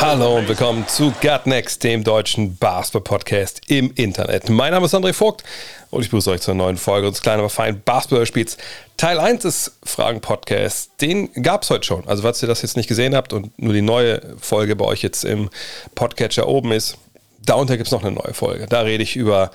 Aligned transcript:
Hallo 0.00 0.38
und 0.38 0.48
willkommen 0.48 0.88
zu 0.88 1.12
Gut 1.20 1.46
Next, 1.46 1.84
dem 1.84 2.02
deutschen 2.02 2.56
Basketball-Podcast 2.56 3.60
im 3.66 3.92
Internet. 3.94 4.48
Mein 4.48 4.72
Name 4.72 4.86
ist 4.86 4.94
André 4.94 5.12
Vogt 5.12 5.44
und 5.90 6.00
ich 6.02 6.08
begrüße 6.08 6.30
euch 6.30 6.40
zur 6.40 6.54
neuen 6.54 6.78
Folge 6.78 7.06
unseres 7.06 7.22
kleinen, 7.22 7.40
aber 7.40 7.50
feinen 7.50 7.82
Basketball-Spiels. 7.84 8.56
Teil 8.96 9.20
1 9.20 9.42
des 9.42 9.72
Fragen-Podcasts, 9.84 10.96
den 11.00 11.30
gab 11.42 11.64
es 11.64 11.70
heute 11.70 11.84
schon. 11.84 12.08
Also, 12.08 12.22
falls 12.22 12.40
ihr 12.42 12.48
das 12.48 12.62
jetzt 12.62 12.76
nicht 12.76 12.88
gesehen 12.88 13.14
habt 13.14 13.34
und 13.34 13.58
nur 13.58 13.74
die 13.74 13.82
neue 13.82 14.22
Folge 14.40 14.74
bei 14.74 14.86
euch 14.86 15.02
jetzt 15.02 15.24
im 15.24 15.50
Podcatcher 15.94 16.48
oben 16.48 16.72
ist, 16.72 16.96
darunter 17.44 17.76
gibt 17.76 17.88
es 17.88 17.92
noch 17.92 18.02
eine 18.02 18.12
neue 18.12 18.32
Folge. 18.32 18.66
Da 18.68 18.80
rede 18.80 19.02
ich 19.02 19.16
über 19.16 19.50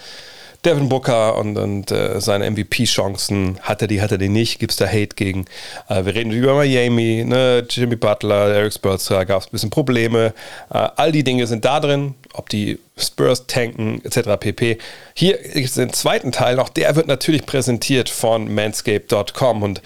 Devin 0.66 0.90
Booker 0.90 1.38
und, 1.38 1.58
und 1.58 1.92
äh, 1.92 2.22
seine 2.22 2.50
MVP-Chancen. 2.50 3.60
Hat 3.62 3.82
er 3.82 3.88
die, 3.88 4.02
hat 4.02 4.12
er 4.12 4.18
die 4.18 4.30
nicht? 4.30 4.60
Gibt 4.60 4.72
es 4.72 4.78
da 4.78 4.88
Hate 4.88 5.16
gegen? 5.16 5.46
Äh, 5.90 6.06
wir 6.06 6.16
reden 6.16 6.32
über 6.32 6.56
Miami, 6.56 7.26
ne? 7.26 7.66
Jimmy 7.70 7.96
Butler, 7.96 8.48
Eric 8.54 8.74
Spurzer, 8.74 9.26
gab 9.26 9.42
es 9.42 9.48
ein 9.48 9.52
bisschen 9.52 9.70
Probleme. 9.70 10.34
Äh, 10.74 10.90
all 10.96 11.12
die 11.12 11.24
Dinge 11.24 11.48
sind 11.48 11.66
da 11.66 11.80
drin, 11.80 12.16
ob 12.34 12.50
die 12.50 12.80
Spurs 12.98 13.46
tanken, 13.48 14.02
etc. 14.06 14.40
pp. 14.40 14.78
Hier 15.14 15.38
gibt 15.38 15.68
es 15.68 15.74
den 15.74 15.92
zweiten 15.92 16.32
Teil 16.32 16.56
noch, 16.56 16.70
der 16.70 16.96
wird 16.96 17.08
natürlich 17.08 17.46
präsentiert 17.46 18.10
von 18.10 18.54
manscape.com 18.54 19.64
und 19.64 19.82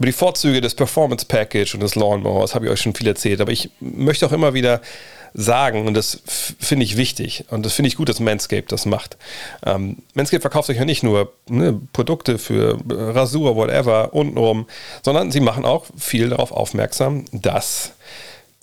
über 0.00 0.06
die 0.06 0.12
Vorzüge 0.12 0.62
des 0.62 0.74
Performance 0.74 1.26
Package 1.26 1.74
und 1.74 1.82
des 1.82 1.94
Lawnmowers 1.94 2.54
habe 2.54 2.64
ich 2.64 2.72
euch 2.72 2.80
schon 2.80 2.94
viel 2.94 3.06
erzählt, 3.06 3.40
aber 3.42 3.52
ich 3.52 3.68
möchte 3.80 4.24
auch 4.24 4.32
immer 4.32 4.54
wieder 4.54 4.80
sagen 5.34 5.86
und 5.86 5.94
das 5.94 6.22
finde 6.58 6.84
ich 6.84 6.96
wichtig 6.96 7.44
und 7.50 7.64
das 7.64 7.72
finde 7.72 7.88
ich 7.88 7.96
gut, 7.96 8.08
dass 8.08 8.20
Manscaped 8.20 8.72
das 8.72 8.86
macht. 8.86 9.16
Ähm, 9.64 9.98
Manscaped 10.14 10.42
verkauft 10.42 10.66
sich 10.66 10.78
ja 10.78 10.84
nicht 10.84 11.02
nur 11.02 11.32
ne, 11.48 11.80
Produkte 11.92 12.38
für 12.38 12.78
Rasur, 12.88 13.56
whatever, 13.56 14.12
untenrum, 14.12 14.66
sondern 15.02 15.30
sie 15.30 15.40
machen 15.40 15.64
auch 15.64 15.86
viel 15.96 16.30
darauf 16.30 16.52
aufmerksam, 16.52 17.24
dass 17.32 17.92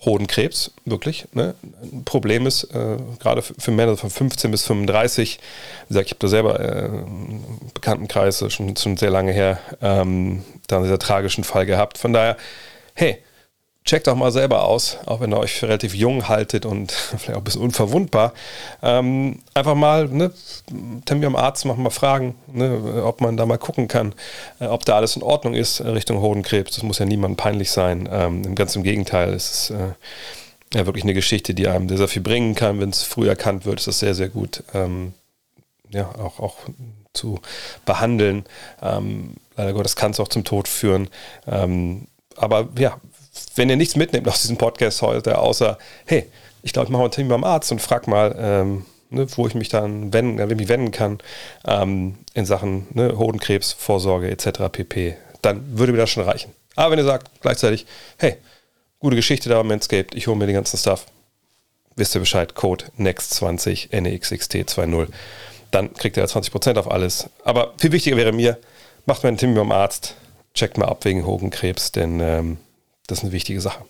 Hodenkrebs 0.06 0.72
wirklich 0.86 1.28
ne, 1.34 1.56
ein 1.82 2.04
Problem 2.06 2.46
ist, 2.46 2.66
äh, 2.66 2.98
gerade 3.20 3.42
für, 3.42 3.56
für 3.58 3.72
Männer 3.72 3.98
von 3.98 4.10
15 4.10 4.52
bis 4.52 4.64
35. 4.64 5.40
Wie 5.88 5.88
gesagt, 5.88 6.08
ich 6.08 6.12
habe 6.12 6.20
da 6.20 6.28
selber 6.28 6.60
äh, 6.60 6.86
einen 6.86 7.72
Bekanntenkreis, 7.74 8.44
schon, 8.50 8.76
schon 8.76 8.98
sehr 8.98 9.10
lange 9.10 9.32
her, 9.32 9.60
ähm, 9.82 10.44
da 10.68 10.78
einen 10.78 10.88
sehr 10.88 11.00
tragischen 11.00 11.44
Fall 11.44 11.66
gehabt. 11.66 11.98
Von 11.98 12.14
daher, 12.14 12.38
hey, 12.94 13.18
checkt 13.88 14.06
doch 14.08 14.16
mal 14.16 14.32
selber 14.32 14.66
aus, 14.66 14.98
auch 15.06 15.22
wenn 15.22 15.32
ihr 15.32 15.40
euch 15.40 15.54
für 15.54 15.68
relativ 15.68 15.96
jung 15.96 16.28
haltet 16.28 16.66
und 16.66 16.92
vielleicht 17.18 17.32
auch 17.32 17.38
ein 17.38 17.44
bisschen 17.44 17.62
unverwundbar. 17.62 18.34
Ähm, 18.84 19.40
einfach 19.54 19.76
mal, 19.76 20.08
ne, 20.08 20.32
Termin 21.06 21.26
am 21.26 21.36
Arzt 21.36 21.66
machen, 21.66 21.82
mal 21.82 21.90
fragen, 21.90 22.36
ne, 22.48 23.04
ob 23.04 23.22
man 23.22 23.38
da 23.38 23.46
mal 23.46 23.58
gucken 23.58 23.88
kann, 23.88 24.14
äh, 24.60 24.66
ob 24.66 24.86
da 24.86 24.98
alles 24.98 25.16
in 25.16 25.24
Ordnung 25.24 25.56
ist 25.56 25.82
Richtung 25.82 26.22
Hodenkrebs. 26.22 26.76
Das 26.76 26.84
muss 26.84 27.00
ja 27.00 27.06
niemandem 27.06 27.38
peinlich 27.38 27.72
sein. 27.72 28.08
Ähm, 28.12 28.54
ganz 28.56 28.76
im 28.76 28.84
Gegenteil, 28.84 29.34
es 29.34 29.52
ist 29.52 29.70
äh, 29.72 29.94
ja 30.74 30.86
wirklich 30.86 31.06
eine 31.06 31.14
Geschichte, 31.14 31.54
die 31.54 31.68
einem 31.68 31.88
sehr, 31.88 31.98
sehr 31.98 32.08
viel 32.10 32.22
bringen 32.22 32.56
kann. 32.56 32.80
Wenn 32.82 32.90
es 32.90 33.04
früh 33.04 33.28
erkannt 33.28 33.66
wird, 33.66 33.80
ist 33.80 33.88
das 33.88 34.00
sehr, 34.00 34.14
sehr 34.14 34.30
gut. 34.30 34.64
Ähm, 34.74 35.14
ja, 35.90 36.10
auch, 36.20 36.40
auch 36.40 36.58
zu 37.14 37.40
behandeln. 37.86 38.46
Ähm, 38.82 39.36
leider 39.56 39.72
Gottes 39.72 39.96
kann 39.96 40.12
es 40.12 40.20
auch 40.20 40.28
zum 40.28 40.44
Tod 40.44 40.68
führen. 40.68 41.10
Ähm, 41.48 42.08
aber 42.36 42.68
ja, 42.78 43.00
wenn 43.58 43.70
ihr 43.70 43.76
nichts 43.76 43.96
mitnehmt 43.96 44.28
aus 44.28 44.42
diesem 44.42 44.58
Podcast 44.58 45.02
heute, 45.02 45.38
außer, 45.38 45.78
hey, 46.06 46.26
ich 46.64 46.74
glaube, 46.74 46.88
ich 46.88 46.92
mache 46.92 47.00
mal 47.00 47.06
einen 47.06 47.12
Termin 47.12 47.30
beim 47.30 47.44
Arzt 47.44 47.72
und 47.72 47.82
frag 47.82 48.08
mal, 48.08 48.36
ähm, 48.40 48.86
ne, 49.10 49.28
wo 49.36 49.48
ich 49.48 49.56
mich 49.56 49.70
dann 49.70 50.14
wenden, 50.14 50.40
äh, 50.40 50.46
mich 50.48 50.68
wenden 50.68 50.92
kann 50.92 51.20
ähm, 51.66 52.18
in 52.34 52.46
Sachen 52.46 52.88
ne, 52.94 53.18
Hodenkrebs, 53.18 53.74
Vorsorge 53.74 54.30
etc. 54.30 54.70
pp. 54.72 55.18
Dann 55.42 55.78
würde 55.78 55.92
mir 55.92 56.00
das 56.00 56.10
schon 56.10 56.24
reichen. 56.24 56.52
Aber 56.76 56.92
wenn 56.92 57.00
ihr 57.00 57.06
sagt 57.06 57.42
gleichzeitig, 57.42 57.86
hey, 58.18 58.38
gute 59.00 59.16
Geschichte 59.16 59.50
da 59.50 59.58
beim 59.58 59.68
Manscaped, 59.68 60.16
ich 60.16 60.28
hole 60.28 60.38
mir 60.38 60.46
den 60.46 60.56
ganzen 60.56 60.78
Stuff, 60.78 61.06
wisst 61.96 62.16
ihr 62.16 62.20
Bescheid, 62.20 62.56
Code 62.56 62.86
NEXT20 63.00 63.92
NEXXT20, 63.92 65.08
dann 65.72 65.94
kriegt 65.94 66.18
ihr 66.18 66.26
20% 66.26 66.78
auf 66.78 66.90
alles. 66.90 67.30
Aber 67.44 67.74
viel 67.78 67.92
wichtiger 67.92 68.18
wäre 68.18 68.32
mir, 68.32 68.58
macht 69.06 69.24
mal 69.24 69.30
einen 69.30 69.38
Termin 69.38 69.58
beim 69.58 69.72
Arzt, 69.72 70.16
checkt 70.54 70.78
mal 70.78 70.88
ab 70.88 71.04
wegen 71.06 71.26
Hodenkrebs, 71.26 71.92
denn 71.92 72.20
ähm, 72.20 72.58
das 73.08 73.20
ist 73.20 73.24
eine 73.24 73.34
wichtige 73.34 73.62
Sache. 73.62 73.86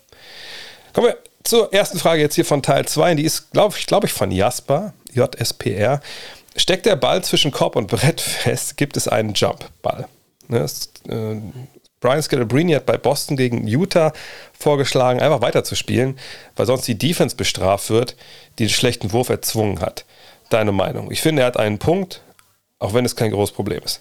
Kommen 0.92 1.08
wir 1.08 1.18
zur 1.44 1.72
ersten 1.72 1.98
Frage 1.98 2.22
jetzt 2.22 2.34
hier 2.34 2.44
von 2.44 2.62
Teil 2.62 2.86
2. 2.86 3.16
Die 3.16 3.24
ist, 3.24 3.52
glaube 3.52 3.76
ich, 3.78 3.86
glaube 3.86 4.06
ich, 4.06 4.12
von 4.12 4.30
Jasper, 4.30 4.94
JSPR. 5.12 6.00
Steckt 6.56 6.86
der 6.86 6.96
Ball 6.96 7.22
zwischen 7.22 7.50
Korb 7.50 7.76
und 7.76 7.88
Brett 7.88 8.20
fest, 8.20 8.76
gibt 8.76 8.96
es 8.96 9.06
einen 9.08 9.34
Jump-Ball. 9.34 10.08
Ne, 10.48 10.66
äh, 11.08 11.36
Brian 12.00 12.22
Scalabrine 12.22 12.76
hat 12.76 12.86
bei 12.86 12.96
Boston 12.96 13.36
gegen 13.36 13.66
Utah 13.66 14.12
vorgeschlagen, 14.58 15.20
einfach 15.20 15.40
weiterzuspielen, 15.40 16.18
weil 16.56 16.66
sonst 16.66 16.86
die 16.86 16.96
Defense 16.96 17.36
bestraft 17.36 17.90
wird, 17.90 18.16
die 18.58 18.64
den 18.64 18.70
schlechten 18.70 19.12
Wurf 19.12 19.28
erzwungen 19.28 19.80
hat. 19.80 20.04
Deine 20.50 20.72
Meinung? 20.72 21.10
Ich 21.10 21.20
finde, 21.20 21.42
er 21.42 21.46
hat 21.46 21.56
einen 21.56 21.78
Punkt, 21.78 22.22
auch 22.78 22.94
wenn 22.94 23.04
es 23.04 23.16
kein 23.16 23.30
großes 23.30 23.54
Problem 23.54 23.82
ist. 23.84 24.00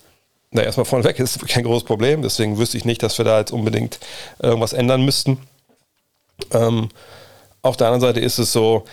Na, 0.57 0.63
erstmal 0.63 0.85
vorneweg 0.85 1.19
ist 1.19 1.47
kein 1.47 1.63
großes 1.63 1.85
Problem, 1.85 2.23
deswegen 2.23 2.57
wüsste 2.57 2.77
ich 2.77 2.85
nicht, 2.85 3.03
dass 3.03 3.17
wir 3.17 3.25
da 3.25 3.39
jetzt 3.39 3.51
unbedingt 3.51 3.99
irgendwas 4.39 4.73
ändern 4.73 5.05
müssten. 5.05 5.37
Ähm, 6.51 6.89
auf 7.61 7.77
der 7.77 7.87
anderen 7.87 8.01
Seite 8.01 8.19
ist 8.19 8.39
es 8.39 8.51
so, 8.51 8.83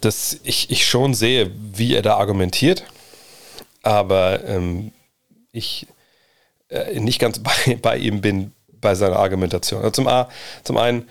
dass 0.00 0.38
ich, 0.42 0.70
ich 0.70 0.86
schon 0.86 1.14
sehe, 1.14 1.50
wie 1.54 1.94
er 1.94 2.02
da 2.02 2.16
argumentiert, 2.16 2.84
aber 3.82 4.42
ähm, 4.44 4.92
ich 5.52 5.86
äh, 6.70 6.98
nicht 6.98 7.18
ganz 7.18 7.38
bei, 7.42 7.76
bei 7.80 7.98
ihm 7.98 8.22
bin 8.22 8.52
bei 8.80 8.94
seiner 8.94 9.16
Argumentation. 9.16 9.80
Also 9.80 9.92
zum, 9.92 10.08
A, 10.08 10.30
zum 10.64 10.78
einen, 10.78 11.08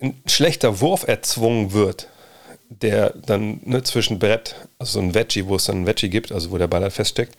ein 0.00 0.22
schlechter 0.26 0.80
Wurf 0.80 1.06
erzwungen 1.06 1.72
wird, 1.72 2.08
der 2.68 3.10
dann 3.10 3.60
ne, 3.64 3.82
zwischen 3.82 4.20
Brett, 4.20 4.54
also 4.78 4.92
so 4.92 5.00
ein 5.00 5.14
Veggie, 5.14 5.46
wo 5.46 5.56
es 5.56 5.64
dann 5.64 5.82
ein 5.82 5.86
Veggie 5.86 6.08
gibt, 6.08 6.30
also 6.30 6.52
wo 6.52 6.58
der 6.58 6.68
Ball 6.68 6.82
halt 6.82 6.92
feststeckt, 6.92 7.36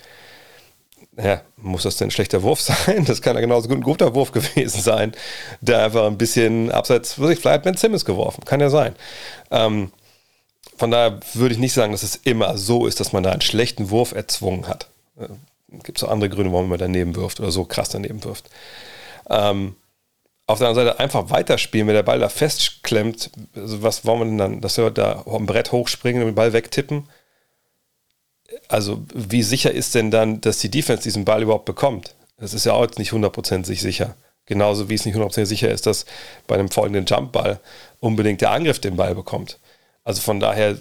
ja, 1.18 1.42
muss 1.58 1.84
das 1.84 1.98
denn 1.98 2.08
ein 2.08 2.12
schlechter 2.12 2.44
Wurf 2.44 2.62
sein? 2.62 3.06
Das 3.06 3.22
kann 3.22 3.36
ja 3.36 3.42
genauso 3.42 3.68
gut 3.68 3.78
ein 3.78 3.84
guter 3.84 4.16
Wurf 4.16 4.32
gewesen 4.32 4.82
sein, 4.82 5.14
der 5.60 5.84
einfach 5.84 6.06
ein 6.08 6.18
bisschen 6.18 6.72
abseits, 6.72 7.20
was 7.20 7.32
ich, 7.32 7.40
vielleicht 7.40 7.64
Ben 7.64 7.78
Simmons 7.78 8.06
geworfen. 8.06 8.46
Kann 8.46 8.60
ja 8.60 8.70
sein. 8.70 8.96
Ähm, 9.50 9.92
von 10.78 10.92
daher 10.92 11.20
würde 11.34 11.54
ich 11.54 11.60
nicht 11.60 11.74
sagen, 11.74 11.92
dass 11.92 12.04
es 12.04 12.16
immer 12.16 12.58
so 12.58 12.86
ist, 12.86 13.00
dass 13.00 13.14
man 13.14 13.24
da 13.24 13.32
einen 13.32 13.42
schlechten 13.42 13.90
Wurf 13.90 14.14
erzwungen 14.14 14.68
hat. 14.68 14.88
Äh, 15.20 15.28
Gibt 15.84 15.98
es 15.98 16.04
auch 16.04 16.12
andere 16.12 16.30
Gründe, 16.30 16.52
warum 16.52 16.70
man 16.70 16.80
daneben 16.80 17.16
wirft 17.16 17.40
oder 17.40 17.52
so 17.52 17.64
krass 17.66 17.90
daneben 17.90 18.24
wirft. 18.24 18.50
Ähm, 19.30 19.76
auf 20.48 20.60
der 20.60 20.68
anderen 20.68 20.88
Seite 20.88 21.00
einfach 21.00 21.30
weiterspielen, 21.30 21.88
wenn 21.88 21.96
der 21.96 22.04
Ball 22.04 22.20
da 22.20 22.28
festklemmt. 22.30 23.32
Also 23.56 23.84
was 23.84 24.06
wollen 24.06 24.20
wir 24.20 24.26
denn 24.26 24.38
dann, 24.38 24.62
dass 24.62 24.78
wir 24.78 24.92
da 24.92 25.24
am 25.26 25.46
Brett 25.46 25.72
hochspringen 25.72 26.22
und 26.24 26.30
den 26.30 26.36
Ball 26.36 26.52
wegtippen? 26.52 27.08
Also 28.72 29.04
wie 29.14 29.44
sicher 29.44 29.72
ist 29.72 29.96
denn 29.96 30.12
dann, 30.12 30.42
dass 30.42 30.59
die 30.59 30.72
Defense 30.72 31.04
diesen 31.04 31.26
Ball 31.26 31.42
überhaupt 31.42 31.66
bekommt? 31.66 32.16
Das 32.38 32.54
ist 32.54 32.66
ja 32.66 32.74
auch 32.74 32.84
jetzt 32.84 33.00
nicht 33.00 33.12
hundertprozentig 33.12 33.82
sicher. 33.82 34.16
Genauso 34.46 34.90
wie 34.90 34.96
es 34.96 35.06
nicht 35.06 35.14
hundertprozentig 35.14 35.50
sicher 35.50 35.72
ist, 35.72 35.86
dass 35.86 36.06
bei 36.48 36.56
einem 36.56 36.70
folgenden 36.70 37.06
Jumpball 37.06 37.59
unbedingt 38.00 38.42
der 38.42 38.52
Angriff 38.52 38.80
den 38.80 38.96
Ball 38.96 39.14
bekommt. 39.14 39.59
Also 40.04 40.22
von 40.22 40.40
daher, 40.40 40.78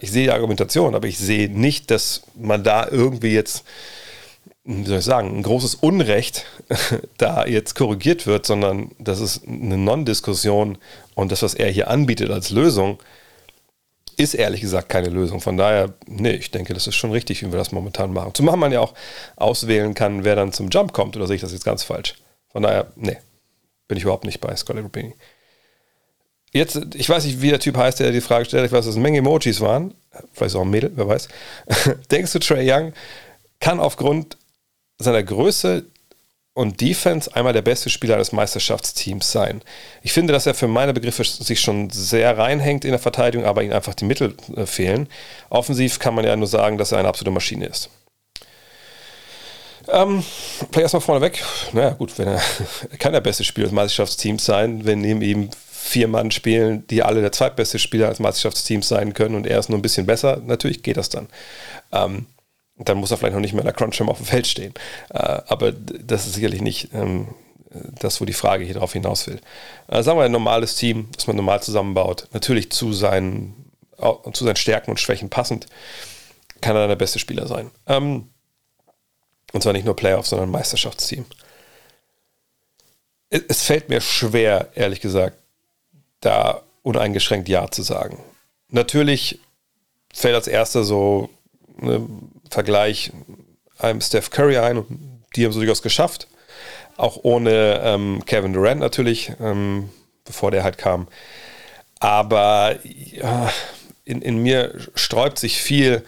ich 0.00 0.10
sehe 0.10 0.24
die 0.24 0.30
Argumentation, 0.30 0.94
aber 0.94 1.06
ich 1.06 1.18
sehe 1.18 1.48
nicht, 1.48 1.90
dass 1.90 2.22
man 2.34 2.64
da 2.64 2.88
irgendwie 2.88 3.32
jetzt, 3.32 3.64
wie 4.64 4.84
soll 4.84 4.98
ich 4.98 5.04
sagen, 5.04 5.36
ein 5.36 5.42
großes 5.44 5.76
Unrecht 5.76 6.46
da 7.16 7.46
jetzt 7.46 7.76
korrigiert 7.76 8.26
wird, 8.26 8.44
sondern 8.44 8.90
das 8.98 9.20
ist 9.20 9.46
eine 9.46 9.78
Non-Diskussion 9.78 10.78
und 11.14 11.30
das, 11.30 11.42
was 11.42 11.54
er 11.54 11.70
hier 11.70 11.88
anbietet 11.88 12.30
als 12.30 12.50
Lösung, 12.50 12.98
ist 14.18 14.34
ehrlich 14.34 14.60
gesagt 14.60 14.88
keine 14.88 15.08
Lösung. 15.08 15.40
Von 15.40 15.56
daher, 15.56 15.94
nee, 16.06 16.32
ich 16.32 16.50
denke, 16.50 16.74
das 16.74 16.86
ist 16.86 16.96
schon 16.96 17.12
richtig, 17.12 17.42
wie 17.42 17.52
wir 17.52 17.58
das 17.58 17.72
momentan 17.72 18.12
machen. 18.12 18.34
Zumal 18.34 18.56
man 18.56 18.72
ja 18.72 18.80
auch 18.80 18.94
auswählen 19.36 19.94
kann, 19.94 20.24
wer 20.24 20.36
dann 20.36 20.52
zum 20.52 20.68
Jump 20.68 20.92
kommt, 20.92 21.16
oder 21.16 21.26
sehe 21.26 21.36
ich 21.36 21.42
das 21.42 21.52
jetzt 21.52 21.64
ganz 21.64 21.84
falsch? 21.84 22.14
Von 22.48 22.64
daher, 22.64 22.88
nee, 22.96 23.16
bin 23.86 23.96
ich 23.96 24.02
überhaupt 24.02 24.24
nicht 24.24 24.40
bei 24.40 24.54
Scott 24.56 24.76
Rubini. 24.76 25.14
Jetzt, 26.52 26.80
ich 26.94 27.08
weiß 27.08 27.24
nicht, 27.26 27.42
wie 27.42 27.50
der 27.50 27.60
Typ 27.60 27.76
heißt, 27.76 28.00
der 28.00 28.10
die 28.10 28.20
Frage 28.20 28.44
stellt. 28.46 28.66
Ich 28.66 28.72
weiß, 28.72 28.80
dass 28.80 28.88
es 28.88 28.96
eine 28.96 29.02
Menge 29.02 29.18
Emojis 29.18 29.60
waren. 29.60 29.94
Vielleicht 30.32 30.56
auch 30.56 30.62
ein 30.62 30.70
Mädel, 30.70 30.90
wer 30.94 31.06
weiß. 31.06 31.28
Denkst 32.10 32.32
du, 32.32 32.38
Trey 32.38 32.70
Young 32.70 32.92
kann 33.60 33.78
aufgrund 33.78 34.36
seiner 34.98 35.22
Größe 35.22 35.84
und 36.58 36.80
Defense 36.80 37.32
einmal 37.36 37.52
der 37.52 37.62
beste 37.62 37.88
Spieler 37.88 38.16
eines 38.16 38.32
Meisterschaftsteams 38.32 39.30
sein. 39.30 39.62
Ich 40.02 40.12
finde, 40.12 40.32
dass 40.32 40.44
er 40.44 40.54
für 40.54 40.66
meine 40.66 40.92
Begriffe 40.92 41.22
sich 41.22 41.60
schon 41.60 41.88
sehr 41.90 42.36
reinhängt 42.36 42.84
in 42.84 42.90
der 42.90 42.98
Verteidigung, 42.98 43.46
aber 43.46 43.62
ihm 43.62 43.72
einfach 43.72 43.94
die 43.94 44.06
Mittel 44.06 44.34
äh, 44.56 44.66
fehlen. 44.66 45.08
Offensiv 45.50 46.00
kann 46.00 46.16
man 46.16 46.24
ja 46.24 46.34
nur 46.34 46.48
sagen, 46.48 46.76
dass 46.76 46.90
er 46.90 46.98
eine 46.98 47.06
absolute 47.06 47.30
Maschine 47.30 47.66
ist. 47.66 47.90
Ähm, 49.86 50.24
vielleicht 50.56 50.78
erstmal 50.78 51.00
vorneweg. 51.00 51.44
Naja, 51.72 51.90
gut, 51.90 52.18
wenn 52.18 52.26
er, 52.26 52.42
er 52.90 52.98
kann 52.98 53.12
der 53.12 53.20
beste 53.20 53.44
Spieler 53.44 53.66
des 53.66 53.72
Meisterschaftsteams 53.72 54.44
sein, 54.44 54.84
wenn 54.84 55.00
neben 55.00 55.22
ihm 55.22 55.50
vier 55.70 56.08
Mann 56.08 56.32
spielen, 56.32 56.84
die 56.88 57.04
alle 57.04 57.20
der 57.20 57.30
zweitbeste 57.30 57.78
Spieler 57.78 58.08
als 58.08 58.18
Meisterschaftsteams 58.18 58.88
sein 58.88 59.14
können 59.14 59.36
und 59.36 59.46
er 59.46 59.60
ist 59.60 59.68
nur 59.68 59.78
ein 59.78 59.82
bisschen 59.82 60.06
besser, 60.06 60.42
natürlich 60.44 60.82
geht 60.82 60.96
das 60.96 61.08
dann. 61.08 61.28
Ähm, 61.92 62.26
dann 62.78 62.98
muss 62.98 63.10
er 63.10 63.16
vielleicht 63.16 63.34
noch 63.34 63.40
nicht 63.40 63.52
mehr 63.52 63.62
in 63.62 63.66
der 63.66 63.74
Crunch 63.74 64.00
auf 64.00 64.18
dem 64.18 64.26
Feld 64.26 64.46
stehen. 64.46 64.74
Äh, 65.10 65.40
aber 65.46 65.72
das 65.72 66.26
ist 66.26 66.34
sicherlich 66.34 66.62
nicht 66.62 66.90
ähm, 66.94 67.28
das, 67.70 68.20
wo 68.20 68.24
die 68.24 68.32
Frage 68.32 68.64
hier 68.64 68.74
drauf 68.74 68.92
hinaus 68.92 69.26
will. 69.26 69.40
Äh, 69.88 70.02
sagen 70.02 70.18
wir 70.18 70.24
ein 70.24 70.32
normales 70.32 70.76
Team, 70.76 71.08
das 71.14 71.26
man 71.26 71.36
normal 71.36 71.62
zusammenbaut, 71.62 72.28
natürlich 72.32 72.70
zu 72.70 72.92
seinen, 72.92 73.54
zu 74.32 74.44
seinen 74.44 74.56
Stärken 74.56 74.90
und 74.92 75.00
Schwächen 75.00 75.28
passend, 75.28 75.66
kann 76.60 76.76
er 76.76 76.80
dann 76.80 76.88
der 76.88 76.96
beste 76.96 77.18
Spieler 77.18 77.46
sein. 77.46 77.70
Ähm, 77.86 78.28
und 79.52 79.62
zwar 79.62 79.72
nicht 79.72 79.84
nur 79.84 79.96
Playoffs, 79.96 80.30
sondern 80.30 80.50
Meisterschaftsteam. 80.50 81.24
Es, 83.30 83.62
fällt 83.62 83.88
mir 83.88 84.00
schwer, 84.00 84.68
ehrlich 84.74 85.00
gesagt, 85.00 85.36
da 86.20 86.62
uneingeschränkt 86.82 87.48
Ja 87.48 87.70
zu 87.70 87.82
sagen. 87.82 88.22
Natürlich 88.68 89.38
fällt 90.12 90.34
als 90.34 90.46
erster 90.46 90.82
so 90.84 91.28
ein 91.80 92.37
Vergleich 92.50 93.12
einem 93.78 94.00
Steph 94.00 94.30
Curry 94.30 94.58
ein 94.58 94.78
und 94.78 95.22
die 95.36 95.44
haben 95.44 95.50
es 95.50 95.56
durchaus 95.56 95.82
geschafft. 95.82 96.28
Auch 96.96 97.20
ohne 97.22 97.80
ähm, 97.84 98.24
Kevin 98.26 98.52
Durant 98.52 98.80
natürlich, 98.80 99.32
ähm, 99.40 99.90
bevor 100.24 100.50
der 100.50 100.64
halt 100.64 100.78
kam. 100.78 101.06
Aber 102.00 102.76
ja, 102.84 103.52
in, 104.04 104.22
in 104.22 104.38
mir 104.38 104.74
sträubt 104.94 105.38
sich 105.38 105.60
viel, 105.62 106.04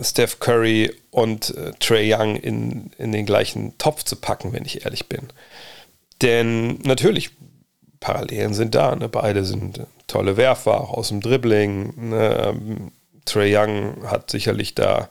Steph 0.00 0.40
Curry 0.40 0.92
und 1.10 1.56
äh, 1.56 1.72
Trey 1.78 2.12
Young 2.12 2.36
in, 2.36 2.90
in 2.98 3.12
den 3.12 3.26
gleichen 3.26 3.78
Topf 3.78 4.02
zu 4.02 4.16
packen, 4.16 4.52
wenn 4.52 4.64
ich 4.64 4.84
ehrlich 4.84 5.08
bin. 5.08 5.28
Denn 6.22 6.80
natürlich, 6.80 7.30
Parallelen 8.00 8.54
sind 8.54 8.74
da. 8.74 8.96
Ne? 8.96 9.08
Beide 9.08 9.44
sind 9.44 9.80
tolle 10.06 10.36
Werfer, 10.36 10.80
auch 10.80 10.92
aus 10.92 11.08
dem 11.08 11.20
Dribbling. 11.20 12.10
Ne? 12.10 12.90
Trey 13.26 13.54
Young 13.54 14.08
hat 14.10 14.30
sicherlich 14.30 14.74
da 14.74 15.08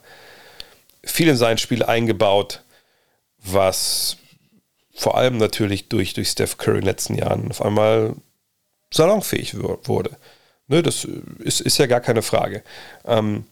viel 1.04 1.28
in 1.28 1.36
sein 1.36 1.58
Spiel 1.58 1.82
eingebaut, 1.82 2.62
was 3.38 4.16
vor 4.94 5.16
allem 5.16 5.36
natürlich 5.36 5.88
durch, 5.88 6.14
durch 6.14 6.30
Steph 6.30 6.56
Curry 6.56 6.78
in 6.78 6.82
den 6.82 6.88
letzten 6.88 7.14
Jahren 7.14 7.50
auf 7.50 7.62
einmal 7.62 8.14
salonfähig 8.92 9.56
wurde. 9.58 10.16
Ne, 10.68 10.82
das 10.82 11.06
ist, 11.38 11.60
ist 11.60 11.78
ja 11.78 11.86
gar 11.86 12.00
keine 12.00 12.22
Frage. 12.22 12.64
Ähm, 13.04 13.44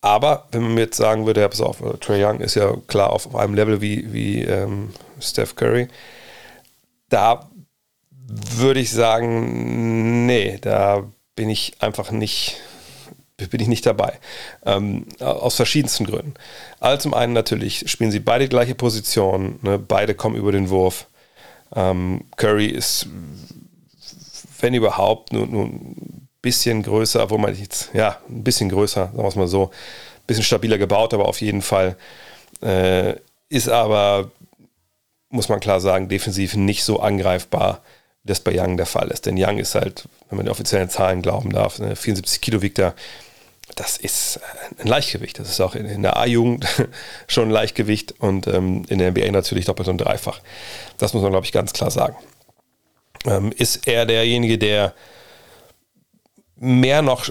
aber 0.00 0.48
wenn 0.52 0.62
man 0.62 0.74
mir 0.74 0.82
jetzt 0.82 0.96
sagen 0.96 1.26
würde, 1.26 1.40
ja, 1.40 1.48
pass 1.48 1.60
auf, 1.60 1.82
Trey 2.00 2.24
Young 2.24 2.40
ist 2.40 2.54
ja 2.54 2.74
klar 2.86 3.10
auf, 3.10 3.34
einem 3.34 3.54
Level 3.54 3.80
wie, 3.80 4.12
wie 4.12 4.42
ähm, 4.42 4.92
Steph 5.20 5.54
Curry, 5.54 5.88
da 7.08 7.48
würde 8.28 8.80
ich 8.80 8.90
sagen, 8.90 10.26
nee, 10.26 10.58
da 10.60 11.04
bin 11.34 11.50
ich 11.50 11.80
einfach 11.80 12.10
nicht, 12.10 12.60
bin 13.46 13.60
ich 13.60 13.68
nicht 13.68 13.86
dabei. 13.86 14.18
Ähm, 14.66 15.06
aus 15.20 15.54
verschiedensten 15.54 16.06
Gründen. 16.06 16.34
Also 16.80 17.02
zum 17.02 17.14
einen 17.14 17.32
natürlich 17.32 17.88
spielen 17.90 18.10
sie 18.10 18.20
beide 18.20 18.48
gleiche 18.48 18.74
Position, 18.74 19.58
ne? 19.62 19.78
beide 19.78 20.14
kommen 20.14 20.36
über 20.36 20.52
den 20.52 20.70
Wurf. 20.70 21.06
Ähm, 21.74 22.24
Curry 22.36 22.66
ist, 22.66 23.06
wenn 24.60 24.74
überhaupt, 24.74 25.32
nur, 25.32 25.46
nur 25.46 25.66
ein 25.66 26.28
bisschen 26.42 26.82
größer, 26.82 27.22
obwohl 27.22 27.38
man 27.38 27.54
jetzt, 27.54 27.90
ja, 27.94 28.18
ein 28.28 28.42
bisschen 28.42 28.70
größer, 28.70 29.06
sagen 29.06 29.18
wir 29.18 29.28
es 29.28 29.36
mal 29.36 29.48
so, 29.48 29.66
ein 29.66 30.26
bisschen 30.26 30.44
stabiler 30.44 30.78
gebaut, 30.78 31.14
aber 31.14 31.28
auf 31.28 31.40
jeden 31.40 31.62
Fall 31.62 31.96
äh, 32.60 33.14
ist 33.48 33.68
aber, 33.68 34.30
muss 35.30 35.48
man 35.48 35.60
klar 35.60 35.80
sagen, 35.80 36.08
defensiv 36.08 36.56
nicht 36.56 36.82
so 36.82 37.00
angreifbar, 37.00 37.82
das 38.24 38.40
bei 38.40 38.52
Young 38.58 38.76
der 38.76 38.86
Fall 38.86 39.08
ist. 39.08 39.26
Denn 39.26 39.36
Young 39.38 39.58
ist 39.58 39.74
halt, 39.74 40.08
wenn 40.28 40.38
man 40.38 40.46
den 40.46 40.50
offiziellen 40.50 40.90
Zahlen 40.90 41.22
glauben 41.22 41.50
darf, 41.50 41.76
74 41.76 42.40
ne, 42.40 42.44
Kilo 42.44 42.62
wiegt 42.62 42.78
er, 42.78 42.94
das 43.76 43.96
ist 43.96 44.40
ein 44.78 44.86
Leichtgewicht. 44.86 45.38
Das 45.38 45.48
ist 45.48 45.60
auch 45.60 45.74
in, 45.74 46.02
der 46.02 46.16
A-Jugend 46.16 46.66
schon 47.26 47.48
ein 47.48 47.50
Leichtgewicht 47.50 48.14
und 48.20 48.46
ähm, 48.46 48.84
in 48.88 48.98
der 48.98 49.10
NBA 49.10 49.30
natürlich 49.30 49.66
doppelt 49.66 49.88
und 49.88 49.98
dreifach. 49.98 50.40
Das 50.98 51.14
muss 51.14 51.22
man, 51.22 51.32
glaube 51.32 51.46
ich, 51.46 51.52
ganz 51.52 51.72
klar 51.72 51.90
sagen. 51.90 52.16
Ähm, 53.26 53.52
ist 53.52 53.86
er 53.86 54.06
derjenige, 54.06 54.58
der 54.58 54.94
mehr 56.56 57.02
noch 57.02 57.28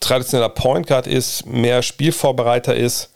traditioneller 0.00 0.50
Point 0.50 0.86
Guard 0.86 1.06
ist, 1.06 1.46
mehr 1.46 1.82
Spielvorbereiter 1.82 2.74
ist? 2.74 3.10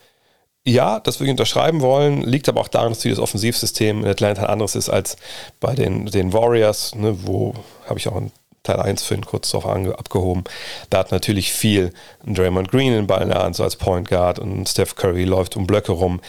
Ja, 0.64 1.00
das 1.00 1.18
würde 1.18 1.28
ich 1.28 1.32
unterschreiben 1.32 1.80
wollen. 1.80 2.22
Liegt 2.22 2.48
aber 2.48 2.60
auch 2.60 2.68
daran, 2.68 2.90
dass 2.90 3.00
das 3.00 3.18
Offensivsystem 3.18 4.00
in 4.00 4.06
Atlanta 4.06 4.46
anderes 4.46 4.74
ist 4.74 4.88
als 4.88 5.16
bei 5.60 5.74
den, 5.74 6.06
den 6.06 6.32
Warriors, 6.32 6.94
ne, 6.94 7.26
wo 7.26 7.54
habe 7.86 7.98
ich 7.98 8.08
auch 8.08 8.16
ein 8.16 8.32
Teil 8.68 8.80
1 8.80 9.02
für 9.02 9.14
ihn 9.14 9.24
kurz 9.24 9.50
drauf 9.50 9.66
abgehoben. 9.66 10.44
Da 10.90 10.98
hat 10.98 11.10
natürlich 11.10 11.52
viel 11.52 11.92
Draymond 12.26 12.70
Green 12.70 12.92
den 12.92 13.06
Ball 13.06 13.22
in 13.22 13.30
der 13.30 13.42
Hand, 13.42 13.56
so 13.56 13.64
als 13.64 13.76
Point 13.76 14.08
Guard 14.08 14.38
und 14.38 14.68
Steph 14.68 14.94
Curry 14.94 15.24
läuft 15.24 15.56
um 15.56 15.66
Blöcke 15.66 15.92
rum. 15.92 16.20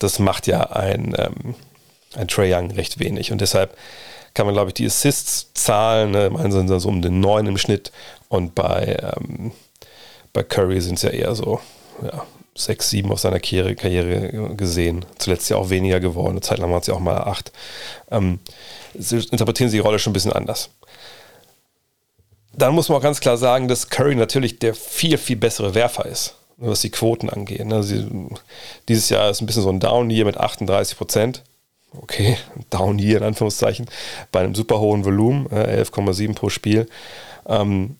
Das 0.00 0.18
macht 0.18 0.48
ja 0.48 0.70
ein, 0.70 1.14
ähm, 1.16 1.54
ein 2.16 2.26
Trey 2.26 2.52
Young 2.52 2.72
recht 2.72 2.98
wenig 2.98 3.30
und 3.30 3.40
deshalb 3.40 3.76
kann 4.34 4.46
man, 4.46 4.56
glaube 4.56 4.70
ich, 4.70 4.74
die 4.74 4.86
Assists 4.86 5.52
zahlen, 5.54 6.10
ne, 6.10 6.30
meinen 6.30 6.50
sind 6.50 6.68
so 6.80 6.88
um 6.88 7.00
den 7.00 7.20
9 7.20 7.46
im 7.46 7.58
Schnitt 7.58 7.92
und 8.28 8.56
bei, 8.56 8.96
ähm, 9.00 9.52
bei 10.32 10.42
Curry 10.42 10.80
sind 10.80 10.94
es 10.94 11.02
ja 11.02 11.10
eher 11.10 11.36
so, 11.36 11.60
ja, 12.02 12.24
6, 12.56 12.90
7 12.90 13.12
auf 13.12 13.20
seiner 13.20 13.38
Karriere, 13.38 14.56
gesehen. 14.56 15.04
Zuletzt 15.18 15.48
ja 15.50 15.56
auch 15.56 15.70
weniger 15.70 16.00
geworden. 16.00 16.32
Eine 16.32 16.40
Zeit 16.40 16.58
lang 16.58 16.70
war 16.70 16.80
es 16.80 16.86
ja 16.86 16.94
auch 16.94 17.00
mal 17.00 17.18
8. 17.18 17.52
Ähm, 18.10 18.38
interpretieren 18.94 19.70
sie 19.70 19.76
die 19.76 19.82
Rolle 19.82 19.98
schon 19.98 20.10
ein 20.10 20.14
bisschen 20.14 20.32
anders 20.32 20.70
dann 22.56 22.74
muss 22.74 22.88
man 22.88 22.98
auch 22.98 23.02
ganz 23.02 23.20
klar 23.20 23.36
sagen, 23.36 23.68
dass 23.68 23.88
Curry 23.88 24.14
natürlich 24.14 24.58
der 24.58 24.74
viel, 24.74 25.18
viel 25.18 25.36
bessere 25.36 25.74
Werfer 25.74 26.06
ist, 26.06 26.36
was 26.56 26.80
die 26.80 26.90
Quoten 26.90 27.30
angeht. 27.30 27.60
Also 27.72 27.96
dieses 28.88 29.08
Jahr 29.08 29.30
ist 29.30 29.40
ein 29.40 29.46
bisschen 29.46 29.62
so 29.62 29.70
ein 29.70 29.80
Down 29.80 30.10
hier 30.10 30.24
mit 30.24 30.36
38 30.36 30.96
Prozent. 30.96 31.42
Okay, 31.96 32.36
Down 32.70 32.98
hier 32.98 33.18
in 33.18 33.24
Anführungszeichen, 33.24 33.86
bei 34.32 34.40
einem 34.40 34.54
super 34.54 34.80
hohen 34.80 35.04
Volumen, 35.04 35.48
11,7 35.48 36.34
pro 36.34 36.48
Spiel. 36.48 36.88
Ähm, 37.46 37.96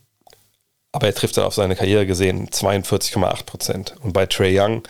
aber 0.93 1.09
er 1.09 1.15
trifft 1.15 1.37
dann 1.37 1.45
auf 1.45 1.55
seine 1.55 1.75
Karriere 1.75 2.07
gesehen 2.07 2.49
42,8 2.49 3.45
Prozent. 3.45 3.95
Und 4.03 4.13
bei 4.13 4.27
Trey 4.27 4.59
Young, 4.59 4.83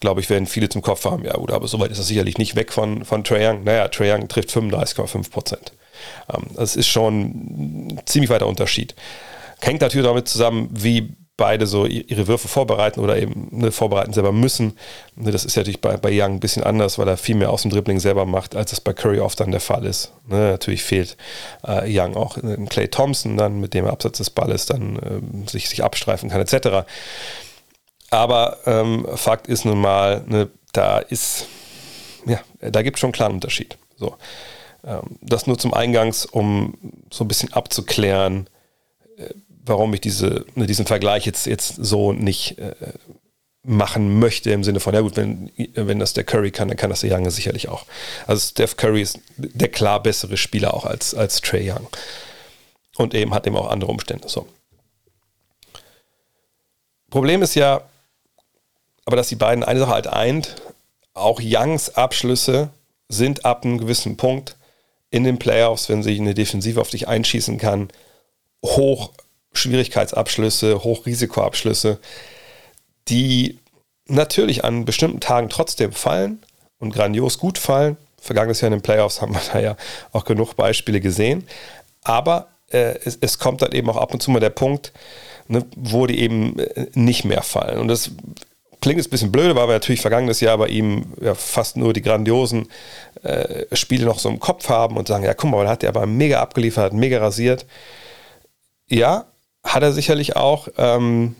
glaube 0.00 0.20
ich, 0.20 0.28
werden 0.28 0.46
viele 0.46 0.68
zum 0.68 0.82
Kopf 0.82 1.04
haben, 1.04 1.24
ja 1.24 1.34
gut, 1.34 1.52
aber 1.52 1.68
soweit 1.68 1.92
ist 1.92 1.98
er 1.98 2.04
sicherlich 2.04 2.38
nicht 2.38 2.56
weg 2.56 2.72
von, 2.72 3.04
von 3.04 3.22
Trey 3.22 3.46
Young. 3.46 3.62
Naja, 3.62 3.86
Trey 3.88 4.12
Young 4.12 4.26
trifft 4.26 4.50
35,5 4.50 5.30
Prozent. 5.30 5.72
Ähm, 6.32 6.44
das 6.54 6.76
ist 6.76 6.88
schon 6.88 7.20
ein 7.20 8.00
ziemlich 8.06 8.30
weiter 8.30 8.46
Unterschied. 8.46 8.94
Hängt 9.60 9.80
natürlich 9.80 10.06
damit 10.06 10.28
zusammen, 10.28 10.68
wie 10.72 11.14
beide 11.36 11.66
so 11.66 11.84
ihre 11.84 12.28
Würfe 12.28 12.46
vorbereiten 12.46 13.00
oder 13.00 13.16
eben 13.16 13.48
ne, 13.50 13.72
vorbereiten 13.72 14.12
selber 14.12 14.30
müssen. 14.30 14.78
Ne, 15.16 15.32
das 15.32 15.44
ist 15.44 15.56
natürlich 15.56 15.80
bei, 15.80 15.96
bei 15.96 16.10
Young 16.12 16.34
ein 16.34 16.40
bisschen 16.40 16.62
anders, 16.62 16.96
weil 16.98 17.08
er 17.08 17.16
viel 17.16 17.34
mehr 17.34 17.50
aus 17.50 17.62
dem 17.62 17.72
Dribbling 17.72 17.98
selber 17.98 18.24
macht, 18.24 18.54
als 18.54 18.72
es 18.72 18.80
bei 18.80 18.92
Curry 18.92 19.18
oft 19.18 19.40
dann 19.40 19.50
der 19.50 19.60
Fall 19.60 19.84
ist. 19.84 20.12
Ne, 20.28 20.50
natürlich 20.50 20.84
fehlt 20.84 21.16
äh, 21.66 21.82
Young 21.88 22.14
auch 22.14 22.36
in 22.36 22.68
Clay 22.68 22.86
Thompson 22.88 23.36
dann, 23.36 23.58
mit 23.60 23.74
dem 23.74 23.84
er 23.84 23.92
abseits 23.92 24.18
des 24.18 24.30
Balles 24.30 24.66
dann 24.66 24.96
äh, 24.96 25.50
sich, 25.50 25.68
sich 25.68 25.82
abstreifen 25.82 26.30
kann, 26.30 26.40
etc. 26.40 26.86
Aber 28.10 28.58
ähm, 28.66 29.06
Fakt 29.16 29.48
ist 29.48 29.64
nun 29.64 29.80
mal, 29.80 30.22
ne, 30.26 30.48
da 30.72 30.98
ist, 30.98 31.46
ja, 32.26 32.38
da 32.60 32.82
gibt 32.82 32.96
es 32.96 33.00
schon 33.00 33.08
einen 33.08 33.14
klaren 33.14 33.32
Unterschied. 33.34 33.76
So. 33.96 34.14
Ähm, 34.84 35.18
das 35.20 35.46
nur 35.46 35.58
zum 35.58 35.72
Eingangs, 35.74 36.26
um 36.26 36.74
so 37.10 37.24
ein 37.24 37.28
bisschen 37.28 37.52
abzuklären, 37.52 38.48
äh, 39.16 39.30
warum 39.64 39.94
ich 39.94 40.00
diese, 40.00 40.44
ne, 40.54 40.66
diesen 40.66 40.86
Vergleich 40.86 41.24
jetzt, 41.24 41.46
jetzt 41.46 41.76
so 41.76 42.12
nicht 42.12 42.58
äh, 42.58 42.74
machen 43.62 44.18
möchte, 44.18 44.50
im 44.50 44.62
Sinne 44.62 44.80
von, 44.80 44.94
ja 44.94 45.00
gut, 45.00 45.16
wenn, 45.16 45.50
wenn 45.74 45.98
das 45.98 46.12
der 46.12 46.24
Curry 46.24 46.50
kann, 46.50 46.68
dann 46.68 46.76
kann 46.76 46.90
das 46.90 47.00
der 47.00 47.18
Young 47.18 47.28
sicherlich 47.30 47.68
auch. 47.68 47.86
Also 48.26 48.46
Steph 48.46 48.76
Curry 48.76 49.00
ist 49.00 49.20
der 49.38 49.68
klar 49.68 50.02
bessere 50.02 50.36
Spieler 50.36 50.74
auch 50.74 50.84
als, 50.84 51.14
als 51.14 51.40
Trey 51.40 51.70
Young. 51.70 51.88
Und 52.96 53.14
eben 53.14 53.32
hat 53.32 53.46
eben 53.46 53.56
auch 53.56 53.70
andere 53.70 53.90
Umstände. 53.90 54.28
So. 54.28 54.46
Problem 57.08 57.40
ist 57.42 57.54
ja, 57.54 57.80
aber 59.06 59.16
dass 59.16 59.28
die 59.28 59.36
beiden 59.36 59.64
eine 59.64 59.80
Sache 59.80 59.92
halt 59.92 60.06
eint, 60.08 60.56
auch 61.14 61.40
Youngs 61.42 61.94
Abschlüsse 61.94 62.68
sind 63.08 63.46
ab 63.46 63.64
einem 63.64 63.78
gewissen 63.78 64.16
Punkt 64.16 64.56
in 65.14 65.22
den 65.22 65.38
Playoffs, 65.38 65.88
wenn 65.88 66.02
sich 66.02 66.18
eine 66.18 66.34
Defensive 66.34 66.80
auf 66.80 66.90
dich 66.90 67.06
einschießen 67.06 67.56
kann, 67.56 67.88
hoch 68.64 69.12
Schwierigkeitsabschlüsse, 69.52 70.82
Hochrisikoabschlüsse, 70.82 72.00
die 73.06 73.60
natürlich 74.06 74.64
an 74.64 74.84
bestimmten 74.84 75.20
Tagen 75.20 75.48
trotzdem 75.50 75.92
fallen 75.92 76.42
und 76.80 76.92
grandios 76.92 77.38
gut 77.38 77.58
fallen. 77.58 77.96
Vergangenes 78.20 78.60
Jahr 78.60 78.72
in 78.72 78.78
den 78.78 78.82
Playoffs 78.82 79.22
haben 79.22 79.34
wir 79.34 79.40
da 79.52 79.60
ja 79.60 79.76
auch 80.10 80.24
genug 80.24 80.56
Beispiele 80.56 81.00
gesehen. 81.00 81.46
Aber 82.02 82.48
äh, 82.72 82.98
es, 83.04 83.16
es, 83.20 83.38
kommt 83.38 83.62
dann 83.62 83.70
eben 83.70 83.88
auch 83.90 83.98
ab 83.98 84.12
und 84.12 84.20
zu 84.20 84.32
mal 84.32 84.40
der 84.40 84.50
Punkt, 84.50 84.92
ne, 85.46 85.64
wo 85.76 86.08
die 86.08 86.18
eben 86.18 86.58
äh, 86.58 86.88
nicht 86.94 87.24
mehr 87.24 87.42
fallen. 87.42 87.78
Und 87.78 87.86
das 87.86 88.10
klingt 88.84 88.98
jetzt 88.98 89.08
ein 89.08 89.10
bisschen 89.10 89.32
blöd, 89.32 89.56
weil 89.56 89.66
wir 89.66 89.72
natürlich 89.72 90.00
vergangenes 90.00 90.40
Jahr 90.40 90.58
bei 90.58 90.68
ihm 90.68 91.06
ja, 91.20 91.34
fast 91.34 91.76
nur 91.76 91.92
die 91.92 92.02
grandiosen 92.02 92.68
äh, 93.22 93.64
Spiele 93.74 94.04
noch 94.04 94.18
so 94.18 94.28
im 94.28 94.38
Kopf 94.38 94.68
haben 94.68 94.96
und 94.96 95.08
sagen, 95.08 95.24
ja, 95.24 95.34
guck 95.34 95.50
mal, 95.50 95.64
da 95.64 95.70
hat 95.70 95.82
er 95.82 95.88
aber 95.88 96.06
mega 96.06 96.40
abgeliefert, 96.40 96.92
mega 96.92 97.18
rasiert. 97.18 97.66
Ja, 98.88 99.24
hat 99.64 99.82
er 99.82 99.92
sicherlich 99.92 100.36
auch. 100.36 100.68
Ähm, 100.76 101.34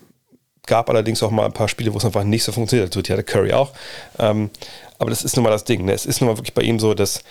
gab 0.66 0.88
allerdings 0.88 1.22
auch 1.22 1.30
mal 1.30 1.44
ein 1.44 1.52
paar 1.52 1.68
Spiele, 1.68 1.92
wo 1.92 1.98
es 1.98 2.04
einfach 2.06 2.24
nicht 2.24 2.44
so 2.44 2.52
funktioniert 2.52 2.96
hat. 2.96 3.08
Die 3.08 3.12
hatte 3.12 3.22
Curry 3.22 3.52
auch. 3.52 3.72
Ähm, 4.18 4.50
aber 4.98 5.10
das 5.10 5.22
ist 5.22 5.36
nun 5.36 5.44
mal 5.44 5.50
das 5.50 5.64
Ding. 5.64 5.84
Ne? 5.84 5.92
Es 5.92 6.06
ist 6.06 6.20
nun 6.20 6.30
mal 6.30 6.38
wirklich 6.38 6.54
bei 6.54 6.62
ihm 6.62 6.80
so, 6.80 6.94
dass 6.94 7.22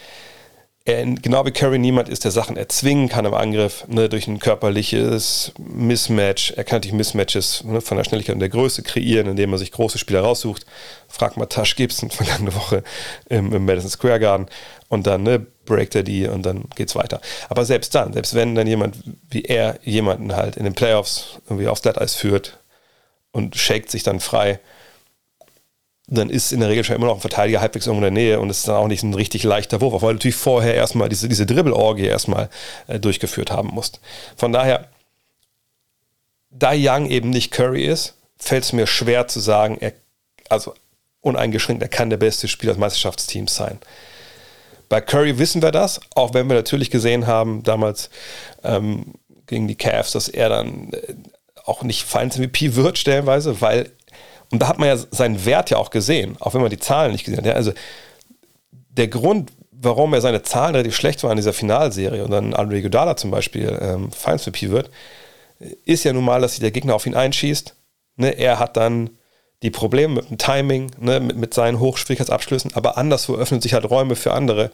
er 0.85 1.05
genau 1.05 1.45
wie 1.45 1.51
Curry 1.51 1.79
niemand 1.79 2.09
ist, 2.09 2.25
der 2.25 2.31
Sachen 2.31 2.57
erzwingen 2.57 3.07
kann 3.07 3.23
im 3.23 3.33
Angriff 3.33 3.85
ne, 3.87 4.09
durch 4.09 4.27
ein 4.27 4.39
körperliches 4.39 5.53
Mismatch. 5.57 6.51
Er 6.51 6.65
kann 6.65 6.77
natürlich 6.77 6.95
Mismatches 6.95 7.63
ne, 7.63 7.79
von 7.79 7.95
der 7.95 8.03
Schnelligkeit 8.03 8.33
und 8.33 8.41
der 8.41 8.49
Größe 8.49 8.83
kreieren, 8.83 9.27
indem 9.27 9.53
er 9.53 9.59
sich 9.59 9.71
große 9.71 9.97
Spieler 9.97 10.21
raussucht. 10.21 10.65
Frag 11.07 11.37
mal 11.37 11.45
Tash 11.45 11.77
Gibson 11.77 12.09
vergangene 12.09 12.53
Woche 12.53 12.83
im, 13.29 13.53
im, 13.53 13.63
Madison 13.63 13.89
Square 13.89 14.19
Garden 14.19 14.47
und 14.89 15.07
dann 15.07 15.23
ne, 15.23 15.39
breakt 15.65 15.95
er 15.95 16.03
die 16.03 16.27
und 16.27 16.45
dann 16.45 16.65
geht's 16.75 16.95
weiter. 16.95 17.21
Aber 17.47 17.63
selbst 17.63 17.95
dann, 17.95 18.11
selbst 18.11 18.33
wenn 18.33 18.53
dann 18.53 18.67
jemand 18.67 18.97
wie 19.29 19.43
er 19.43 19.79
jemanden 19.83 20.35
halt 20.35 20.57
in 20.57 20.65
den 20.65 20.73
Playoffs 20.73 21.39
irgendwie 21.47 21.69
aufs 21.69 21.81
Glatteis 21.81 22.13
führt 22.15 22.59
und 23.31 23.55
shakt 23.55 23.89
sich 23.89 24.03
dann 24.03 24.19
frei, 24.19 24.59
dann 26.17 26.29
ist 26.29 26.51
in 26.51 26.59
der 26.59 26.69
Regel 26.69 26.83
schon 26.83 26.95
immer 26.95 27.07
noch 27.07 27.15
ein 27.15 27.21
Verteidiger 27.21 27.61
halbwegs 27.61 27.87
irgendwo 27.87 28.05
in 28.05 28.13
der 28.13 28.23
Nähe 28.23 28.39
und 28.39 28.49
es 28.49 28.59
ist 28.59 28.67
dann 28.67 28.75
auch 28.75 28.87
nicht 28.87 29.03
ein 29.03 29.13
richtig 29.13 29.43
leichter 29.43 29.81
Wurf, 29.81 30.01
weil 30.01 30.09
du 30.09 30.15
natürlich 30.15 30.35
vorher 30.35 30.75
erstmal 30.75 31.09
diese, 31.09 31.27
diese 31.27 31.45
Dribbelorgie 31.45 32.05
erstmal 32.05 32.49
äh, 32.87 32.99
durchgeführt 32.99 33.51
haben 33.51 33.69
musst. 33.69 33.99
Von 34.35 34.51
daher, 34.51 34.89
da 36.49 36.71
Young 36.73 37.09
eben 37.09 37.29
nicht 37.29 37.51
Curry 37.51 37.85
ist, 37.85 38.15
fällt 38.37 38.63
es 38.63 38.73
mir 38.73 38.87
schwer 38.87 39.27
zu 39.27 39.39
sagen, 39.39 39.77
er, 39.79 39.93
also 40.49 40.73
uneingeschränkt, 41.21 41.81
er 41.81 41.89
kann 41.89 42.09
der 42.09 42.17
beste 42.17 42.47
Spieler 42.47 42.73
des 42.73 42.79
Meisterschaftsteams 42.79 43.55
sein. 43.55 43.79
Bei 44.89 45.01
Curry 45.01 45.39
wissen 45.39 45.61
wir 45.61 45.71
das, 45.71 45.99
auch 46.13 46.33
wenn 46.33 46.47
wir 46.47 46.55
natürlich 46.55 46.91
gesehen 46.91 47.25
haben, 47.25 47.63
damals 47.63 48.09
ähm, 48.63 49.15
gegen 49.47 49.67
die 49.67 49.75
Cavs, 49.75 50.11
dass 50.11 50.27
er 50.27 50.49
dann 50.49 50.91
äh, 50.91 51.15
auch 51.65 51.83
nicht 51.83 52.03
Finals 52.03 52.37
MVP 52.37 52.75
wird, 52.75 52.97
stellenweise, 52.97 53.61
weil 53.61 53.91
und 54.53 54.59
da 54.59 54.67
hat 54.67 54.77
man 54.77 54.87
ja 54.87 54.97
seinen 54.97 55.45
Wert 55.45 55.71
ja 55.71 55.77
auch 55.77 55.89
gesehen, 55.89 56.37
auch 56.39 56.53
wenn 56.53 56.61
man 56.61 56.69
die 56.69 56.77
Zahlen 56.77 57.11
nicht 57.11 57.25
gesehen 57.25 57.39
hat. 57.39 57.45
Ja, 57.47 57.53
also 57.53 57.73
der 58.71 59.07
Grund, 59.07 59.51
warum 59.71 60.13
er 60.13 60.21
seine 60.21 60.43
Zahlen 60.43 60.75
relativ 60.75 60.95
schlecht 60.95 61.23
waren 61.23 61.31
in 61.31 61.37
dieser 61.37 61.53
Finalserie 61.53 62.23
und 62.23 62.29
dann 62.29 62.53
Andre 62.53 62.83
Godala 62.83 63.17
zum 63.17 63.31
Beispiel 63.31 63.75
ähm, 63.81 64.11
MVP 64.27 64.69
wird, 64.69 64.91
ist 65.85 66.03
ja 66.03 66.13
nun 66.13 66.23
mal, 66.23 66.39
dass 66.39 66.51
sich 66.51 66.59
der 66.59 66.69
Gegner 66.69 66.93
auf 66.93 67.07
ihn 67.07 67.15
einschießt. 67.15 67.73
Ne, 68.17 68.29
er 68.37 68.59
hat 68.59 68.77
dann 68.77 69.09
die 69.63 69.71
Probleme 69.71 70.13
mit 70.13 70.29
dem 70.29 70.37
Timing, 70.37 70.91
ne, 70.99 71.19
mit, 71.19 71.35
mit 71.35 71.53
seinen 71.55 71.79
Hochschwierigkeitsabschlüssen, 71.79 72.75
aber 72.75 72.95
anderswo 72.95 73.35
öffnen 73.35 73.59
sich 73.59 73.73
halt 73.73 73.89
Räume 73.89 74.15
für 74.15 74.33
andere 74.33 74.69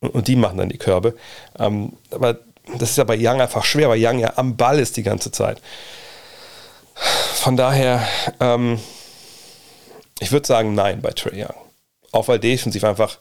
und, 0.00 0.12
und 0.16 0.26
die 0.26 0.34
machen 0.34 0.58
dann 0.58 0.68
die 0.68 0.78
Körbe. 0.78 1.14
Ähm, 1.60 1.92
aber 2.10 2.40
das 2.76 2.90
ist 2.90 2.98
ja 2.98 3.04
bei 3.04 3.16
Young 3.16 3.40
einfach 3.40 3.62
schwer, 3.62 3.88
weil 3.88 4.04
Young 4.04 4.18
ja 4.18 4.32
am 4.34 4.56
Ball 4.56 4.80
ist 4.80 4.96
die 4.96 5.04
ganze 5.04 5.30
Zeit. 5.30 5.62
Von 7.00 7.56
daher, 7.56 8.06
ähm, 8.38 8.78
ich 10.20 10.32
würde 10.32 10.46
sagen 10.46 10.74
nein 10.74 11.00
bei 11.00 11.10
Trey 11.10 11.42
Young. 11.42 11.54
Auch 12.12 12.28
weil 12.28 12.38
defensiv 12.38 12.84
einfach, 12.84 13.18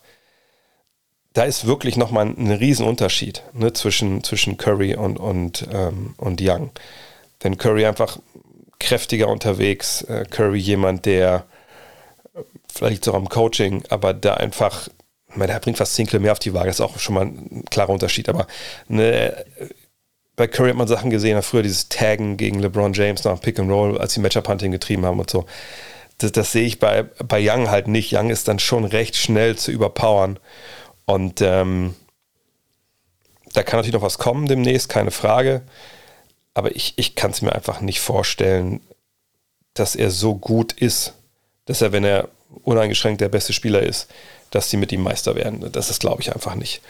da 1.33 1.43
ist 1.43 1.65
wirklich 1.65 1.95
nochmal 1.95 2.25
ein 2.25 2.51
Riesenunterschied 2.51 3.43
ne, 3.53 3.71
zwischen, 3.73 4.23
zwischen 4.23 4.57
Curry 4.57 4.95
und, 4.95 5.19
und, 5.19 5.67
ähm, 5.71 6.15
und 6.17 6.41
Young. 6.41 6.71
Denn 7.43 7.57
Curry 7.57 7.85
einfach 7.85 8.19
kräftiger 8.79 9.27
unterwegs, 9.27 10.01
äh, 10.03 10.25
Curry 10.29 10.59
jemand, 10.59 11.05
der 11.05 11.45
vielleicht 12.73 13.07
auch 13.07 13.13
am 13.13 13.29
Coaching, 13.29 13.83
aber 13.89 14.13
da 14.13 14.35
einfach, 14.35 14.87
ich 15.29 15.35
meine, 15.35 15.53
der 15.53 15.59
bringt 15.59 15.77
fast 15.77 15.95
10 15.95 16.07
Kilo 16.07 16.21
mehr 16.21 16.31
auf 16.31 16.39
die 16.39 16.53
Waage, 16.53 16.67
das 16.67 16.77
ist 16.77 16.81
auch 16.81 16.99
schon 16.99 17.15
mal 17.15 17.25
ein 17.25 17.65
klarer 17.69 17.89
Unterschied, 17.89 18.29
aber 18.29 18.47
ne, 18.87 19.45
bei 20.39 20.47
Curry 20.47 20.69
hat 20.69 20.77
man 20.77 20.87
Sachen 20.87 21.09
gesehen, 21.09 21.41
früher 21.41 21.63
dieses 21.63 21.89
Taggen 21.89 22.37
gegen 22.37 22.59
LeBron 22.59 22.93
James 22.93 23.25
nach 23.25 23.41
Pick 23.41 23.59
and 23.59 23.69
Roll, 23.69 23.97
als 23.97 24.13
sie 24.13 24.21
Matchup-Hunting 24.21 24.71
getrieben 24.71 25.05
haben 25.05 25.19
und 25.19 25.29
so. 25.29 25.45
Das, 26.17 26.31
das, 26.31 26.53
sehe 26.53 26.65
ich 26.65 26.79
bei, 26.79 27.03
bei 27.03 27.41
Young 27.41 27.69
halt 27.69 27.89
nicht. 27.89 28.15
Young 28.15 28.29
ist 28.29 28.47
dann 28.47 28.57
schon 28.57 28.85
recht 28.85 29.17
schnell 29.17 29.57
zu 29.57 29.69
überpowern. 29.69 30.39
Und 31.03 31.41
ähm, 31.41 31.93
da 33.51 33.63
kann 33.63 33.79
natürlich 33.79 33.95
noch 33.95 34.01
was 34.01 34.17
kommen 34.17 34.47
demnächst, 34.47 34.87
keine 34.87 35.11
Frage. 35.11 35.61
Aber 36.53 36.73
ich, 36.73 36.93
ich 36.95 37.15
kann 37.15 37.31
es 37.31 37.41
mir 37.41 37.53
einfach 37.53 37.81
nicht 37.81 37.99
vorstellen, 37.99 38.79
dass 39.73 39.93
er 39.93 40.09
so 40.09 40.35
gut 40.35 40.71
ist, 40.71 41.15
dass 41.65 41.81
er, 41.81 41.91
wenn 41.91 42.05
er 42.05 42.29
uneingeschränkt 42.63 43.19
der 43.19 43.27
beste 43.27 43.51
Spieler 43.51 43.83
ist, 43.83 44.07
dass 44.51 44.69
sie 44.69 44.77
mit 44.77 44.93
ihm 44.93 45.01
Meister 45.01 45.35
werden. 45.35 45.69
Das 45.73 45.89
ist, 45.89 45.99
glaube 45.99 46.21
ich, 46.21 46.33
einfach 46.33 46.55
nicht. 46.55 46.81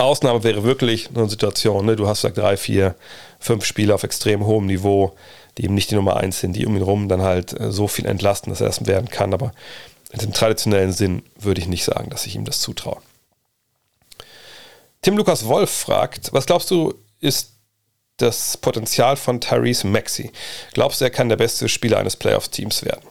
Ausnahme 0.00 0.42
wäre 0.42 0.62
wirklich 0.64 1.08
eine 1.14 1.28
Situation, 1.28 1.86
ne? 1.86 1.96
du 1.96 2.06
hast 2.06 2.22
gesagt 2.22 2.38
drei, 2.38 2.56
vier, 2.56 2.94
fünf 3.38 3.64
Spieler 3.64 3.94
auf 3.94 4.02
extrem 4.02 4.44
hohem 4.44 4.66
Niveau, 4.66 5.14
die 5.58 5.64
eben 5.64 5.74
nicht 5.74 5.90
die 5.90 5.94
Nummer 5.94 6.16
eins 6.16 6.40
sind, 6.40 6.54
die 6.54 6.66
um 6.66 6.76
ihn 6.76 6.82
rum 6.82 7.08
dann 7.08 7.22
halt 7.22 7.58
äh, 7.58 7.72
so 7.72 7.88
viel 7.88 8.06
entlasten, 8.06 8.50
dass 8.50 8.60
er 8.60 8.66
das 8.66 8.86
werden 8.86 9.08
kann. 9.08 9.34
Aber 9.34 9.52
in 10.12 10.18
dem 10.18 10.32
traditionellen 10.32 10.92
Sinn 10.92 11.22
würde 11.38 11.60
ich 11.60 11.68
nicht 11.68 11.84
sagen, 11.84 12.10
dass 12.10 12.26
ich 12.26 12.34
ihm 12.34 12.44
das 12.44 12.60
zutraue. 12.60 13.00
Tim 15.02 15.16
Lukas 15.16 15.46
Wolf 15.46 15.70
fragt, 15.70 16.32
was 16.32 16.46
glaubst 16.46 16.70
du, 16.70 16.94
ist 17.20 17.52
das 18.18 18.56
Potenzial 18.58 19.16
von 19.16 19.40
Tyrese 19.40 19.86
Maxi? 19.86 20.30
Glaubst 20.74 21.00
du, 21.00 21.06
er 21.06 21.10
kann 21.10 21.28
der 21.28 21.36
beste 21.36 21.68
Spieler 21.68 21.98
eines 21.98 22.16
Playoff-Teams 22.16 22.84
werden? 22.84 23.08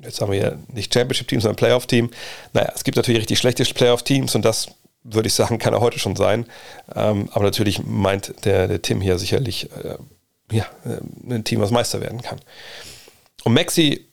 Jetzt 0.00 0.20
haben 0.20 0.30
wir 0.30 0.38
ja 0.38 0.52
nicht 0.72 0.92
Championship-Team, 0.92 1.40
sondern 1.40 1.56
Playoff-Team. 1.56 2.10
Naja, 2.52 2.72
es 2.74 2.84
gibt 2.84 2.96
natürlich 2.96 3.20
richtig 3.20 3.38
schlechte 3.38 3.64
Playoff-Teams 3.64 4.34
und 4.34 4.44
das 4.44 4.68
würde 5.10 5.28
ich 5.28 5.34
sagen, 5.34 5.58
kann 5.58 5.74
er 5.74 5.80
heute 5.80 5.98
schon 5.98 6.16
sein. 6.16 6.46
Ähm, 6.94 7.28
aber 7.32 7.44
natürlich 7.44 7.84
meint 7.84 8.44
der, 8.44 8.68
der 8.68 8.82
Tim 8.82 9.00
hier 9.00 9.18
sicherlich 9.18 9.70
äh, 9.84 9.96
ja, 10.50 10.66
äh, 10.84 11.32
ein 11.32 11.44
Team, 11.44 11.60
was 11.60 11.70
Meister 11.70 12.00
werden 12.00 12.22
kann. 12.22 12.40
Und 13.44 13.54
Maxi, 13.54 14.06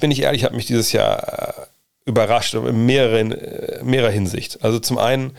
bin 0.00 0.10
ich 0.10 0.22
ehrlich, 0.22 0.44
hat 0.44 0.52
mich 0.52 0.66
dieses 0.66 0.92
Jahr 0.92 1.58
äh, 1.58 1.66
überrascht 2.06 2.54
in 2.54 2.86
mehreren, 2.86 3.32
äh, 3.32 3.82
mehrerer 3.82 4.10
Hinsicht. 4.10 4.62
Also 4.62 4.78
zum 4.78 4.98
einen, 4.98 5.36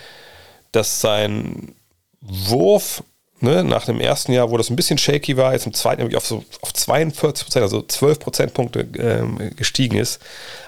dass 0.71 1.01
sein 1.01 1.75
Wurf 2.21 3.03
Ne, 3.43 3.61
nach 3.61 3.83
dem 3.83 3.99
ersten 3.99 4.31
Jahr, 4.31 4.51
wo 4.51 4.55
das 4.55 4.69
ein 4.69 4.77
bisschen 4.77 4.97
shaky 4.97 5.35
war, 5.35 5.51
jetzt 5.51 5.65
im 5.65 5.73
zweiten 5.73 6.09
Jahr 6.09 6.15
auf, 6.15 6.25
so, 6.25 6.45
auf 6.61 6.73
42 6.73 7.43
Prozent, 7.43 7.63
also 7.63 7.81
12 7.81 8.19
Prozentpunkte 8.19 8.87
ähm, 8.97 9.51
gestiegen 9.57 9.97
ist. 9.97 10.21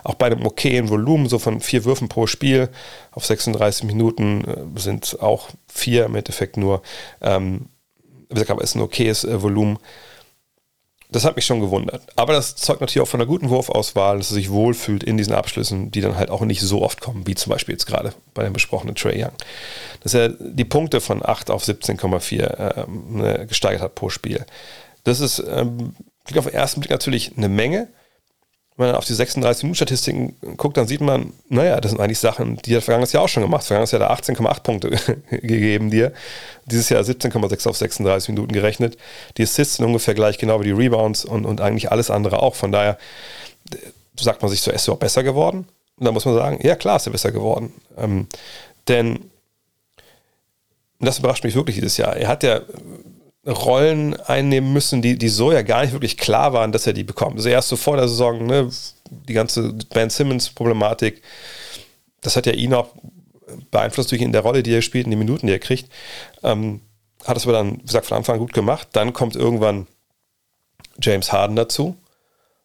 Auch 0.04 0.16
bei 0.16 0.26
einem 0.26 0.46
okayen 0.46 0.90
Volumen, 0.90 1.30
so 1.30 1.40
von 1.40 1.62
vier 1.62 1.86
Würfen 1.86 2.10
pro 2.10 2.28
Spiel 2.28 2.68
auf 3.12 3.26
36 3.26 3.86
Minuten 3.86 4.44
äh, 4.44 4.78
sind 4.78 5.22
auch 5.22 5.48
vier 5.70 6.04
im 6.04 6.16
Endeffekt 6.16 6.58
nur. 6.58 6.82
Ähm, 7.22 7.70
wie 8.28 8.34
gesagt, 8.34 8.52
aber 8.52 8.62
ist 8.62 8.76
ein 8.76 8.82
okayes 8.82 9.24
äh, 9.24 9.42
Volumen. 9.42 9.80
Das 11.10 11.24
hat 11.24 11.36
mich 11.36 11.46
schon 11.46 11.60
gewundert. 11.60 12.02
Aber 12.16 12.34
das 12.34 12.56
zeugt 12.56 12.82
natürlich 12.82 13.06
auch 13.06 13.10
von 13.10 13.22
einer 13.22 13.28
guten 13.28 13.50
Wurfauswahl, 13.50 14.18
dass 14.18 14.32
er 14.32 14.36
sich 14.36 14.50
wohlfühlt 14.50 15.04
in 15.04 15.18
diesen 15.18 15.34
Abschlüssen, 15.34 15.92
die 15.92 16.02
dann 16.02 16.18
halt 16.18 16.30
auch 16.30 16.42
nicht 16.42 16.62
so 16.62 16.82
oft 16.82 17.00
kommen, 17.00 17.28
wie 17.28 17.36
zum 17.36 17.52
Beispiel 17.52 17.74
jetzt 17.74 17.86
gerade 17.86 18.14
bei 18.34 18.44
dem 18.44 18.54
besprochenen 18.54 18.96
Trey 18.96 19.24
Young. 19.24 19.34
Dass 20.02 20.14
er 20.14 20.30
die 20.30 20.66
Punkte 20.66 21.02
von 21.02 21.24
8 21.24 21.52
auf 21.52 21.64
17,4 21.64 22.84
ähm, 22.84 23.18
ne, 23.18 23.46
gesteigert 23.48 23.82
hat 23.82 23.96
pro 23.96 24.10
Spiel. 24.10 24.46
Das 25.04 25.20
ist 25.20 25.44
ähm, 25.48 25.96
auf 26.36 26.46
den 26.46 26.54
ersten 26.54 26.82
Blick 26.82 26.92
natürlich 26.92 27.38
eine 27.38 27.50
Menge, 27.50 27.88
wenn 28.78 28.88
man 28.88 28.96
auf 28.96 29.06
die 29.06 29.14
36-Minuten-Statistiken 29.14 30.36
guckt, 30.58 30.76
dann 30.76 30.88
sieht 30.88 31.00
man, 31.00 31.32
naja, 31.48 31.80
das 31.80 31.92
sind 31.92 32.02
eigentlich 32.02 32.20
Sachen, 32.20 32.58
die 32.58 32.76
hat 32.76 32.84
vergangenes 32.84 33.14
Jahr 33.14 33.24
auch 33.24 33.30
schon 33.30 33.44
gemacht. 33.44 33.64
Vergangenes 33.64 33.92
Jahr 33.92 34.02
hat 34.10 34.28
er 34.28 34.36
18,8 34.36 34.64
Punkte 34.64 34.90
gegeben 35.30 35.92
dir. 35.92 36.12
Dieses 36.66 36.90
Jahr 36.90 37.02
17,6 37.02 37.70
auf 37.70 37.78
36 37.78 38.30
Minuten 38.30 38.52
gerechnet. 38.52 38.98
Die 39.38 39.44
Assists 39.44 39.78
sind 39.78 39.86
ungefähr 39.86 40.14
gleich 40.14 40.38
genau 40.38 40.60
wie 40.60 40.66
die 40.66 40.72
Rebounds 40.72 41.24
und, 41.24 41.46
und 41.46 41.62
eigentlich 41.62 41.90
alles 41.92 42.12
andere 42.12 42.42
auch. 42.42 42.56
Von 42.56 42.74
daher 42.74 42.98
sagt 44.20 44.42
man 44.42 44.52
sich 44.52 44.62
so, 44.62 44.72
ist 44.72 44.88
er 44.90 44.96
auch 44.96 45.00
besser 45.00 45.24
geworden? 45.24 45.68
Und 45.98 46.06
da 46.06 46.12
muss 46.12 46.26
man 46.26 46.36
sagen, 46.36 46.60
ja 46.62 46.76
klar 46.76 46.98
ist 46.98 47.08
er 47.08 47.14
besser 47.14 47.32
geworden. 47.32 47.72
Ähm, 47.98 48.28
denn, 48.90 49.32
das 51.00 51.20
überrascht 51.20 51.46
mich 51.46 51.56
wirklich 51.56 51.76
dieses 51.76 51.96
Jahr, 51.96 52.18
er 52.18 52.28
hat 52.28 52.44
ja 52.44 52.62
Rollen 53.48 54.20
einnehmen 54.22 54.74
müssen, 54.74 55.02
die, 55.02 55.18
die 55.18 55.30
so 55.30 55.52
ja 55.52 55.62
gar 55.62 55.84
nicht 55.84 55.94
wirklich 55.94 56.18
klar 56.18 56.54
waren, 56.54 56.72
dass 56.72 56.88
er 56.88 56.94
die 56.94 57.04
bekommt. 57.04 57.36
Also 57.38 57.50
erst 57.50 57.70
so 57.70 57.76
vor 57.76 57.96
der 57.98 58.08
Saison, 58.08 58.46
ne, 58.46 58.70
die 59.10 59.34
ganze 59.34 59.74
Ben 59.94 60.10
Simmons-Problematik, 60.10 61.22
das 62.22 62.36
hat 62.36 62.48
ja 62.48 62.54
ihn 62.54 62.74
auch 62.74 62.90
beeinflusst 63.70 64.12
durch 64.12 64.22
in 64.22 64.32
der 64.32 64.42
Rolle, 64.42 64.64
die 64.64 64.74
er 64.74 64.82
spielt, 64.82 65.06
in 65.06 65.12
die 65.12 65.18
Minuten, 65.18 65.46
die 65.46 65.54
er 65.54 65.60
kriegt. 65.60 65.92
Ähm, 66.44 66.82
hat 67.24 67.38
es 67.38 67.44
aber 67.44 67.54
dann, 67.54 67.78
wie 67.78 67.86
gesagt, 67.86 68.08
von 68.08 68.18
Anfang 68.18 68.34
an 68.36 68.40
gut 68.40 68.54
gemacht. 68.54 68.88
Dann 68.94 69.14
kommt 69.14 69.36
irgendwann 69.36 69.88
James 71.00 71.32
Harden 71.32 71.56
dazu. 71.56 71.96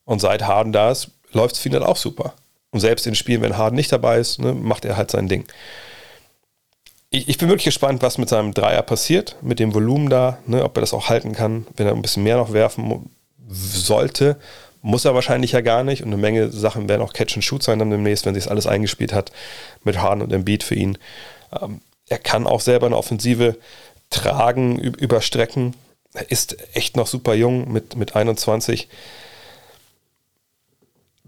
Und 0.04 0.20
seit 0.20 0.42
Harden 0.44 0.72
da 0.72 0.90
ist, 0.90 1.10
läuft 1.32 1.56
es 1.56 1.60
für 1.60 1.68
ihn 1.68 1.76
auch 1.76 1.96
super. 1.96 2.34
Und 2.70 2.80
selbst 2.80 3.06
in 3.06 3.14
Spielen, 3.14 3.42
wenn 3.42 3.58
Harden 3.58 3.76
nicht 3.76 3.92
dabei 3.92 4.18
ist, 4.18 4.38
ne, 4.38 4.54
macht 4.54 4.84
er 4.84 4.96
halt 4.96 5.10
sein 5.10 5.28
Ding 5.28 5.44
ich, 7.11 7.29
ich, 7.29 7.38
bin 7.38 7.49
wirklich 7.49 7.64
gespannt, 7.64 8.02
was 8.02 8.19
mit 8.19 8.29
seinem 8.29 8.55
Dreier 8.55 8.83
passiert, 8.83 9.37
mit 9.43 9.59
dem 9.59 9.75
Volumen 9.75 10.09
da, 10.09 10.38
ne, 10.47 10.64
ob 10.64 10.76
er 10.76 10.81
das 10.81 10.95
auch 10.95 11.09
halten 11.09 11.33
kann, 11.33 11.67
wenn 11.76 11.87
er 11.87 11.93
ein 11.93 12.02
bisschen 12.02 12.23
mehr 12.23 12.37
noch 12.37 12.52
werfen 12.52 13.11
sollte. 13.49 14.37
Muss 14.81 15.05
er 15.05 15.14
wahrscheinlich 15.14 15.52
ja 15.52 15.61
gar 15.61 15.83
nicht. 15.83 16.02
Und 16.02 16.09
eine 16.09 16.17
Menge 16.17 16.50
Sachen 16.50 16.88
werden 16.88 17.02
auch 17.02 17.12
Catch 17.12 17.35
and 17.35 17.45
Shoot 17.45 17.62
sein 17.64 17.81
dann 17.81 17.90
demnächst, 17.90 18.26
wenn 18.26 18.35
sich 18.35 18.50
alles 18.50 18.67
eingespielt 18.67 19.12
hat 19.12 19.33
mit 19.83 19.99
Harden 19.99 20.23
und 20.23 20.33
Embiid 20.33 20.62
für 20.62 20.76
ihn. 20.76 20.99
Ähm, 21.61 21.81
er 22.09 22.19
kann 22.19 22.47
auch 22.47 22.61
selber 22.61 22.87
eine 22.87 22.97
Offensive 22.97 23.57
tragen, 24.09 24.79
überstrecken. 24.79 25.75
Er 26.14 26.31
ist 26.31 26.57
echt 26.75 26.97
noch 26.97 27.07
super 27.09 27.35
jung 27.35 27.73
mit, 27.73 27.97
mit 27.97 28.17
21. 28.17 28.88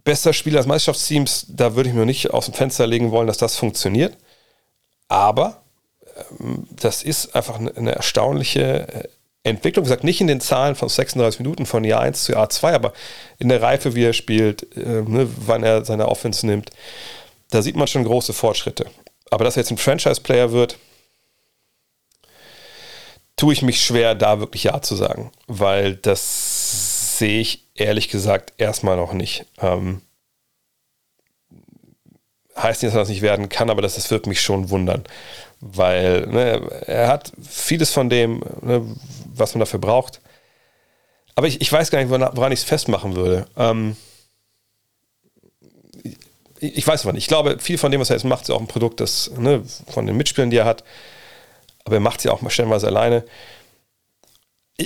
Bester 0.04 0.32
Spieler 0.32 0.58
des 0.58 0.66
Meisterschaftsteams, 0.66 1.46
da 1.48 1.76
würde 1.76 1.88
ich 1.88 1.94
mir 1.94 2.06
nicht 2.06 2.30
aus 2.30 2.46
dem 2.46 2.54
Fenster 2.54 2.86
legen 2.86 3.10
wollen, 3.12 3.28
dass 3.28 3.38
das 3.38 3.56
funktioniert. 3.56 4.16
Aber 5.06 5.61
das 6.70 7.02
ist 7.02 7.34
einfach 7.34 7.58
eine, 7.58 7.94
erstaunliche 7.94 8.88
äh, 8.88 9.08
Entwicklung. 9.44 9.84
Wie 9.84 9.88
gesagt, 9.88 10.04
nicht 10.04 10.20
in 10.20 10.26
den 10.26 10.40
Zahlen 10.40 10.74
von 10.74 10.88
36 10.88 11.40
Minuten 11.40 11.66
von 11.66 11.84
Jahr 11.84 12.00
1 12.00 12.24
zu 12.24 12.32
Jahr 12.32 12.48
2, 12.48 12.74
aber 12.74 12.92
in 13.38 13.48
der 13.48 13.62
Reife, 13.62 13.94
wie 13.94 14.04
er 14.04 14.12
spielt, 14.12 14.76
äh, 14.76 15.02
ne, 15.02 15.28
wann 15.46 15.62
er 15.62 15.84
seine 15.84 16.08
Offense 16.08 16.46
nimmt, 16.46 16.70
da 17.50 17.62
sieht 17.62 17.76
man 17.76 17.86
schon 17.86 18.04
große 18.04 18.32
Fortschritte. 18.32 18.86
Aber 19.30 19.44
dass 19.44 19.56
er 19.56 19.62
jetzt 19.62 19.70
ein 19.70 19.78
Franchise-Player 19.78 20.52
wird, 20.52 20.78
tue 23.36 23.52
ich 23.52 23.62
mich 23.62 23.80
schwer, 23.80 24.14
da 24.14 24.40
wirklich 24.40 24.64
Ja 24.64 24.80
zu 24.82 24.94
sagen, 24.94 25.32
weil 25.46 25.96
das 25.96 27.18
sehe 27.18 27.40
ich 27.40 27.66
ehrlich 27.74 28.08
gesagt 28.08 28.52
erstmal 28.58 28.96
noch 28.96 29.12
nicht. 29.12 29.46
Ähm, 29.60 30.02
heißt 32.56 32.82
nicht, 32.82 32.90
dass 32.90 32.96
er 32.96 33.02
das 33.02 33.08
nicht 33.08 33.22
werden 33.22 33.48
kann, 33.48 33.70
aber 33.70 33.82
das, 33.82 33.94
das 33.94 34.10
wird 34.10 34.26
mich 34.26 34.40
schon 34.40 34.70
wundern, 34.70 35.04
weil 35.60 36.26
ne, 36.26 36.82
er 36.86 37.08
hat 37.08 37.32
vieles 37.42 37.90
von 37.90 38.08
dem, 38.08 38.42
ne, 38.60 38.82
was 39.34 39.54
man 39.54 39.60
dafür 39.60 39.80
braucht. 39.80 40.20
Aber 41.34 41.46
ich, 41.46 41.60
ich 41.60 41.72
weiß 41.72 41.90
gar 41.90 42.02
nicht, 42.02 42.10
woran 42.10 42.52
ich 42.52 42.60
es 42.60 42.64
festmachen 42.64 43.16
würde. 43.16 43.46
Ähm, 43.56 43.96
ich, 46.60 46.76
ich, 46.76 46.86
weiß 46.86 47.04
aber 47.04 47.14
nicht. 47.14 47.24
Ich 47.24 47.28
glaube, 47.28 47.58
viel 47.58 47.78
von 47.78 47.90
dem, 47.90 48.00
was 48.00 48.10
er 48.10 48.16
jetzt 48.16 48.24
macht, 48.24 48.42
ist 48.44 48.50
auch 48.50 48.60
ein 48.60 48.66
Produkt 48.66 49.00
das, 49.00 49.30
ne, 49.38 49.62
von 49.88 50.06
den 50.06 50.16
Mitspielern, 50.16 50.50
die 50.50 50.58
er 50.58 50.66
hat. 50.66 50.84
Aber 51.84 51.96
er 51.96 52.00
macht 52.00 52.20
sie 52.20 52.28
auch 52.28 52.42
mal 52.42 52.50
stellenweise 52.50 52.86
alleine 52.86 53.24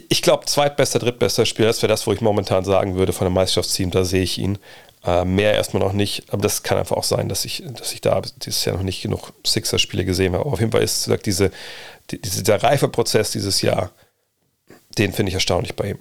ich 0.08 0.23
glaube, 0.23 0.46
zweitbester, 0.46 0.99
drittbester 0.99 1.46
Spieler, 1.46 1.68
das 1.68 1.82
wäre 1.82 1.92
das, 1.92 2.06
wo 2.06 2.12
ich 2.12 2.20
momentan 2.20 2.64
sagen 2.64 2.96
würde, 2.96 3.12
von 3.12 3.26
dem 3.26 3.35
Meisterschaftsteam, 3.35 3.90
da 3.90 4.04
sehe 4.04 4.23
ich 4.23 4.38
ihn. 4.38 4.58
Äh, 5.06 5.25
mehr 5.25 5.54
erstmal 5.54 5.82
noch 5.82 5.92
nicht, 5.92 6.25
aber 6.32 6.42
das 6.42 6.64
kann 6.64 6.78
einfach 6.78 6.96
auch 6.96 7.04
sein, 7.04 7.28
dass 7.28 7.44
ich, 7.44 7.62
dass 7.64 7.92
ich 7.92 8.00
da 8.00 8.20
dieses 8.44 8.64
Jahr 8.64 8.76
noch 8.76 8.82
nicht 8.82 9.02
genug 9.02 9.32
Sixer-Spiele 9.46 10.04
gesehen 10.04 10.32
habe. 10.32 10.44
Aber 10.44 10.54
auf 10.54 10.58
jeden 10.58 10.72
Fall 10.72 10.82
ist 10.82 11.04
gesagt, 11.04 11.26
diese, 11.26 11.52
die, 12.10 12.20
dieser 12.20 12.60
Reifeprozess 12.60 13.30
dieses 13.30 13.62
Jahr, 13.62 13.92
den 14.98 15.12
finde 15.12 15.30
ich 15.30 15.34
erstaunlich 15.34 15.76
bei 15.76 15.90
ihm. 15.90 15.98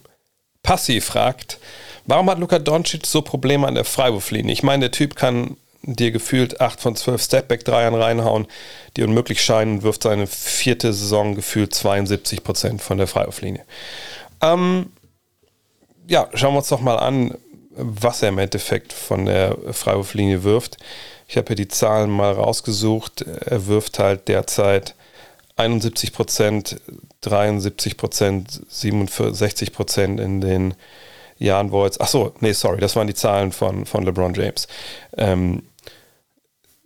Passi 0.64 1.02
fragt, 1.02 1.60
warum 2.06 2.30
hat 2.32 2.40
Luka 2.40 2.58
Doncic 2.58 3.06
so 3.06 3.22
Probleme 3.22 3.68
an 3.68 3.76
der 3.76 3.86
Freiwurflinie? 3.86 4.52
Ich 4.52 4.64
meine, 4.64 4.86
der 4.86 4.92
Typ 4.92 5.16
kann 5.16 5.58
dir 5.84 6.10
gefühlt 6.10 6.60
8 6.60 6.82
von 6.82 6.96
12 6.96 7.22
Stepback-Dreiern 7.22 7.94
reinhauen, 7.94 8.48
die 8.98 9.04
unmöglich 9.04 9.44
scheinen, 9.44 9.84
wirft 9.84 10.02
seine 10.02 10.26
vierte 10.26 10.92
Saison 10.94 11.36
gefühlt 11.36 11.76
72 11.76 12.44
Prozent 12.44 12.82
von 12.82 12.98
der 12.98 13.06
Freiwurflinie. 13.06 13.64
Ähm, 14.42 14.92
ja, 16.08 16.28
schauen 16.34 16.54
wir 16.54 16.60
uns 16.60 16.70
doch 16.70 16.82
mal 16.82 16.98
an, 16.98 17.36
was 17.76 18.22
er 18.22 18.30
im 18.30 18.38
Endeffekt 18.38 18.94
von 18.94 19.26
der 19.26 19.58
Freiwurflinie 19.72 20.44
wirft. 20.44 20.78
Ich 21.28 21.38
habe 21.38 21.48
hier 21.48 21.56
die 21.56 21.68
Zahlen 21.68 22.10
mal 22.10 22.34
rausgesucht. 22.34 23.22
Er 23.22 23.68
wirft 23.68 24.00
halt 24.00 24.28
derzeit 24.28 24.96
71 25.56 26.14
Prozent, 26.14 26.82
73 27.22 27.98
Prozent, 27.98 28.62
67 28.70 29.74
Prozent 29.74 30.20
in 30.20 30.42
den 30.42 30.74
Jahren, 31.38 31.72
wo 31.72 31.84
jetzt, 31.86 32.02
ach 32.02 32.08
so, 32.08 32.34
nee, 32.40 32.54
sorry, 32.54 32.80
das 32.80 32.96
waren 32.96 33.08
die 33.08 33.14
Zahlen 33.14 33.52
von, 33.52 33.86
von 33.86 34.04
LeBron 34.04 34.34
James. 34.34 34.68
Ähm, 35.18 35.64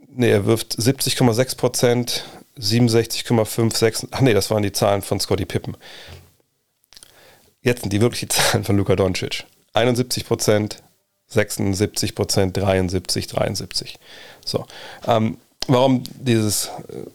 nee, 0.08 0.30
er 0.30 0.46
wirft 0.46 0.76
70,6 0.76 1.58
Prozent, 1.58 2.26
67,56, 2.58 4.08
ach 4.12 4.22
nee, 4.22 4.34
das 4.34 4.50
waren 4.50 4.64
die 4.64 4.72
Zahlen 4.72 5.02
von 5.02 5.20
Scotty 5.20 5.46
Pippen. 5.46 5.78
Jetzt 7.62 7.82
sind 7.82 7.94
die 7.94 8.02
wirklich 8.02 8.22
die 8.22 8.28
Zahlen 8.30 8.64
von 8.64 8.78
Luka 8.78 8.96
Doncic. 8.96 9.46
71 9.80 10.26
Prozent, 10.26 10.84
76 11.28 12.16
Prozent, 12.16 12.58
73, 12.58 13.28
73. 13.28 14.00
So. 14.46 14.66
Ähm, 15.08 15.38
warum 15.68 16.04
dieses 16.20 16.66
äh, 16.66 17.06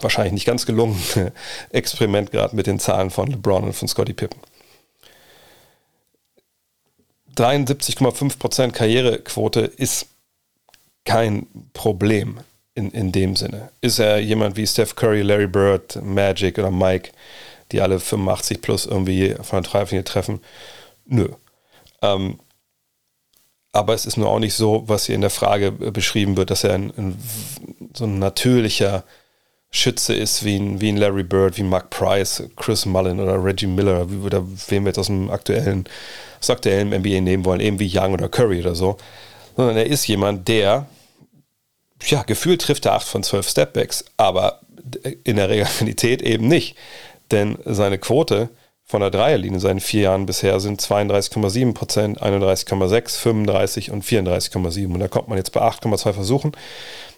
wahrscheinlich 0.00 0.32
nicht 0.32 0.46
ganz 0.46 0.66
gelungene 0.66 1.32
Experiment 1.70 2.30
gerade 2.30 2.54
mit 2.56 2.66
den 2.66 2.78
Zahlen 2.78 3.10
von 3.10 3.28
LeBron 3.30 3.64
und 3.64 3.72
von 3.72 3.88
Scotty 3.88 4.12
Pippen? 4.12 4.40
73,5% 7.36 8.72
Karrierequote 8.72 9.60
ist 9.60 10.06
kein 11.04 11.46
Problem 11.72 12.40
in, 12.74 12.90
in 12.90 13.12
dem 13.12 13.36
Sinne. 13.36 13.70
Ist 13.80 13.98
er 13.98 14.18
jemand 14.18 14.56
wie 14.56 14.66
Steph 14.66 14.94
Curry, 14.94 15.22
Larry 15.22 15.46
Bird, 15.46 16.02
Magic 16.02 16.58
oder 16.58 16.70
Mike, 16.70 17.10
die 17.72 17.80
alle 17.80 18.00
85 18.00 18.60
plus 18.60 18.86
irgendwie 18.86 19.34
von 19.42 19.62
der 19.62 19.70
Dreiflinie 19.70 20.04
treffen? 20.04 20.40
Nö. 21.06 21.28
Ähm, 22.02 22.38
aber 23.72 23.94
es 23.94 24.06
ist 24.06 24.16
nur 24.16 24.28
auch 24.28 24.40
nicht 24.40 24.54
so, 24.54 24.82
was 24.86 25.06
hier 25.06 25.14
in 25.14 25.20
der 25.20 25.30
Frage 25.30 25.70
beschrieben 25.70 26.36
wird, 26.36 26.50
dass 26.50 26.64
er 26.64 26.74
ein, 26.74 26.92
ein, 26.96 27.18
so 27.94 28.04
ein 28.04 28.18
natürlicher 28.18 29.04
Schütze 29.70 30.14
ist 30.14 30.44
wie 30.44 30.56
ein, 30.56 30.80
wie 30.80 30.88
ein 30.88 30.96
Larry 30.96 31.22
Bird, 31.22 31.56
wie 31.56 31.62
Mark 31.62 31.90
Price, 31.90 32.42
Chris 32.56 32.86
Mullen 32.86 33.20
oder 33.20 33.42
Reggie 33.42 33.68
Miller, 33.68 34.08
oder 34.24 34.44
wen 34.68 34.82
wir 34.82 34.88
jetzt 34.88 34.98
aus 34.98 35.06
dem 35.06 35.30
aktuellen, 35.30 35.84
aus 36.40 36.50
aktuellen 36.50 36.88
NBA 36.88 37.20
nehmen 37.20 37.44
wollen, 37.44 37.60
eben 37.60 37.78
wie 37.78 37.90
Young 37.96 38.14
oder 38.14 38.28
Curry 38.28 38.60
oder 38.60 38.74
so. 38.74 38.96
Sondern 39.56 39.76
er 39.76 39.86
ist 39.86 40.08
jemand, 40.08 40.48
der, 40.48 40.86
ja, 42.06 42.24
gefühlt 42.24 42.62
trifft 42.62 42.86
er 42.86 42.94
8 42.94 43.06
von 43.06 43.22
12 43.22 43.48
Stepbacks, 43.48 44.04
aber 44.16 44.60
in 45.22 45.36
der 45.36 45.48
Realität 45.48 46.22
eben 46.22 46.48
nicht. 46.48 46.76
Denn 47.30 47.56
seine 47.64 47.98
Quote 47.98 48.48
von 48.90 49.02
der 49.02 49.10
Dreierlinie 49.12 49.54
in 49.54 49.60
seinen 49.60 49.78
vier 49.78 50.02
Jahren 50.02 50.26
bisher 50.26 50.58
sind 50.58 50.82
32,7 50.82 51.74
Prozent, 51.74 52.20
31,6, 52.20 53.18
35 53.18 53.92
und 53.92 54.04
34,7. 54.04 54.92
Und 54.92 54.98
da 54.98 55.06
kommt 55.06 55.28
man 55.28 55.38
jetzt 55.38 55.52
bei 55.52 55.60
8,2 55.60 56.12
Versuchen 56.12 56.52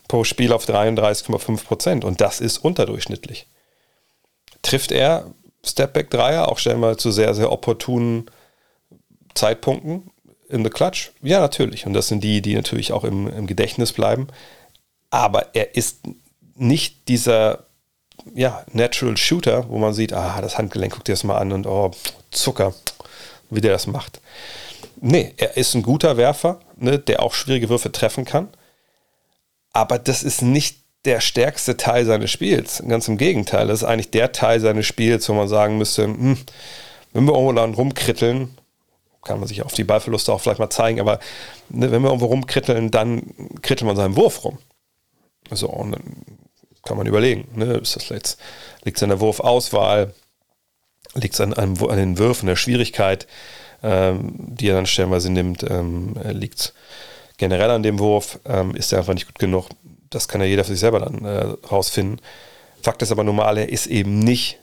pro 0.06 0.22
Spiel 0.24 0.52
auf 0.52 0.66
33,5 0.66 1.64
Prozent. 1.64 2.04
Und 2.04 2.20
das 2.20 2.40
ist 2.40 2.58
unterdurchschnittlich. 2.58 3.46
Trifft 4.61 4.92
er 4.92 5.30
Stepback-Dreier 5.64 6.48
auch 6.48 6.58
stellenweise 6.58 6.98
zu 6.98 7.11
sehr, 7.11 7.32
sehr 7.32 7.50
opportunen 7.50 8.26
Zeitpunkten 9.35 10.11
in 10.50 10.64
the 10.64 10.70
Clutch? 10.70 11.12
Ja, 11.22 11.40
natürlich. 11.40 11.87
Und 11.87 11.94
das 11.94 12.08
sind 12.08 12.22
die, 12.22 12.42
die 12.42 12.54
natürlich 12.54 12.92
auch 12.92 13.04
im, 13.04 13.28
im 13.28 13.46
Gedächtnis 13.46 13.94
bleiben. 13.94 14.26
Aber 15.08 15.54
er 15.54 15.74
ist 15.74 16.00
nicht 16.54 17.08
dieser 17.08 17.64
ja, 18.35 18.64
Natural 18.72 19.16
Shooter, 19.16 19.68
wo 19.68 19.78
man 19.78 19.92
sieht, 19.92 20.12
ah, 20.12 20.40
das 20.40 20.58
Handgelenk, 20.58 20.94
guck 20.94 21.04
dir 21.04 21.12
das 21.12 21.24
mal 21.24 21.38
an 21.38 21.52
und 21.52 21.66
oh, 21.66 21.90
Zucker, 22.30 22.74
wie 23.50 23.61
der 23.61 23.72
das 23.72 23.87
macht. 23.87 24.20
Nee, 25.00 25.35
er 25.37 25.56
ist 25.56 25.74
ein 25.74 25.82
guter 25.82 26.16
Werfer, 26.16 26.61
ne, 26.76 26.98
der 26.98 27.22
auch 27.22 27.35
schwierige 27.35 27.68
Würfe 27.68 27.90
treffen 27.90 28.24
kann 28.24 28.48
aber 29.72 29.98
das 29.98 30.22
ist 30.22 30.42
nicht 30.42 30.78
der 31.04 31.20
stärkste 31.20 31.76
Teil 31.76 32.04
seines 32.04 32.30
Spiels. 32.30 32.82
Ganz 32.87 33.08
im 33.08 33.18
Gegenteil. 33.18 33.66
Das 33.66 33.82
ist 33.82 33.88
eigentlich 33.88 34.11
der 34.11 34.32
Teil 34.32 34.61
seines 34.61 34.87
Spiels, 34.87 35.28
wo 35.28 35.35
man 35.35 35.48
sagen 35.48 35.78
müsste, 35.78 36.04
hm, 36.04 36.38
wenn 37.12 37.24
wir 37.24 37.32
irgendwo 37.32 37.52
dann 37.52 37.74
rumkritteln, 37.74 38.56
kann 39.24 39.38
man 39.38 39.48
sich 39.48 39.62
auf 39.62 39.72
die 39.72 39.85
Ballverluste 39.85 40.32
auch 40.32 40.40
vielleicht 40.40 40.58
mal 40.58 40.70
zeigen, 40.70 41.00
aber 41.00 41.20
ne, 41.68 41.90
wenn 41.90 42.02
wir 42.02 42.08
irgendwo 42.08 42.26
rumkritteln, 42.26 42.90
dann 42.90 43.22
krittelt 43.62 43.87
man 43.87 43.96
seinen 43.96 44.16
Wurf 44.16 44.44
rum. 44.44 44.58
So, 45.50 45.68
und 45.68 45.96
kann 46.84 46.96
man 46.96 47.06
überlegen, 47.06 47.48
ne, 47.54 47.74
ist 47.74 47.96
das 47.96 48.08
jetzt, 48.08 48.40
liegt 48.84 48.96
es 48.96 49.02
an 49.02 49.10
der 49.10 49.20
Wurfauswahl, 49.20 50.14
liegt 51.14 51.34
es 51.34 51.40
an, 51.40 51.52
an, 51.54 51.76
an, 51.78 51.96
den 51.96 52.18
Würfen, 52.18 52.46
der 52.46 52.56
Schwierigkeit, 52.56 53.26
ähm, 53.82 54.34
die 54.36 54.68
er 54.68 54.74
dann 54.74 54.86
stellenweise 54.86 55.30
nimmt, 55.30 55.62
ähm, 55.68 56.14
liegt 56.32 56.60
es 56.60 56.74
generell 57.42 57.70
an 57.70 57.82
dem 57.82 57.98
Wurf 57.98 58.38
ähm, 58.44 58.76
ist 58.76 58.92
er 58.92 58.98
einfach 59.00 59.14
nicht 59.14 59.26
gut 59.26 59.38
genug. 59.38 59.68
Das 60.10 60.28
kann 60.28 60.40
ja 60.40 60.46
jeder 60.46 60.62
für 60.62 60.70
sich 60.70 60.80
selber 60.80 61.00
dann 61.00 61.24
äh, 61.24 61.56
rausfinden. 61.66 62.20
Fakt 62.82 63.02
ist 63.02 63.10
aber 63.10 63.24
normal, 63.24 63.58
er 63.58 63.68
ist 63.68 63.86
eben 63.86 64.20
nicht 64.20 64.58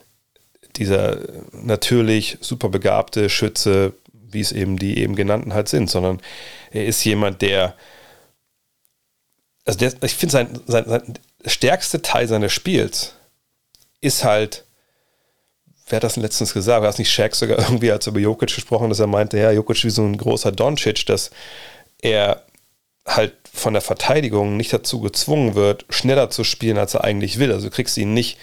dieser 0.77 1.19
natürlich 1.51 2.37
super 2.39 2.69
begabte 2.69 3.29
Schütze, 3.29 3.93
wie 4.13 4.39
es 4.39 4.53
eben 4.53 4.77
die 4.77 4.97
eben 4.97 5.15
genannten 5.15 5.53
halt 5.53 5.67
sind, 5.67 5.89
sondern 5.89 6.21
er 6.71 6.85
ist 6.85 7.03
jemand, 7.03 7.41
der, 7.41 7.75
also 9.65 9.79
der, 9.79 9.91
ich 10.01 10.13
finde, 10.13 10.31
sein, 10.31 10.59
sein, 10.67 10.85
sein 10.87 11.13
stärkste 11.45 12.01
Teil 12.01 12.27
seines 12.27 12.51
Spiels 12.51 13.13
ist 14.01 14.23
halt, 14.23 14.65
wer 15.87 15.97
hat 15.97 16.03
das 16.03 16.13
denn 16.13 16.23
letztens 16.23 16.53
gesagt? 16.53 16.81
War 16.81 16.87
das 16.87 16.97
nicht 16.97 17.11
Shaq 17.11 17.35
sogar 17.35 17.59
irgendwie, 17.69 17.91
als 17.91 18.07
er 18.07 18.11
über 18.11 18.19
Jokic 18.19 18.53
gesprochen 18.53 18.89
dass 18.89 18.99
er 18.99 19.07
meinte, 19.07 19.37
ja, 19.37 19.51
Jokic 19.51 19.83
wie 19.83 19.89
so 19.89 20.03
ein 20.03 20.17
großer 20.17 20.51
Doncic, 20.51 21.05
dass 21.05 21.31
er 22.01 22.43
halt 23.05 23.33
von 23.51 23.73
der 23.73 23.81
Verteidigung 23.81 24.57
nicht 24.57 24.71
dazu 24.71 25.01
gezwungen 25.01 25.55
wird, 25.55 25.85
schneller 25.89 26.29
zu 26.29 26.43
spielen, 26.43 26.77
als 26.77 26.93
er 26.93 27.03
eigentlich 27.03 27.39
will. 27.39 27.51
Also 27.51 27.67
du 27.67 27.73
kriegst 27.73 27.97
ihn 27.97 28.13
nicht 28.13 28.37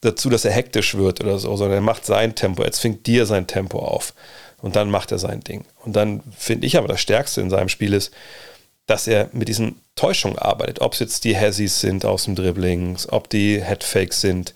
dazu, 0.00 0.28
dass 0.30 0.44
er 0.44 0.52
hektisch 0.52 0.96
wird 0.96 1.20
oder 1.20 1.38
so, 1.38 1.56
sondern 1.56 1.78
er 1.78 1.82
macht 1.82 2.04
sein 2.04 2.34
Tempo, 2.34 2.62
er 2.62 2.72
zwingt 2.72 3.06
dir 3.06 3.26
sein 3.26 3.46
Tempo 3.46 3.78
auf. 3.78 4.14
Und 4.60 4.74
dann 4.74 4.90
macht 4.90 5.12
er 5.12 5.18
sein 5.18 5.40
Ding. 5.40 5.64
Und 5.84 5.94
dann 5.94 6.22
finde 6.36 6.66
ich 6.66 6.76
aber 6.76 6.88
das 6.88 7.00
Stärkste 7.00 7.40
in 7.40 7.50
seinem 7.50 7.68
Spiel 7.68 7.92
ist, 7.92 8.12
dass 8.88 9.06
er 9.06 9.28
mit 9.32 9.48
diesen 9.48 9.80
Täuschungen 9.94 10.38
arbeitet. 10.38 10.80
Ob 10.80 10.94
es 10.94 10.98
jetzt 10.98 11.24
die 11.24 11.38
Hazzies 11.38 11.80
sind 11.80 12.04
aus 12.04 12.24
dem 12.24 12.34
Dribbling, 12.34 12.96
ob 13.10 13.28
die 13.28 13.62
Headfakes 13.62 14.22
sind, 14.22 14.54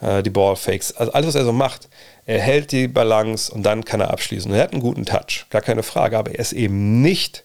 äh, 0.00 0.22
die 0.22 0.30
Ballfakes. 0.30 0.96
Also 0.96 1.12
alles, 1.12 1.28
was 1.28 1.34
er 1.36 1.44
so 1.44 1.52
macht. 1.52 1.88
Er 2.24 2.40
hält 2.40 2.72
die 2.72 2.88
Balance 2.88 3.52
und 3.52 3.64
dann 3.64 3.84
kann 3.84 4.00
er 4.00 4.10
abschließen. 4.10 4.52
Er 4.52 4.62
hat 4.62 4.72
einen 4.72 4.80
guten 4.80 5.04
Touch, 5.04 5.46
gar 5.50 5.60
keine 5.60 5.82
Frage. 5.82 6.16
Aber 6.16 6.32
er 6.32 6.40
ist 6.40 6.54
eben 6.54 7.02
nicht 7.02 7.44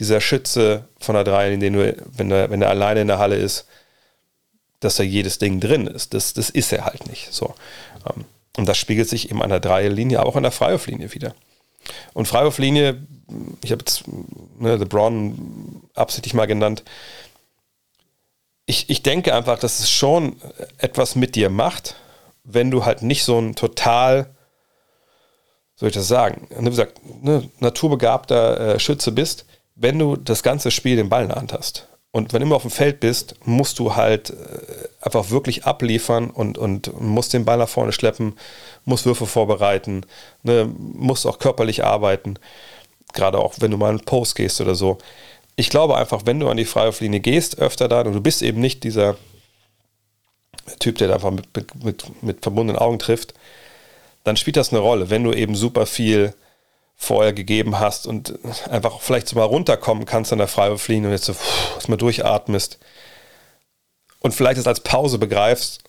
dieser 0.00 0.20
Schütze 0.20 0.88
von 0.98 1.14
der 1.14 1.24
Drei, 1.24 1.52
in 1.52 1.60
dem 1.60 1.74
du, 1.74 1.96
wenn 2.16 2.30
er, 2.32 2.50
wenn 2.50 2.60
er 2.60 2.70
alleine 2.70 3.02
in 3.02 3.06
der 3.06 3.18
Halle 3.20 3.36
ist, 3.36 3.66
dass 4.80 4.96
da 4.96 5.04
jedes 5.04 5.38
Ding 5.38 5.60
drin 5.60 5.86
ist. 5.86 6.14
Das, 6.14 6.34
das 6.34 6.50
ist 6.50 6.72
er 6.72 6.84
halt 6.84 7.08
nicht. 7.08 7.32
So. 7.32 7.54
Ähm, 8.06 8.24
und 8.56 8.68
das 8.68 8.76
spiegelt 8.76 9.08
sich 9.08 9.30
eben 9.30 9.40
an 9.40 9.50
der 9.50 9.60
Dreierlinie, 9.60 10.18
aber 10.18 10.30
auch 10.30 10.36
an 10.36 10.42
der 10.42 10.50
Freiwurflinie 10.50 11.14
wieder. 11.14 11.32
Und 12.12 12.26
Freiwurflinie, 12.26 13.06
ich 13.62 13.72
habe 13.72 13.80
jetzt 13.80 14.04
ne, 14.58 14.76
LeBron 14.76 15.82
absichtlich 15.94 16.34
mal 16.34 16.46
genannt. 16.46 16.84
Ich, 18.66 18.88
ich 18.90 19.02
denke 19.02 19.34
einfach, 19.34 19.58
dass 19.58 19.80
es 19.80 19.90
schon 19.90 20.36
etwas 20.78 21.16
mit 21.16 21.34
dir 21.34 21.50
macht, 21.50 21.96
wenn 22.44 22.70
du 22.70 22.84
halt 22.84 23.02
nicht 23.02 23.24
so 23.24 23.38
ein 23.38 23.54
total, 23.54 24.34
soll 25.74 25.88
ich 25.88 25.94
das 25.94 26.08
sagen, 26.08 26.48
ne, 26.50 26.66
wie 26.66 26.70
gesagt, 26.70 27.00
ne, 27.22 27.48
naturbegabter 27.58 28.74
äh, 28.74 28.80
Schütze 28.80 29.12
bist, 29.12 29.46
wenn 29.74 29.98
du 29.98 30.16
das 30.16 30.42
ganze 30.42 30.70
Spiel 30.70 30.96
den 30.96 31.08
Ball 31.08 31.22
in 31.22 31.28
der 31.28 31.38
Hand 31.38 31.52
hast. 31.52 31.88
Und 32.12 32.34
wenn 32.34 32.42
immer 32.42 32.56
auf 32.56 32.62
dem 32.62 32.70
Feld 32.70 33.00
bist, 33.00 33.36
musst 33.44 33.78
du 33.78 33.96
halt 33.96 34.30
äh, 34.30 34.34
einfach 35.00 35.30
wirklich 35.30 35.64
abliefern 35.64 36.30
und, 36.30 36.58
und 36.58 37.00
musst 37.00 37.32
den 37.32 37.46
Ball 37.46 37.56
nach 37.56 37.70
vorne 37.70 37.92
schleppen, 37.92 38.34
musst 38.84 39.06
Würfe 39.06 39.26
vorbereiten, 39.26 40.04
ne, 40.42 40.70
musst 40.76 41.26
auch 41.26 41.38
körperlich 41.38 41.84
arbeiten, 41.84 42.38
gerade 43.14 43.38
auch 43.38 43.54
wenn 43.60 43.70
du 43.70 43.78
mal 43.78 43.88
einen 43.88 44.00
Post 44.00 44.36
gehst 44.36 44.60
oder 44.60 44.74
so. 44.74 44.98
Ich 45.56 45.70
glaube 45.70 45.96
einfach, 45.96 46.22
wenn 46.26 46.38
du 46.38 46.48
an 46.48 46.58
die 46.58 46.66
Freiwurflinie 46.66 47.20
gehst, 47.20 47.58
öfter 47.58 47.88
da, 47.88 48.02
und 48.02 48.12
du 48.12 48.20
bist 48.20 48.42
eben 48.42 48.60
nicht 48.60 48.84
dieser 48.84 49.16
Typ, 50.80 50.98
der 50.98 51.08
da 51.08 51.14
einfach 51.14 51.30
mit, 51.30 51.46
mit, 51.82 52.22
mit 52.22 52.42
verbundenen 52.42 52.80
Augen 52.80 52.98
trifft, 52.98 53.32
dann 54.24 54.36
spielt 54.36 54.56
das 54.56 54.70
eine 54.70 54.80
Rolle. 54.80 55.08
Wenn 55.08 55.24
du 55.24 55.32
eben 55.32 55.54
super 55.54 55.86
viel 55.86 56.34
vorher 57.02 57.32
gegeben 57.32 57.80
hast 57.80 58.06
und 58.06 58.38
einfach 58.70 59.00
vielleicht 59.00 59.26
so 59.26 59.36
mal 59.36 59.44
runterkommen 59.44 60.04
kannst 60.04 60.32
an 60.32 60.38
der 60.38 60.46
Freiwurflinie 60.46 61.08
und 61.08 61.12
jetzt 61.12 61.24
so 61.24 61.34
erstmal 61.74 61.98
durchatmest 61.98 62.78
und 64.20 64.32
vielleicht 64.32 64.60
es 64.60 64.68
als 64.68 64.78
Pause 64.80 65.18
begreifst, 65.18 65.82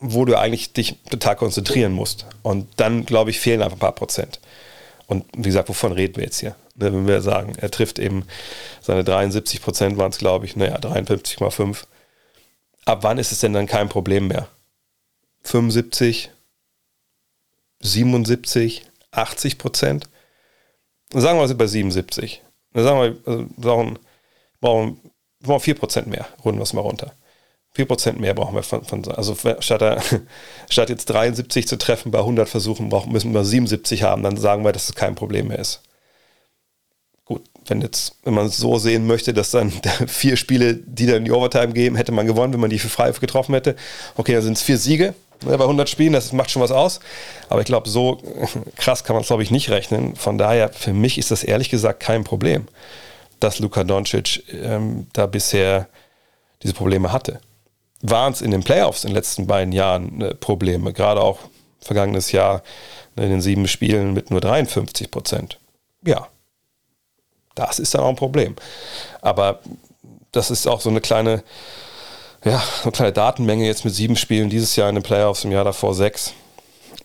wo 0.00 0.24
du 0.24 0.36
eigentlich 0.36 0.72
dich 0.72 0.96
total 1.10 1.36
konzentrieren 1.36 1.92
musst. 1.92 2.26
Und 2.42 2.66
dann, 2.76 3.06
glaube 3.06 3.30
ich, 3.30 3.38
fehlen 3.38 3.62
einfach 3.62 3.76
ein 3.76 3.80
paar 3.80 3.94
Prozent. 3.94 4.40
Und 5.06 5.24
wie 5.36 5.48
gesagt, 5.48 5.68
wovon 5.68 5.92
reden 5.92 6.16
wir 6.16 6.24
jetzt 6.24 6.40
hier? 6.40 6.56
Ne, 6.74 6.92
wenn 6.92 7.06
wir 7.06 7.22
sagen, 7.22 7.54
er 7.56 7.70
trifft 7.70 8.00
eben 8.00 8.26
seine 8.80 9.04
73 9.04 9.62
Prozent 9.62 9.96
waren 9.96 10.10
es, 10.10 10.18
glaube 10.18 10.44
ich, 10.44 10.56
naja, 10.56 10.76
53,5. 10.76 11.84
Ab 12.84 12.98
wann 13.02 13.18
ist 13.18 13.30
es 13.30 13.38
denn 13.38 13.52
dann 13.52 13.66
kein 13.66 13.88
Problem 13.88 14.26
mehr? 14.26 14.48
75, 15.44 16.30
77, 17.80 18.82
80 19.12 19.58
Prozent? 19.58 20.08
Sagen 21.12 21.38
wir, 21.38 21.42
wir 21.42 21.48
sind 21.48 21.58
bei 21.58 21.66
77. 21.66 22.42
Dann 22.72 22.84
sagen 22.84 23.00
wir, 23.00 23.16
also, 23.24 23.46
brauchen, 23.56 23.98
brauchen, 24.60 25.00
brauchen 25.40 25.60
4 25.60 25.74
Prozent 25.74 26.06
mehr, 26.06 26.26
runden 26.44 26.58
wir 26.58 26.64
es 26.64 26.72
mal 26.72 26.82
runter. 26.82 27.12
4% 27.76 28.18
mehr 28.18 28.34
brauchen 28.34 28.54
wir 28.54 28.62
von, 28.62 28.84
von 28.84 29.06
also 29.12 29.36
statt, 29.60 30.02
statt 30.68 30.90
jetzt 30.90 31.06
73 31.06 31.68
zu 31.68 31.78
treffen 31.78 32.10
bei 32.10 32.18
100 32.18 32.48
Versuchen, 32.48 32.88
brauchen, 32.88 33.12
müssen 33.12 33.32
wir 33.32 33.44
77 33.44 34.02
haben, 34.02 34.22
dann 34.22 34.36
sagen 34.36 34.64
wir, 34.64 34.72
dass 34.72 34.88
es 34.88 34.94
kein 34.94 35.14
Problem 35.14 35.48
mehr 35.48 35.58
ist. 35.58 35.82
Gut, 37.24 37.42
wenn 37.66 37.82
jetzt, 37.82 38.16
wenn 38.24 38.34
man 38.34 38.46
es 38.46 38.56
so 38.56 38.78
sehen 38.78 39.06
möchte, 39.06 39.34
dass 39.34 39.50
dann 39.50 39.70
vier 40.06 40.36
Spiele, 40.36 40.74
die 40.74 41.06
dann 41.06 41.18
in 41.18 41.24
die 41.26 41.32
Overtime 41.32 41.72
geben, 41.72 41.96
hätte 41.96 42.10
man 42.10 42.26
gewonnen, 42.26 42.52
wenn 42.52 42.60
man 42.60 42.70
die 42.70 42.78
für 42.78 42.88
frei 42.88 43.12
getroffen 43.12 43.54
hätte. 43.54 43.76
Okay, 44.16 44.32
dann 44.32 44.42
sind 44.42 44.56
es 44.56 44.62
vier 44.62 44.78
Siege 44.78 45.14
bei 45.44 45.54
100 45.54 45.88
Spielen, 45.88 46.12
das 46.12 46.32
macht 46.32 46.50
schon 46.50 46.62
was 46.62 46.70
aus. 46.70 47.00
Aber 47.48 47.60
ich 47.60 47.66
glaube, 47.66 47.88
so 47.88 48.20
krass 48.76 49.04
kann 49.04 49.14
man 49.14 49.22
es, 49.22 49.28
glaube 49.28 49.42
ich, 49.42 49.50
nicht 49.50 49.70
rechnen. 49.70 50.16
Von 50.16 50.38
daher, 50.38 50.70
für 50.70 50.92
mich 50.92 51.18
ist 51.18 51.30
das 51.30 51.44
ehrlich 51.44 51.70
gesagt 51.70 52.00
kein 52.00 52.24
Problem, 52.24 52.66
dass 53.40 53.58
Luka 53.58 53.84
Doncic 53.84 54.42
ähm, 54.52 55.06
da 55.12 55.26
bisher 55.26 55.88
diese 56.62 56.74
Probleme 56.74 57.12
hatte 57.12 57.40
waren 58.00 58.32
es 58.32 58.42
in 58.42 58.50
den 58.50 58.62
Playoffs 58.62 59.04
in 59.04 59.10
den 59.10 59.16
letzten 59.16 59.46
beiden 59.46 59.72
Jahren 59.72 60.20
äh, 60.20 60.34
Probleme. 60.34 60.92
Gerade 60.92 61.20
auch 61.20 61.38
vergangenes 61.80 62.32
Jahr 62.32 62.62
ne, 63.16 63.24
in 63.24 63.30
den 63.30 63.40
sieben 63.40 63.68
Spielen 63.68 64.12
mit 64.12 64.30
nur 64.30 64.40
53 64.40 65.10
Prozent. 65.10 65.58
Ja, 66.04 66.28
das 67.54 67.78
ist 67.78 67.94
dann 67.94 68.02
auch 68.02 68.08
ein 68.08 68.16
Problem. 68.16 68.56
Aber 69.20 69.60
das 70.32 70.50
ist 70.50 70.66
auch 70.66 70.80
so 70.80 70.90
eine 70.90 71.00
kleine, 71.00 71.42
ja, 72.44 72.62
eine 72.82 72.92
kleine 72.92 73.12
Datenmenge 73.12 73.66
jetzt 73.66 73.84
mit 73.84 73.94
sieben 73.94 74.16
Spielen 74.16 74.50
dieses 74.50 74.76
Jahr 74.76 74.88
in 74.88 74.94
den 74.94 75.02
Playoffs, 75.02 75.44
im 75.44 75.52
Jahr 75.52 75.64
davor 75.64 75.94
sechs. 75.94 76.34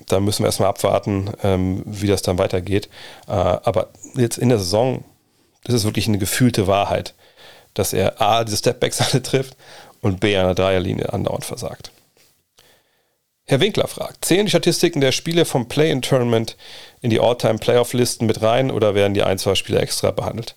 Da 0.07 0.19
müssen 0.19 0.43
wir 0.43 0.47
erstmal 0.47 0.69
abwarten, 0.69 1.31
ähm, 1.43 1.81
wie 1.85 2.07
das 2.07 2.21
dann 2.21 2.37
weitergeht. 2.37 2.89
Äh, 3.27 3.31
aber 3.31 3.89
jetzt 4.15 4.37
in 4.37 4.49
der 4.49 4.59
Saison, 4.59 5.03
das 5.63 5.75
ist 5.75 5.85
wirklich 5.85 6.07
eine 6.07 6.17
gefühlte 6.17 6.67
Wahrheit, 6.67 7.13
dass 7.73 7.93
er 7.93 8.21
A, 8.21 8.43
diese 8.43 8.57
Stepbacks 8.57 9.01
alle 9.13 9.23
trifft 9.23 9.57
und 10.01 10.19
B 10.19 10.37
an 10.37 10.45
der 10.45 10.55
Dreierlinie 10.55 11.11
andauernd 11.11 11.45
versagt. 11.45 11.91
Herr 13.45 13.59
Winkler 13.59 13.87
fragt, 13.87 14.23
zählen 14.23 14.45
die 14.45 14.51
Statistiken 14.51 15.01
der 15.01 15.11
Spiele 15.11 15.43
vom 15.43 15.67
Play-in-Tournament 15.67 16.55
in 17.01 17.09
die 17.09 17.19
All-Time-Playoff-Listen 17.19 18.25
mit 18.25 18.41
rein 18.41 18.71
oder 18.71 18.95
werden 18.95 19.13
die 19.13 19.23
ein, 19.23 19.37
zwei 19.37 19.55
Spiele 19.55 19.79
extra 19.79 20.11
behandelt? 20.11 20.55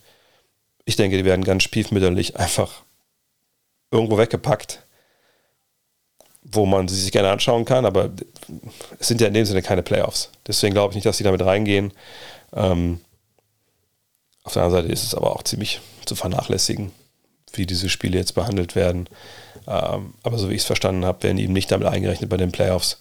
Ich 0.85 0.95
denke, 0.95 1.17
die 1.17 1.25
werden 1.25 1.45
ganz 1.45 1.65
spielmütterlich 1.65 2.37
einfach 2.37 2.83
irgendwo 3.91 4.19
weggepackt, 4.19 4.83
wo 6.43 6.67
man 6.67 6.89
sie 6.89 7.01
sich 7.01 7.13
gerne 7.13 7.31
anschauen 7.31 7.65
kann, 7.65 7.85
aber 7.87 8.11
es 8.99 9.09
sind 9.09 9.21
ja 9.21 9.29
in 9.29 9.35
dem 9.35 9.47
Sinne 9.47 9.63
keine 9.63 9.83
Playoffs. 9.83 10.31
Deswegen 10.47 10.75
glaube 10.75 10.93
ich 10.93 10.97
nicht, 10.97 11.07
dass 11.07 11.19
sie 11.19 11.25
damit 11.25 11.45
reingehen. 11.45 11.93
Ähm, 12.53 13.01
auf 14.45 14.53
der 14.53 14.63
anderen 14.63 14.83
Seite 14.85 14.93
ist 14.93 15.03
es 15.03 15.15
aber 15.15 15.35
auch 15.35 15.43
ziemlich 15.43 15.81
zu 16.05 16.15
vernachlässigen 16.15 16.93
wie 17.57 17.67
diese 17.67 17.89
Spiele 17.89 18.19
jetzt 18.19 18.35
behandelt 18.35 18.75
werden. 18.75 19.09
Ähm, 19.67 20.15
aber 20.23 20.39
so 20.39 20.51
wie 20.51 20.55
ich 20.55 20.63
es 20.63 20.67
verstanden 20.67 21.05
habe, 21.05 21.23
werden 21.23 21.37
die 21.37 21.45
eben 21.45 21.53
nicht 21.53 21.71
damit 21.71 21.89
eingerechnet 21.89 22.31
bei 22.31 22.37
den 22.37 22.53
Playoffs. 22.53 23.01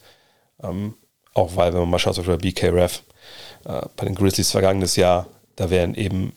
Ähm, 0.63 0.95
auch 1.33 1.55
weil, 1.55 1.73
wenn 1.73 1.81
man 1.81 1.89
mal 1.89 1.99
schaut, 1.99 2.17
auf 2.17 2.25
der 2.25 2.37
BK 2.37 2.69
Ref, 2.69 3.03
äh, 3.65 3.81
bei 3.95 4.05
den 4.05 4.15
Grizzlies 4.15 4.51
vergangenes 4.51 4.95
Jahr, 4.95 5.27
da 5.55 5.69
werden 5.69 5.95
eben 5.95 6.33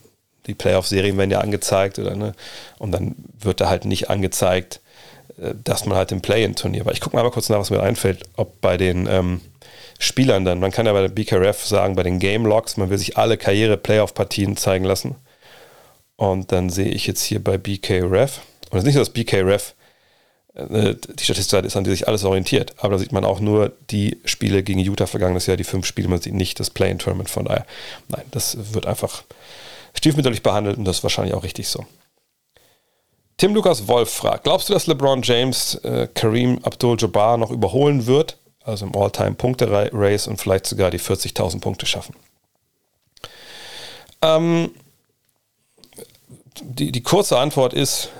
die 0.49 0.55
Playoff-Serien 0.55 1.17
werden 1.17 1.31
ja 1.31 1.41
angezeigt 1.41 1.99
oder 1.99 2.17
ne, 2.17 2.35
und 2.79 2.91
dann 2.93 3.15
wird 3.39 3.61
da 3.61 3.69
halt 3.69 3.85
nicht 3.85 4.11
angezeigt, 4.11 4.81
äh, 5.41 5.55
dass 5.63 5.85
man 5.87 5.97
halt 5.97 6.11
im 6.11 6.21
Play-in-Turnier 6.21 6.85
war. 6.85 6.93
Ich 6.93 7.01
gucke 7.01 7.15
mal, 7.15 7.23
mal 7.23 7.31
kurz 7.31 7.49
nach, 7.49 7.59
was 7.59 7.71
mir 7.71 7.83
einfällt, 7.83 8.25
ob 8.37 8.61
bei 8.61 8.77
den 8.77 9.07
ähm, 9.07 9.41
Spielern 9.99 10.45
dann, 10.45 10.61
man 10.61 10.71
kann 10.71 10.87
ja 10.87 10.93
bei 10.93 11.03
der 11.03 11.09
BKRF 11.09 11.65
sagen, 11.65 11.97
bei 11.97 12.03
den 12.03 12.19
Game 12.19 12.47
Logs, 12.47 12.77
man 12.77 12.91
will 12.91 12.99
sich 12.99 13.17
alle 13.17 13.37
Karriere-Playoff-Partien 13.37 14.57
zeigen 14.57 14.85
lassen. 14.85 15.17
Und 16.17 16.51
dann 16.51 16.71
sehe 16.71 16.89
ich 16.89 17.07
jetzt 17.07 17.23
hier 17.23 17.43
bei 17.43 17.59
BKRef, 17.59 18.41
und 18.71 18.79
es 18.79 18.83
ist 18.83 18.87
nicht 18.87 18.95
so, 18.95 19.01
dass 19.01 19.11
BKRef 19.11 19.75
äh, 20.55 20.95
die 20.95 21.25
Statistik 21.25 21.65
ist, 21.65 21.77
an 21.77 21.85
die 21.85 21.91
sich 21.91 22.09
alles 22.09 22.25
orientiert, 22.25 22.75
aber 22.79 22.95
da 22.95 22.99
sieht 22.99 23.13
man 23.13 23.25
auch 23.25 23.41
nur 23.41 23.73
die 23.91 24.19
Spiele 24.25 24.63
gegen 24.63 24.81
Utah 24.81 25.07
vergangenes 25.07 25.47
Jahr, 25.47 25.57
die 25.57 25.65
fünf 25.65 25.87
Spiele, 25.87 26.09
man 26.09 26.21
sieht 26.21 26.35
nicht 26.35 26.59
das 26.59 26.71
Play-in-Tournament, 26.71 27.31
von 27.31 27.45
daher, 27.45 27.67
nein, 28.09 28.25
das 28.31 28.75
wird 28.75 28.87
einfach 28.87 29.23
stiefmütterlich 29.95 30.43
behandelt 30.43 30.79
und 30.79 30.85
das 30.85 30.99
ist 30.99 31.03
wahrscheinlich 31.03 31.35
auch 31.35 31.43
richtig 31.43 31.69
so. 31.69 31.85
Tim 33.39 33.55
Lukas 33.55 33.87
Wolf 33.87 34.11
fragt, 34.11 34.45
glaubst 34.45 34.69
du, 34.69 34.73
dass 34.73 34.89
LeBron 34.89 35.23
James 35.23 35.77
äh, 35.77 36.09
Kareem 36.13 36.59
Abdul-Jabbar 36.65 37.37
noch 37.37 37.53
überholen 37.53 38.07
wird, 38.07 38.37
also 38.65 38.85
im 38.85 38.97
All-Time-Punkte-Race 38.97 40.27
und 40.27 40.41
vielleicht 40.41 40.67
sogar 40.67 40.91
die 40.91 40.99
40.000 40.99 41.61
Punkte 41.61 41.87
schaffen? 41.87 42.17
Ähm, 44.23 44.73
die, 46.61 46.91
die 46.91 47.03
kurze 47.03 47.39
Antwort 47.39 47.75
ist, 47.75 48.11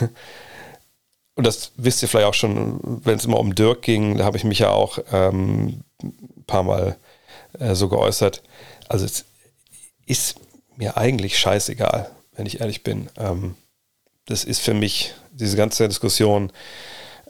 und 1.36 1.46
das 1.46 1.72
wisst 1.76 2.02
ihr 2.02 2.08
vielleicht 2.08 2.28
auch 2.28 2.34
schon, 2.34 2.78
wenn 3.02 3.16
es 3.16 3.24
immer 3.24 3.38
um 3.38 3.54
Dirk 3.54 3.80
ging, 3.80 4.18
da 4.18 4.24
habe 4.24 4.36
ich 4.36 4.44
mich 4.44 4.58
ja 4.58 4.70
auch 4.70 4.98
ähm, 5.10 5.82
ein 6.02 6.44
paar 6.46 6.62
Mal 6.62 6.96
äh, 7.58 7.74
so 7.74 7.88
geäußert. 7.88 8.42
Also 8.88 9.06
es 9.06 9.24
ist 10.06 10.36
mir 10.76 10.96
eigentlich 10.96 11.38
scheißegal, 11.38 12.10
wenn 12.32 12.46
ich 12.46 12.60
ehrlich 12.60 12.82
bin. 12.82 13.08
Ähm, 13.16 13.56
das 14.26 14.44
ist 14.44 14.60
für 14.60 14.74
mich 14.74 15.14
diese 15.32 15.56
ganze 15.56 15.88
Diskussion 15.88 16.52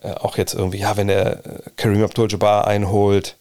äh, 0.03 0.13
auch 0.13 0.37
jetzt 0.37 0.55
irgendwie, 0.55 0.79
ja, 0.79 0.97
wenn 0.97 1.09
er 1.09 1.45
äh, 1.45 1.71
Kareem 1.77 2.05
Abdul-Jabbar 2.05 2.67
einholt, 2.67 3.37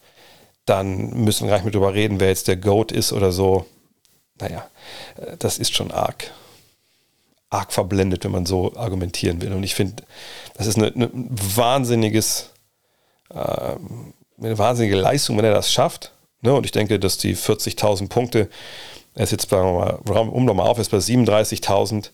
dann 0.65 1.11
müssen 1.11 1.45
wir 1.45 1.53
gleich 1.53 1.63
mit 1.63 1.75
drüber 1.75 1.93
reden, 1.93 2.19
wer 2.19 2.29
jetzt 2.29 2.47
der 2.47 2.57
GOAT 2.57 2.91
ist 2.91 3.13
oder 3.13 3.31
so. 3.31 3.65
Naja, 4.39 4.67
äh, 5.17 5.37
das 5.37 5.57
ist 5.57 5.75
schon 5.75 5.91
arg 5.91 6.31
arg 7.55 7.71
verblendet, 7.71 8.23
wenn 8.23 8.31
man 8.31 8.45
so 8.45 8.75
argumentieren 8.75 9.41
will. 9.41 9.53
Und 9.53 9.63
ich 9.63 9.75
finde, 9.75 10.03
das 10.55 10.67
ist 10.67 10.77
eine, 10.77 10.87
eine 10.93 11.09
wahnsinniges, 11.13 12.51
äh, 13.29 13.75
eine 14.37 14.57
wahnsinnige 14.57 14.95
Leistung, 14.95 15.37
wenn 15.37 15.45
er 15.45 15.53
das 15.53 15.71
schafft. 15.71 16.11
Ne? 16.41 16.53
Und 16.53 16.65
ich 16.65 16.71
denke, 16.71 16.99
dass 16.99 17.17
die 17.17 17.35
40.000 17.35 18.09
Punkte, 18.09 18.49
er 19.15 19.27
wir 19.27 19.99
mal, 20.05 20.29
um 20.29 20.45
nochmal 20.45 20.67
auf, 20.67 20.77
ist 20.77 20.91
bei 20.91 20.97
37.000, 20.97 22.09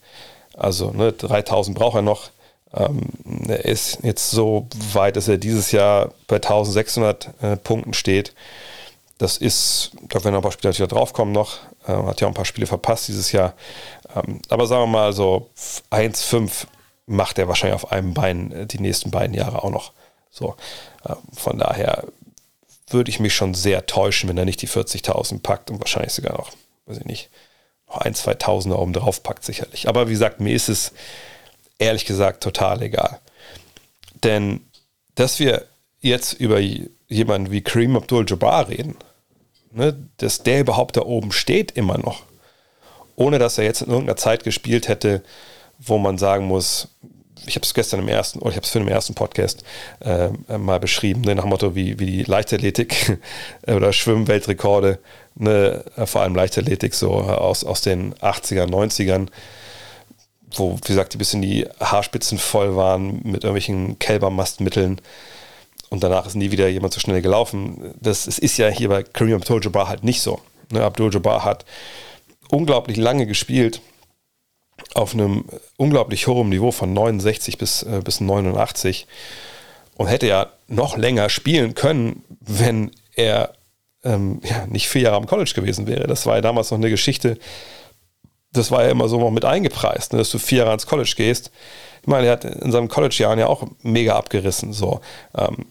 also 0.55 0.91
ne, 0.91 1.11
3.000 1.11 1.73
braucht 1.73 1.95
er 1.95 2.01
noch. 2.01 2.29
Ähm, 2.73 3.01
er 3.47 3.65
ist 3.65 3.99
jetzt 4.03 4.31
so 4.31 4.67
weit, 4.93 5.15
dass 5.17 5.27
er 5.27 5.37
dieses 5.37 5.71
Jahr 5.71 6.11
bei 6.27 6.37
1.600 6.37 7.53
äh, 7.53 7.57
Punkten 7.57 7.93
steht. 7.93 8.33
Das 9.17 9.37
ist, 9.37 9.91
da 10.09 10.23
werden 10.23 10.35
ein 10.35 10.41
paar 10.41 10.51
Spiele 10.51 10.71
natürlich 10.71 10.89
draufkommen 10.89 11.33
noch, 11.33 11.57
äh, 11.87 11.91
hat 11.91 12.21
ja 12.21 12.27
auch 12.27 12.31
ein 12.31 12.35
paar 12.35 12.45
Spiele 12.45 12.67
verpasst 12.67 13.07
dieses 13.07 13.31
Jahr. 13.31 13.53
Ähm, 14.15 14.41
aber 14.49 14.67
sagen 14.67 14.83
wir 14.83 14.87
mal 14.87 15.13
so 15.13 15.49
1,5 15.91 16.65
macht 17.07 17.37
er 17.37 17.47
wahrscheinlich 17.47 17.75
auf 17.75 17.91
einem 17.91 18.13
Bein 18.13 18.51
äh, 18.51 18.65
die 18.65 18.79
nächsten 18.79 19.11
beiden 19.11 19.35
Jahre 19.35 19.63
auch 19.63 19.69
noch. 19.69 19.91
So, 20.29 20.55
äh, 21.03 21.13
von 21.33 21.57
daher 21.57 22.05
würde 22.87 23.09
ich 23.09 23.19
mich 23.19 23.33
schon 23.35 23.53
sehr 23.53 23.85
täuschen, 23.85 24.29
wenn 24.29 24.37
er 24.37 24.45
nicht 24.45 24.61
die 24.61 24.67
40.000 24.67 25.41
packt 25.41 25.69
und 25.69 25.79
wahrscheinlich 25.79 26.13
sogar 26.13 26.33
noch, 26.37 26.51
weiß 26.91 26.99
ich 26.99 27.05
nicht, 27.05 27.29
noch 27.87 27.97
ein, 27.97 28.13
zwei 28.13 28.33
Tausender 28.33 28.79
oben 28.79 28.93
drauf 28.93 29.23
packt 29.23 29.43
sicherlich. 29.43 29.87
Aber 29.87 30.07
wie 30.07 30.13
gesagt, 30.13 30.39
mir 30.39 30.53
ist 30.53 30.69
es 30.69 30.93
ehrlich 31.79 32.05
gesagt 32.05 32.43
total 32.43 32.81
egal. 32.81 33.19
Denn 34.23 34.61
dass 35.15 35.39
wir 35.39 35.65
jetzt 35.99 36.33
über 36.33 36.59
jemanden 37.07 37.51
wie 37.51 37.61
Kareem 37.61 37.95
Abdul-Jabbar 37.95 38.69
reden, 38.69 38.95
ne, 39.71 39.97
dass 40.17 40.43
der 40.43 40.61
überhaupt 40.61 40.97
da 40.97 41.01
oben 41.01 41.31
steht 41.31 41.71
immer 41.71 41.97
noch, 41.97 42.23
ohne 43.15 43.39
dass 43.39 43.57
er 43.57 43.65
jetzt 43.65 43.81
in 43.81 43.89
irgendeiner 43.89 44.17
Zeit 44.17 44.43
gespielt 44.43 44.87
hätte, 44.87 45.23
wo 45.79 45.97
man 45.97 46.17
sagen 46.17 46.45
muss, 46.45 46.89
ich 47.45 47.55
habe 47.55 47.63
es 47.63 47.73
gestern 47.73 47.99
im 47.99 48.07
ersten, 48.07 48.39
oder 48.39 48.51
ich 48.51 48.55
habe 48.55 48.65
es 48.65 48.71
für 48.71 48.79
den 48.79 48.87
ersten 48.87 49.13
Podcast 49.13 49.63
äh, 49.99 50.29
mal 50.57 50.79
beschrieben, 50.79 51.21
ne, 51.21 51.35
nach 51.35 51.43
dem 51.43 51.49
Motto, 51.49 51.75
wie, 51.75 51.99
wie 51.99 52.05
die 52.05 52.23
Leichtathletik 52.23 53.17
oder 53.67 53.93
Schwimmweltrekorde, 53.93 54.99
ne, 55.35 55.83
vor 56.05 56.21
allem 56.21 56.35
Leichtathletik 56.35 56.93
so 56.93 57.11
aus, 57.11 57.63
aus 57.63 57.81
den 57.81 58.13
80ern, 58.15 58.69
90ern, 58.69 59.27
wo, 60.53 60.75
wie 60.75 60.87
gesagt, 60.87 61.13
die 61.13 61.17
bisschen 61.17 61.41
die 61.41 61.67
Haarspitzen 61.79 62.37
voll 62.37 62.75
waren 62.75 63.21
mit 63.23 63.43
irgendwelchen 63.43 63.97
Kälbermastmitteln 63.99 65.01
und 65.89 66.03
danach 66.03 66.25
ist 66.25 66.35
nie 66.35 66.51
wieder 66.51 66.67
jemand 66.67 66.93
so 66.93 66.99
schnell 66.99 67.21
gelaufen. 67.21 67.93
Das, 67.99 68.25
das 68.25 68.39
ist 68.39 68.57
ja 68.57 68.67
hier 68.69 68.89
bei 68.89 69.03
Kareem 69.03 69.35
Abdul-Jabbar 69.35 69.87
halt 69.87 70.03
nicht 70.03 70.21
so. 70.21 70.39
Ne, 70.71 70.83
Abdul-Jabbar 70.83 71.43
hat 71.43 71.65
unglaublich 72.49 72.97
lange 72.97 73.25
gespielt 73.25 73.81
auf 74.93 75.13
einem 75.13 75.45
unglaublich 75.77 76.27
hohen 76.27 76.49
Niveau 76.49 76.71
von 76.71 76.93
69 76.93 77.57
bis, 77.57 77.83
äh, 77.83 78.01
bis 78.03 78.21
89 78.21 79.07
und 79.95 80.07
hätte 80.07 80.27
ja 80.27 80.47
noch 80.67 80.97
länger 80.97 81.29
spielen 81.29 81.75
können, 81.75 82.23
wenn 82.39 82.91
er 83.15 83.53
ähm, 84.03 84.41
ja, 84.43 84.65
nicht 84.67 84.89
vier 84.89 85.03
Jahre 85.03 85.17
am 85.17 85.27
College 85.27 85.51
gewesen 85.55 85.87
wäre. 85.87 86.07
Das 86.07 86.25
war 86.25 86.35
ja 86.35 86.41
damals 86.41 86.71
noch 86.71 86.77
eine 86.77 86.89
Geschichte, 86.89 87.37
das 88.53 88.71
war 88.71 88.83
ja 88.83 88.89
immer 88.89 89.07
so 89.07 89.29
mit 89.31 89.45
eingepreist, 89.45 90.13
ne, 90.13 90.19
dass 90.19 90.29
du 90.29 90.39
vier 90.39 90.59
Jahre 90.59 90.71
ans 90.71 90.85
College 90.85 91.13
gehst. 91.15 91.51
Ich 92.01 92.07
meine, 92.07 92.27
er 92.27 92.33
hat 92.33 92.45
in 92.45 92.71
seinem 92.71 92.87
College-Jahren 92.87 93.39
ja 93.39 93.47
auch 93.47 93.65
mega 93.81 94.15
abgerissen. 94.15 94.73
So. 94.73 95.01
Ähm, 95.37 95.67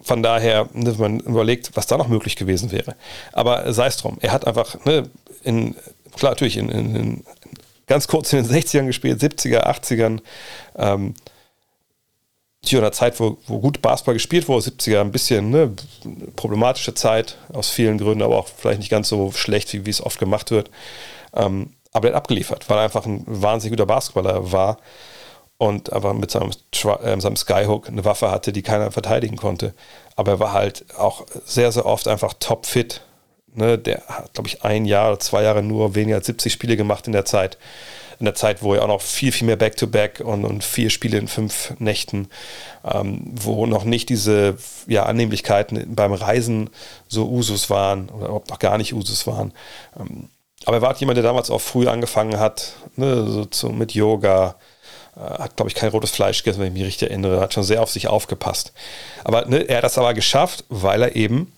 von 0.00 0.22
daher, 0.22 0.68
ne, 0.72 0.98
wenn 0.98 1.16
man 1.16 1.20
überlegt, 1.20 1.70
was 1.74 1.86
da 1.86 1.96
noch 1.96 2.08
möglich 2.08 2.36
gewesen 2.36 2.70
wäre. 2.70 2.94
Aber 3.32 3.72
sei 3.72 3.86
es 3.86 3.96
drum, 3.96 4.18
er 4.20 4.32
hat 4.32 4.46
einfach 4.46 4.84
ne, 4.84 5.10
in, 5.42 5.74
klar, 6.16 6.32
natürlich 6.32 6.56
in, 6.56 6.68
in, 6.68 6.94
in 6.96 7.24
ganz 7.92 8.08
kurz 8.08 8.32
in 8.32 8.42
den 8.42 8.50
60ern 8.50 8.86
gespielt, 8.86 9.20
70er, 9.20 9.66
80ern. 9.66 10.20
Ähm, 10.76 11.14
in 12.70 12.78
einer 12.78 12.92
Zeit, 12.92 13.20
wo, 13.20 13.36
wo 13.46 13.58
gut 13.58 13.82
Basketball 13.82 14.14
gespielt 14.14 14.48
wurde, 14.48 14.70
70er 14.70 15.02
ein 15.02 15.12
bisschen 15.12 15.50
ne, 15.50 15.74
problematische 16.34 16.94
Zeit, 16.94 17.36
aus 17.52 17.68
vielen 17.68 17.98
Gründen, 17.98 18.22
aber 18.22 18.38
auch 18.38 18.48
vielleicht 18.48 18.78
nicht 18.78 18.88
ganz 18.88 19.10
so 19.10 19.30
schlecht, 19.32 19.74
wie, 19.74 19.84
wie 19.84 19.90
es 19.90 20.00
oft 20.00 20.18
gemacht 20.18 20.50
wird. 20.50 20.70
Ähm, 21.34 21.74
aber 21.92 22.08
er 22.08 22.14
hat 22.14 22.22
abgeliefert, 22.22 22.70
weil 22.70 22.78
er 22.78 22.84
einfach 22.84 23.04
ein 23.04 23.24
wahnsinnig 23.26 23.76
guter 23.76 23.84
Basketballer 23.84 24.52
war 24.52 24.78
und 25.58 25.92
einfach 25.92 26.14
mit 26.14 26.30
seinem, 26.30 26.50
äh, 26.50 27.20
seinem 27.20 27.36
Skyhook 27.36 27.88
eine 27.88 28.06
Waffe 28.06 28.30
hatte, 28.30 28.54
die 28.54 28.62
keiner 28.62 28.90
verteidigen 28.90 29.36
konnte. 29.36 29.74
Aber 30.16 30.32
er 30.32 30.40
war 30.40 30.52
halt 30.54 30.86
auch 30.96 31.26
sehr, 31.44 31.72
sehr 31.72 31.84
oft 31.84 32.08
einfach 32.08 32.32
topfit 32.40 33.02
Ne, 33.54 33.76
der 33.76 34.02
hat, 34.08 34.32
glaube 34.32 34.48
ich, 34.48 34.64
ein 34.64 34.86
Jahr 34.86 35.10
oder 35.10 35.20
zwei 35.20 35.42
Jahre 35.42 35.62
nur 35.62 35.94
weniger 35.94 36.16
als 36.16 36.26
70 36.26 36.52
Spiele 36.52 36.76
gemacht 36.76 37.06
in 37.06 37.12
der 37.12 37.26
Zeit. 37.26 37.58
In 38.18 38.24
der 38.24 38.34
Zeit, 38.34 38.62
wo 38.62 38.72
er 38.72 38.82
auch 38.82 38.88
noch 38.88 39.02
viel, 39.02 39.30
viel 39.30 39.46
mehr 39.46 39.56
Back-to-Back 39.56 40.20
-Back 40.20 40.24
und, 40.24 40.44
und 40.44 40.64
vier 40.64 40.88
Spiele 40.88 41.18
in 41.18 41.28
fünf 41.28 41.74
Nächten, 41.78 42.28
ähm, 42.84 43.20
wo 43.26 43.66
noch 43.66 43.84
nicht 43.84 44.08
diese 44.08 44.56
ja, 44.86 45.04
Annehmlichkeiten 45.04 45.94
beim 45.94 46.14
Reisen 46.14 46.70
so 47.08 47.28
Usus 47.28 47.68
waren 47.68 48.08
oder 48.08 48.26
überhaupt 48.26 48.48
noch 48.48 48.58
gar 48.58 48.78
nicht 48.78 48.94
Usus 48.94 49.26
waren. 49.26 49.52
Ähm, 49.98 50.28
aber 50.64 50.78
er 50.78 50.82
war 50.82 50.96
jemand, 50.96 51.16
der 51.16 51.24
damals 51.24 51.50
auch 51.50 51.60
früh 51.60 51.88
angefangen 51.88 52.38
hat, 52.38 52.74
ne, 52.96 53.26
so 53.26 53.44
zu, 53.44 53.68
mit 53.70 53.92
Yoga, 53.92 54.54
äh, 55.16 55.20
hat, 55.20 55.56
glaube 55.56 55.68
ich, 55.68 55.74
kein 55.74 55.90
rotes 55.90 56.10
Fleisch 56.10 56.42
gegessen, 56.42 56.60
wenn 56.60 56.68
ich 56.68 56.72
mich 56.74 56.84
richtig 56.84 57.10
erinnere, 57.10 57.40
hat 57.40 57.52
schon 57.52 57.64
sehr 57.64 57.82
auf 57.82 57.90
sich 57.90 58.08
aufgepasst. 58.08 58.72
Aber 59.24 59.46
ne, 59.46 59.68
er 59.68 59.78
hat 59.78 59.84
das 59.84 59.98
aber 59.98 60.14
geschafft, 60.14 60.64
weil 60.68 61.02
er 61.02 61.16
eben 61.16 61.52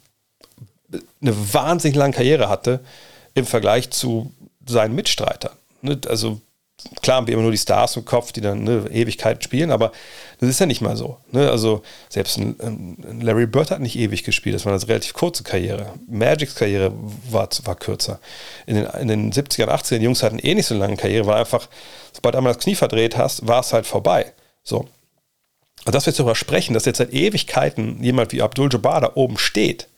eine 1.21 1.55
wahnsinnig 1.55 1.97
lange 1.97 2.15
Karriere 2.15 2.49
hatte 2.49 2.81
im 3.35 3.47
Vergleich 3.47 3.91
zu 3.91 4.33
seinen 4.67 4.95
Mitstreitern. 4.95 5.53
Ne, 5.83 6.01
also 6.09 6.41
klar 7.03 7.19
haben 7.19 7.27
wir 7.27 7.35
immer 7.35 7.43
nur 7.43 7.53
die 7.53 7.59
Stars 7.59 7.97
im 7.97 8.05
Kopf, 8.05 8.33
die 8.33 8.41
dann 8.41 8.65
ne, 8.65 8.87
Ewigkeiten 8.91 9.43
spielen, 9.43 9.71
aber 9.71 9.93
das 10.41 10.49
ist 10.49 10.61
ja 10.61 10.67
nicht 10.67 10.81
mal 10.81 10.97
so. 10.97 11.19
Ne? 11.31 11.51
Also 11.51 11.83
selbst 12.09 12.39
ein, 12.39 13.21
Larry 13.21 13.47
Bird 13.47 13.71
hat 13.71 13.81
nicht 13.81 13.97
ewig 13.97 14.25
gespielt, 14.25 14.55
das 14.55 14.65
war 14.65 14.73
eine 14.73 14.89
relativ 14.89 15.15
kurze 15.15 15.43
Karriere. 15.43 15.95
Magics 16.09 16.55
Karriere 16.55 16.93
war, 17.31 17.49
war 17.65 17.77
kürzer. 17.77 18.21
In 18.67 18.77
den, 18.77 18.87
in 18.87 19.09
den 19.09 19.33
70er 19.33 19.69
80er, 19.69 19.99
die 19.99 20.05
Jungs 20.05 20.23
hatten 20.23 20.39
eh 20.39 20.55
nicht 20.55 20.67
so 20.67 20.75
lange 20.75 20.97
Karriere, 20.97 21.27
weil 21.27 21.41
einfach, 21.41 21.69
sobald 22.13 22.35
du 22.35 22.39
einmal 22.39 22.55
das 22.55 22.63
Knie 22.63 22.75
verdreht 22.75 23.17
hast, 23.17 23.47
war 23.47 23.61
es 23.61 23.73
halt 23.73 23.87
vorbei. 23.87 24.33
So. 24.63 24.89
Und 25.85 25.95
dass 25.95 26.07
wir 26.07 26.11
jetzt 26.11 26.19
darüber 26.19 26.35
sprechen, 26.35 26.75
dass 26.75 26.87
jetzt 26.87 26.99
seit 26.99 27.13
Ewigkeiten 27.13 28.03
jemand 28.03 28.33
wie 28.33 28.43
Abdul 28.43 28.71
Jabbar 28.73 29.01
da 29.01 29.13
oben 29.15 29.39
steht, 29.39 29.89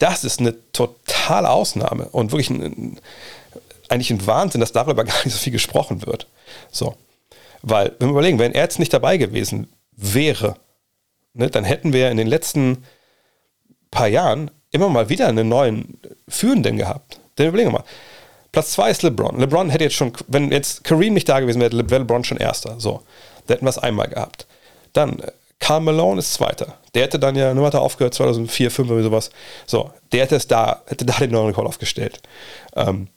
das 0.00 0.24
ist 0.24 0.40
eine 0.40 0.54
totale 0.72 1.48
Ausnahme 1.48 2.08
und 2.08 2.32
wirklich 2.32 2.50
ein, 2.50 2.98
eigentlich 3.88 4.10
ein 4.10 4.26
Wahnsinn, 4.26 4.60
dass 4.60 4.72
darüber 4.72 5.04
gar 5.04 5.24
nicht 5.24 5.34
so 5.34 5.38
viel 5.38 5.52
gesprochen 5.52 6.04
wird. 6.06 6.26
So. 6.70 6.96
Weil, 7.62 7.94
wenn 7.98 8.08
wir 8.08 8.12
überlegen, 8.12 8.38
wenn 8.38 8.52
er 8.52 8.62
jetzt 8.62 8.78
nicht 8.78 8.92
dabei 8.92 9.18
gewesen 9.18 9.68
wäre, 9.92 10.56
ne, 11.34 11.50
dann 11.50 11.64
hätten 11.64 11.92
wir 11.92 12.10
in 12.10 12.16
den 12.16 12.26
letzten 12.26 12.84
paar 13.90 14.08
Jahren 14.08 14.50
immer 14.70 14.88
mal 14.88 15.08
wieder 15.08 15.28
einen 15.28 15.48
neuen 15.48 16.00
Führenden 16.28 16.76
gehabt. 16.76 17.20
Denn 17.38 17.48
überlegen 17.48 17.70
wir 17.70 17.80
mal. 17.80 17.84
Platz 18.52 18.72
2 18.72 18.90
ist 18.90 19.02
LeBron. 19.02 19.38
LeBron 19.38 19.70
hätte 19.70 19.84
jetzt 19.84 19.96
schon, 19.96 20.12
wenn 20.26 20.50
jetzt 20.50 20.82
Kareem 20.82 21.14
nicht 21.14 21.28
da 21.28 21.40
gewesen 21.40 21.60
wäre, 21.60 21.72
wäre 21.90 22.02
LeBron 22.02 22.24
schon 22.24 22.38
Erster. 22.38 22.80
So. 22.80 23.02
Da 23.46 23.54
hätten 23.54 23.66
wir 23.66 23.70
es 23.70 23.78
einmal 23.78 24.08
gehabt. 24.08 24.46
Dann 24.92 25.22
Carl 25.60 25.80
Malone 25.80 26.18
ist 26.18 26.34
Zweiter. 26.34 26.74
Der 26.94 27.04
hätte 27.04 27.18
dann 27.18 27.36
ja, 27.36 27.54
nur 27.54 27.66
hat 27.66 27.74
er 27.74 27.82
aufgehört, 27.82 28.14
2004, 28.14 28.70
2005 28.70 28.90
oder 28.90 29.02
sowas. 29.02 29.30
So, 29.66 29.90
der 30.10 30.22
hätte 30.22 30.36
es 30.36 30.48
da, 30.48 30.82
hätte 30.86 31.04
da 31.04 31.12
den 31.18 31.30
neuen 31.30 31.48
Rekord 31.48 31.68
aufgestellt. 31.68 32.20
Ähm, 32.74 33.08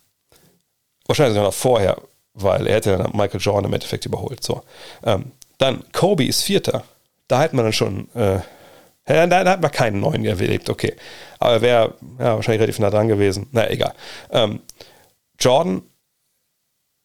wahrscheinlich 1.08 1.34
sogar 1.34 1.48
noch 1.48 1.54
vorher, 1.54 1.98
weil 2.34 2.68
er 2.68 2.76
hätte 2.76 2.98
dann 2.98 3.12
Michael 3.14 3.40
Jordan 3.40 3.66
im 3.66 3.74
Endeffekt 3.74 4.06
überholt. 4.06 4.44
So. 4.44 4.62
Ähm, 5.04 5.32
dann 5.58 5.84
Kobe 5.94 6.26
ist 6.26 6.44
Vierter. 6.44 6.84
Da 7.28 7.42
hätte 7.42 7.56
man 7.56 7.66
dann 7.66 7.74
schon, 7.74 8.10
äh, 8.14 8.40
da, 9.06 9.26
da 9.28 9.50
hat 9.50 9.62
man 9.62 9.72
keinen 9.72 10.02
neuen 10.02 10.26
erlebt, 10.26 10.70
okay. 10.70 10.96
Aber 11.40 11.54
er 11.54 11.62
wäre 11.62 11.94
ja, 12.20 12.36
wahrscheinlich 12.36 12.62
relativ 12.62 12.80
nah 12.80 12.90
dran 12.90 13.08
gewesen. 13.08 13.48
Na, 13.52 13.70
egal. 13.70 13.94
Ähm, 14.32 14.62
Jordan 15.40 15.82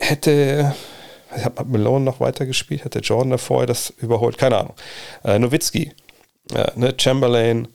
hätte, 0.00 0.74
habe 1.30 1.64
Malone 1.64 2.04
noch 2.04 2.20
weitergespielt, 2.20 2.84
hätte 2.84 3.00
Jordan 3.00 3.30
davor 3.30 3.66
das 3.66 3.90
überholt, 3.98 4.38
keine 4.38 4.58
Ahnung. 4.58 4.74
Äh, 5.24 5.38
Nowitzki, 5.38 5.92
äh, 6.54 6.70
ne, 6.76 6.94
Chamberlain, 6.96 7.68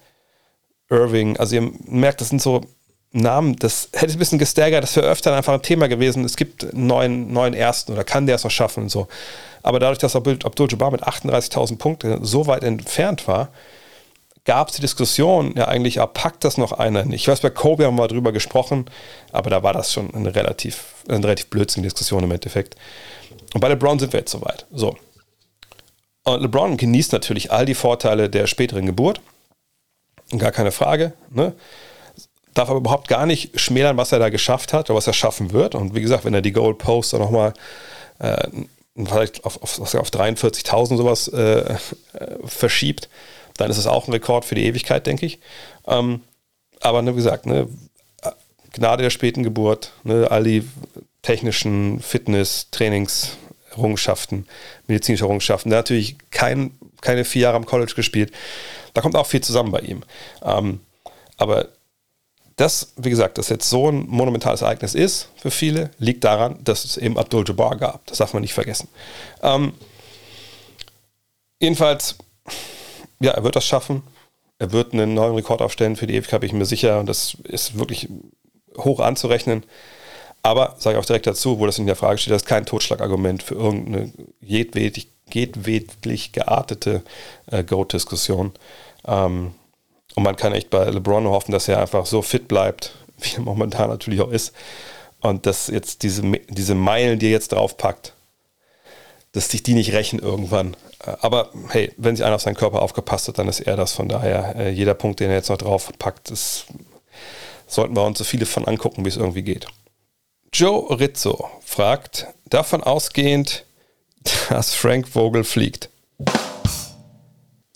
Irving, 0.89 1.37
also 1.37 1.55
ihr 1.55 1.71
merkt, 1.85 2.21
das 2.21 2.29
sind 2.29 2.41
so 2.41 2.61
Namen, 3.15 3.55
das 3.57 3.89
hätte 3.93 4.13
ein 4.13 4.19
bisschen 4.19 4.39
gestaggert, 4.39 4.83
das 4.83 4.95
wäre 4.95 5.07
öfter 5.07 5.35
einfach 5.35 5.53
ein 5.53 5.61
Thema 5.61 5.87
gewesen. 5.87 6.25
Es 6.25 6.35
gibt 6.35 6.63
einen 6.73 6.87
neuen, 6.87 7.31
neuen 7.31 7.53
Ersten 7.53 7.93
oder 7.93 8.03
kann 8.03 8.25
der 8.25 8.35
es 8.35 8.43
noch 8.43 8.51
schaffen 8.51 8.83
und 8.83 8.89
so. 8.89 9.07
Aber 9.61 9.79
dadurch, 9.79 9.99
dass 9.99 10.15
Abdul-Jabbar 10.15 10.91
mit 10.91 11.03
38.000 11.03 11.77
Punkten 11.77 12.25
so 12.25 12.47
weit 12.47 12.63
entfernt 12.63 13.27
war, 13.27 13.49
gab 14.45 14.69
es 14.69 14.75
die 14.75 14.81
Diskussion 14.81 15.53
ja 15.55 15.67
eigentlich, 15.67 16.01
ah, 16.01 16.07
packt 16.07 16.43
das 16.43 16.57
noch 16.57 16.73
einer 16.73 17.05
Ich 17.11 17.27
weiß, 17.27 17.41
bei 17.41 17.49
Kobe 17.49 17.85
haben 17.85 17.97
wir 17.97 18.07
drüber 18.07 18.31
gesprochen, 18.31 18.85
aber 19.31 19.49
da 19.49 19.63
war 19.63 19.73
das 19.73 19.93
schon 19.93 20.13
eine 20.13 20.35
relativ, 20.35 20.95
eine 21.07 21.23
relativ 21.23 21.49
blödsinnige 21.49 21.89
Diskussion 21.89 22.23
im 22.23 22.31
Endeffekt. 22.31 22.75
Und 23.53 23.61
bei 23.61 23.67
LeBron 23.67 23.99
sind 23.99 24.13
wir 24.13 24.19
jetzt 24.19 24.31
soweit. 24.31 24.65
So. 24.71 24.95
Und 26.23 26.41
LeBron 26.41 26.77
genießt 26.77 27.11
natürlich 27.13 27.51
all 27.51 27.65
die 27.65 27.75
Vorteile 27.75 28.29
der 28.29 28.47
späteren 28.47 28.85
Geburt. 28.85 29.21
Gar 30.37 30.51
keine 30.51 30.71
Frage. 30.71 31.13
Ne? 31.29 31.53
Darf 32.53 32.69
aber 32.69 32.79
überhaupt 32.79 33.07
gar 33.07 33.25
nicht 33.25 33.59
schmälern, 33.59 33.97
was 33.97 34.11
er 34.11 34.19
da 34.19 34.29
geschafft 34.29 34.73
hat 34.73 34.89
oder 34.89 34.97
was 34.97 35.07
er 35.07 35.13
schaffen 35.13 35.51
wird. 35.51 35.75
Und 35.75 35.95
wie 35.95 36.01
gesagt, 36.01 36.25
wenn 36.25 36.33
er 36.33 36.41
die 36.41 36.51
Gold 36.51 36.77
Poster 36.77 37.19
nochmal 37.19 37.53
äh, 38.19 38.47
vielleicht 38.95 39.43
auf, 39.43 39.61
auf, 39.61 39.79
auf 39.79 40.09
43.000 40.09 40.97
sowas 40.97 41.27
äh, 41.27 41.59
äh, 41.59 41.77
verschiebt, 42.45 43.09
dann 43.57 43.69
ist 43.69 43.77
es 43.77 43.87
auch 43.87 44.07
ein 44.07 44.13
Rekord 44.13 44.45
für 44.45 44.55
die 44.55 44.65
Ewigkeit, 44.65 45.05
denke 45.05 45.25
ich. 45.25 45.39
Ähm, 45.87 46.21
aber 46.81 47.01
ne, 47.01 47.13
wie 47.13 47.17
gesagt, 47.17 47.45
ne, 47.45 47.67
Gnade 48.73 49.03
der 49.03 49.09
späten 49.09 49.43
Geburt, 49.43 49.91
ne, 50.03 50.29
all 50.29 50.43
die 50.43 50.67
technischen 51.21 51.99
Fitness, 52.01 52.67
Trainings, 52.71 53.37
Errungenschaften, 53.73 54.47
medizinische 54.87 55.25
Errungenschaften. 55.25 55.69
Der 55.69 55.79
hat 55.79 55.85
natürlich 55.85 56.17
kein, 56.31 56.71
keine 57.01 57.25
vier 57.25 57.43
Jahre 57.43 57.57
am 57.57 57.65
College 57.65 57.93
gespielt. 57.95 58.31
Da 58.93 59.01
kommt 59.01 59.15
auch 59.15 59.27
viel 59.27 59.41
zusammen 59.41 59.71
bei 59.71 59.79
ihm. 59.79 60.03
Ähm, 60.43 60.79
aber 61.37 61.69
das, 62.55 62.93
wie 62.97 63.09
gesagt, 63.09 63.37
dass 63.37 63.49
jetzt 63.49 63.69
so 63.69 63.89
ein 63.89 64.05
monumentales 64.07 64.61
Ereignis 64.61 64.93
ist 64.93 65.29
für 65.35 65.51
viele, 65.51 65.89
liegt 65.97 66.23
daran, 66.23 66.63
dass 66.63 66.85
es 66.85 66.97
eben 66.97 67.17
Abdul 67.17 67.43
Jabbar 67.47 67.77
gab. 67.77 68.05
Das 68.07 68.19
darf 68.19 68.33
man 68.33 68.41
nicht 68.41 68.53
vergessen. 68.53 68.87
Ähm, 69.41 69.73
jedenfalls, 71.59 72.15
ja, 73.19 73.31
er 73.31 73.43
wird 73.43 73.55
das 73.55 73.65
schaffen. 73.65 74.03
Er 74.59 74.71
wird 74.71 74.93
einen 74.93 75.15
neuen 75.15 75.33
Rekord 75.33 75.61
aufstellen 75.61 75.95
für 75.95 76.05
die 76.05 76.15
Ewigkeit, 76.15 76.41
bin 76.41 76.47
ich 76.47 76.53
mir 76.53 76.65
sicher. 76.65 76.99
Und 76.99 77.07
das 77.07 77.35
ist 77.43 77.77
wirklich 77.77 78.07
hoch 78.77 78.99
anzurechnen. 78.99 79.63
Aber, 80.43 80.75
sage 80.77 80.97
ich 80.97 81.01
auch 81.01 81.05
direkt 81.05 81.25
dazu, 81.25 81.57
wo 81.57 81.65
das 81.65 81.79
in 81.79 81.87
der 81.87 81.95
Frage 81.95 82.17
steht, 82.17 82.33
das 82.33 82.41
ist 82.41 82.47
kein 82.47 82.65
Totschlagargument 82.65 83.41
für 83.41 83.55
irgendeine 83.55 84.11
jedwedlich, 84.41 85.07
jedwedlich 85.31 86.33
geartete 86.33 87.01
äh, 87.49 87.63
Goat-Diskussion. 87.63 88.51
Ähm, 89.07 89.55
und 90.15 90.23
man 90.23 90.35
kann 90.35 90.53
echt 90.53 90.69
bei 90.69 90.83
LeBron 90.83 91.27
hoffen, 91.27 91.53
dass 91.53 91.69
er 91.69 91.79
einfach 91.79 92.05
so 92.05 92.21
fit 92.21 92.49
bleibt, 92.49 92.93
wie 93.19 93.35
er 93.37 93.41
momentan 93.41 93.89
natürlich 93.89 94.19
auch 94.19 94.31
ist. 94.31 94.53
Und 95.21 95.45
dass 95.45 95.67
jetzt 95.67 96.03
diese, 96.03 96.21
diese 96.49 96.75
Meilen, 96.75 97.19
die 97.19 97.27
er 97.27 97.31
jetzt 97.31 97.53
draufpackt, 97.53 98.13
dass 99.31 99.49
sich 99.49 99.63
die 99.63 99.73
nicht 99.73 99.93
rächen 99.93 100.19
irgendwann. 100.19 100.75
Äh, 101.05 101.13
aber 101.21 101.51
hey, 101.69 101.93
wenn 101.95 102.17
sich 102.17 102.25
einer 102.25 102.35
auf 102.35 102.41
seinen 102.41 102.55
Körper 102.55 102.81
aufgepasst 102.81 103.29
hat, 103.29 103.39
dann 103.39 103.47
ist 103.47 103.61
er 103.61 103.77
das. 103.77 103.93
Von 103.93 104.09
daher, 104.09 104.57
äh, 104.57 104.69
jeder 104.71 104.93
Punkt, 104.93 105.21
den 105.21 105.29
er 105.29 105.37
jetzt 105.37 105.49
noch 105.49 105.57
draufpackt, 105.57 106.31
das 106.31 106.65
sollten 107.65 107.95
wir 107.95 108.03
uns 108.03 108.17
so 108.17 108.25
viele 108.25 108.45
von 108.45 108.67
angucken, 108.67 109.05
wie 109.05 109.09
es 109.09 109.15
irgendwie 109.15 109.43
geht. 109.43 109.67
Joe 110.53 110.99
Rizzo 110.99 111.49
fragt, 111.65 112.27
davon 112.45 112.83
ausgehend, 112.83 113.65
dass 114.49 114.73
Frank 114.73 115.07
Vogel 115.07 115.43
fliegt. 115.43 115.89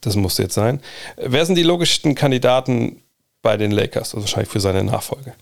Das 0.01 0.15
muss 0.15 0.37
jetzt 0.37 0.53
sein. 0.53 0.81
Wer 1.17 1.45
sind 1.45 1.55
die 1.55 1.63
logischsten 1.63 2.13
Kandidaten 2.13 3.01
bei 3.41 3.57
den 3.57 3.71
Lakers? 3.71 4.13
Also 4.13 4.21
wahrscheinlich 4.21 4.51
für 4.51 4.59
seine 4.59 4.83
Nachfolge. 4.83 5.33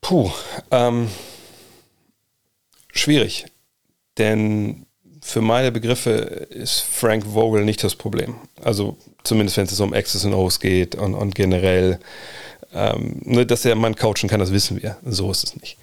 Puh, 0.00 0.30
ähm, 0.72 1.08
schwierig. 2.92 3.46
Denn 4.18 4.84
für 5.22 5.40
meine 5.40 5.70
Begriffe 5.70 6.10
ist 6.10 6.80
Frank 6.80 7.24
Vogel 7.24 7.64
nicht 7.64 7.84
das 7.84 7.94
Problem. 7.94 8.34
Also 8.62 8.96
zumindest 9.22 9.56
wenn 9.56 9.66
es 9.66 9.80
um 9.80 9.94
X's 9.94 10.24
und 10.24 10.34
O's 10.34 10.58
geht 10.58 10.96
und, 10.96 11.14
und 11.14 11.36
generell, 11.36 12.00
ähm, 12.72 13.20
ne, 13.24 13.46
dass 13.46 13.64
er 13.64 13.74
Mann 13.74 13.96
coachen 13.96 14.28
kann, 14.28 14.40
das 14.40 14.52
wissen 14.52 14.82
wir. 14.82 14.96
So 15.04 15.30
ist 15.30 15.44
es 15.44 15.56
nicht. 15.56 15.76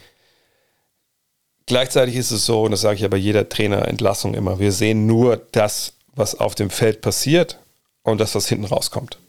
Gleichzeitig 1.65 2.15
ist 2.15 2.31
es 2.31 2.45
so, 2.45 2.63
und 2.63 2.71
das 2.71 2.81
sage 2.81 2.95
ich 2.95 3.01
ja 3.01 3.07
bei 3.07 3.17
jeder 3.17 3.47
Trainerentlassung 3.47 4.33
immer, 4.33 4.59
wir 4.59 4.71
sehen 4.71 5.05
nur 5.05 5.37
das, 5.51 5.93
was 6.15 6.39
auf 6.39 6.55
dem 6.55 6.71
Feld 6.71 7.01
passiert 7.01 7.59
und 8.01 8.19
das, 8.19 8.33
was 8.33 8.47
hinten 8.47 8.65
rauskommt. 8.65 9.19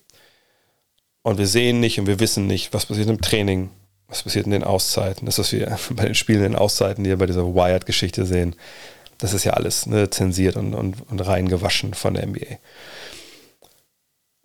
Und 1.23 1.38
wir 1.38 1.46
sehen 1.46 1.81
nicht 1.81 2.01
und 2.01 2.07
wir 2.07 2.18
wissen 2.18 2.46
nicht, 2.46 2.73
was 2.73 2.87
passiert 2.87 3.11
im 3.11 3.20
Training, 3.20 3.70
was 4.09 4.23
passiert 4.23 4.46
in 4.46 4.53
den 4.53 4.64
Auszeiten. 4.64 5.27
Das, 5.27 5.38
was 5.38 5.53
wir 5.53 5.79
bei 5.90 6.07
den 6.07 6.14
spielenden 6.14 6.57
Auszeiten, 6.57 7.05
die 7.05 7.11
wir 7.11 7.18
bei 7.18 7.27
dieser 7.27 7.55
Wired-Geschichte 7.55 8.25
sehen, 8.25 8.57
das 9.18 9.35
ist 9.35 9.44
ja 9.44 9.53
alles 9.53 9.85
ne, 9.85 10.09
zensiert 10.09 10.57
und, 10.57 10.73
und, 10.75 10.96
und 11.11 11.20
reingewaschen 11.20 11.92
von 11.92 12.14
der 12.14 12.27
NBA. 12.27 12.57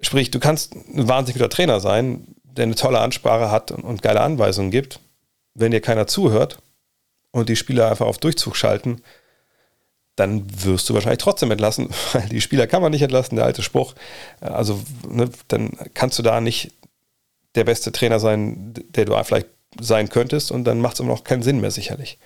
Sprich, 0.01 0.31
du 0.31 0.39
kannst 0.39 0.75
ein 0.75 1.07
wahnsinnig 1.07 1.37
guter 1.37 1.49
Trainer 1.49 1.79
sein, 1.79 2.34
der 2.55 2.63
eine 2.63 2.75
tolle 2.75 2.99
Ansprache 2.99 3.51
hat 3.51 3.71
und, 3.71 3.83
und 3.83 4.01
geile 4.01 4.21
Anweisungen 4.21 4.71
gibt. 4.71 4.99
Wenn 5.53 5.71
dir 5.71 5.81
keiner 5.81 6.07
zuhört 6.07 6.59
und 7.31 7.49
die 7.49 7.55
Spieler 7.55 7.89
einfach 7.89 8.07
auf 8.07 8.17
Durchzug 8.17 8.55
schalten, 8.55 9.01
dann 10.15 10.45
wirst 10.63 10.89
du 10.89 10.93
wahrscheinlich 10.93 11.21
trotzdem 11.21 11.51
entlassen, 11.51 11.89
weil 12.13 12.27
die 12.29 12.41
Spieler 12.41 12.67
kann 12.67 12.81
man 12.81 12.91
nicht 12.91 13.01
entlassen, 13.01 13.35
der 13.35 13.45
alte 13.45 13.61
Spruch. 13.61 13.93
Also 14.39 14.81
ne, 15.07 15.29
dann 15.47 15.71
kannst 15.93 16.17
du 16.19 16.23
da 16.23 16.41
nicht 16.41 16.71
der 17.55 17.63
beste 17.63 17.91
Trainer 17.91 18.19
sein, 18.19 18.73
der 18.89 19.05
du 19.05 19.23
vielleicht 19.23 19.47
sein 19.79 20.09
könntest 20.09 20.51
und 20.51 20.63
dann 20.63 20.79
macht 20.79 20.95
es 20.95 20.99
immer 21.01 21.13
noch 21.13 21.23
keinen 21.23 21.43
Sinn 21.43 21.61
mehr 21.61 21.71
sicherlich. 21.71 22.17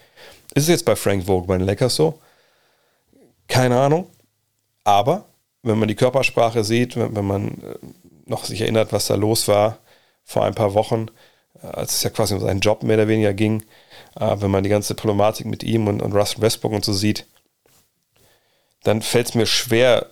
Ist 0.54 0.64
es 0.64 0.70
jetzt 0.70 0.86
bei 0.86 0.96
Frank 0.96 1.26
Vogue 1.26 1.48
bei 1.48 1.58
den 1.58 1.66
Lakers 1.66 1.96
so? 1.96 2.20
Keine 3.48 3.80
Ahnung. 3.80 4.08
Aber 4.84 5.26
wenn 5.64 5.78
man 5.78 5.88
die 5.88 5.96
Körpersprache 5.96 6.64
sieht, 6.64 6.96
wenn, 6.96 7.16
wenn 7.16 7.26
man 7.26 7.48
äh, 7.48 7.76
noch 8.26 8.46
sich 8.46 8.62
erinnert, 8.62 8.92
was 8.94 9.08
da 9.08 9.16
los 9.16 9.48
war 9.48 9.80
vor 10.30 10.46
ein 10.46 10.54
paar 10.54 10.76
Wochen, 10.76 11.08
äh, 11.64 11.66
als 11.66 11.96
es 11.96 12.04
ja 12.04 12.12
quasi 12.12 12.36
um 12.36 12.40
seinen 12.40 12.60
Job 12.60 12.84
mehr 12.84 12.98
oder 12.98 13.08
weniger 13.08 13.34
ging, 13.34 13.64
äh, 14.16 14.36
wenn 14.40 14.52
man 14.52 14.64
die 14.64 14.70
ganze 14.70 14.94
Problematik 14.94 15.48
mit 15.48 15.64
ihm 15.64 15.88
und, 15.88 16.02
und 16.02 16.14
Russell 16.14 16.42
Westbrook 16.42 16.72
und 16.72 16.86
so 16.86 16.94
sieht, 16.94 17.26
dann 18.84 19.02
fällt 19.02 19.30
es 19.30 19.36
mir 19.36 19.48
schwer, 19.48 20.06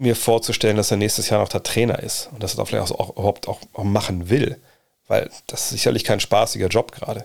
mir 0.00 0.16
vorzustellen, 0.16 0.76
dass 0.76 0.90
er 0.90 0.96
nächstes 0.96 1.30
Jahr 1.30 1.40
noch 1.40 1.48
der 1.48 1.62
Trainer 1.62 2.00
ist 2.00 2.28
und 2.32 2.42
dass 2.42 2.54
er 2.54 2.56
das 2.56 2.68
vielleicht 2.68 2.90
auch, 2.90 3.10
überhaupt 3.10 3.46
auch, 3.46 3.60
machen 3.84 4.28
will, 4.28 4.60
weil 5.06 5.30
das 5.46 5.62
ist 5.62 5.70
sicherlich 5.70 6.02
kein 6.02 6.18
spaßiger 6.18 6.66
Job 6.66 6.90
gerade. 6.90 7.24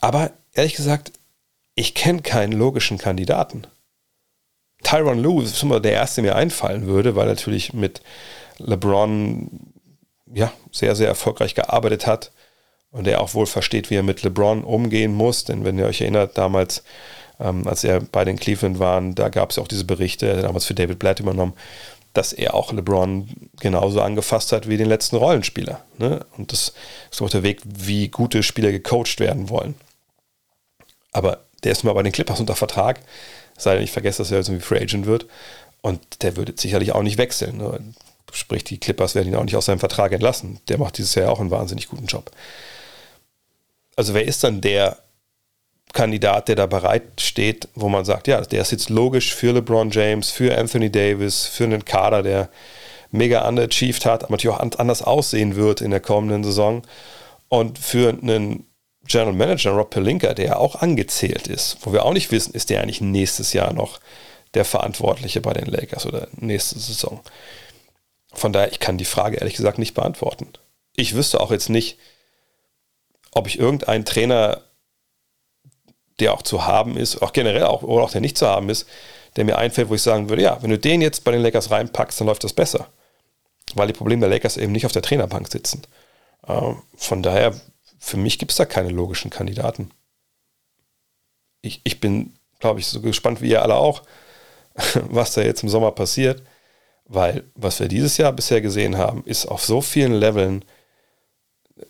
Aber 0.00 0.30
ehrlich 0.54 0.74
gesagt, 0.74 1.12
ich 1.74 1.94
kenne 1.94 2.22
keinen 2.22 2.52
logischen 2.52 2.96
Kandidaten. 2.96 3.66
Tyron 4.82 5.18
Lue 5.18 5.44
ist 5.44 5.62
immer 5.62 5.80
der 5.80 5.92
erste, 5.92 6.22
der 6.22 6.32
mir 6.32 6.36
einfallen 6.36 6.86
würde, 6.86 7.14
weil 7.14 7.26
natürlich 7.26 7.74
mit 7.74 8.00
LeBron 8.58 9.71
ja, 10.34 10.52
sehr, 10.70 10.94
sehr 10.94 11.08
erfolgreich 11.08 11.54
gearbeitet 11.54 12.06
hat 12.06 12.32
und 12.90 13.06
er 13.06 13.20
auch 13.20 13.34
wohl 13.34 13.46
versteht, 13.46 13.90
wie 13.90 13.96
er 13.96 14.02
mit 14.02 14.22
LeBron 14.22 14.64
umgehen 14.64 15.14
muss. 15.14 15.44
Denn 15.44 15.64
wenn 15.64 15.78
ihr 15.78 15.86
euch 15.86 16.00
erinnert, 16.00 16.38
damals 16.38 16.82
ähm, 17.42 17.66
als 17.66 17.84
er 17.84 18.00
bei 18.00 18.24
den 18.24 18.38
Cleveland 18.38 18.78
waren, 18.78 19.14
da 19.14 19.28
gab 19.28 19.50
es 19.50 19.58
auch 19.58 19.68
diese 19.68 19.84
Berichte, 19.84 20.26
er 20.26 20.42
damals 20.42 20.64
für 20.64 20.74
David 20.74 20.98
Blatt 20.98 21.20
übernommen, 21.20 21.54
dass 22.12 22.32
er 22.32 22.54
auch 22.54 22.72
LeBron 22.72 23.28
genauso 23.58 24.00
angefasst 24.00 24.52
hat 24.52 24.68
wie 24.68 24.76
den 24.76 24.88
letzten 24.88 25.16
Rollenspieler. 25.16 25.82
Ne? 25.98 26.24
Und 26.36 26.52
das 26.52 26.74
ist 27.10 27.22
auch 27.22 27.30
der 27.30 27.42
Weg, 27.42 27.60
wie 27.64 28.08
gute 28.08 28.42
Spieler 28.42 28.70
gecoacht 28.70 29.18
werden 29.18 29.48
wollen. 29.48 29.74
Aber 31.10 31.44
der 31.64 31.72
ist 31.72 31.84
mal 31.84 31.94
bei 31.94 32.02
den 32.02 32.12
Clippers 32.12 32.40
unter 32.40 32.56
Vertrag, 32.56 33.00
sei 33.56 33.74
denn 33.74 33.84
ich 33.84 33.92
vergesse, 33.92 34.18
dass 34.18 34.30
er 34.30 34.38
irgendwie 34.38 34.60
Free 34.60 34.80
Agent 34.80 35.06
wird. 35.06 35.26
Und 35.80 36.22
der 36.22 36.36
würde 36.36 36.54
sicherlich 36.56 36.92
auch 36.92 37.02
nicht 37.02 37.18
wechseln. 37.18 37.56
Ne? 37.56 37.80
Sprich, 38.32 38.64
die 38.64 38.78
Clippers 38.78 39.14
werden 39.14 39.28
ihn 39.28 39.36
auch 39.36 39.44
nicht 39.44 39.56
aus 39.56 39.66
seinem 39.66 39.78
Vertrag 39.78 40.12
entlassen. 40.12 40.60
Der 40.68 40.78
macht 40.78 40.98
dieses 40.98 41.14
Jahr 41.14 41.30
auch 41.30 41.40
einen 41.40 41.50
wahnsinnig 41.50 41.88
guten 41.88 42.06
Job. 42.06 42.30
Also 43.96 44.14
wer 44.14 44.24
ist 44.24 44.42
dann 44.42 44.60
der 44.60 44.98
Kandidat, 45.92 46.48
der 46.48 46.56
da 46.56 46.66
bereit 46.66 47.20
steht, 47.20 47.68
wo 47.74 47.88
man 47.88 48.04
sagt, 48.04 48.26
ja, 48.26 48.40
der 48.40 48.62
ist 48.62 48.72
jetzt 48.72 48.88
logisch 48.88 49.34
für 49.34 49.52
LeBron 49.52 49.90
James, 49.90 50.30
für 50.30 50.56
Anthony 50.56 50.90
Davis, 50.90 51.46
für 51.46 51.64
einen 51.64 51.84
Kader, 51.84 52.22
der 52.22 52.48
mega 53.10 53.46
underachieved 53.46 54.06
hat, 54.06 54.24
aber 54.24 54.32
natürlich 54.32 54.56
auch 54.56 54.78
anders 54.78 55.02
aussehen 55.02 55.54
wird 55.54 55.82
in 55.82 55.90
der 55.90 56.00
kommenden 56.00 56.44
Saison. 56.44 56.82
Und 57.48 57.78
für 57.78 58.08
einen 58.08 58.64
General 59.06 59.34
Manager, 59.34 59.72
Rob 59.72 59.90
Pelinka, 59.90 60.32
der 60.32 60.58
auch 60.58 60.76
angezählt 60.76 61.48
ist, 61.48 61.76
wo 61.82 61.92
wir 61.92 62.04
auch 62.06 62.14
nicht 62.14 62.30
wissen, 62.30 62.54
ist 62.54 62.70
der 62.70 62.80
eigentlich 62.80 63.02
nächstes 63.02 63.52
Jahr 63.52 63.74
noch 63.74 64.00
der 64.54 64.64
Verantwortliche 64.64 65.40
bei 65.40 65.52
den 65.52 65.66
Lakers 65.66 66.06
oder 66.06 66.28
nächste 66.38 66.78
Saison. 66.78 67.20
Von 68.32 68.52
daher, 68.52 68.72
ich 68.72 68.80
kann 68.80 68.98
die 68.98 69.04
Frage 69.04 69.36
ehrlich 69.36 69.54
gesagt 69.54 69.78
nicht 69.78 69.94
beantworten. 69.94 70.48
Ich 70.96 71.14
wüsste 71.14 71.40
auch 71.40 71.50
jetzt 71.50 71.68
nicht, 71.68 71.98
ob 73.32 73.46
ich 73.46 73.58
irgendeinen 73.58 74.04
Trainer 74.04 74.62
der 76.20 76.34
auch 76.34 76.42
zu 76.42 76.66
haben 76.66 76.96
ist, 76.96 77.20
auch 77.22 77.32
generell 77.32 77.64
auch, 77.64 77.82
oder 77.82 78.04
auch 78.04 78.10
der 78.10 78.20
nicht 78.20 78.38
zu 78.38 78.46
haben 78.46 78.68
ist, 78.68 78.86
der 79.36 79.44
mir 79.44 79.58
einfällt, 79.58 79.88
wo 79.88 79.94
ich 79.94 80.02
sagen 80.02 80.28
würde, 80.28 80.42
ja, 80.42 80.62
wenn 80.62 80.70
du 80.70 80.78
den 80.78 81.00
jetzt 81.00 81.24
bei 81.24 81.32
den 81.32 81.40
Lakers 81.40 81.70
reinpackst, 81.70 82.20
dann 82.20 82.26
läuft 82.26 82.44
das 82.44 82.52
besser. 82.52 82.88
Weil 83.74 83.86
die 83.86 83.94
Probleme 83.94 84.20
der 84.20 84.28
Lakers 84.28 84.56
eben 84.56 84.72
nicht 84.72 84.86
auf 84.86 84.92
der 84.92 85.02
Trainerbank 85.02 85.50
sitzen. 85.50 85.82
Ähm, 86.46 86.82
von 86.94 87.22
daher, 87.22 87.58
für 87.98 88.18
mich 88.18 88.38
gibt 88.38 88.50
es 88.50 88.58
da 88.58 88.66
keine 88.66 88.90
logischen 88.90 89.30
Kandidaten. 89.30 89.90
Ich, 91.62 91.80
ich 91.84 91.98
bin, 91.98 92.34
glaube 92.60 92.80
ich, 92.80 92.86
so 92.86 93.00
gespannt 93.00 93.40
wie 93.40 93.50
ihr 93.50 93.62
alle 93.62 93.76
auch, 93.76 94.02
was 94.94 95.32
da 95.32 95.42
jetzt 95.42 95.62
im 95.62 95.68
Sommer 95.68 95.92
passiert, 95.92 96.42
weil 97.12 97.44
was 97.54 97.78
wir 97.78 97.88
dieses 97.88 98.16
Jahr 98.16 98.32
bisher 98.32 98.60
gesehen 98.60 98.96
haben, 98.96 99.22
ist 99.26 99.46
auf 99.46 99.64
so 99.64 99.80
vielen 99.80 100.14
Leveln 100.14 100.64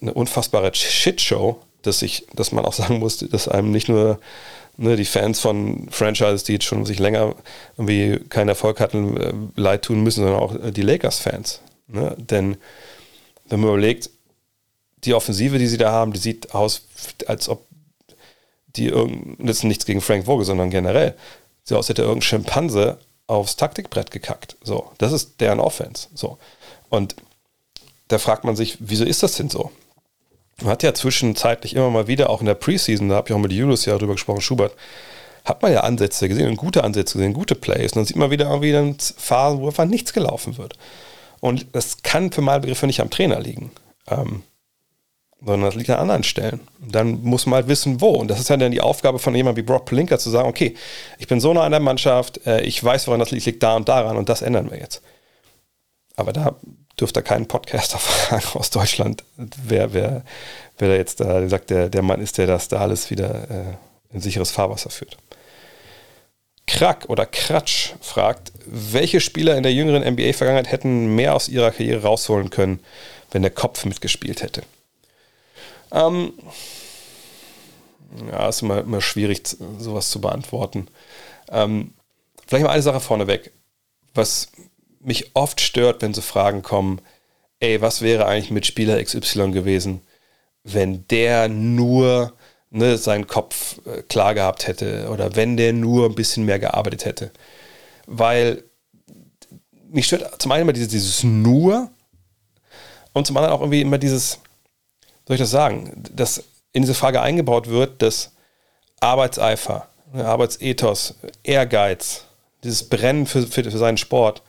eine 0.00 0.14
unfassbare 0.14 0.74
Shitshow, 0.74 1.60
dass 1.82 2.02
ich, 2.02 2.26
dass 2.34 2.52
man 2.52 2.64
auch 2.64 2.72
sagen 2.72 2.98
muss, 2.98 3.18
dass 3.18 3.48
einem 3.48 3.70
nicht 3.70 3.88
nur 3.88 4.18
ne, 4.76 4.96
die 4.96 5.04
Fans 5.04 5.40
von 5.40 5.88
Franchises, 5.90 6.44
die 6.44 6.54
jetzt 6.54 6.64
schon 6.64 6.84
sich 6.86 6.98
länger 6.98 7.36
irgendwie 7.76 8.18
keinen 8.28 8.48
Erfolg 8.48 8.80
hatten, 8.80 9.16
äh, 9.16 9.32
leid 9.54 9.82
tun 9.82 10.02
müssen, 10.02 10.24
sondern 10.24 10.40
auch 10.40 10.56
die 10.72 10.82
Lakers-Fans. 10.82 11.60
Ne? 11.86 12.16
Denn 12.18 12.56
wenn 13.46 13.60
man 13.60 13.70
überlegt, 13.70 14.10
die 15.04 15.14
Offensive, 15.14 15.58
die 15.58 15.66
sie 15.66 15.78
da 15.78 15.92
haben, 15.92 16.12
die 16.12 16.20
sieht 16.20 16.54
aus, 16.54 16.86
als 17.26 17.48
ob 17.48 17.66
die 18.76 18.86
irgend, 18.86 19.36
das 19.38 19.58
ist 19.58 19.64
nichts 19.64 19.84
gegen 19.84 20.00
Frank 20.00 20.24
Vogel, 20.24 20.44
sondern 20.44 20.70
generell, 20.70 21.14
sieht 21.64 21.76
aus, 21.76 21.84
als 21.84 21.88
hätte 21.90 22.02
irgendein 22.02 22.22
Schimpanse 22.22 22.98
aufs 23.32 23.56
Taktikbrett 23.56 24.10
gekackt. 24.10 24.56
So, 24.62 24.90
das 24.98 25.12
ist 25.12 25.40
deren 25.40 25.60
Offense. 25.60 26.08
So. 26.14 26.38
Und 26.88 27.16
da 28.08 28.18
fragt 28.18 28.44
man 28.44 28.56
sich, 28.56 28.76
wieso 28.80 29.04
ist 29.04 29.22
das 29.22 29.36
denn 29.36 29.48
so? 29.48 29.70
Man 30.60 30.70
hat 30.70 30.82
ja 30.82 30.92
zwischenzeitlich 30.94 31.74
immer 31.74 31.90
mal 31.90 32.06
wieder, 32.06 32.30
auch 32.30 32.40
in 32.40 32.46
der 32.46 32.54
Preseason, 32.54 33.08
da 33.08 33.16
habe 33.16 33.28
ich 33.28 33.34
auch 33.34 33.38
mit 33.38 33.52
Julius 33.52 33.86
ja 33.86 33.96
drüber 33.96 34.12
gesprochen, 34.14 34.42
Schubert, 34.42 34.76
hat 35.44 35.62
man 35.62 35.72
ja 35.72 35.80
Ansätze 35.80 36.28
gesehen 36.28 36.48
und 36.48 36.56
gute 36.56 36.84
Ansätze 36.84 37.18
gesehen, 37.18 37.32
gute 37.32 37.54
Plays. 37.54 37.92
Und 37.92 37.96
dann 37.96 38.04
sieht 38.04 38.16
man 38.16 38.30
wieder 38.30 38.48
irgendwie 38.48 38.72
dann 38.72 38.96
Phasen, 38.98 39.60
wo 39.60 39.66
einfach 39.66 39.86
nichts 39.86 40.12
gelaufen 40.12 40.58
wird. 40.58 40.74
Und 41.40 41.66
das 41.72 42.02
kann 42.02 42.30
für 42.30 42.42
meine 42.42 42.60
Begriffe 42.60 42.86
nicht 42.86 43.00
am 43.00 43.10
Trainer 43.10 43.40
liegen, 43.40 43.72
ähm, 44.08 44.42
sondern 45.44 45.68
das 45.68 45.74
liegt 45.74 45.90
an 45.90 45.98
anderen 45.98 46.22
Stellen. 46.22 46.60
Dann 46.78 47.22
muss 47.22 47.46
man 47.46 47.56
halt 47.56 47.68
wissen, 47.68 48.00
wo. 48.00 48.10
Und 48.10 48.28
das 48.28 48.40
ist 48.40 48.48
ja 48.48 48.56
dann 48.56 48.72
die 48.72 48.80
Aufgabe 48.80 49.18
von 49.18 49.34
jemandem 49.34 49.62
wie 49.62 49.66
Brock 49.66 49.86
Pelinka 49.86 50.18
zu 50.18 50.30
sagen, 50.30 50.48
okay, 50.48 50.74
ich 51.18 51.26
bin 51.26 51.40
so 51.40 51.52
nah 51.52 51.62
an 51.62 51.72
der 51.72 51.80
Mannschaft, 51.80 52.46
äh, 52.46 52.62
ich 52.62 52.82
weiß, 52.82 53.06
woran 53.06 53.20
das 53.20 53.30
liegt, 53.30 53.46
liegt 53.46 53.62
da 53.62 53.76
und 53.76 53.88
daran 53.88 54.16
und 54.16 54.28
das 54.28 54.42
ändern 54.42 54.70
wir 54.70 54.78
jetzt. 54.78 55.02
Aber 56.16 56.32
da 56.32 56.56
dürfte 57.00 57.22
keinen 57.22 57.46
Podcaster 57.46 57.98
fragen 57.98 58.46
aus 58.54 58.70
Deutschland, 58.70 59.24
wer, 59.36 59.92
wer, 59.92 60.22
wer 60.78 60.88
da 60.88 60.94
jetzt 60.94 61.20
da 61.20 61.48
sagt, 61.48 61.70
der, 61.70 61.88
der 61.88 62.02
Mann 62.02 62.20
ist, 62.20 62.38
der 62.38 62.46
das 62.46 62.68
da 62.68 62.78
alles 62.78 63.10
wieder 63.10 63.50
äh, 63.50 64.14
in 64.14 64.20
sicheres 64.20 64.50
Fahrwasser 64.50 64.90
führt. 64.90 65.16
Krack 66.66 67.06
oder 67.08 67.26
Kratsch 67.26 67.94
fragt, 68.00 68.52
welche 68.66 69.20
Spieler 69.20 69.56
in 69.56 69.64
der 69.64 69.72
jüngeren 69.72 70.04
NBA-Vergangenheit 70.04 70.70
hätten 70.70 71.16
mehr 71.16 71.34
aus 71.34 71.48
ihrer 71.48 71.72
Karriere 71.72 72.02
rausholen 72.02 72.50
können, 72.50 72.80
wenn 73.32 73.42
der 73.42 73.50
Kopf 73.50 73.84
mitgespielt 73.84 74.42
hätte? 74.42 74.62
Ähm, 75.92 76.32
ja, 78.30 78.48
ist 78.48 78.62
immer, 78.62 78.80
immer 78.80 79.00
schwierig, 79.00 79.42
sowas 79.78 80.10
zu 80.10 80.20
beantworten. 80.20 80.88
Ähm, 81.50 81.92
vielleicht 82.46 82.64
mal 82.64 82.72
eine 82.72 82.82
Sache 82.82 83.00
vorneweg. 83.00 83.52
Was 84.14 84.48
mich 85.00 85.30
oft 85.34 85.60
stört, 85.60 86.02
wenn 86.02 86.14
so 86.14 86.20
Fragen 86.20 86.62
kommen, 86.62 87.00
ey, 87.60 87.80
was 87.80 88.02
wäre 88.02 88.26
eigentlich 88.26 88.50
mit 88.50 88.66
Spieler 88.66 89.02
XY 89.02 89.52
gewesen, 89.52 90.02
wenn 90.64 91.06
der 91.08 91.48
nur 91.48 92.32
ne, 92.70 92.98
seinen 92.98 93.26
Kopf 93.26 93.80
äh, 93.86 94.02
klar 94.02 94.34
gehabt 94.34 94.66
hätte 94.66 95.08
oder 95.10 95.36
wenn 95.36 95.56
der 95.56 95.72
nur 95.72 96.06
ein 96.06 96.14
bisschen 96.14 96.44
mehr 96.44 96.58
gearbeitet 96.58 97.04
hätte. 97.04 97.30
Weil 98.06 98.64
mich 99.90 100.06
stört 100.06 100.40
zum 100.40 100.52
einen 100.52 100.62
immer 100.62 100.72
dieses, 100.72 100.88
dieses 100.88 101.22
nur 101.22 101.90
und 103.12 103.26
zum 103.26 103.36
anderen 103.36 103.54
auch 103.54 103.60
irgendwie 103.60 103.82
immer 103.82 103.98
dieses, 103.98 104.38
soll 105.32 105.36
ich 105.36 105.50
das 105.50 105.50
sagen, 105.50 106.04
dass 106.14 106.44
in 106.72 106.82
diese 106.82 106.94
Frage 106.94 107.22
eingebaut 107.22 107.68
wird, 107.68 108.02
dass 108.02 108.32
Arbeitseifer, 109.00 109.88
ne, 110.12 110.26
Arbeitsethos, 110.26 111.14
Ehrgeiz, 111.42 112.26
dieses 112.62 112.86
Brennen 112.88 113.26
für, 113.26 113.46
für, 113.46 113.64
für 113.64 113.78
seinen 113.78 113.96
Sport 113.96 114.42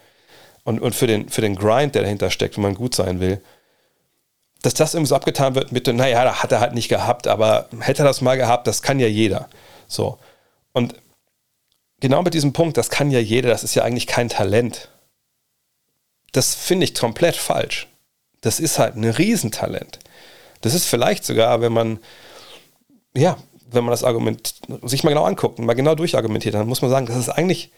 und, 0.65 0.81
und 0.81 0.93
für, 0.93 1.07
den, 1.07 1.29
für 1.29 1.39
den 1.39 1.55
Grind, 1.55 1.95
der 1.95 2.01
dahinter 2.01 2.29
steckt, 2.29 2.57
wenn 2.57 2.63
man 2.63 2.75
gut 2.75 2.95
sein 2.95 3.21
will, 3.21 3.41
dass 4.61 4.73
das 4.73 4.93
irgendwie 4.93 5.09
so 5.09 5.15
abgetan 5.15 5.55
wird 5.55 5.71
mit, 5.71 5.87
naja, 5.87 6.25
da 6.25 6.43
hat 6.43 6.51
er 6.51 6.59
halt 6.59 6.73
nicht 6.73 6.89
gehabt, 6.89 7.27
aber 7.27 7.69
hätte 7.79 8.03
er 8.03 8.05
das 8.05 8.19
mal 8.19 8.35
gehabt, 8.35 8.67
das 8.67 8.81
kann 8.81 8.99
ja 8.99 9.07
jeder. 9.07 9.49
So. 9.87 10.17
Und 10.73 10.95
genau 12.01 12.23
mit 12.23 12.33
diesem 12.33 12.51
Punkt, 12.51 12.77
das 12.77 12.89
kann 12.89 13.09
ja 13.09 13.19
jeder, 13.19 13.49
das 13.49 13.63
ist 13.63 13.73
ja 13.75 13.83
eigentlich 13.83 14.07
kein 14.07 14.27
Talent. 14.27 14.89
Das 16.33 16.55
finde 16.55 16.83
ich 16.83 16.93
komplett 16.93 17.37
falsch. 17.37 17.87
Das 18.41 18.59
ist 18.59 18.79
halt 18.79 18.97
ein 18.97 19.05
Riesentalent. 19.05 19.99
Das 20.63 20.73
ist 20.73 20.85
vielleicht 20.85 21.25
sogar, 21.25 21.61
wenn 21.61 21.73
man, 21.73 21.99
ja, 23.15 23.37
wenn 23.69 23.83
man 23.83 23.91
das 23.91 24.03
Argument 24.03 24.55
sich 24.83 25.03
mal 25.03 25.09
genau 25.09 25.25
anguckt 25.25 25.59
und 25.59 25.65
mal 25.65 25.73
genau 25.73 25.93
durchargumentiert, 25.93 26.55
dann 26.55 26.67
muss 26.67 26.81
man 26.81 26.89
sagen, 26.89 27.05
das 27.05 27.17
ist 27.17 27.29
eigentlich 27.29 27.71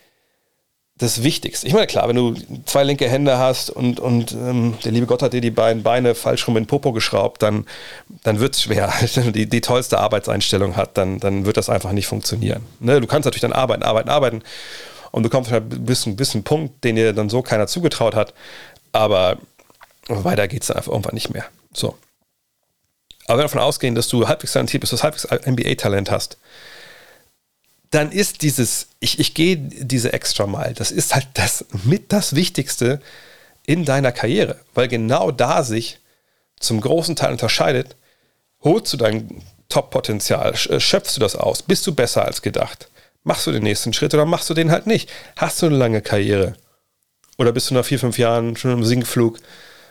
das 0.98 1.24
Wichtigste. 1.24 1.68
Ich 1.68 1.74
meine, 1.74 1.88
klar, 1.88 2.08
wenn 2.08 2.16
du 2.16 2.36
zwei 2.66 2.84
linke 2.84 3.10
Hände 3.10 3.38
hast 3.38 3.70
und, 3.70 4.00
und 4.00 4.32
ähm, 4.32 4.78
der 4.86 4.94
liebe 4.94 5.08
Gott 5.08 5.22
hat 5.22 5.34
dir 5.34 5.42
die 5.42 5.52
beiden 5.52 5.84
Beine 5.84 6.16
falsch 6.16 6.48
rum 6.48 6.56
in 6.56 6.68
Popo 6.68 6.94
geschraubt, 6.94 7.42
dann, 7.42 7.66
dann 8.24 8.40
wird 8.40 8.56
es 8.56 8.62
schwer. 8.62 8.94
Wenn 9.14 9.24
du 9.26 9.32
die, 9.32 9.50
die 9.50 9.62
tollste 9.62 10.00
Arbeitseinstellung 10.00 10.78
hat, 10.78 10.98
dann, 10.98 11.20
dann 11.20 11.46
wird 11.46 11.58
das 11.58 11.70
einfach 11.70 11.92
nicht 11.92 12.08
funktionieren. 12.08 12.62
Ne? 12.80 13.02
Du 13.02 13.08
kannst 13.08 13.26
natürlich 13.26 13.42
dann 13.42 13.52
arbeiten, 13.52 13.84
arbeiten, 13.84 14.10
arbeiten 14.10 14.42
und 15.12 15.24
du 15.24 15.30
kommst 15.30 15.52
halt 15.52 15.86
bis, 15.86 16.06
bis 16.16 16.34
einen 16.34 16.46
Punkt, 16.46 16.84
den 16.84 16.96
dir 16.96 17.12
dann 17.12 17.30
so 17.30 17.42
keiner 17.42 17.68
zugetraut 17.68 18.16
hat, 18.16 18.34
aber 18.94 19.38
weiter 20.08 20.48
geht 20.48 20.62
es 20.62 20.68
dann 20.68 20.78
einfach 20.78 20.92
irgendwann 20.92 21.16
nicht 21.16 21.34
mehr. 21.34 21.46
So. 21.74 21.96
Aber 23.28 23.38
wenn 23.38 23.44
wir 23.44 23.50
davon 23.50 23.62
ausgehen, 23.62 23.96
dass 23.96 24.08
du 24.08 24.28
halbwegs 24.28 24.54
talentiert 24.54 24.82
bist, 24.82 24.94
dass 24.94 25.02
du 25.02 25.04
halbwegs 25.04 25.28
NBA-Talent 25.48 26.12
hast, 26.12 26.38
dann 27.92 28.12
ist 28.12 28.42
dieses, 28.42 28.88
ich, 29.00 29.20
ich 29.20 29.34
gehe 29.34 29.58
diese 29.58 30.14
extra 30.14 30.48
Mal, 30.48 30.74
das 30.74 30.92
ist 30.92 31.16
halt 31.16 31.28
das 31.34 31.66
mit 31.84 32.12
das 32.12 32.36
Wichtigste 32.36 33.02
in 33.66 33.86
deiner 33.86 34.12
Karriere, 34.12 34.60
weil 34.74 34.88
genau 34.88 35.32
da 35.32 35.64
sich 35.64 36.00
zum 36.60 36.82
großen 36.82 37.16
Teil 37.16 37.32
unterscheidet, 37.32 37.96
holst 38.62 38.94
du 38.94 38.98
dein 38.98 39.44
Top-Potenzial, 39.70 40.54
äh, 40.54 40.80
schöpfst 40.80 41.16
du 41.16 41.20
das 41.20 41.36
aus, 41.36 41.64
bist 41.64 41.88
du 41.88 41.96
besser 41.96 42.26
als 42.26 42.42
gedacht, 42.42 42.90
machst 43.24 43.48
du 43.48 43.52
den 43.52 43.64
nächsten 43.64 43.94
Schritt 43.94 44.14
oder 44.14 44.26
machst 44.26 44.50
du 44.50 44.54
den 44.54 44.72
halt 44.72 44.88
nicht, 44.88 45.10
hast 45.36 45.62
du 45.62 45.68
eine 45.68 45.78
lange 45.78 46.02
Karriere? 46.02 46.56
Oder 47.38 47.52
bist 47.52 47.70
du 47.70 47.74
nach 47.74 47.86
vier, 47.86 48.00
fünf 48.00 48.18
Jahren 48.18 48.56
schon 48.56 48.72
im 48.72 48.86
Sinkflug, 48.86 49.40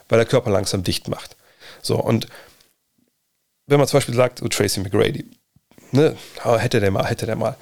weil 0.09 0.19
der 0.19 0.27
Körper 0.27 0.51
langsam 0.51 0.83
dicht 0.83 1.09
macht. 1.09 1.37
So, 1.83 1.97
und 1.97 2.27
wenn 3.67 3.79
man 3.79 3.89
zum 3.89 3.99
Beispiel 3.99 4.15
sagt, 4.15 4.43
oh, 4.43 4.49
Tracy 4.49 4.81
McGrady, 4.81 5.25
ne, 5.93 6.17
hätte 6.43 6.81
der 6.81 6.91
mal, 6.91 7.07
hätte 7.07 7.27
der 7.27 7.37
mal, 7.37 7.57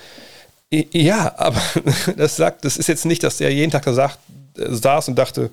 ja, 0.70 1.34
aber 1.36 1.61
das 2.16 2.36
sagt, 2.36 2.64
das 2.64 2.76
ist 2.76 2.88
jetzt 2.88 3.05
nicht, 3.05 3.22
dass 3.22 3.36
der 3.36 3.53
jeden 3.53 3.70
Tag 3.70 3.84
da 3.84 3.92
sagt, 3.92 4.18
äh, 4.57 4.66
saß 4.70 5.09
und 5.09 5.16
dachte, 5.16 5.50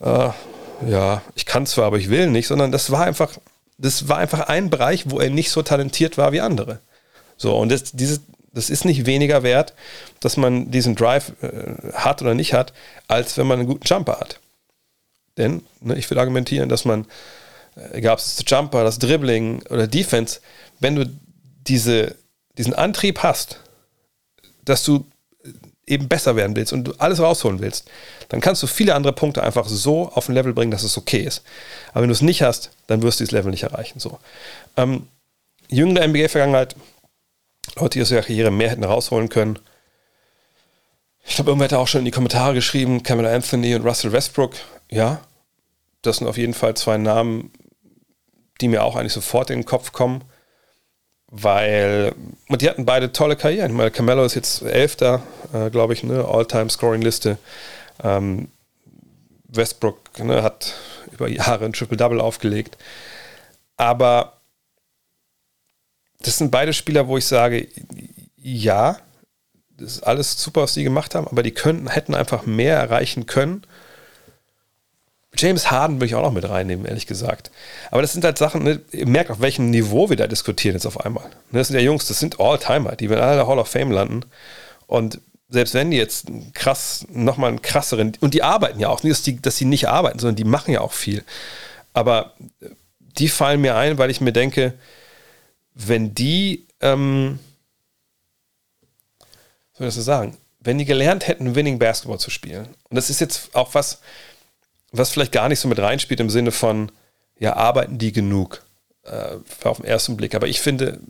äh, 0.00 0.30
ja, 0.88 1.22
ich 1.34 1.46
kann 1.46 1.66
zwar, 1.66 1.86
aber 1.86 1.98
ich 1.98 2.10
will 2.10 2.28
nicht, 2.28 2.46
sondern 2.46 2.70
das 2.70 2.90
war 2.90 3.04
einfach, 3.04 3.32
das 3.78 4.08
war 4.08 4.18
einfach 4.18 4.40
ein 4.40 4.70
Bereich, 4.70 5.10
wo 5.10 5.18
er 5.18 5.30
nicht 5.30 5.50
so 5.50 5.62
talentiert 5.62 6.16
war 6.16 6.32
wie 6.32 6.40
andere. 6.40 6.80
So, 7.36 7.56
und 7.56 7.70
das, 7.70 7.92
dieses, 7.92 8.20
das 8.52 8.70
ist 8.70 8.84
nicht 8.84 9.04
weniger 9.06 9.42
wert, 9.42 9.74
dass 10.20 10.36
man 10.36 10.70
diesen 10.70 10.94
Drive 10.94 11.32
äh, 11.42 11.92
hat 11.94 12.22
oder 12.22 12.34
nicht 12.34 12.54
hat, 12.54 12.72
als 13.08 13.36
wenn 13.36 13.46
man 13.46 13.60
einen 13.60 13.68
guten 13.68 13.86
Jumper 13.86 14.18
hat. 14.20 14.40
Denn 15.36 15.62
ne, 15.80 15.96
ich 15.96 16.08
will 16.10 16.18
argumentieren, 16.18 16.68
dass 16.68 16.84
man, 16.84 17.06
äh, 17.76 17.98
egal 17.98 18.14
ob 18.14 18.18
es 18.18 18.42
Jumper, 18.46 18.84
das 18.84 18.98
Dribbling 18.98 19.62
oder 19.70 19.86
Defense, 19.86 20.40
wenn 20.80 20.96
du 20.96 21.06
diese, 21.66 22.16
diesen 22.58 22.74
Antrieb 22.74 23.22
hast, 23.22 23.60
dass 24.64 24.84
du 24.84 25.06
eben 25.86 26.08
besser 26.08 26.34
werden 26.34 26.56
willst 26.56 26.72
und 26.72 26.84
du 26.84 26.92
alles 26.98 27.20
rausholen 27.20 27.60
willst, 27.60 27.88
dann 28.28 28.40
kannst 28.40 28.62
du 28.62 28.66
viele 28.66 28.94
andere 28.94 29.12
Punkte 29.12 29.42
einfach 29.42 29.68
so 29.68 30.10
auf 30.12 30.28
ein 30.28 30.34
Level 30.34 30.52
bringen, 30.52 30.72
dass 30.72 30.82
es 30.82 30.98
okay 30.98 31.20
ist. 31.20 31.42
Aber 31.92 32.02
wenn 32.02 32.08
du 32.08 32.14
es 32.14 32.22
nicht 32.22 32.42
hast, 32.42 32.70
dann 32.88 33.02
wirst 33.02 33.20
du 33.20 33.24
dieses 33.24 33.32
Level 33.32 33.52
nicht 33.52 33.62
erreichen. 33.62 34.00
So. 34.00 34.18
Ähm, 34.76 35.06
jüngere 35.68 36.08
NBA-Vergangenheit, 36.08 36.74
Leute, 37.76 37.98
die 37.98 38.02
aus 38.02 38.10
ihrer 38.10 38.22
Karriere 38.22 38.50
mehr 38.50 38.70
hätten 38.70 38.84
rausholen 38.84 39.28
können. 39.28 39.58
Ich 41.24 41.36
glaube, 41.36 41.50
irgendwer 41.50 41.68
hat 41.68 41.74
auch 41.74 41.88
schon 41.88 42.00
in 42.00 42.04
die 42.04 42.10
Kommentare 42.10 42.54
geschrieben, 42.54 43.02
Camilla 43.02 43.32
Anthony 43.32 43.74
und 43.74 43.84
Russell 43.84 44.12
Westbrook. 44.12 44.54
Ja, 44.90 45.20
das 46.02 46.18
sind 46.18 46.26
auf 46.26 46.38
jeden 46.38 46.54
Fall 46.54 46.74
zwei 46.76 46.98
Namen, 46.98 47.52
die 48.60 48.68
mir 48.68 48.84
auch 48.84 48.96
eigentlich 48.96 49.12
sofort 49.12 49.50
in 49.50 49.60
den 49.60 49.64
Kopf 49.64 49.92
kommen 49.92 50.22
weil 51.28 52.14
und 52.48 52.62
die 52.62 52.68
hatten 52.68 52.86
beide 52.86 53.12
tolle 53.12 53.36
Karrieren. 53.36 53.70
Ich 53.70 53.76
meine, 53.76 53.90
Carmelo 53.90 54.24
ist 54.24 54.34
jetzt 54.34 54.62
Elfter, 54.62 55.22
äh, 55.52 55.70
glaube 55.70 55.92
ich, 55.92 56.02
ne, 56.02 56.24
All-Time-Scoring-Liste. 56.24 57.38
Ähm, 58.02 58.48
Westbrook 59.48 60.18
ne, 60.18 60.42
hat 60.42 60.74
über 61.12 61.28
Jahre 61.28 61.64
ein 61.64 61.72
Triple-Double 61.72 62.20
aufgelegt. 62.20 62.76
Aber 63.76 64.34
das 66.20 66.38
sind 66.38 66.50
beide 66.50 66.72
Spieler, 66.72 67.08
wo 67.08 67.18
ich 67.18 67.26
sage, 67.26 67.68
ja, 68.36 68.98
das 69.76 69.96
ist 69.96 70.02
alles 70.02 70.40
super, 70.40 70.62
was 70.62 70.74
sie 70.74 70.84
gemacht 70.84 71.14
haben, 71.14 71.28
aber 71.28 71.42
die 71.42 71.50
könnten, 71.50 71.88
hätten 71.88 72.14
einfach 72.14 72.46
mehr 72.46 72.76
erreichen 72.78 73.26
können 73.26 73.62
James 75.36 75.70
Harden 75.70 75.96
würde 75.96 76.06
ich 76.06 76.14
auch 76.14 76.22
noch 76.22 76.32
mit 76.32 76.48
reinnehmen, 76.48 76.86
ehrlich 76.86 77.06
gesagt. 77.06 77.50
Aber 77.90 78.02
das 78.02 78.12
sind 78.12 78.24
halt 78.24 78.38
Sachen, 78.38 78.62
ne, 78.62 78.80
ihr 78.92 79.06
merkt, 79.06 79.30
auf 79.30 79.40
welchem 79.40 79.70
Niveau 79.70 80.08
wir 80.08 80.16
da 80.16 80.26
diskutieren 80.26 80.74
jetzt 80.74 80.86
auf 80.86 81.04
einmal. 81.04 81.28
Ne, 81.50 81.58
das 81.58 81.68
sind 81.68 81.76
ja 81.76 81.82
Jungs, 81.82 82.06
das 82.06 82.18
sind 82.18 82.40
All-Timer, 82.40 82.96
die 82.96 83.10
werden 83.10 83.22
alle 83.22 83.32
in 83.32 83.38
der 83.38 83.46
Hall 83.46 83.58
of 83.58 83.68
Fame 83.68 83.90
landen. 83.90 84.22
Und 84.86 85.20
selbst 85.48 85.74
wenn 85.74 85.90
die 85.90 85.96
jetzt 85.96 86.26
krass, 86.54 87.06
nochmal 87.10 87.50
einen 87.50 87.62
krasseren, 87.62 88.12
und 88.20 88.34
die 88.34 88.42
arbeiten 88.42 88.80
ja 88.80 88.88
auch, 88.88 89.02
nicht, 89.02 89.12
dass 89.12 89.22
die, 89.22 89.40
dass 89.40 89.56
die 89.56 89.64
nicht 89.64 89.88
arbeiten, 89.88 90.18
sondern 90.18 90.36
die 90.36 90.44
machen 90.44 90.72
ja 90.72 90.80
auch 90.80 90.92
viel. 90.92 91.24
Aber 91.92 92.32
die 92.98 93.28
fallen 93.28 93.60
mir 93.60 93.76
ein, 93.76 93.98
weil 93.98 94.10
ich 94.10 94.20
mir 94.20 94.32
denke, 94.32 94.74
wenn 95.74 96.14
die, 96.14 96.66
ähm, 96.80 97.38
soll 99.74 99.86
ich 99.86 99.88
das 99.88 99.94
so 99.94 100.02
sagen, 100.02 100.36
wenn 100.60 100.78
die 100.78 100.84
gelernt 100.84 101.28
hätten, 101.28 101.54
Winning 101.54 101.78
Basketball 101.78 102.18
zu 102.18 102.30
spielen, 102.30 102.66
und 102.88 102.96
das 102.96 103.08
ist 103.10 103.20
jetzt 103.20 103.54
auch 103.54 103.74
was, 103.74 104.00
was 104.92 105.10
vielleicht 105.10 105.32
gar 105.32 105.48
nicht 105.48 105.60
so 105.60 105.68
mit 105.68 105.78
reinspielt 105.78 106.20
im 106.20 106.30
Sinne 106.30 106.52
von, 106.52 106.92
ja, 107.38 107.56
arbeiten 107.56 107.98
die 107.98 108.12
genug 108.12 108.62
äh, 109.04 109.36
auf 109.64 109.78
den 109.78 109.86
ersten 109.86 110.16
Blick. 110.16 110.34
Aber 110.34 110.48
ich 110.48 110.60
finde, 110.60 111.00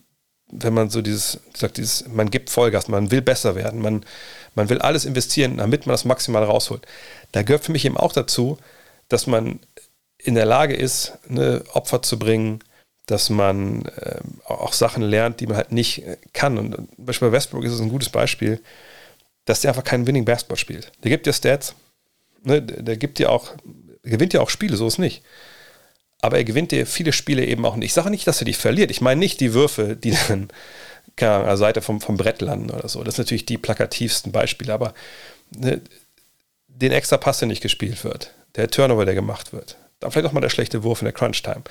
wenn 0.50 0.74
man 0.74 0.90
so 0.90 1.02
dieses, 1.02 1.40
sagt, 1.54 1.76
dieses, 1.76 2.08
man 2.08 2.30
gibt 2.30 2.50
Vollgas, 2.50 2.88
man 2.88 3.10
will 3.10 3.22
besser 3.22 3.54
werden, 3.54 3.80
man, 3.80 4.04
man 4.54 4.68
will 4.68 4.80
alles 4.80 5.04
investieren, 5.04 5.56
damit 5.56 5.86
man 5.86 5.94
das 5.94 6.04
maximal 6.04 6.44
rausholt. 6.44 6.86
Da 7.32 7.42
gehört 7.42 7.64
für 7.64 7.72
mich 7.72 7.84
eben 7.84 7.96
auch 7.96 8.12
dazu, 8.12 8.58
dass 9.08 9.26
man 9.26 9.60
in 10.18 10.34
der 10.34 10.46
Lage 10.46 10.74
ist, 10.74 11.18
ne, 11.28 11.62
Opfer 11.72 12.02
zu 12.02 12.18
bringen, 12.18 12.60
dass 13.06 13.30
man 13.30 13.84
äh, 13.84 14.18
auch 14.44 14.72
Sachen 14.72 15.02
lernt, 15.02 15.40
die 15.40 15.46
man 15.46 15.56
halt 15.56 15.72
nicht 15.72 16.04
äh, 16.04 16.16
kann. 16.32 16.58
Und 16.58 16.74
zum 16.74 16.88
Beispiel 16.98 17.28
bei 17.28 17.36
Westbrook 17.36 17.64
ist 17.64 17.72
es 17.72 17.80
ein 17.80 17.88
gutes 17.88 18.08
Beispiel, 18.08 18.60
dass 19.44 19.60
der 19.60 19.70
einfach 19.70 19.84
keinen 19.84 20.06
Winning 20.06 20.24
Basketball 20.24 20.56
spielt. 20.56 20.90
Der 21.04 21.10
gibt 21.10 21.26
dir 21.26 21.32
Stats, 21.32 21.74
ne, 22.46 22.62
der, 22.62 22.96
gibt 22.96 23.18
dir 23.18 23.30
auch, 23.30 23.52
gewinnt 24.02 24.32
ja 24.32 24.40
auch 24.40 24.50
Spiele, 24.50 24.76
so 24.76 24.86
ist 24.86 24.98
nicht. 24.98 25.22
Aber 26.20 26.38
er 26.38 26.44
gewinnt 26.44 26.72
dir 26.72 26.86
viele 26.86 27.12
Spiele 27.12 27.44
eben 27.44 27.64
auch 27.66 27.76
nicht. 27.76 27.86
Ich 27.86 27.92
sage 27.92 28.10
nicht, 28.10 28.26
dass 28.26 28.40
er 28.40 28.46
die 28.46 28.54
verliert. 28.54 28.90
Ich 28.90 29.00
meine 29.00 29.18
nicht 29.18 29.40
die 29.40 29.52
Würfe, 29.52 29.96
die 29.96 30.16
dann 30.28 30.48
keine 31.16 31.32
Ahnung, 31.32 31.44
an 31.44 31.50
der 31.50 31.56
Seite 31.56 31.82
vom, 31.82 32.00
vom 32.00 32.16
Brett 32.16 32.40
landen 32.42 32.70
oder 32.70 32.88
so. 32.88 33.02
Das 33.02 33.16
sind 33.16 33.24
natürlich 33.24 33.46
die 33.46 33.58
plakativsten 33.58 34.32
Beispiele, 34.32 34.72
aber 34.72 34.94
ne, 35.56 35.80
den 36.68 36.92
extra 36.92 37.16
Pass, 37.16 37.38
der 37.38 37.48
nicht 37.48 37.62
gespielt 37.62 38.04
wird, 38.04 38.32
der 38.54 38.68
Turnover, 38.68 39.04
der 39.04 39.14
gemacht 39.14 39.52
wird, 39.52 39.76
dann 40.00 40.10
vielleicht 40.10 40.26
auch 40.28 40.32
mal 40.32 40.40
der 40.40 40.50
schlechte 40.50 40.82
Wurf 40.82 41.00
in 41.00 41.06
der 41.06 41.14
Crunch-Time. 41.14 41.62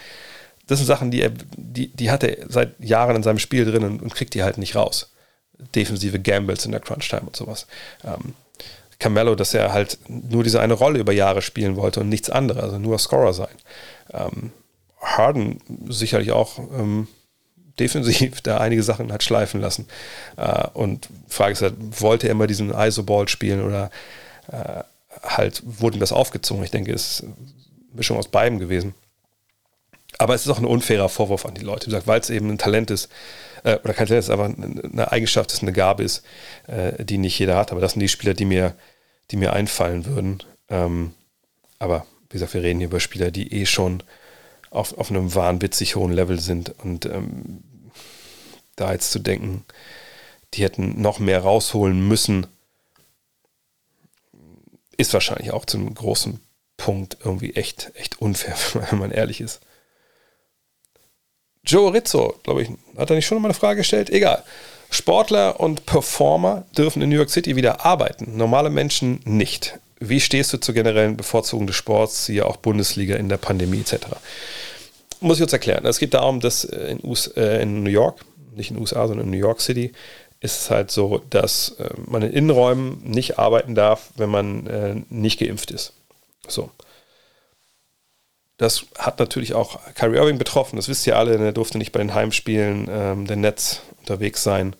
Das 0.68 0.80
sind 0.80 0.88
Sachen, 0.88 1.12
die 1.12 1.22
er, 1.22 1.32
die, 1.56 1.90
die 1.90 2.10
hat 2.10 2.24
er 2.24 2.50
seit 2.50 2.80
Jahren 2.80 3.16
in 3.16 3.24
seinem 3.24 3.38
Spiel 3.38 3.66
drin 3.66 3.84
und, 3.84 4.02
und 4.02 4.16
kriegt 4.16 4.34
die 4.34 4.42
halt 4.42 4.58
nicht 4.58 4.76
raus. 4.76 5.12
Defensive 5.76 6.20
Gambles 6.20 6.66
in 6.66 6.72
der 6.72 6.82
Crunch-Time 6.82 7.28
und 7.28 7.36
sowas. 7.36 7.68
Ähm, 8.04 8.34
Carmelo, 9.00 9.36
dass 9.36 9.54
er 9.54 9.74
halt 9.74 10.00
nur 10.08 10.44
diese 10.44 10.62
eine 10.62 10.74
Rolle 10.74 11.00
über 11.00 11.14
Jahre 11.14 11.42
spielen 11.42 11.76
wollte 11.76 12.00
und 12.00 12.10
nichts 12.10 12.30
anderes, 12.30 12.64
also 12.64 12.80
nur 12.80 12.98
Scorer 13.00 13.34
sein. 13.34 13.56
Ähm, 14.14 14.52
Harden 15.02 15.60
sicherlich 15.88 16.32
auch 16.32 16.58
ähm, 16.58 17.08
defensiv 17.80 18.42
da 18.42 18.58
einige 18.58 18.84
Sachen 18.84 19.12
hat 19.12 19.24
schleifen 19.24 19.60
lassen. 19.62 19.88
Äh, 20.38 20.68
und 20.74 21.10
Frage 21.28 21.54
ist 21.54 21.62
halt, 21.62 21.76
wollte 22.02 22.28
er 22.28 22.32
immer 22.32 22.48
diesen 22.48 22.74
ISO-Ball 22.74 23.28
spielen 23.28 23.64
oder 23.64 23.92
äh, 24.52 24.84
halt 25.24 25.62
wurde 25.66 25.98
ihm 25.98 26.00
das 26.00 26.14
aufgezogen? 26.14 26.64
Ich 26.64 26.72
denke, 26.72 26.94
es 26.94 27.20
ist 27.20 27.24
eine 27.24 27.34
Mischung 27.94 28.18
aus 28.18 28.30
beidem 28.30 28.60
gewesen. 28.60 28.94
Aber 30.18 30.34
es 30.34 30.46
ist 30.46 30.52
auch 30.52 30.60
ein 30.60 30.66
unfairer 30.66 31.10
Vorwurf 31.10 31.46
an 31.46 31.56
die 31.56 31.62
Leute, 31.62 31.92
weil 32.06 32.20
es 32.20 32.30
eben 32.30 32.50
ein 32.50 32.58
Talent 32.58 32.92
ist, 32.92 33.10
äh, 33.64 33.78
oder 33.84 33.94
kein 33.94 34.08
Talent 34.08 34.24
ist, 34.24 34.30
aber 34.30 34.46
eine 34.46 35.12
Eigenschaft 35.12 35.52
ist, 35.52 35.62
eine 35.62 35.74
Gabe 35.74 36.04
ist, 36.04 36.24
äh, 36.68 37.04
die 37.04 37.18
nicht 37.18 37.38
jeder 37.38 37.58
hat. 37.58 37.72
Aber 37.72 37.82
das 37.82 37.94
sind 37.94 38.02
die 38.02 38.08
Spieler, 38.08 38.34
die 38.34 38.46
mir, 38.46 38.76
die 39.32 39.38
mir 39.38 39.54
einfallen 39.54 40.06
würden. 40.06 40.44
Ähm, 40.70 41.14
aber 41.80 42.06
wie 42.30 42.34
gesagt, 42.34 42.54
wir 42.54 42.64
reden 42.64 42.80
hier 42.80 42.88
über 42.88 43.00
Spieler, 43.00 43.32
die 43.32 43.52
eh 43.54 43.66
schon 43.66 44.04
auf, 44.70 44.98
auf 44.98 45.10
einem 45.10 45.36
wahnwitzig 45.36 45.96
hohen 45.96 46.12
Level 46.12 46.40
sind. 46.40 46.74
Und 46.84 47.06
ähm, 47.06 47.64
da 48.76 48.92
jetzt 48.92 49.12
zu 49.12 49.20
denken, 49.20 49.66
die 50.54 50.64
hätten 50.64 51.02
noch 51.02 51.20
mehr 51.20 51.42
rausholen 51.42 52.08
müssen, 52.08 52.48
ist 54.98 55.14
wahrscheinlich 55.14 55.52
auch 55.52 55.66
zu 55.66 55.78
einem 55.78 55.94
großen 55.94 56.40
Punkt 56.78 57.18
irgendwie 57.24 57.54
echt, 57.54 57.92
echt 57.96 58.22
unfair, 58.22 58.56
wenn 58.90 59.00
man 59.00 59.12
ehrlich 59.12 59.42
ist. 59.42 59.62
Joe 61.66 61.94
Rizzo, 61.94 62.36
glaube 62.44 62.64
ich, 62.64 62.70
hat 62.98 63.10
er 63.10 63.16
nicht 63.16 63.26
schon 63.26 63.42
mal 63.42 63.48
eine 63.48 63.54
Frage 63.54 63.78
gestellt? 63.78 64.10
Egal. 64.10 64.44
Sportler 64.90 65.60
und 65.60 65.86
Performer 65.86 66.66
dürfen 66.78 67.02
in 67.02 67.10
New 67.10 67.16
York 67.16 67.30
City 67.30 67.56
wieder 67.56 67.86
arbeiten, 67.86 68.38
normale 68.38 68.70
Menschen 68.70 69.20
nicht. 69.26 69.80
Wie 70.00 70.20
stehst 70.20 70.54
du 70.54 70.58
zur 70.58 70.76
generellen 70.76 71.18
Bevorzugung 71.18 71.68
des 71.68 71.76
Sports, 71.76 72.26
siehe 72.26 72.46
auch 72.46 72.58
Bundesliga 72.58 73.16
in 73.16 73.30
der 73.30 73.38
Pandemie 73.38 73.80
etc.? 73.80 74.08
Muss 75.22 75.38
ich 75.38 75.44
uns 75.44 75.54
erklären. 75.54 75.86
Es 75.86 76.00
geht 76.00 76.14
darum, 76.14 76.40
dass 76.40 76.66
in, 76.66 77.00
US, 77.04 77.28
äh, 77.28 77.62
in 77.62 77.84
New 77.84 77.90
York, 77.90 78.24
nicht 78.56 78.70
in 78.70 78.76
den 78.76 78.82
USA, 78.82 79.08
sondern 79.08 79.26
in 79.26 79.32
New 79.32 79.38
York 79.38 79.62
City, 79.62 79.92
ist 80.42 80.62
es 80.62 80.70
halt 80.70 80.92
so, 80.92 81.22
dass 81.30 81.76
äh, 81.80 81.90
man 82.06 82.22
in 82.22 82.32
Innenräumen 82.32 83.02
nicht 83.04 83.40
arbeiten 83.40 83.74
darf, 83.74 84.12
wenn 84.18 84.30
man 84.30 84.68
äh, 84.68 84.96
nicht 85.10 85.40
geimpft 85.40 85.72
ist. 85.72 85.94
So. 86.48 86.70
Das 88.58 88.86
hat 88.98 89.20
natürlich 89.20 89.54
auch 89.54 89.80
Kyrie 89.96 90.18
Irving 90.18 90.38
betroffen, 90.38 90.78
das 90.78 90.88
wisst 90.88 91.06
ihr 91.08 91.18
alle, 91.18 91.38
er 91.38 91.52
durfte 91.52 91.78
nicht 91.78 91.92
bei 91.92 92.00
den 92.00 92.14
Heimspielen 92.14 92.88
ähm, 92.90 93.28
der 93.28 93.36
Netz 93.36 93.82
unterwegs 94.00 94.44
sein, 94.44 94.76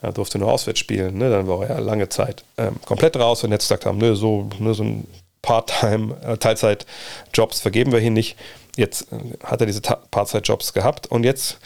er 0.00 0.12
durfte 0.12 0.38
nur 0.38 0.52
auswärts 0.52 0.78
spielen, 0.78 1.18
ne? 1.18 1.30
dann 1.30 1.48
war 1.48 1.62
er 1.62 1.76
ja 1.76 1.78
lange 1.80 2.08
Zeit 2.08 2.44
ähm, 2.56 2.76
komplett 2.84 3.16
raus, 3.16 3.42
wenn 3.42 3.50
Netz 3.50 3.64
gesagt 3.64 3.84
haben, 3.84 3.98
ne, 3.98 4.14
so, 4.14 4.48
ne, 4.60 4.74
so 4.74 4.84
ein 4.84 5.08
Part-Time, 5.42 6.16
äh, 6.22 6.36
Teilzeit-Jobs 6.36 7.60
vergeben 7.60 7.92
wir 7.92 8.00
hier 8.00 8.10
nicht. 8.10 8.36
Jetzt 8.76 9.12
äh, 9.12 9.16
hat 9.44 9.60
er 9.60 9.66
diese 9.66 9.80
Part-Zeit-Jobs 9.80 10.72
gehabt 10.72 11.06
und 11.06 11.24
jetzt 11.24 11.58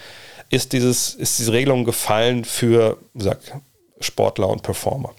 ist, 0.50 0.72
dieses, 0.72 1.14
ist 1.14 1.38
diese 1.38 1.52
Regelung 1.52 1.84
gefallen 1.84 2.44
für, 2.44 2.98
gesagt, 3.14 3.52
Sportler 4.00 4.48
und 4.48 4.62
Performer. 4.62 5.14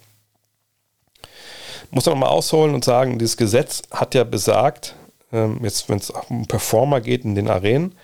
Muss 1.89 2.05
man 2.05 2.15
nochmal 2.15 2.29
ausholen 2.29 2.73
und 2.73 2.85
sagen, 2.85 3.19
dieses 3.19 3.35
Gesetz 3.35 3.81
hat 3.91 4.15
ja 4.15 4.23
besagt, 4.23 4.95
ähm, 5.31 5.59
jetzt 5.63 5.89
wenn 5.89 5.97
es 5.97 6.09
um 6.29 6.45
Performer 6.45 7.01
geht 7.01 7.25
in 7.25 7.35
den 7.35 7.49
Arenen, 7.49 7.95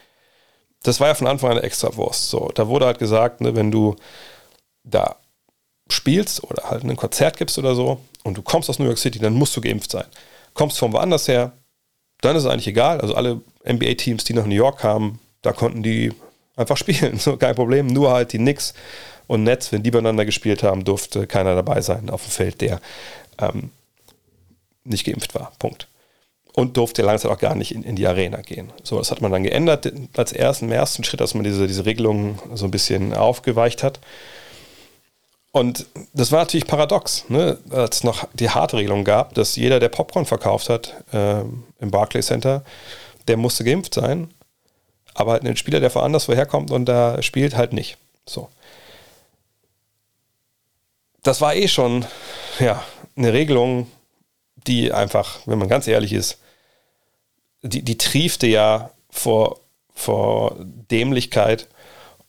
das 0.84 1.00
war 1.00 1.08
ja 1.08 1.16
von 1.16 1.28
Anfang 1.28 1.52
an 1.52 1.58
eine 1.58 1.66
Extrawurst. 1.66 2.30
So, 2.30 2.50
da 2.54 2.68
wurde 2.68 2.86
halt 2.86 3.00
gesagt, 3.00 3.42
ne, 3.42 3.56
wenn 3.56 3.72
du 3.72 3.96
da 4.84 5.18
spielst 5.90 6.44
oder 6.44 6.70
halt 6.70 6.84
ein 6.84 6.96
Konzert 6.96 7.38
gibst 7.38 7.58
oder 7.58 7.76
so 7.76 8.00
und 8.24 8.38
du 8.38 8.42
kommst 8.42 8.70
aus 8.70 8.80
New 8.80 8.86
York 8.86 8.98
City, 8.98 9.20
dann 9.20 9.34
musst 9.34 9.56
du 9.56 9.62
geimpft 9.62 9.92
sein. 9.92 10.06
Kommst 10.54 10.80
von 10.80 10.94
woanders 10.94 11.28
her, 11.28 11.54
dann 12.22 12.36
ist 12.36 12.44
es 12.44 12.50
eigentlich 12.50 12.68
egal. 12.68 13.02
Also 13.02 13.16
alle 13.16 13.42
NBA-Teams, 13.68 14.24
die 14.24 14.34
nach 14.34 14.46
New 14.46 14.56
York 14.56 14.80
kamen, 14.80 15.20
da 15.42 15.52
konnten 15.52 15.84
die 15.84 16.14
einfach 16.56 16.78
spielen, 16.78 17.20
so 17.20 17.38
kein 17.38 17.56
Problem. 17.56 17.88
Nur 17.88 18.12
halt 18.12 18.34
die 18.34 18.38
Knicks 18.38 18.74
und 19.28 19.44
Nets, 19.44 19.72
wenn 19.72 19.84
die 19.84 19.92
beieinander 19.92 20.26
gespielt 20.26 20.64
haben, 20.64 20.84
durfte 20.84 21.28
keiner 21.28 21.56
dabei 21.56 21.82
sein 21.82 22.10
auf 22.10 22.24
dem 22.24 22.32
Feld, 22.32 22.62
der 22.62 22.80
ähm, 23.40 23.72
nicht 24.84 25.06
geimpft 25.06 25.36
war. 25.36 25.52
Punkt 25.60 25.88
und 26.58 26.76
durfte 26.76 27.04
langsam 27.04 27.32
auch 27.32 27.38
gar 27.38 27.54
nicht 27.54 27.72
in, 27.72 27.84
in, 27.84 27.96
die 27.96 28.08
Arena 28.08 28.42
gehen. 28.42 28.74
So, 28.82 28.98
das 28.98 29.12
hat 29.12 29.22
man 29.22 29.32
dann 29.32 29.44
geändert 29.44 29.94
als 30.18 30.34
ersten, 30.34 30.72
ersten 30.72 31.04
Schritt, 31.04 31.22
dass 31.22 31.36
man 31.36 31.44
diese, 31.44 31.68
diese 31.68 31.86
Regelungen 31.86 32.40
so 32.56 32.66
ein 32.66 32.72
bisschen 32.72 33.14
aufgeweicht 33.14 33.84
hat. 33.84 34.00
Und 35.52 35.86
das 36.14 36.32
war 36.32 36.40
natürlich 36.40 36.66
paradox, 36.66 37.26
ne? 37.30 37.60
als 37.70 37.98
es 37.98 38.04
noch 38.04 38.28
die 38.34 38.50
harte 38.50 38.78
Regelung 38.78 39.04
gab, 39.04 39.36
dass 39.36 39.56
jeder, 39.56 39.80
der 39.80 39.90
Popcorn 39.90 40.26
verkauft 40.26 40.70
hat 40.70 40.96
äh, 41.14 41.42
im 41.42 41.92
Barclays 41.92 42.26
Center, 42.26 42.64
der 43.28 43.38
musste 43.38 43.64
geimpft 43.64 43.94
sein. 43.94 44.32
Aber 45.14 45.34
halt 45.34 45.46
ein 45.46 45.58
Spieler, 45.58 45.80
der 45.80 45.94
woanders 45.94 46.28
woher 46.28 46.48
kommt 46.48 46.72
und 46.72 46.86
da 46.86 47.22
spielt, 47.22 47.56
halt 47.56 47.72
nicht. 47.72 48.00
So. 48.26 48.50
Das 51.22 51.40
war 51.40 51.54
eh 51.54 51.68
schon 51.68 52.04
ja, 52.60 52.84
eine 53.16 53.32
Regelung, 53.32 53.92
die 54.56 54.92
einfach, 54.92 55.38
wenn 55.46 55.60
man 55.60 55.70
ganz 55.70 55.88
ehrlich 55.88 56.14
ist, 56.14 56.40
die, 57.62 57.84
die 57.84 57.98
triefte 57.98 58.48
ja 58.48 58.92
vor, 59.10 59.60
vor 59.94 60.56
Dämlichkeit 60.60 61.68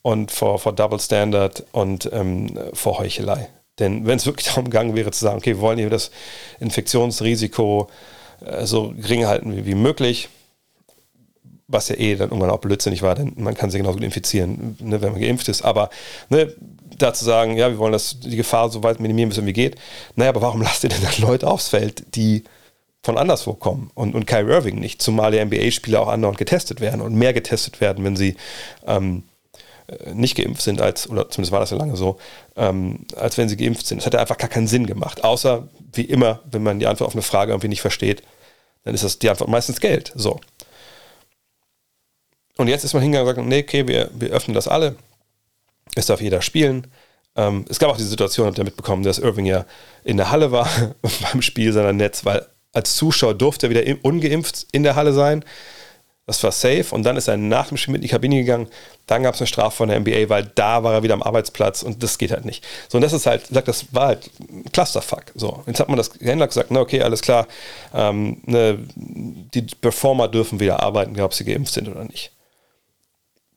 und 0.03 0.31
vor, 0.31 0.59
vor 0.59 0.73
Double 0.75 1.01
Standard 1.01 1.65
und 1.73 2.09
ähm, 2.13 2.59
vor 2.73 2.99
Heuchelei. 2.99 3.49
Denn 3.79 4.07
wenn 4.07 4.17
es 4.17 4.27
wirklich 4.27 4.47
darum 4.49 4.65
gegangen 4.65 4.97
wäre 4.97 5.11
zu 5.11 5.25
sagen, 5.25 5.39
okay, 5.39 5.57
wir 5.57 5.61
wollen 5.61 5.79
hier 5.79 5.91
das 5.91 6.11
Infektionsrisiko 6.61 7.89
äh, 8.45 8.65
so 8.65 8.93
gering 8.97 9.27
halten 9.27 9.57
wie, 9.57 9.67
wie 9.67 9.75
möglich, 9.75 10.29
was 11.67 11.89
ja 11.89 11.97
eh 11.97 12.17
dann 12.17 12.31
irgendwann 12.31 12.51
auch 12.51 12.61
blödsinnig 12.61 13.03
war, 13.03 13.15
denn 13.15 13.35
man 13.37 13.55
kann 13.55 13.71
sich 13.71 13.79
genauso 13.79 13.99
gut 13.99 14.05
infizieren, 14.05 14.77
ne, 14.81 15.03
wenn 15.03 15.13
man 15.13 15.21
geimpft 15.21 15.49
ist. 15.49 15.63
Aber 15.63 15.91
ne, 16.31 16.55
da 16.97 17.13
zu 17.13 17.25
sagen, 17.25 17.57
ja, 17.57 17.69
wir 17.69 17.79
wollen 17.79 17.93
das, 17.93 18.19
die 18.21 18.37
Gefahr 18.37 18.71
so 18.71 18.83
weit 18.83 19.01
minimieren, 19.01 19.29
wie 19.29 19.33
es 19.33 19.39
irgendwie 19.39 19.53
geht. 19.53 19.77
Naja, 20.17 20.31
aber 20.31 20.41
warum 20.41 20.63
lasst 20.63 20.85
ihr 20.85 20.91
denn 20.91 21.03
dann 21.03 21.21
Leute 21.21 21.47
aufs 21.47 21.69
Feld, 21.69 22.17
die 22.17 22.45
von 23.09 23.17
anderswo 23.17 23.55
kommen 23.55 23.91
und, 23.95 24.15
und 24.15 24.27
Kyrie 24.27 24.53
Irving 24.53 24.79
nicht, 24.79 25.01
zumal 25.01 25.33
die 25.33 25.43
NBA-Spieler 25.43 26.03
auch 26.03 26.09
andauernd 26.09 26.37
getestet 26.37 26.83
werden 26.83 27.01
und 27.01 27.15
mehr 27.15 27.33
getestet 27.33 27.81
werden, 27.81 28.05
wenn 28.05 28.17
sie 28.17 28.37
ähm, 28.87 29.23
äh, 29.87 30.13
nicht 30.13 30.37
geimpft 30.37 30.61
sind, 30.61 30.83
als, 30.83 31.09
oder 31.09 31.31
zumindest 31.31 31.53
war 31.53 31.61
das 31.61 31.71
ja 31.71 31.79
lange 31.79 31.97
so, 31.97 32.19
ähm, 32.57 33.07
als 33.17 33.39
wenn 33.39 33.49
sie 33.49 33.57
geimpft 33.57 33.87
sind. 33.87 33.97
Das 33.97 34.05
hat 34.05 34.15
einfach 34.15 34.37
gar 34.37 34.51
keinen 34.51 34.67
Sinn 34.67 34.87
gemacht. 34.87 35.25
Außer, 35.25 35.69
wie 35.95 36.03
immer, 36.03 36.41
wenn 36.51 36.63
man 36.63 36.81
die 36.81 36.87
Antwort 36.87 37.09
auf 37.09 37.15
eine 37.15 37.23
Frage 37.23 37.53
irgendwie 37.53 37.69
nicht 37.69 37.81
versteht, 37.81 38.23
dann 38.85 38.93
ist 38.93 39.05
das 39.05 39.19
die 39.19 39.31
Antwort 39.31 39.49
meistens 39.49 39.81
Geld. 39.81 40.13
So. 40.15 40.39
Und 42.59 42.69
jetzt 42.69 42.85
ist 42.85 42.93
man 42.93 43.03
hingegangen 43.03 43.31
und 43.31 43.37
sagt, 43.37 43.49
nee, 43.49 43.63
okay, 43.63 43.89
wir, 43.89 44.11
wir 44.13 44.29
öffnen 44.33 44.55
das 44.55 44.69
alle. 44.69 44.97
Es 45.95 46.05
darf 46.05 46.21
jeder 46.21 46.43
spielen. 46.43 46.89
Ähm, 47.37 47.65
es 47.71 47.79
gab 47.79 47.89
auch 47.89 47.97
die 47.97 48.03
Situation, 48.03 48.49
habt 48.49 48.59
ihr 48.59 48.65
mitbekommen, 48.65 49.03
dass 49.03 49.19
Irving 49.19 49.47
ja 49.47 49.65
in 50.05 50.19
der 50.19 50.31
Halle 50.31 50.53
war 50.53 50.69
beim 51.33 51.41
Spiel 51.41 51.73
seiner 51.73 51.95
Netz, 51.95 52.27
weil 52.27 52.47
als 52.73 52.97
Zuschauer 52.97 53.35
durfte 53.35 53.67
er 53.67 53.71
wieder 53.71 53.97
ungeimpft 54.03 54.67
in 54.73 54.83
der 54.83 54.97
Halle 54.97 55.13
sein. 55.13 55.45
Das 56.29 56.43
war 56.45 56.53
safe. 56.53 56.95
Und 56.95 57.05
dann 57.05 57.17
ist 57.17 57.27
er 57.27 57.39
nach 57.39 57.69
dem 57.69 57.79
Spiel 57.79 57.93
mit 57.93 58.03
in 58.03 58.03
die 58.03 58.13
Kabine 58.13 58.37
gegangen. 58.37 58.69
Dann 59.07 59.23
gab 59.23 59.35
es 59.35 59.41
eine 59.41 59.47
Strafe 59.47 59.79
von 59.79 59.89
der 59.89 59.99
NBA, 59.99 60.29
weil 60.29 60.45
da 60.55 60.83
war 60.83 60.93
er 60.93 61.03
wieder 61.03 61.15
am 61.15 61.23
Arbeitsplatz 61.23 61.83
und 61.83 62.03
das 62.03 62.19
geht 62.19 62.33
halt 62.33 62.45
nicht. 62.45 62.63
So, 62.89 62.99
und 62.99 63.03
das 63.03 63.15
ist 63.15 63.25
halt, 63.25 63.47
sagt, 63.47 63.67
das 63.67 63.95
war 63.95 64.09
halt 64.09 64.31
ein 64.39 64.71
Clusterfuck. 64.71 65.25
So, 65.35 65.63
jetzt 65.67 65.81
hat 65.81 65.89
man 65.89 65.97
das 65.97 66.13
geändert 66.13 66.51
gesagt, 66.51 66.71
na 66.71 66.81
okay, 66.81 67.01
alles 67.01 67.23
klar, 67.23 67.49
ähm, 67.95 68.43
ne, 68.45 68.79
die 68.95 69.63
Performer 69.63 70.29
dürfen 70.29 70.61
wieder 70.61 70.83
arbeiten, 70.83 71.19
ob 71.19 71.33
sie 71.33 71.47
geimpft 71.47 71.73
sind 71.73 71.89
oder 71.89 72.05
nicht. 72.05 72.31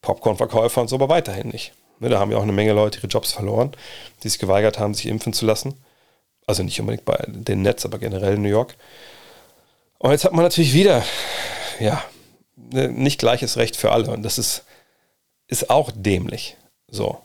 Popcorn-Verkäufer 0.01 0.80
und 0.80 0.88
so, 0.88 0.95
aber 0.95 1.09
weiterhin 1.09 1.49
nicht. 1.49 1.74
Ne, 1.99 2.07
da 2.07 2.20
haben 2.20 2.32
ja 2.32 2.38
auch 2.38 2.43
eine 2.43 2.53
Menge 2.53 2.72
Leute 2.72 2.99
ihre 2.99 3.07
Jobs 3.07 3.34
verloren, 3.34 3.72
die 4.24 4.30
sich 4.30 4.39
geweigert 4.39 4.80
haben, 4.80 4.93
sich 4.93 5.07
impfen 5.07 5.34
zu 5.34 5.45
lassen. 5.45 5.76
Also 6.47 6.63
nicht 6.63 6.79
unbedingt 6.79 7.05
bei 7.05 7.23
den 7.27 7.61
Nets, 7.61 7.85
aber 7.85 7.99
generell 7.99 8.35
in 8.35 8.41
New 8.41 8.49
York. 8.49 8.75
Und 9.99 10.11
jetzt 10.11 10.25
hat 10.25 10.33
man 10.33 10.43
natürlich 10.43 10.73
wieder, 10.73 11.03
ja, 11.79 12.03
ne, 12.55 12.89
nicht 12.89 13.19
gleiches 13.19 13.57
Recht 13.57 13.75
für 13.75 13.91
alle. 13.91 14.09
Und 14.11 14.23
das 14.23 14.37
ist, 14.37 14.63
ist 15.47 15.69
auch 15.69 15.91
dämlich. 15.93 16.57
So. 16.87 17.19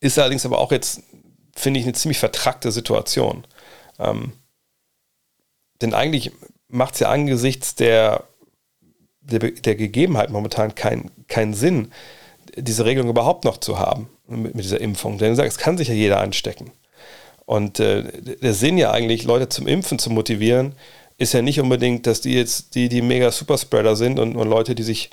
Ist 0.00 0.18
allerdings 0.18 0.44
aber 0.46 0.58
auch 0.58 0.72
jetzt, 0.72 1.02
finde 1.54 1.78
ich, 1.78 1.86
eine 1.86 1.94
ziemlich 1.94 2.18
vertrackte 2.18 2.72
Situation. 2.72 3.46
Ähm, 3.98 4.32
denn 5.80 5.94
eigentlich 5.94 6.32
macht 6.68 6.94
es 6.94 7.00
ja 7.00 7.10
angesichts 7.10 7.74
der, 7.74 8.24
der, 9.20 9.38
der 9.38 9.74
Gegebenheit 9.74 10.30
momentan 10.30 10.74
keinen 10.74 11.10
kein 11.28 11.54
Sinn, 11.54 11.92
diese 12.56 12.84
Regelung 12.84 13.08
überhaupt 13.10 13.44
noch 13.44 13.58
zu 13.58 13.78
haben 13.78 14.10
mit, 14.26 14.54
mit 14.54 14.64
dieser 14.64 14.80
Impfung. 14.80 15.18
Denn 15.18 15.38
es 15.38 15.58
kann 15.58 15.78
sich 15.78 15.88
ja 15.88 15.94
jeder 15.94 16.20
anstecken. 16.20 16.72
Und 17.50 17.80
äh, 17.80 18.04
der 18.22 18.54
Sinn 18.54 18.78
ja 18.78 18.92
eigentlich, 18.92 19.24
Leute 19.24 19.48
zum 19.48 19.66
Impfen 19.66 19.98
zu 19.98 20.08
motivieren, 20.08 20.76
ist 21.18 21.32
ja 21.32 21.42
nicht 21.42 21.58
unbedingt, 21.58 22.06
dass 22.06 22.20
die 22.20 22.32
jetzt 22.32 22.76
die, 22.76 22.88
die 22.88 23.02
mega 23.02 23.32
Superspreader 23.32 23.96
sind 23.96 24.20
und, 24.20 24.36
und 24.36 24.48
Leute, 24.48 24.76
die 24.76 24.84
sich 24.84 25.10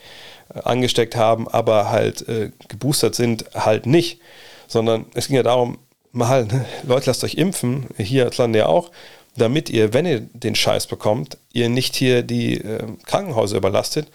äh, 0.54 0.60
angesteckt 0.60 1.16
haben, 1.16 1.48
aber 1.48 1.90
halt 1.90 2.30
äh, 2.30 2.52
geboostert 2.68 3.16
sind, 3.16 3.46
halt 3.56 3.88
nicht. 3.88 4.22
Sondern 4.68 5.08
es 5.16 5.26
ging 5.26 5.36
ja 5.36 5.42
darum, 5.42 5.80
mal, 6.12 6.46
ne, 6.46 6.66
Leute, 6.84 7.08
lasst 7.08 7.24
euch 7.24 7.34
impfen, 7.34 7.88
hier 7.98 8.26
als 8.26 8.38
Land 8.38 8.56
ja 8.56 8.68
auch, 8.68 8.92
damit 9.36 9.72
ihr, 9.72 9.96
wenn 9.96 10.06
ihr 10.06 10.20
den 10.20 10.54
Scheiß 10.54 10.86
bekommt, 10.86 11.40
ihr 11.54 11.70
nicht 11.70 11.96
hier 11.96 12.22
die 12.22 12.62
äh, 12.62 12.84
Krankenhäuser 13.08 13.58
überlastet, 13.58 14.10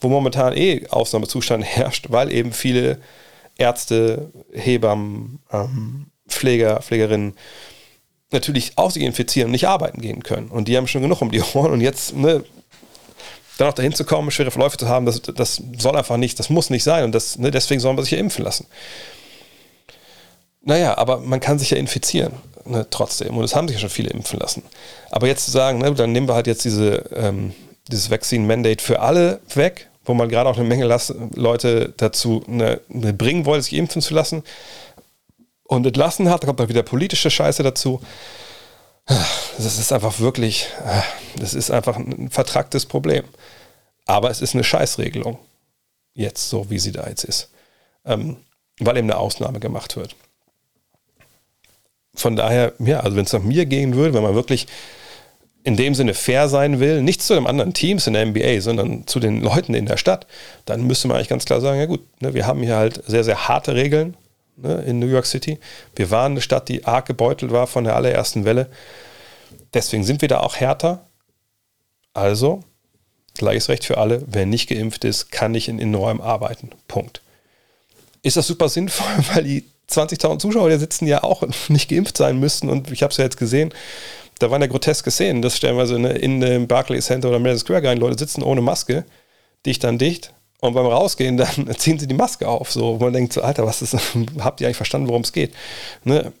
wo 0.00 0.08
momentan 0.08 0.56
eh 0.56 0.88
Ausnahmezustand 0.88 1.64
herrscht, 1.76 2.06
weil 2.08 2.32
eben 2.32 2.52
viele 2.52 2.98
Ärzte, 3.58 4.32
Hebammen, 4.52 5.38
ähm, 5.52 6.06
Pfleger, 6.30 6.80
Pflegerinnen 6.82 7.34
natürlich 8.32 8.72
auch 8.76 8.90
sich 8.90 9.02
infizieren 9.02 9.46
und 9.46 9.52
nicht 9.52 9.66
arbeiten 9.66 10.00
gehen 10.00 10.22
können. 10.22 10.48
Und 10.48 10.68
die 10.68 10.76
haben 10.76 10.86
schon 10.86 11.02
genug 11.02 11.20
um 11.20 11.30
die 11.30 11.42
Ohren 11.54 11.72
und 11.72 11.80
jetzt 11.80 12.14
ne, 12.14 12.44
dann 13.58 13.68
auch 13.68 13.74
dahin 13.74 13.92
zu 13.92 14.04
kommen, 14.04 14.30
schwere 14.30 14.50
Verläufe 14.50 14.78
zu 14.78 14.88
haben, 14.88 15.06
das, 15.06 15.20
das 15.20 15.62
soll 15.78 15.96
einfach 15.96 16.16
nicht, 16.16 16.38
das 16.38 16.48
muss 16.48 16.70
nicht 16.70 16.84
sein 16.84 17.04
und 17.04 17.12
das, 17.12 17.38
ne, 17.38 17.50
deswegen 17.50 17.80
soll 17.80 17.92
man 17.94 18.04
sich 18.04 18.12
ja 18.12 18.18
impfen 18.18 18.44
lassen. 18.44 18.66
Naja, 20.62 20.96
aber 20.96 21.18
man 21.18 21.40
kann 21.40 21.58
sich 21.58 21.70
ja 21.70 21.76
infizieren 21.76 22.34
ne, 22.64 22.86
trotzdem 22.90 23.36
und 23.36 23.44
es 23.44 23.54
haben 23.54 23.68
sich 23.68 23.76
ja 23.76 23.80
schon 23.80 23.90
viele 23.90 24.10
impfen 24.10 24.38
lassen. 24.38 24.62
Aber 25.10 25.26
jetzt 25.26 25.44
zu 25.44 25.50
sagen, 25.50 25.78
ne, 25.78 25.92
dann 25.92 26.12
nehmen 26.12 26.28
wir 26.28 26.34
halt 26.34 26.46
jetzt 26.46 26.64
diese, 26.64 27.04
ähm, 27.14 27.52
dieses 27.88 28.10
Vaccine-Mandate 28.10 28.82
für 28.82 29.00
alle 29.00 29.40
weg, 29.54 29.88
wo 30.04 30.14
man 30.14 30.28
gerade 30.28 30.48
auch 30.48 30.56
eine 30.56 30.66
Menge 30.66 30.86
Leute 31.34 31.92
dazu 31.96 32.42
ne, 32.46 32.80
ne, 32.88 33.12
bringen 33.12 33.44
wollte, 33.44 33.64
sich 33.64 33.74
impfen 33.74 34.00
zu 34.00 34.14
lassen 34.14 34.42
und 35.70 35.86
entlassen 35.86 36.28
hat, 36.28 36.42
da 36.42 36.46
kommt 36.46 36.58
dann 36.58 36.68
wieder 36.68 36.82
politische 36.82 37.30
Scheiße 37.30 37.62
dazu. 37.62 38.00
Das 39.06 39.78
ist 39.78 39.92
einfach 39.92 40.18
wirklich, 40.18 40.66
das 41.36 41.54
ist 41.54 41.70
einfach 41.70 41.96
ein 41.96 42.28
vertragtes 42.28 42.86
Problem. 42.86 43.24
Aber 44.04 44.30
es 44.30 44.40
ist 44.40 44.54
eine 44.54 44.64
Scheißregelung. 44.64 45.38
Jetzt 46.12 46.50
so, 46.50 46.70
wie 46.70 46.80
sie 46.80 46.90
da 46.90 47.08
jetzt 47.08 47.22
ist. 47.22 47.50
Ähm, 48.04 48.38
weil 48.80 48.96
eben 48.96 49.08
eine 49.08 49.20
Ausnahme 49.20 49.60
gemacht 49.60 49.94
wird. 49.94 50.16
Von 52.14 52.34
daher, 52.34 52.72
ja, 52.80 53.00
also 53.00 53.16
wenn 53.16 53.24
es 53.24 53.32
nach 53.32 53.42
mir 53.42 53.64
gehen 53.64 53.94
würde, 53.94 54.14
wenn 54.14 54.24
man 54.24 54.34
wirklich 54.34 54.66
in 55.62 55.76
dem 55.76 55.94
Sinne 55.94 56.14
fair 56.14 56.48
sein 56.48 56.80
will, 56.80 57.00
nicht 57.00 57.22
zu 57.22 57.34
den 57.34 57.46
anderen 57.46 57.74
Teams 57.74 58.08
in 58.08 58.14
der 58.14 58.26
NBA, 58.26 58.60
sondern 58.60 59.06
zu 59.06 59.20
den 59.20 59.40
Leuten 59.40 59.74
in 59.74 59.86
der 59.86 59.98
Stadt, 59.98 60.26
dann 60.64 60.84
müsste 60.84 61.06
man 61.06 61.16
eigentlich 61.16 61.28
ganz 61.28 61.44
klar 61.44 61.60
sagen, 61.60 61.78
ja 61.78 61.86
gut, 61.86 62.00
ne, 62.20 62.34
wir 62.34 62.48
haben 62.48 62.60
hier 62.62 62.76
halt 62.76 63.04
sehr, 63.06 63.22
sehr 63.22 63.46
harte 63.46 63.76
Regeln, 63.76 64.16
ne, 64.62 64.82
in 64.82 64.98
New 64.98 65.06
York 65.06 65.26
City. 65.26 65.58
Wir 65.96 66.10
waren 66.10 66.32
eine 66.32 66.40
Stadt, 66.40 66.68
die 66.68 66.84
arg 66.84 67.06
gebeutelt 67.06 67.52
war 67.52 67.66
von 67.66 67.84
der 67.84 67.96
allerersten 67.96 68.44
Welle. 68.44 68.70
Deswegen 69.74 70.04
sind 70.04 70.20
wir 70.22 70.28
da 70.28 70.40
auch 70.40 70.56
härter. 70.56 71.06
Also, 72.14 72.62
gleiches 73.34 73.68
Recht 73.68 73.84
für 73.84 73.98
alle. 73.98 74.22
Wer 74.26 74.46
nicht 74.46 74.68
geimpft 74.68 75.04
ist, 75.04 75.30
kann 75.30 75.52
nicht 75.52 75.68
in 75.68 75.78
Innenräumen 75.78 76.22
arbeiten. 76.22 76.70
Punkt. 76.88 77.22
Ist 78.22 78.36
das 78.36 78.46
super 78.46 78.68
sinnvoll, 78.68 79.06
weil 79.34 79.44
die 79.44 79.64
20.000 79.88 80.38
Zuschauer, 80.38 80.70
die 80.70 80.78
sitzen 80.78 81.06
ja 81.06 81.22
auch 81.22 81.42
nicht 81.68 81.88
geimpft 81.88 82.16
sein 82.16 82.38
müssten. 82.38 82.68
Und 82.68 82.90
ich 82.90 83.02
habe 83.02 83.10
es 83.10 83.16
ja 83.16 83.24
jetzt 83.24 83.38
gesehen, 83.38 83.72
da 84.38 84.50
waren 84.50 84.62
ja 84.62 84.68
groteske 84.68 85.10
Szenen, 85.10 85.42
dass 85.42 85.56
stellenweise 85.56 85.96
in 85.96 86.40
dem 86.40 86.66
Barclays 86.66 87.06
Center 87.06 87.28
oder 87.28 87.38
Madison 87.38 87.66
Square 87.66 87.82
Garden 87.82 88.00
Leute 88.00 88.18
sitzen 88.18 88.42
ohne 88.42 88.62
Maske, 88.62 89.04
dicht 89.66 89.84
an 89.84 89.98
dicht 89.98 90.32
und 90.60 90.74
beim 90.74 90.86
Rausgehen, 90.86 91.36
dann 91.36 91.74
ziehen 91.78 91.98
sie 91.98 92.06
die 92.06 92.14
Maske 92.14 92.48
auf, 92.48 92.70
so, 92.70 93.00
wo 93.00 93.04
man 93.04 93.12
denkt, 93.12 93.32
so, 93.32 93.42
Alter, 93.42 93.66
was 93.66 93.82
ist, 93.82 93.96
habt 94.38 94.60
ihr 94.60 94.66
eigentlich 94.66 94.76
verstanden, 94.76 95.08
worum 95.08 95.22
es 95.22 95.32
geht? 95.32 95.54
Ne? 96.04 96.32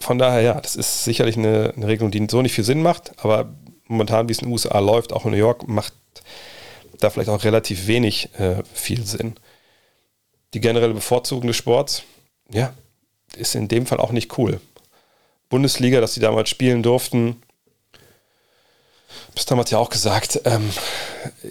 Von 0.00 0.18
daher, 0.18 0.40
ja, 0.40 0.60
das 0.60 0.76
ist 0.76 1.04
sicherlich 1.04 1.36
eine, 1.36 1.72
eine, 1.76 1.86
Regelung, 1.86 2.10
die 2.10 2.26
so 2.30 2.42
nicht 2.42 2.54
viel 2.54 2.64
Sinn 2.64 2.82
macht, 2.82 3.12
aber 3.24 3.52
momentan, 3.86 4.28
wie 4.28 4.32
es 4.32 4.38
in 4.38 4.46
den 4.46 4.52
USA 4.52 4.78
läuft, 4.78 5.12
auch 5.12 5.24
in 5.24 5.32
New 5.32 5.36
York, 5.36 5.68
macht 5.68 5.92
da 7.00 7.10
vielleicht 7.10 7.30
auch 7.30 7.44
relativ 7.44 7.86
wenig 7.86 8.28
äh, 8.38 8.62
viel 8.72 9.04
Sinn. 9.04 9.34
Die 10.54 10.60
generelle 10.60 10.94
Bevorzugung 10.94 11.46
des 11.46 11.56
Sports, 11.56 12.02
ja, 12.50 12.72
ist 13.36 13.54
in 13.54 13.68
dem 13.68 13.86
Fall 13.86 13.98
auch 13.98 14.12
nicht 14.12 14.38
cool. 14.38 14.60
Bundesliga, 15.48 16.00
dass 16.00 16.14
sie 16.14 16.20
damals 16.20 16.48
spielen 16.48 16.82
durften, 16.82 17.42
das 19.34 19.46
damals 19.46 19.70
ja 19.70 19.78
auch 19.78 19.90
gesagt, 19.90 20.40
ähm, 20.44 20.70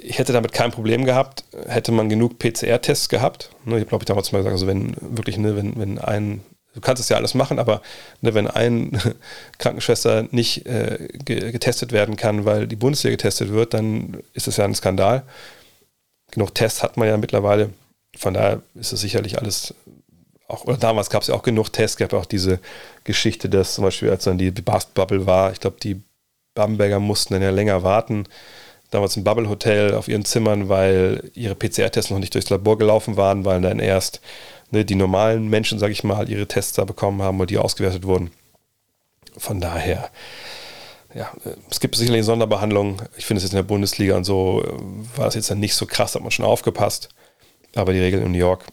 ich 0.01 0.19
hätte 0.19 0.33
damit 0.33 0.53
kein 0.53 0.71
Problem 0.71 1.05
gehabt, 1.05 1.43
hätte 1.67 1.91
man 1.91 2.09
genug 2.09 2.39
PCR-Tests 2.39 3.09
gehabt. 3.09 3.49
Ne, 3.65 3.79
ich 3.79 3.87
glaube, 3.87 4.03
ich 4.03 4.07
damals 4.07 4.31
mal 4.31 4.39
gesagt, 4.39 4.53
also 4.53 4.67
wenn 4.67 4.95
wirklich, 4.99 5.37
ne, 5.37 5.55
wenn, 5.55 5.77
wenn 5.79 5.99
ein, 5.99 6.41
du 6.73 6.81
kannst 6.81 7.01
es 7.01 7.09
ja 7.09 7.17
alles 7.17 7.33
machen, 7.33 7.59
aber 7.59 7.81
ne, 8.21 8.33
wenn 8.33 8.47
ein 8.47 8.99
Krankenschwester 9.57 10.27
nicht 10.31 10.65
äh, 10.65 11.07
getestet 11.23 11.91
werden 11.91 12.15
kann, 12.15 12.45
weil 12.45 12.67
die 12.67 12.75
Bundesliga 12.75 13.13
getestet 13.13 13.49
wird, 13.51 13.73
dann 13.73 14.21
ist 14.33 14.47
das 14.47 14.57
ja 14.57 14.65
ein 14.65 14.75
Skandal. 14.75 15.23
Genug 16.31 16.53
Tests 16.53 16.83
hat 16.83 16.97
man 16.97 17.07
ja 17.07 17.17
mittlerweile. 17.17 17.71
Von 18.17 18.33
daher 18.33 18.61
ist 18.75 18.91
es 18.91 19.01
sicherlich 19.01 19.39
alles 19.39 19.73
auch, 20.49 20.65
oder 20.65 20.77
damals 20.77 21.09
gab 21.09 21.21
es 21.21 21.27
ja 21.27 21.35
auch 21.35 21.43
genug 21.43 21.71
Tests, 21.71 21.97
gab 21.97 22.11
auch 22.13 22.25
diese 22.25 22.59
Geschichte, 23.03 23.49
dass 23.49 23.75
zum 23.75 23.83
Beispiel, 23.83 24.09
als 24.09 24.23
dann 24.23 24.39
die 24.39 24.51
Bubble 24.51 25.25
war, 25.25 25.51
ich 25.51 25.59
glaube, 25.59 25.77
die 25.81 26.01
Bamberger 26.59 26.99
mussten 26.99 27.33
dann 27.33 27.41
ja 27.41 27.51
länger 27.51 27.83
warten, 27.83 28.25
damals 28.91 29.15
im 29.15 29.23
Bubble 29.23 29.47
Hotel 29.47 29.93
auf 29.93 30.09
ihren 30.09 30.25
Zimmern, 30.25 30.67
weil 30.67 31.31
ihre 31.33 31.55
PCR-Tests 31.55 32.11
noch 32.11 32.19
nicht 32.19 32.35
durchs 32.35 32.49
Labor 32.49 32.77
gelaufen 32.77 33.15
waren, 33.15 33.45
weil 33.45 33.61
dann 33.61 33.79
erst 33.79 34.19
ne, 34.71 34.83
die 34.83 34.95
normalen 34.95 35.47
Menschen, 35.47 35.79
sage 35.79 35.93
ich 35.93 36.03
mal, 36.03 36.29
ihre 36.29 36.47
Tests 36.47 36.73
da 36.73 36.83
bekommen 36.83 37.21
haben 37.21 37.39
und 37.39 37.49
die 37.49 37.57
ausgewertet 37.57 38.03
wurden. 38.03 38.31
Von 39.37 39.61
daher, 39.61 40.09
ja, 41.13 41.31
es 41.71 41.79
gibt 41.79 41.95
sicherlich 41.95 42.25
Sonderbehandlungen. 42.25 43.01
Ich 43.15 43.25
finde 43.25 43.37
es 43.37 43.43
jetzt 43.43 43.53
in 43.53 43.57
der 43.57 43.63
Bundesliga 43.63 44.17
und 44.17 44.25
so 44.25 44.61
war 45.15 45.27
es 45.27 45.35
jetzt 45.35 45.49
dann 45.49 45.61
nicht 45.61 45.75
so 45.75 45.85
krass, 45.85 46.15
hat 46.15 46.21
man 46.21 46.31
schon 46.31 46.45
aufgepasst. 46.45 47.07
Aber 47.75 47.93
die 47.93 47.99
Regel 47.99 48.21
in 48.21 48.33
New 48.33 48.37
York, 48.37 48.65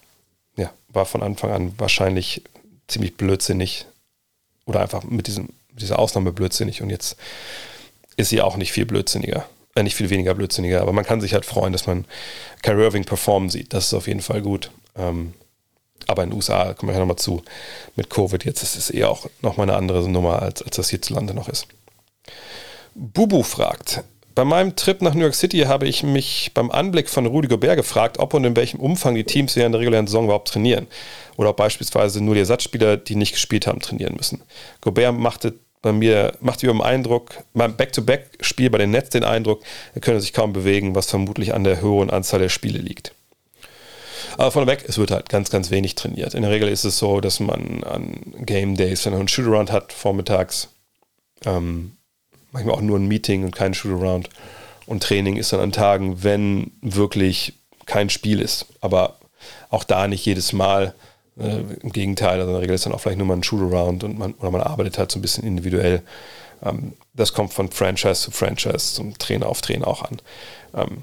ja, 0.57 0.73
war 0.89 1.07
von 1.07 1.23
Anfang 1.23 1.53
an 1.53 1.75
wahrscheinlich 1.79 2.43
ziemlich 2.89 3.17
blödsinnig 3.17 3.87
oder 4.67 4.81
einfach 4.81 5.05
mit 5.05 5.29
diesem, 5.29 5.51
dieser 5.73 5.99
Ausnahme 5.99 6.33
blödsinnig 6.33 6.83
und 6.83 6.91
jetzt 6.91 7.17
ist 8.17 8.31
sie 8.31 8.41
auch 8.41 8.57
nicht 8.57 8.73
viel 8.73 8.87
blödsinniger. 8.87 9.47
Äh, 9.75 9.83
nicht 9.83 9.95
viel 9.95 10.11
weniger 10.11 10.35
blödsinniger, 10.35 10.81
aber 10.81 10.93
man 10.93 11.05
kann 11.05 11.21
sich 11.21 11.35
halt 11.35 11.45
freuen, 11.45 11.73
dass 11.73 11.87
man 11.87 12.07
Kyrie 12.63 12.85
Irving 12.85 13.05
performen 13.05 13.51
sieht. 13.51 13.73
Das 13.73 13.87
ist 13.87 13.95
auf 13.95 14.09
jeden 14.09 14.23
Fall 14.23 14.43
gut. 14.43 14.71
Ähm, 14.97 15.35
aber 16.07 16.23
in 16.23 16.31
den 16.31 16.37
USA, 16.37 16.73
kommen 16.75 16.91
wir 16.91 16.95
ja 16.95 17.01
nochmal 17.01 17.17
zu, 17.17 17.43
mit 17.97 18.11
Covid 18.11 18.45
jetzt 18.45 18.63
ist 18.63 18.77
es 18.77 18.91
eher 18.91 19.11
auch 19.11 19.27
nochmal 19.43 19.69
eine 19.69 19.77
andere 19.77 20.09
Nummer, 20.09 20.41
als, 20.41 20.63
als 20.63 20.77
das 20.77 20.91
hierzulande 20.91 21.35
noch 21.35 21.49
ist. 21.49 21.67
Bubu 22.95 23.43
fragt, 23.43 24.03
bei 24.35 24.45
meinem 24.45 24.77
Trip 24.77 25.01
nach 25.03 25.15
New 25.15 25.23
York 25.23 25.35
City 25.35 25.61
habe 25.61 25.89
ich 25.89 26.03
mich 26.03 26.53
beim 26.55 26.71
Anblick 26.71 27.09
von 27.09 27.27
Rudy 27.27 27.49
Gobert 27.49 27.77
gefragt, 27.77 28.19
ob 28.19 28.35
und 28.35 28.45
in 28.45 28.55
welchem 28.55 28.81
Umfang 28.81 29.15
die 29.15 29.25
Teams 29.25 29.57
während 29.57 29.75
der 29.75 29.81
regulären 29.81 30.07
Saison 30.07 30.25
überhaupt 30.25 30.49
trainieren. 30.49 30.87
Oder 31.37 31.51
ob 31.51 31.57
beispielsweise 31.57 32.23
nur 32.23 32.35
die 32.35 32.41
Ersatzspieler, 32.41 32.99
die 32.99 33.17
nicht 33.17 33.33
gespielt 33.33 33.67
haben, 33.67 33.81
trainieren 33.81 34.15
müssen. 34.15 34.43
Gobert 34.83 35.15
machte 35.15 35.55
bei 35.87 35.93
mir 35.93 36.33
macht 36.41 36.63
über 36.63 36.73
den 36.73 36.83
Eindruck, 36.83 37.45
beim 37.55 37.77
Back-to-Back-Spiel 37.77 38.71
bei 38.71 38.79
den 38.79 38.91
Nets 38.91 39.11
den 39.11 39.25
Eindruck, 39.25 39.63
er 39.95 40.01
könne 40.01 40.21
sich 40.21 40.33
kaum 40.33 40.53
bewegen, 40.53 40.95
was 40.95 41.09
vermutlich 41.09 41.55
an 41.55 41.63
der 41.63 41.81
hohen 41.81 42.11
Anzahl 42.11 42.41
der 42.41 42.49
Spiele 42.49 42.79
liegt. 42.79 43.13
Aber 44.37 44.51
vorneweg, 44.51 44.85
es 44.87 44.99
wird 44.99 45.13
halt 45.13 45.29
ganz, 45.29 45.49
ganz 45.51 45.71
wenig 45.71 45.95
trainiert. 45.95 46.35
In 46.35 46.43
der 46.43 46.51
Regel 46.51 46.69
ist 46.69 46.85
es 46.85 46.99
so, 46.99 47.21
dass 47.21 47.39
man 47.39 47.85
an 47.85 48.35
Game 48.45 48.75
Days, 48.75 49.05
wenn 49.05 49.13
man 49.13 49.21
einen 49.21 49.29
Shootaround 49.29 49.71
hat, 49.71 49.93
vormittags, 49.93 50.69
ähm, 51.45 51.97
manchmal 52.51 52.75
auch 52.75 52.81
nur 52.81 52.99
ein 52.99 53.07
Meeting 53.07 53.45
und 53.45 53.55
kein 53.55 53.73
Shootaround. 53.73 54.29
Und 54.87 55.05
Training 55.05 55.37
ist 55.37 55.53
dann 55.53 55.61
an 55.61 55.73
Tagen, 55.73 56.25
wenn 56.25 56.73
wirklich 56.83 57.55
kein 57.87 58.11
Spiel 58.11 58.41
ist. 58.41 58.67
Aber 58.81 59.19
auch 59.71 59.85
da 59.85 60.09
nicht 60.09 60.27
jedes 60.27 60.53
Mal. 60.53 60.95
Äh, 61.39 61.61
Im 61.83 61.93
Gegenteil, 61.93 62.41
also 62.41 62.49
in 62.49 62.55
der 62.55 62.63
Regel 62.63 62.75
ist 62.75 62.87
dann 62.87 62.93
auch 62.93 63.01
vielleicht 63.01 63.19
nur 63.19 63.27
mal 63.27 63.37
ein 63.37 63.43
Shoot-Around 63.43 64.05
und 64.05 64.19
man, 64.19 64.35
oder 64.35 64.51
man 64.51 64.63
arbeitet 64.63 64.99
halt 64.99 65.13
so 65.13 65.19
ein 65.19 65.23
bisschen 65.23 65.45
individuell. 65.45 66.03
Ähm, 66.63 66.95
das 67.15 67.33
kommt 67.33 67.53
von 67.53 67.71
Franchise 67.71 68.23
zu 68.23 68.31
Franchise, 68.31 68.95
zum 68.95 69.17
Trainer 69.19 69.47
auf 69.47 69.61
Trainer 69.61 69.87
auch 69.87 70.03
an. 70.03 70.17
Ähm, 70.75 71.03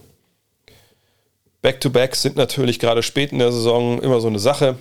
Back-to-Backs 1.61 2.21
sind 2.21 2.35
natürlich 2.35 2.79
gerade 2.79 3.03
spät 3.03 3.31
in 3.31 3.39
der 3.39 3.51
Saison 3.51 4.01
immer 4.01 4.19
so 4.19 4.27
eine 4.27 4.39
Sache. 4.39 4.77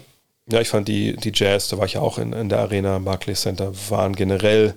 Ja, 0.50 0.61
ich 0.61 0.68
fand 0.68 0.88
die, 0.88 1.16
die 1.16 1.32
Jazz, 1.34 1.68
da 1.68 1.78
war 1.78 1.86
ich 1.86 1.94
ja 1.94 2.00
auch 2.00 2.18
in, 2.18 2.32
in 2.32 2.48
der 2.48 2.59
Arena 2.59 2.96
im 2.96 3.05
Barclays 3.05 3.42
Center, 3.42 3.72
waren 3.90 4.16
generell, 4.16 4.74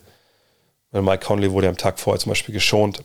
Mike 0.92 1.26
Conley 1.26 1.52
wurde 1.52 1.68
am 1.68 1.78
Tag 1.78 2.00
vorher 2.00 2.20
zum 2.20 2.30
Beispiel 2.30 2.54
geschont, 2.54 3.04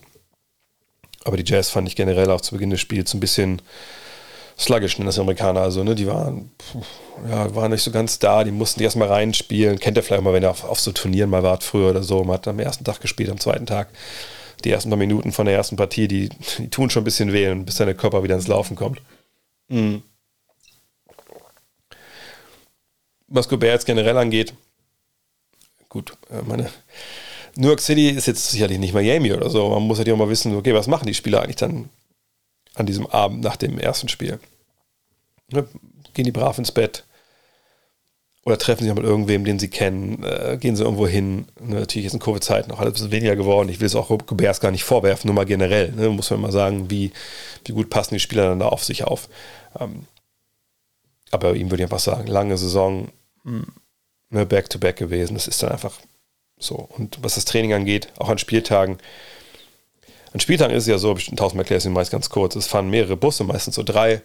Aber 1.23 1.37
die 1.37 1.49
Jazz 1.49 1.69
fand 1.69 1.87
ich 1.87 1.95
generell 1.95 2.29
auch 2.31 2.41
zu 2.41 2.53
Beginn 2.55 2.69
des 2.69 2.79
Spiels 2.79 3.13
ein 3.13 3.19
bisschen 3.19 3.61
sluggish, 4.61 4.97
nennen 4.97 5.07
das 5.07 5.15
die 5.15 5.21
Amerikaner. 5.21 5.61
Also, 5.61 5.83
ne, 5.83 5.95
die 5.95 6.07
waren, 6.07 6.51
ja, 7.29 7.53
waren 7.55 7.71
nicht 7.71 7.83
so 7.83 7.91
ganz 7.91 8.19
da, 8.19 8.43
die 8.43 8.51
mussten 8.51 8.79
die 8.79 8.85
erstmal 8.85 9.07
reinspielen. 9.07 9.79
Kennt 9.79 9.97
ihr 9.97 10.03
vielleicht 10.03 10.23
mal, 10.23 10.33
wenn 10.33 10.43
ihr 10.43 10.49
auf, 10.49 10.63
auf 10.63 10.79
so 10.79 10.91
Turnieren 10.91 11.29
mal 11.29 11.43
wart 11.43 11.63
früher 11.63 11.89
oder 11.89 12.03
so. 12.03 12.23
Man 12.23 12.35
hat 12.35 12.47
am 12.47 12.59
ersten 12.59 12.83
Tag 12.83 13.01
gespielt, 13.01 13.29
am 13.29 13.39
zweiten 13.39 13.65
Tag. 13.65 13.89
Die 14.63 14.71
ersten 14.71 14.89
paar 14.89 14.97
Minuten 14.97 15.31
von 15.31 15.45
der 15.45 15.55
ersten 15.55 15.75
Partie, 15.75 16.07
die, 16.07 16.29
die 16.57 16.69
tun 16.69 16.89
schon 16.89 17.01
ein 17.01 17.05
bisschen 17.05 17.33
weh, 17.33 17.53
bis 17.55 17.75
dann 17.75 17.87
der 17.87 17.95
Körper 17.95 18.23
wieder 18.23 18.35
ins 18.35 18.47
Laufen 18.47 18.75
kommt. 18.75 19.01
Mhm. 19.69 20.03
Was 23.27 23.49
Gobert 23.49 23.73
jetzt 23.73 23.85
generell 23.85 24.17
angeht, 24.17 24.53
gut, 25.89 26.13
äh, 26.29 26.41
meine 26.45 26.69
New 27.55 27.67
York 27.67 27.79
City 27.79 28.09
ist 28.09 28.27
jetzt 28.27 28.49
sicherlich 28.49 28.77
nicht 28.77 28.93
Miami 28.93 29.33
oder 29.33 29.49
so. 29.49 29.69
Man 29.69 29.83
muss 29.83 29.97
halt 29.97 30.09
auch 30.09 30.17
mal 30.17 30.29
wissen, 30.29 30.55
okay, 30.55 30.73
was 30.73 30.87
machen 30.87 31.07
die 31.07 31.13
Spieler 31.13 31.41
eigentlich 31.41 31.55
dann 31.57 31.89
an 32.75 32.85
diesem 32.85 33.07
Abend 33.07 33.41
nach 33.41 33.55
dem 33.55 33.77
ersten 33.79 34.07
Spiel? 34.07 34.39
Ne? 35.51 35.67
Gehen 36.13 36.25
die 36.25 36.31
brav 36.31 36.57
ins 36.57 36.71
Bett? 36.71 37.05
Oder 38.43 38.57
treffen 38.57 38.83
sich 38.83 38.93
mit 38.93 39.03
irgendwem, 39.03 39.45
den 39.45 39.59
sie 39.59 39.69
kennen? 39.69 40.23
Äh, 40.23 40.57
gehen 40.59 40.75
sie 40.75 40.83
irgendwo 40.83 41.07
hin? 41.07 41.45
Ne? 41.59 41.75
Natürlich 41.75 42.07
ist 42.07 42.13
in 42.13 42.19
Covid-Zeiten 42.19 42.69
noch 42.69 42.79
alles 42.79 43.11
weniger 43.11 43.35
geworden. 43.35 43.69
Ich 43.69 43.79
will 43.79 43.85
es 43.85 43.95
auch 43.95 44.07
Gobert 44.07 44.61
gar 44.61 44.71
nicht 44.71 44.83
vorwerfen, 44.83 45.27
nur 45.27 45.35
mal 45.35 45.45
generell. 45.45 45.91
Ne? 45.91 46.09
Muss 46.09 46.31
man 46.31 46.41
mal 46.41 46.51
sagen, 46.51 46.89
wie, 46.89 47.11
wie 47.65 47.73
gut 47.73 47.91
passen 47.91 48.15
die 48.15 48.19
Spieler 48.19 48.49
dann 48.49 48.59
da 48.59 48.67
auf 48.67 48.83
sich 48.83 49.03
auf. 49.03 49.29
Ähm, 49.79 50.07
aber 51.29 51.55
ihm 51.55 51.69
würde 51.69 51.83
ich 51.83 51.85
einfach 51.85 51.99
sagen, 51.99 52.27
lange 52.27 52.57
Saison, 52.57 53.09
hm, 53.43 53.67
ne, 54.31 54.45
Back-to-Back 54.45 54.95
-back 54.95 54.99
gewesen. 54.99 55.35
Das 55.35 55.47
ist 55.47 55.61
dann 55.61 55.71
einfach 55.71 55.93
so. 56.57 56.75
Und 56.75 57.19
was 57.21 57.35
das 57.35 57.45
Training 57.45 57.73
angeht, 57.73 58.09
auch 58.17 58.29
an 58.29 58.37
Spieltagen. 58.37 58.97
An 60.33 60.39
Spieltagen 60.39 60.75
ist 60.75 60.83
es 60.83 60.89
ja 60.89 60.97
so, 60.97 61.09
habe 61.09 61.19
ich 61.19 61.27
tausendmal 61.27 61.63
erklärt, 61.63 61.85
es 61.85 61.89
meist 61.89 62.11
ganz 62.11 62.29
kurz. 62.29 62.55
Es 62.55 62.67
fahren 62.67 62.89
mehrere 62.89 63.17
Busse, 63.17 63.43
meistens 63.43 63.75
so 63.75 63.83
drei, 63.83 64.21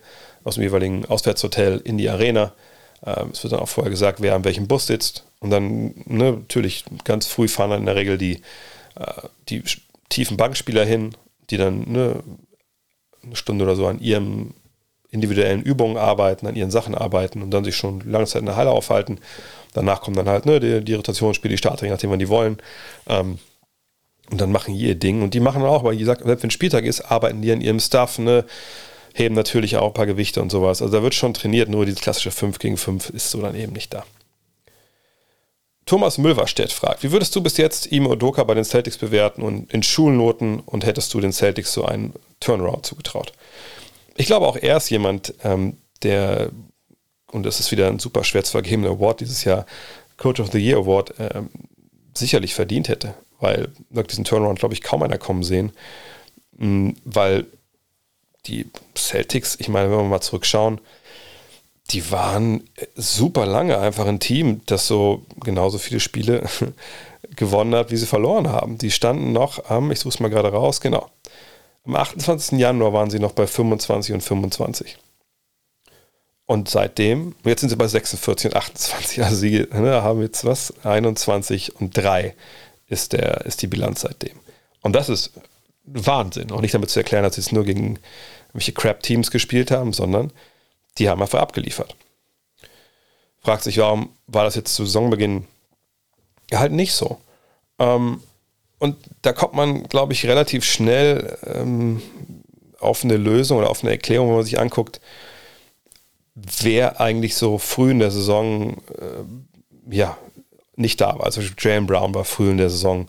aus 0.46 0.54
dem 0.54 0.62
jeweiligen 0.62 1.04
Auswärtshotel 1.06 1.80
in 1.84 1.98
die 1.98 2.08
Arena. 2.08 2.52
Ähm, 3.04 3.30
es 3.32 3.42
wird 3.42 3.52
dann 3.52 3.60
auch 3.60 3.68
vorher 3.68 3.90
gesagt, 3.90 4.22
wer 4.22 4.34
an 4.34 4.44
welchem 4.44 4.68
Bus 4.68 4.86
sitzt. 4.86 5.24
Und 5.40 5.50
dann 5.50 5.92
ne, 6.06 6.32
natürlich 6.32 6.84
ganz 7.04 7.26
früh 7.26 7.48
fahren 7.48 7.70
dann 7.70 7.80
in 7.80 7.86
der 7.86 7.96
Regel 7.96 8.16
die, 8.16 8.42
äh, 8.94 9.22
die 9.48 9.64
tiefen 10.08 10.36
Bankspieler 10.36 10.84
hin, 10.84 11.14
die 11.50 11.56
dann 11.56 11.90
ne, 11.90 12.22
eine 13.24 13.36
Stunde 13.36 13.64
oder 13.64 13.74
so 13.74 13.88
an 13.88 14.00
ihren 14.00 14.54
individuellen 15.10 15.62
Übungen 15.62 15.96
arbeiten, 15.96 16.46
an 16.46 16.56
ihren 16.56 16.70
Sachen 16.70 16.94
arbeiten 16.94 17.42
und 17.42 17.50
dann 17.50 17.64
sich 17.64 17.76
schon 17.76 18.00
lange 18.08 18.26
Zeit 18.26 18.40
in 18.40 18.46
der 18.46 18.56
Halle 18.56 18.70
aufhalten. 18.70 19.18
Danach 19.72 20.00
kommen 20.00 20.16
dann 20.16 20.28
halt 20.28 20.46
ne, 20.46 20.60
die, 20.60 20.84
die 20.84 20.94
Rotationsspiele, 20.94 21.54
die 21.54 21.58
Starter, 21.58 21.88
nachdem, 21.88 22.10
wann 22.10 22.20
die 22.20 22.28
wollen. 22.28 22.58
Ähm, 23.08 23.40
und 24.30 24.40
dann 24.40 24.52
machen 24.52 24.74
die 24.74 24.80
ihr 24.80 24.94
Ding. 24.94 25.22
Und 25.22 25.34
die 25.34 25.40
machen 25.40 25.62
dann 25.62 25.70
auch, 25.70 25.82
weil, 25.82 25.94
wie 25.94 25.98
gesagt, 25.98 26.22
selbst 26.24 26.42
wenn 26.44 26.50
Spieltag 26.50 26.84
ist, 26.84 27.00
arbeiten 27.00 27.42
die 27.42 27.50
an 27.50 27.60
ihrem 27.60 27.80
Stuff, 27.80 28.18
ne, 28.20 28.44
heben 29.16 29.34
natürlich 29.34 29.76
auch 29.76 29.88
ein 29.88 29.94
paar 29.94 30.06
Gewichte 30.06 30.42
und 30.42 30.50
sowas. 30.50 30.82
Also 30.82 30.94
da 30.94 31.02
wird 31.02 31.14
schon 31.14 31.34
trainiert, 31.34 31.68
nur 31.68 31.86
dieses 31.86 32.00
klassische 32.00 32.30
5 32.30 32.58
gegen 32.58 32.76
5 32.76 33.10
ist 33.10 33.30
so 33.30 33.40
dann 33.40 33.56
eben 33.56 33.72
nicht 33.72 33.94
da. 33.94 34.04
Thomas 35.86 36.18
Mülverstedt 36.18 36.72
fragt, 36.72 37.02
wie 37.02 37.12
würdest 37.12 37.34
du 37.34 37.40
bis 37.40 37.56
jetzt 37.56 37.92
Imo 37.92 38.10
Odoka 38.10 38.42
bei 38.44 38.54
den 38.54 38.64
Celtics 38.64 38.98
bewerten 38.98 39.42
und 39.42 39.72
in 39.72 39.82
Schulnoten 39.82 40.60
und 40.60 40.84
hättest 40.84 41.14
du 41.14 41.20
den 41.20 41.32
Celtics 41.32 41.72
so 41.72 41.84
einen 41.84 42.12
Turnaround 42.40 42.84
zugetraut? 42.84 43.32
Ich 44.16 44.26
glaube 44.26 44.46
auch 44.46 44.56
er 44.56 44.76
ist 44.76 44.90
jemand, 44.90 45.32
ähm, 45.44 45.78
der, 46.02 46.50
und 47.30 47.46
das 47.46 47.60
ist 47.60 47.70
wieder 47.70 47.86
ein 47.86 48.00
super 48.00 48.24
schwer 48.24 48.44
zu 48.44 48.52
vergebener 48.52 48.90
Award 48.90 49.20
dieses 49.20 49.44
Jahr, 49.44 49.64
Coach 50.16 50.40
of 50.40 50.50
the 50.50 50.58
Year 50.58 50.78
Award, 50.78 51.14
ähm, 51.18 51.48
sicherlich 52.14 52.54
verdient 52.54 52.88
hätte, 52.88 53.14
weil 53.38 53.68
diesen 53.90 54.24
Turnaround, 54.24 54.58
glaube 54.58 54.74
ich, 54.74 54.82
kaum 54.82 55.02
einer 55.02 55.18
kommen 55.18 55.42
sehen, 55.42 55.72
mhm, 56.58 56.96
weil 57.04 57.46
die 58.46 58.70
Celtics, 58.96 59.56
ich 59.58 59.68
meine, 59.68 59.90
wenn 59.90 59.98
wir 59.98 60.04
mal 60.04 60.20
zurückschauen, 60.20 60.80
die 61.90 62.10
waren 62.10 62.64
super 62.96 63.46
lange 63.46 63.78
einfach 63.78 64.06
ein 64.06 64.20
Team, 64.20 64.62
das 64.66 64.86
so 64.86 65.22
genauso 65.44 65.78
viele 65.78 66.00
Spiele 66.00 66.44
gewonnen 67.36 67.74
hat, 67.74 67.90
wie 67.90 67.96
sie 67.96 68.06
verloren 68.06 68.48
haben. 68.48 68.78
Die 68.78 68.90
standen 68.90 69.32
noch 69.32 69.70
am, 69.70 69.90
ich 69.92 70.00
suche 70.00 70.14
es 70.14 70.20
mal 70.20 70.28
gerade 70.28 70.48
raus, 70.48 70.80
genau. 70.80 71.10
Am 71.84 71.94
28. 71.94 72.58
Januar 72.58 72.92
waren 72.92 73.10
sie 73.10 73.20
noch 73.20 73.32
bei 73.32 73.46
25 73.46 74.14
und 74.14 74.20
25. 74.20 74.98
Und 76.46 76.68
seitdem, 76.68 77.34
jetzt 77.44 77.60
sind 77.60 77.70
sie 77.70 77.76
bei 77.76 77.88
46 77.88 78.52
und 78.52 78.56
28. 78.56 79.22
Also 79.22 79.36
sie 79.36 79.66
ne, 79.72 80.02
haben 80.02 80.22
jetzt 80.22 80.44
was? 80.44 80.72
21 80.84 81.76
und 81.76 81.96
3 81.96 82.34
ist, 82.88 83.12
der, 83.12 83.44
ist 83.46 83.62
die 83.62 83.66
Bilanz 83.66 84.00
seitdem. 84.00 84.36
Und 84.82 84.94
das 84.94 85.08
ist 85.08 85.32
Wahnsinn. 85.84 86.52
Auch 86.52 86.60
nicht 86.60 86.74
damit 86.74 86.90
zu 86.90 87.00
erklären, 87.00 87.24
dass 87.24 87.34
sie 87.34 87.40
es 87.40 87.52
nur 87.52 87.64
gegen 87.64 87.98
welche 88.56 88.72
Crap-Teams 88.72 89.30
gespielt 89.30 89.70
haben, 89.70 89.92
sondern 89.92 90.32
die 90.98 91.08
haben 91.08 91.22
einfach 91.22 91.40
abgeliefert. 91.40 91.94
Fragt 93.40 93.62
sich, 93.62 93.78
warum 93.78 94.10
war 94.26 94.44
das 94.44 94.54
jetzt 94.54 94.74
zu 94.74 94.84
Saisonbeginn 94.84 95.46
halt 96.52 96.72
nicht 96.72 96.92
so? 96.92 97.20
Ähm, 97.78 98.22
und 98.78 98.96
da 99.22 99.32
kommt 99.32 99.54
man, 99.54 99.84
glaube 99.84 100.12
ich, 100.12 100.26
relativ 100.26 100.64
schnell 100.64 101.38
ähm, 101.44 102.02
auf 102.78 103.04
eine 103.04 103.16
Lösung 103.16 103.58
oder 103.58 103.70
auf 103.70 103.82
eine 103.82 103.92
Erklärung, 103.92 104.28
wenn 104.28 104.36
man 104.36 104.44
sich 104.44 104.58
anguckt, 104.58 105.00
wer 106.34 107.00
eigentlich 107.00 107.36
so 107.36 107.58
früh 107.58 107.90
in 107.90 107.98
der 107.98 108.10
Saison 108.10 108.76
äh, 108.98 109.94
ja 109.94 110.18
nicht 110.76 111.00
da 111.00 111.18
war. 111.18 111.24
Also 111.24 111.40
Jalen 111.58 111.86
Brown 111.86 112.14
war 112.14 112.24
früh 112.24 112.50
in 112.50 112.58
der 112.58 112.68
Saison 112.68 113.08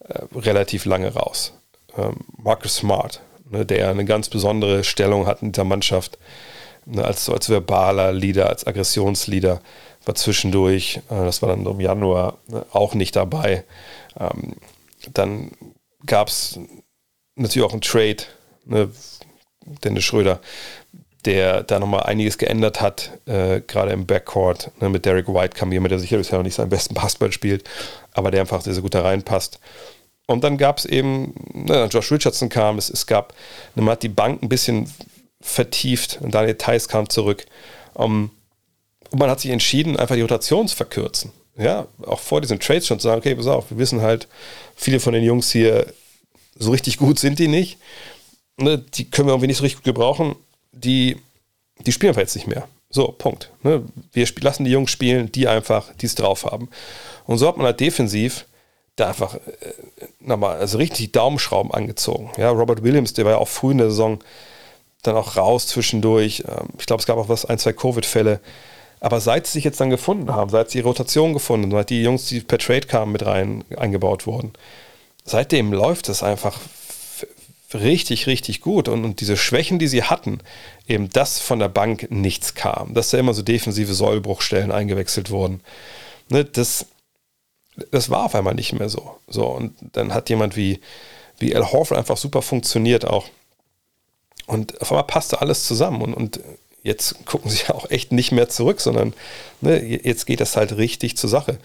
äh, 0.00 0.22
relativ 0.34 0.86
lange 0.86 1.12
raus. 1.12 1.52
Ähm, 1.96 2.16
Marcus 2.38 2.76
Smart, 2.76 3.20
ne, 3.50 3.64
der 3.64 3.90
eine 3.90 4.04
ganz 4.04 4.28
besondere 4.28 4.84
Stellung 4.84 5.26
hat 5.26 5.42
in 5.42 5.52
der 5.52 5.64
Mannschaft, 5.64 6.18
ne, 6.84 7.04
als, 7.04 7.28
als 7.28 7.48
verbaler 7.48 8.12
Leader, 8.12 8.48
als 8.48 8.66
Aggressionsleader, 8.66 9.60
war 10.04 10.14
zwischendurch, 10.14 11.00
äh, 11.10 11.24
das 11.24 11.42
war 11.42 11.48
dann 11.48 11.66
im 11.66 11.80
Januar, 11.80 12.38
ne, 12.48 12.64
auch 12.72 12.94
nicht 12.94 13.16
dabei. 13.16 13.64
Ähm, 14.18 14.54
dann 15.12 15.50
gab 16.04 16.28
es 16.28 16.58
natürlich 17.34 17.66
auch 17.66 17.72
einen 17.72 17.82
Trade, 17.82 18.24
ne, 18.64 18.90
Dennis 19.84 20.04
Schröder, 20.04 20.40
der 21.24 21.64
da 21.64 21.80
nochmal 21.80 22.04
einiges 22.04 22.38
geändert 22.38 22.80
hat, 22.80 23.18
äh, 23.26 23.60
gerade 23.60 23.92
im 23.92 24.06
Backcourt. 24.06 24.70
Ne, 24.80 24.88
mit 24.88 25.04
Derek 25.04 25.28
White 25.28 25.56
kam 25.56 25.72
jemand, 25.72 25.90
der 25.90 25.98
sicher 25.98 26.18
bisher 26.18 26.38
noch 26.38 26.44
nicht 26.44 26.54
seinen 26.54 26.70
besten 26.70 26.94
Basketball 26.94 27.32
spielt, 27.32 27.68
aber 28.12 28.30
der 28.30 28.40
einfach 28.40 28.62
sehr, 28.62 28.74
sehr 28.74 28.82
gut 28.82 28.94
da 28.94 29.02
reinpasst. 29.02 29.58
Und 30.26 30.42
dann 30.42 30.58
gab 30.58 30.78
es 30.78 30.84
eben, 30.84 31.34
ne, 31.52 31.88
Josh 31.90 32.10
Richardson 32.10 32.48
kam, 32.48 32.78
es, 32.78 32.90
es 32.90 33.06
gab, 33.06 33.32
ne, 33.74 33.82
man 33.82 33.92
hat 33.92 34.02
die 34.02 34.08
Bank 34.08 34.42
ein 34.42 34.48
bisschen 34.48 34.92
vertieft 35.40 36.18
und 36.20 36.34
Daniel 36.34 36.56
Theiss 36.56 36.88
kam 36.88 37.08
zurück. 37.08 37.46
Um, 37.94 38.30
und 39.10 39.20
man 39.20 39.30
hat 39.30 39.40
sich 39.40 39.52
entschieden, 39.52 39.96
einfach 39.96 40.16
die 40.16 40.22
Rotation 40.22 40.66
zu 40.66 40.76
verkürzen. 40.76 41.32
Ja, 41.56 41.86
auch 42.04 42.20
vor 42.20 42.40
diesen 42.40 42.60
Trades 42.60 42.86
schon 42.86 42.98
zu 42.98 43.04
sagen, 43.08 43.20
okay, 43.20 43.34
pass 43.34 43.46
auf, 43.46 43.70
wir 43.70 43.78
wissen 43.78 44.02
halt, 44.02 44.28
viele 44.74 45.00
von 45.00 45.14
den 45.14 45.22
Jungs 45.22 45.50
hier, 45.50 45.86
so 46.58 46.72
richtig 46.72 46.98
gut 46.98 47.18
sind 47.18 47.38
die 47.38 47.48
nicht. 47.48 47.78
Ne, 48.58 48.78
die 48.78 49.08
können 49.08 49.28
wir 49.28 49.32
irgendwie 49.32 49.46
nicht 49.46 49.58
so 49.58 49.62
richtig 49.62 49.78
gut 49.78 49.94
gebrauchen 49.94 50.36
die, 50.76 51.16
die 51.78 51.92
spielen 51.92 52.10
einfach 52.10 52.22
jetzt 52.22 52.36
nicht 52.36 52.46
mehr. 52.46 52.68
So, 52.90 53.08
Punkt. 53.08 53.50
Ne? 53.62 53.82
Wir 54.12 54.26
lassen 54.40 54.64
die 54.64 54.70
Jungs 54.70 54.90
spielen, 54.90 55.32
die 55.32 55.48
einfach 55.48 55.92
dies 56.00 56.14
drauf 56.14 56.44
haben. 56.44 56.68
Und 57.24 57.38
so 57.38 57.48
hat 57.48 57.56
man 57.56 57.66
halt 57.66 57.80
defensiv 57.80 58.46
da 58.96 59.08
einfach 59.08 59.34
äh, 59.34 59.40
nochmal 60.20 60.58
also 60.58 60.78
richtig 60.78 61.12
Daumenschrauben 61.12 61.72
angezogen. 61.72 62.30
Ja, 62.36 62.50
Robert 62.50 62.82
Williams, 62.82 63.12
der 63.12 63.24
war 63.24 63.32
ja 63.32 63.38
auch 63.38 63.48
früh 63.48 63.72
in 63.72 63.78
der 63.78 63.90
Saison 63.90 64.18
dann 65.02 65.16
auch 65.16 65.36
raus 65.36 65.66
zwischendurch. 65.66 66.44
Ähm, 66.48 66.68
ich 66.78 66.86
glaube, 66.86 67.00
es 67.00 67.06
gab 67.06 67.18
auch 67.18 67.28
was, 67.28 67.44
ein, 67.44 67.58
zwei 67.58 67.72
Covid-Fälle. 67.72 68.40
Aber 69.00 69.20
seit 69.20 69.46
sie 69.46 69.54
sich 69.54 69.64
jetzt 69.64 69.80
dann 69.80 69.90
gefunden 69.90 70.34
haben, 70.34 70.50
seit 70.50 70.70
sie 70.70 70.78
die 70.78 70.84
Rotation 70.84 71.34
gefunden, 71.34 71.70
seit 71.70 71.90
die 71.90 72.02
Jungs, 72.02 72.26
die 72.26 72.40
per 72.40 72.58
Trade 72.58 72.86
kamen, 72.86 73.12
mit 73.12 73.24
rein 73.24 73.64
eingebaut 73.76 74.26
wurden, 74.26 74.52
seitdem 75.24 75.72
läuft 75.72 76.08
es 76.08 76.22
einfach 76.22 76.58
richtig, 77.74 78.26
richtig 78.26 78.62
gut. 78.62 78.88
Und, 78.88 79.04
und 79.04 79.20
diese 79.20 79.36
Schwächen, 79.36 79.78
die 79.78 79.88
sie 79.88 80.04
hatten, 80.04 80.40
eben 80.88 81.10
dass 81.10 81.38
von 81.38 81.58
der 81.58 81.68
Bank 81.68 82.08
nichts 82.10 82.54
kam, 82.54 82.94
dass 82.94 83.10
da 83.10 83.18
immer 83.18 83.34
so 83.34 83.42
defensive 83.42 83.92
Sollbruchstellen 83.92 84.72
eingewechselt 84.72 85.30
wurden, 85.30 85.60
ne, 86.30 86.44
das, 86.44 86.86
das 87.90 88.10
war 88.10 88.24
auf 88.24 88.34
einmal 88.34 88.54
nicht 88.54 88.72
mehr 88.72 88.88
so. 88.88 89.16
So, 89.28 89.46
und 89.46 89.74
dann 89.92 90.14
hat 90.14 90.28
jemand 90.30 90.56
wie, 90.56 90.80
wie 91.38 91.54
Al 91.54 91.70
Horford 91.72 91.98
einfach 91.98 92.16
super 92.16 92.42
funktioniert 92.42 93.06
auch. 93.06 93.26
Und 94.46 94.80
auf 94.80 94.90
einmal 94.90 95.04
passte 95.04 95.40
alles 95.40 95.64
zusammen. 95.64 96.02
Und, 96.02 96.14
und 96.14 96.40
jetzt 96.82 97.26
gucken 97.26 97.50
sie 97.50 97.68
auch 97.68 97.90
echt 97.90 98.12
nicht 98.12 98.32
mehr 98.32 98.48
zurück, 98.48 98.80
sondern 98.80 99.12
ne, 99.60 99.82
jetzt 99.84 100.26
geht 100.26 100.40
das 100.40 100.56
halt 100.56 100.76
richtig 100.76 101.16
zur 101.16 101.28
Sache. 101.28 101.58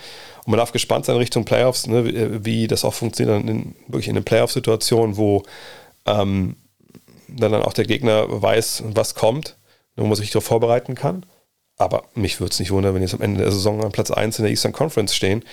Und 0.46 0.52
man 0.52 0.58
darf 0.58 0.72
gespannt 0.72 1.06
sein 1.06 1.18
Richtung 1.18 1.46
Playoffs, 1.46 1.88
ne, 1.88 2.44
wie 2.44 2.68
das 2.68 2.84
auch 2.84 2.94
funktioniert, 2.94 3.48
in, 3.48 3.76
wirklich 3.88 4.08
in 4.08 4.16
den 4.16 4.24
Playoff-Situationen, 4.24 5.18
wo 5.18 5.44
ähm, 6.06 6.56
dann, 7.28 7.52
dann 7.52 7.64
auch 7.64 7.74
der 7.74 7.86
Gegner 7.86 8.26
weiß, 8.30 8.84
was 8.88 9.16
kommt, 9.16 9.56
wo 9.96 10.06
man 10.06 10.16
sich 10.16 10.32
darauf 10.32 10.46
vorbereiten 10.46 10.96
kann. 10.96 11.26
Aber 11.78 12.04
mich 12.14 12.40
würde 12.40 12.52
es 12.52 12.60
nicht 12.60 12.72
wundern, 12.72 12.94
wenn 12.94 13.02
jetzt 13.02 13.14
am 13.14 13.22
Ende 13.22 13.42
der 13.42 13.52
Saison 13.52 13.84
an 13.84 13.92
Platz 13.92 14.12
1 14.12 14.40
in 14.40 14.44
der 14.44 14.52
Eastern 14.52 14.74
Conference 14.74 15.16
stehen. 15.16 15.44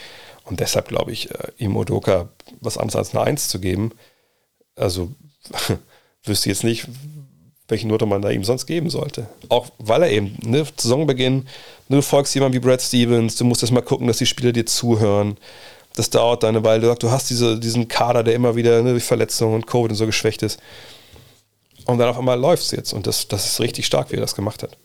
Und 0.49 0.61
deshalb 0.61 0.89
glaube 0.89 1.13
ich, 1.13 1.31
äh, 1.31 1.53
ihm 1.59 1.77
Odoka 1.77 2.31
was 2.61 2.79
anderes 2.79 2.97
als 2.97 3.15
eine 3.15 3.25
1 3.25 3.49
zu 3.49 3.61
geben. 3.61 3.93
Also 4.77 5.13
wüsste 6.25 6.49
jetzt 6.49 6.65
nicht, 6.65 6.87
welche 7.69 7.87
Note 7.87 8.07
man 8.07 8.23
da 8.23 8.31
ihm 8.31 8.45
sonst 8.45 8.67
geben 8.67 8.89
sollte. 8.89 9.29
Auch 9.51 9.69
weil 9.79 10.03
er 10.03 10.11
eben, 10.11 10.37
ne, 10.43 10.65
Saisonbeginn, 10.77 11.47
ne, 11.89 11.97
du 11.97 12.03
folgst 12.03 12.35
jemandem 12.35 12.63
wie 12.63 12.67
Brad 12.67 12.81
Stevens, 12.81 13.37
du 13.37 13.45
musst 13.45 13.63
erst 13.63 13.73
mal 13.73 13.83
gucken, 13.83 14.07
dass 14.07 14.19
die 14.19 14.27
Spieler 14.27 14.53
dir 14.53 14.65
zuhören. 14.65 15.37
Das 15.95 16.11
dauert 16.11 16.45
eine 16.45 16.65
Weile. 16.65 16.95
Du 16.95 17.11
hast 17.11 17.29
diese, 17.29 17.59
diesen 17.59 17.89
Kader, 17.89 18.23
der 18.23 18.35
immer 18.35 18.57
wieder 18.57 18.83
ne, 18.83 18.93
durch 18.93 19.05
Verletzungen 19.05 19.55
und 19.55 19.67
Covid 19.67 19.91
und 19.91 19.97
so 19.97 20.07
geschwächt 20.07 20.43
ist. 20.43 20.61
Und 21.85 21.99
dann 21.99 22.09
auf 22.09 22.19
einmal 22.19 22.39
läuft 22.39 22.63
es 22.63 22.71
jetzt. 22.71 22.93
Und 22.93 23.07
das, 23.07 23.29
das 23.29 23.47
ist 23.47 23.61
richtig 23.61 23.87
stark, 23.87 24.13
wie 24.13 24.17
er 24.17 24.21
das 24.21 24.35
gemacht 24.35 24.63
hat. 24.63 24.77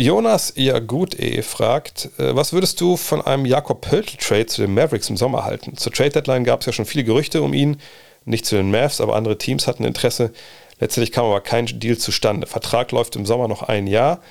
Jonas 0.00 0.54
Jagut 0.56 1.18
E. 1.20 1.42
fragt, 1.42 2.08
äh, 2.18 2.34
was 2.34 2.54
würdest 2.54 2.80
du 2.80 2.96
von 2.96 3.20
einem 3.20 3.44
Jakob 3.44 3.82
Pöltl-Trade 3.82 4.46
zu 4.46 4.62
den 4.62 4.72
Mavericks 4.72 5.10
im 5.10 5.18
Sommer 5.18 5.44
halten? 5.44 5.76
Zur 5.76 5.92
Trade-Deadline 5.92 6.44
gab 6.44 6.60
es 6.60 6.66
ja 6.66 6.72
schon 6.72 6.86
viele 6.86 7.04
Gerüchte 7.04 7.42
um 7.42 7.52
ihn. 7.52 7.78
Nicht 8.24 8.46
zu 8.46 8.56
den 8.56 8.70
Mavs, 8.70 9.02
aber 9.02 9.14
andere 9.14 9.36
Teams 9.36 9.66
hatten 9.66 9.84
Interesse. 9.84 10.32
Letztendlich 10.78 11.12
kam 11.12 11.26
aber 11.26 11.42
kein 11.42 11.66
Deal 11.66 11.98
zustande. 11.98 12.46
Vertrag 12.46 12.92
läuft 12.92 13.14
im 13.14 13.26
Sommer 13.26 13.46
noch 13.46 13.62
ein 13.62 13.86
Jahr. 13.86 14.22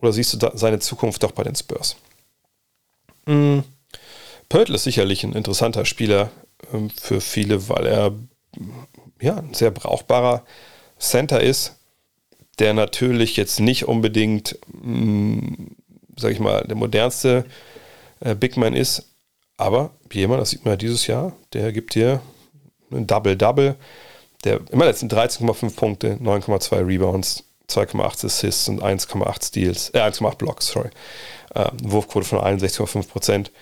Oder 0.00 0.12
siehst 0.12 0.34
du 0.34 0.50
seine 0.54 0.80
Zukunft 0.80 1.22
doch 1.22 1.30
bei 1.30 1.44
den 1.44 1.54
Spurs? 1.54 1.94
Mhm. 3.26 3.62
Pöltl 4.48 4.74
ist 4.74 4.82
sicherlich 4.82 5.22
ein 5.22 5.34
interessanter 5.34 5.84
Spieler 5.84 6.30
ähm, 6.72 6.90
für 6.90 7.20
viele, 7.20 7.68
weil 7.68 7.86
er 7.86 8.12
ja, 9.20 9.36
ein 9.36 9.54
sehr 9.54 9.70
brauchbarer 9.70 10.42
Center 10.98 11.40
ist, 11.40 11.76
der 12.58 12.74
natürlich 12.74 13.36
jetzt 13.36 13.60
nicht 13.60 13.88
unbedingt, 13.88 14.58
mh, 14.68 15.70
sag 16.16 16.32
ich 16.32 16.40
mal, 16.40 16.64
der 16.66 16.76
modernste 16.76 17.44
äh, 18.20 18.34
Big 18.34 18.56
Man 18.56 18.74
ist, 18.74 19.08
aber 19.56 19.90
jemand, 20.12 20.40
das 20.40 20.50
sieht 20.50 20.64
man 20.64 20.72
ja 20.72 20.76
dieses 20.76 21.06
Jahr, 21.06 21.32
der 21.52 21.72
gibt 21.72 21.94
dir 21.94 22.20
ein 22.90 23.06
Double-Double, 23.06 23.76
der 24.44 24.60
immer 24.70 24.86
letzten 24.86 25.08
13,5 25.08 25.76
Punkte, 25.76 26.18
9,2 26.20 26.86
Rebounds, 26.86 27.44
2,8 27.68 28.26
Assists 28.26 28.68
und 28.68 28.82
1,8 28.82 29.46
Steals, 29.46 29.90
äh, 29.90 30.00
1,8 30.00 30.36
Blocks, 30.36 30.66
sorry. 30.68 30.90
Äh, 31.54 31.66
Wurfquote 31.82 32.26
von 32.26 32.38
61,5 32.38 33.08
Prozent. 33.08 33.52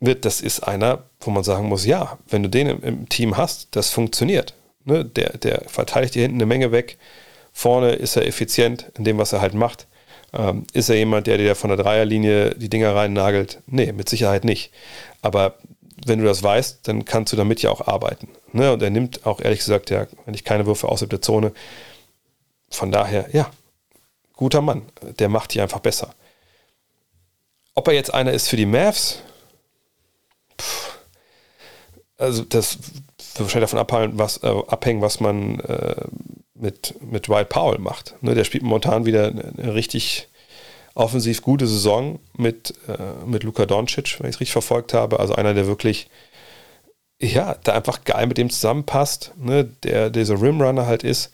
Das 0.00 0.40
ist 0.40 0.60
einer, 0.60 1.04
wo 1.20 1.30
man 1.30 1.42
sagen 1.42 1.68
muss, 1.68 1.84
ja, 1.84 2.18
wenn 2.28 2.42
du 2.42 2.48
den 2.48 2.68
im, 2.68 2.82
im 2.82 3.08
Team 3.08 3.36
hast, 3.36 3.68
das 3.72 3.90
funktioniert. 3.90 4.54
Ne? 4.84 5.04
Der, 5.04 5.36
der 5.36 5.62
verteidigt 5.66 6.14
dir 6.14 6.22
hinten 6.22 6.38
eine 6.38 6.46
Menge 6.46 6.72
weg. 6.72 6.98
Vorne 7.58 7.90
ist 7.94 8.14
er 8.14 8.24
effizient 8.24 8.86
in 8.96 9.02
dem, 9.02 9.18
was 9.18 9.32
er 9.32 9.40
halt 9.40 9.52
macht. 9.52 9.88
Ähm, 10.32 10.64
ist 10.74 10.90
er 10.90 10.94
jemand, 10.94 11.26
der 11.26 11.38
dir 11.38 11.56
von 11.56 11.70
der 11.70 11.76
Dreierlinie 11.76 12.54
die 12.54 12.68
Dinger 12.68 12.94
rein 12.94 13.12
nagelt? 13.14 13.58
Nee, 13.66 13.90
mit 13.90 14.08
Sicherheit 14.08 14.44
nicht. 14.44 14.70
Aber 15.22 15.56
wenn 16.06 16.20
du 16.20 16.24
das 16.24 16.40
weißt, 16.40 16.86
dann 16.86 17.04
kannst 17.04 17.32
du 17.32 17.36
damit 17.36 17.60
ja 17.60 17.70
auch 17.70 17.88
arbeiten. 17.88 18.28
Ne? 18.52 18.72
Und 18.72 18.80
er 18.80 18.90
nimmt 18.90 19.26
auch 19.26 19.40
ehrlich 19.40 19.58
gesagt 19.58 19.90
ja 19.90 20.06
eigentlich 20.24 20.44
keine 20.44 20.66
Würfe 20.66 20.86
außerhalb 20.86 21.10
der 21.10 21.20
Zone. 21.20 21.52
Von 22.70 22.92
daher, 22.92 23.28
ja, 23.32 23.50
guter 24.34 24.62
Mann. 24.62 24.82
Der 25.18 25.28
macht 25.28 25.52
die 25.52 25.60
einfach 25.60 25.80
besser. 25.80 26.14
Ob 27.74 27.88
er 27.88 27.94
jetzt 27.94 28.14
einer 28.14 28.30
ist 28.30 28.46
für 28.46 28.56
die 28.56 28.66
Mavs, 28.66 29.18
Puh. 30.56 30.64
also 32.18 32.44
das 32.44 32.78
wird 32.78 33.40
wahrscheinlich 33.40 33.68
davon 33.68 33.80
abhängen, 33.80 34.16
was, 34.16 34.44
äh, 34.44 34.62
abhängen, 34.68 35.02
was 35.02 35.18
man 35.18 35.58
äh, 35.58 36.04
mit, 36.60 36.94
mit 37.00 37.28
Dwight 37.28 37.48
Powell 37.48 37.78
macht. 37.78 38.14
Ne, 38.20 38.34
der 38.34 38.44
spielt 38.44 38.64
momentan 38.64 39.06
wieder 39.06 39.28
eine, 39.28 39.74
richtig 39.74 40.28
offensiv 40.94 41.42
gute 41.42 41.66
Saison 41.66 42.18
mit, 42.36 42.74
äh, 42.88 43.24
mit 43.24 43.44
Luka 43.44 43.66
Doncic, 43.66 44.18
wenn 44.18 44.28
ich 44.28 44.36
es 44.36 44.40
richtig 44.40 44.52
verfolgt 44.52 44.94
habe. 44.94 45.20
Also 45.20 45.34
einer, 45.34 45.54
der 45.54 45.66
wirklich, 45.66 46.08
ja, 47.20 47.56
da 47.62 47.72
einfach 47.72 48.04
geil 48.04 48.26
mit 48.26 48.38
dem 48.38 48.50
zusammenpasst, 48.50 49.32
ne, 49.36 49.64
der 49.64 50.10
dieser 50.10 50.40
Rimrunner 50.40 50.86
halt 50.86 51.04
ist. 51.04 51.32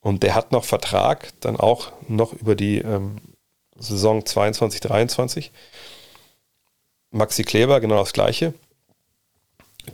Und 0.00 0.22
der 0.22 0.34
hat 0.34 0.52
noch 0.52 0.64
Vertrag, 0.64 1.32
dann 1.40 1.56
auch 1.56 1.92
noch 2.08 2.32
über 2.32 2.54
die 2.54 2.78
ähm, 2.78 3.16
Saison 3.78 4.24
22, 4.24 4.80
23. 4.80 5.52
Maxi 7.10 7.44
Kleber, 7.44 7.80
genau 7.80 7.96
das 7.96 8.12
gleiche. 8.12 8.54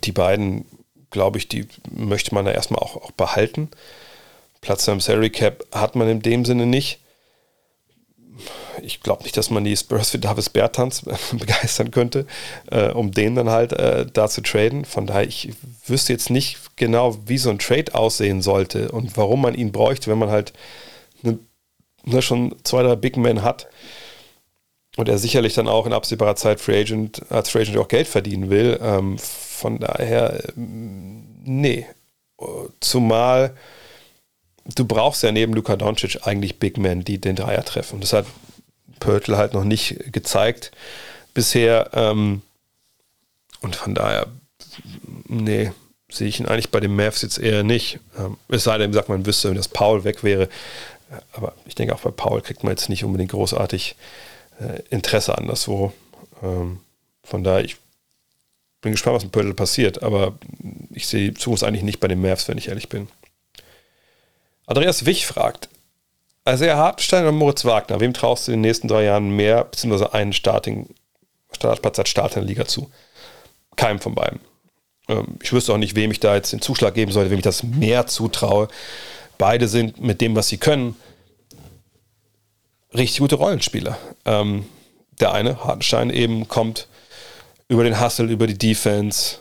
Die 0.03 0.11
beiden, 0.11 0.65
glaube 1.09 1.37
ich, 1.37 1.47
die 1.47 1.67
möchte 1.91 2.33
man 2.33 2.45
da 2.45 2.51
erstmal 2.51 2.81
auch, 2.81 2.95
auch 2.97 3.11
behalten. 3.11 3.69
Platz 4.63 4.87
im 4.87 5.01
Salary 5.01 5.29
Cap 5.29 5.65
hat 5.73 5.95
man 5.95 6.07
in 6.07 6.21
dem 6.21 6.45
Sinne 6.45 6.65
nicht. 6.65 6.99
Ich 8.81 9.01
glaube 9.01 9.23
nicht, 9.23 9.37
dass 9.37 9.49
man 9.49 9.63
die 9.63 9.75
Spurs 9.77 10.09
für 10.09 10.19
Davis 10.19 10.49
Bertans 10.49 11.03
begeistern 11.31 11.91
könnte, 11.91 12.25
äh, 12.71 12.89
um 12.89 13.11
den 13.11 13.35
dann 13.35 13.49
halt 13.49 13.73
äh, 13.73 14.05
da 14.11 14.27
zu 14.29 14.41
traden. 14.41 14.85
Von 14.85 15.05
daher, 15.05 15.27
ich 15.27 15.51
wüsste 15.85 16.13
jetzt 16.13 16.29
nicht 16.29 16.57
genau, 16.77 17.17
wie 17.27 17.37
so 17.37 17.49
ein 17.49 17.59
Trade 17.59 17.93
aussehen 17.93 18.41
sollte 18.41 18.89
und 18.91 19.15
warum 19.17 19.41
man 19.41 19.53
ihn 19.53 19.71
bräuchte, 19.71 20.09
wenn 20.09 20.17
man 20.17 20.31
halt 20.31 20.53
ne, 21.21 21.37
ne, 22.05 22.21
schon 22.21 22.55
zwei, 22.63 22.83
drei 22.83 22.95
Big 22.95 23.17
Men 23.17 23.43
hat 23.43 23.67
und 24.95 25.09
er 25.09 25.17
sicherlich 25.17 25.53
dann 25.53 25.67
auch 25.67 25.85
in 25.85 25.93
absehbarer 25.93 26.37
Zeit 26.37 26.61
Free 26.61 26.79
Agent, 26.79 27.21
als 27.29 27.49
Free 27.49 27.61
Agent 27.61 27.77
auch 27.77 27.87
Geld 27.89 28.07
verdienen 28.07 28.49
will. 28.49 28.79
Ähm, 28.81 29.17
von 29.17 29.79
daher, 29.79 30.41
ähm, 30.55 31.25
nee. 31.43 31.85
Zumal 32.79 33.55
du 34.65 34.85
brauchst 34.85 35.23
ja 35.23 35.31
neben 35.31 35.53
Luka 35.53 35.75
Doncic 35.75 36.25
eigentlich 36.25 36.59
Big 36.59 36.77
Men, 36.77 37.03
die 37.03 37.19
den 37.19 37.35
Dreier 37.35 37.63
treffen. 37.65 37.99
Das 37.99 38.13
hat 38.13 38.25
Pörtl 38.99 39.37
halt 39.37 39.53
noch 39.53 39.63
nicht 39.63 40.11
gezeigt 40.11 40.71
bisher. 41.33 41.89
Ähm, 41.93 42.41
und 43.61 43.75
von 43.75 43.95
daher, 43.95 44.27
nee, 45.27 45.71
sehe 46.09 46.27
ich 46.27 46.39
ihn 46.39 46.45
eigentlich 46.45 46.69
bei 46.69 46.79
den 46.79 46.95
Mavs 46.95 47.21
jetzt 47.21 47.37
eher 47.37 47.63
nicht. 47.63 47.99
Ähm, 48.17 48.37
es 48.49 48.63
sei 48.63 48.77
denn, 48.77 48.93
sagt 48.93 49.09
man 49.09 49.25
wüsste, 49.25 49.49
wenn 49.49 49.57
das 49.57 49.67
Paul 49.67 50.03
weg 50.03 50.23
wäre. 50.23 50.49
Aber 51.33 51.53
ich 51.65 51.75
denke, 51.75 51.93
auch 51.93 52.01
bei 52.01 52.11
Paul 52.11 52.41
kriegt 52.41 52.63
man 52.63 52.71
jetzt 52.71 52.89
nicht 52.89 53.03
unbedingt 53.03 53.31
großartig 53.31 53.95
äh, 54.59 54.81
Interesse 54.89 55.37
anderswo. 55.37 55.93
Ähm, 56.41 56.79
von 57.23 57.43
daher, 57.43 57.63
ich 57.63 57.77
bin 58.81 58.91
gespannt, 58.91 59.15
was 59.15 59.23
mit 59.23 59.31
Pöttl 59.31 59.53
passiert, 59.53 60.03
aber 60.03 60.33
ich 60.91 61.07
sehe 61.07 61.33
Zukunft 61.33 61.63
eigentlich 61.63 61.83
nicht 61.83 61.99
bei 61.99 62.07
den 62.07 62.21
Mavs, 62.21 62.47
wenn 62.47 62.57
ich 62.57 62.67
ehrlich 62.67 62.89
bin. 62.89 63.07
Andreas 64.65 65.05
Wich 65.05 65.25
fragt, 65.25 65.69
also 66.45 66.65
Herr 66.65 66.77
Hartenstein 66.77 67.25
und 67.25 67.35
Moritz 67.35 67.63
Wagner, 67.65 67.99
wem 67.99 68.13
traust 68.13 68.47
du 68.47 68.51
in 68.51 68.57
den 68.57 68.69
nächsten 68.69 68.87
drei 68.87 69.03
Jahren 69.03 69.29
mehr, 69.35 69.63
beziehungsweise 69.63 70.13
einen 70.13 70.33
Starting, 70.33 70.93
Startplatz 71.51 71.99
als 71.99 72.09
Starter 72.09 72.39
in 72.39 72.47
der 72.47 72.49
Liga 72.49 72.65
zu? 72.65 72.91
Keinem 73.75 73.99
von 73.99 74.15
beiden. 74.15 74.39
Ähm, 75.07 75.37
ich 75.41 75.53
wüsste 75.53 75.73
auch 75.73 75.77
nicht, 75.77 75.95
wem 75.95 76.11
ich 76.11 76.19
da 76.19 76.35
jetzt 76.35 76.51
den 76.51 76.61
Zuschlag 76.61 76.93
geben 76.93 77.11
sollte, 77.11 77.31
wem 77.31 77.39
ich 77.39 77.43
das 77.43 77.63
mehr 77.63 78.07
zutraue. 78.07 78.67
Beide 79.37 79.67
sind 79.67 80.01
mit 80.01 80.21
dem, 80.21 80.35
was 80.35 80.49
sie 80.49 80.57
können, 80.57 80.95
richtig 82.93 83.19
gute 83.19 83.35
Rollenspieler. 83.35 83.97
Ähm, 84.25 84.65
der 85.19 85.33
eine, 85.33 85.63
Hartenstein, 85.63 86.09
eben 86.09 86.47
kommt 86.47 86.87
über 87.67 87.83
den 87.83 87.99
Hustle, 87.99 88.27
über 88.27 88.47
die 88.47 88.57
Defense. 88.57 89.37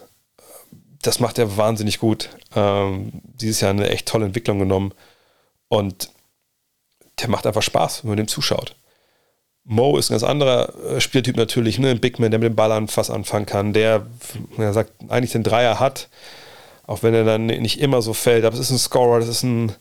Das 1.03 1.21
macht 1.21 1.39
er 1.39 1.57
wahnsinnig 1.57 1.99
gut. 1.99 2.31
Ähm, 2.55 3.11
dieses 3.25 3.61
Jahr 3.61 3.71
eine 3.71 3.89
echt 3.89 4.07
tolle 4.07 4.27
Entwicklung 4.27 4.59
genommen. 4.59 4.93
Und 5.73 6.11
der 7.19 7.31
macht 7.31 7.47
einfach 7.47 7.63
Spaß, 7.63 8.05
wenn 8.05 8.11
man 8.11 8.19
dem 8.19 8.29
zuschaut. 8.29 8.77
Mo 9.65 9.97
ist 9.97 10.11
ein 10.11 10.15
ganz 10.15 10.23
anderer 10.23 10.75
äh, 10.85 11.01
Spieltyp 11.01 11.35
natürlich, 11.37 11.79
ne? 11.79 11.89
ein 11.89 12.01
Big 12.01 12.19
Man, 12.19 12.31
der 12.31 12.39
mit 12.39 12.51
dem 12.51 12.57
Ball 12.57 12.73
an 12.73 12.89
fast 12.89 13.11
anfangen 13.11 13.47
kann, 13.47 13.73
der, 13.73 14.07
er 14.59 14.75
sagt, 14.75 14.93
eigentlich 15.09 15.33
den 15.33 15.45
Dreier 15.45 15.81
hat, 15.81 16.11
auch 16.87 17.03
wenn 17.03 17.15
er 17.15 17.25
dann 17.25 17.47
nicht 17.47 17.81
immer 17.81 18.03
so 18.03 18.13
fällt, 18.13 18.45
aber 18.45 18.55
es 18.55 18.61
ist 18.61 18.71
ein 18.71 18.79
Scorer, 18.79 19.21
das 19.21 19.29
ist 19.29 19.45
ein, 19.45 19.73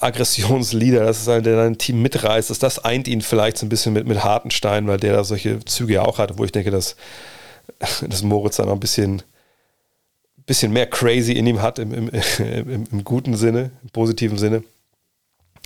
Aggressionsleader, 0.00 1.06
das 1.06 1.22
ist 1.22 1.28
halt, 1.28 1.46
der 1.46 1.56
dein 1.56 1.78
Team 1.78 2.02
mitreißt. 2.02 2.50
Das, 2.50 2.58
das 2.58 2.84
eint 2.84 3.08
ihn 3.08 3.22
vielleicht 3.22 3.56
so 3.56 3.64
ein 3.64 3.70
bisschen 3.70 3.94
mit, 3.94 4.06
mit 4.06 4.22
Hartenstein, 4.22 4.86
weil 4.86 4.98
der 4.98 5.14
da 5.14 5.24
solche 5.24 5.64
Züge 5.64 5.94
ja 5.94 6.02
auch 6.02 6.18
hatte, 6.18 6.36
wo 6.36 6.44
ich 6.44 6.52
denke, 6.52 6.70
dass, 6.70 6.96
dass 8.06 8.22
Moritz 8.22 8.56
da 8.56 8.66
noch 8.66 8.74
ein 8.74 8.80
bisschen, 8.80 9.22
bisschen 10.44 10.74
mehr 10.74 10.86
crazy 10.86 11.32
in 11.32 11.46
ihm 11.46 11.62
hat, 11.62 11.78
im, 11.78 11.94
im, 11.94 12.10
im, 12.38 12.84
im 12.92 13.04
guten 13.04 13.34
Sinne, 13.34 13.70
im 13.82 13.88
positiven 13.88 14.36
Sinne. 14.36 14.62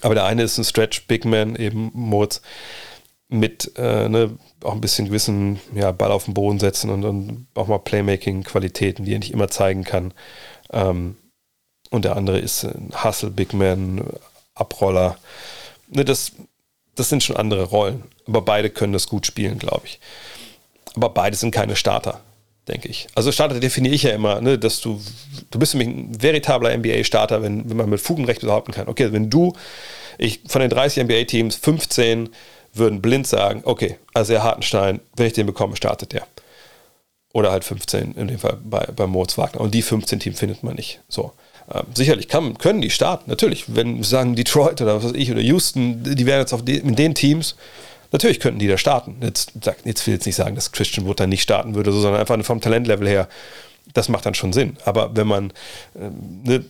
Aber 0.05 0.15
der 0.15 0.27
eine 0.27 0.43
ist 0.43 0.59
ein 0.59 0.65
Stretch 0.65 1.07
Big 1.07 1.25
Man, 1.25 1.57
eben 1.57 1.91
Moritz, 1.95 2.43
mit 3.31 3.73
äh, 3.79 4.07
ne, 4.07 4.39
auch 4.63 4.75
ein 4.75 4.83
bisschen 4.83 5.07
gewissen 5.07 5.59
ja, 5.75 5.93
Ball 5.93 6.13
auf 6.13 6.27
den 6.27 6.35
Boden 6.35 6.61
setzen 6.61 6.91
und, 6.91 7.05
und 7.05 7.47
auch 7.55 7.69
mal 7.69 7.79
Playmaking-Qualitäten, 7.79 9.07
die 9.07 9.15
er 9.15 9.19
nicht 9.19 9.33
immer 9.33 9.49
zeigen 9.49 9.83
kann. 9.83 10.13
Ähm, 10.71 11.17
und 11.89 12.05
der 12.05 12.17
andere 12.17 12.39
ist 12.39 12.65
ein 12.65 12.93
Hustle, 13.03 13.31
Big 13.31 13.55
Man, 13.55 14.05
Abroller. 14.55 15.17
Ne, 15.89 16.05
das, 16.05 16.33
das 16.97 17.09
sind 17.09 17.23
schon 17.23 17.37
andere 17.37 17.65
Rollen. 17.65 18.05
Aber 18.27 18.43
beide 18.43 18.69
können 18.69 18.93
das 18.93 19.09
gut 19.09 19.27
spielen, 19.27 19.59
glaube 19.59 19.87
ich. 19.87 20.01
Aber 20.97 21.09
beide 21.09 21.35
sind 21.35 21.51
keine 21.51 21.77
Starter, 21.77 22.21
denke 22.69 22.89
ich. 22.89 23.07
Also 23.15 23.33
Starter 23.33 23.61
definiere 23.61 23.95
ich 23.95 24.03
ja 24.05 24.11
immer, 24.11 24.41
ne, 24.41 24.59
dass 24.59 24.81
du, 24.81 25.01
du 25.51 25.59
bist 25.59 25.75
nämlich 25.75 25.97
ein 25.97 26.23
veritabler 26.23 26.77
NBA-Starter, 26.77 27.43
wenn, 27.43 27.69
wenn 27.69 27.77
man 27.77 27.91
mit 27.91 28.01
Fug 28.01 28.19
und 28.19 28.25
Recht 28.25 28.41
behaupten 28.41 28.73
kann. 28.73 28.89
Okay, 28.89 29.13
wenn 29.13 29.31
du, 29.31 29.55
ich 30.19 30.41
von 30.47 30.61
den 30.61 30.71
30 30.71 31.05
NBA-Teams, 31.05 31.57
15 31.57 32.31
würden 32.73 33.03
blind 33.03 33.27
sagen, 33.27 33.63
okay, 33.65 33.99
also 34.13 34.33
der 34.33 34.43
Hartenstein, 34.43 35.01
wenn 35.17 35.27
ich 35.27 35.33
den 35.33 35.47
bekomme, 35.47 35.77
startet 35.77 36.13
der. 36.13 36.27
Oder 37.33 37.51
halt 37.51 37.65
15, 37.65 38.15
in 38.15 38.29
dem 38.29 38.39
Fall 38.39 38.59
bei, 38.65 38.87
bei 38.95 39.07
Moritz 39.07 39.37
Wagner. 39.37 39.61
Und 39.61 39.75
die 39.75 39.83
15 39.83 40.21
Team 40.21 40.35
findet 40.35 40.63
man 40.63 40.77
nicht. 40.77 41.01
So. 41.09 41.33
Äh, 41.69 41.83
sicherlich 41.95 42.29
kann, 42.29 42.59
können 42.59 42.81
die 42.81 42.91
starten, 42.91 43.29
natürlich. 43.29 43.65
Wenn 43.75 44.03
sagen 44.03 44.37
Detroit 44.37 44.81
oder 44.81 44.97
was 44.97 45.05
weiß 45.05 45.13
ich 45.15 45.31
oder 45.31 45.41
Houston, 45.41 46.03
die 46.03 46.27
wären 46.27 46.41
jetzt 46.41 46.53
auf 46.53 46.65
die, 46.65 46.77
in 46.77 46.95
den 46.95 47.15
Teams, 47.15 47.57
natürlich 48.15 48.39
könnten 48.39 48.61
die 48.61 48.69
da 48.69 48.79
starten. 48.79 49.17
Jetzt, 49.21 49.53
jetzt 49.85 50.07
will 50.07 50.15
ich 50.15 50.19
jetzt 50.19 50.27
nicht 50.27 50.37
sagen, 50.37 50.55
dass 50.55 50.73
Christian 50.73 51.05
Wood 51.07 51.19
da 51.19 51.27
nicht 51.27 51.43
starten 51.43 51.75
würde, 51.75 51.93
sondern 51.93 52.21
einfach 52.21 52.41
vom 52.45 52.61
Talentlevel 52.61 53.09
her, 53.09 53.29
das 53.93 54.09
macht 54.09 54.25
dann 54.25 54.35
schon 54.35 54.53
Sinn. 54.53 54.77
Aber 54.85 55.15
wenn 55.17 55.27
man 55.27 55.53
ähm, 56.01 56.43
ne, 56.45 56.65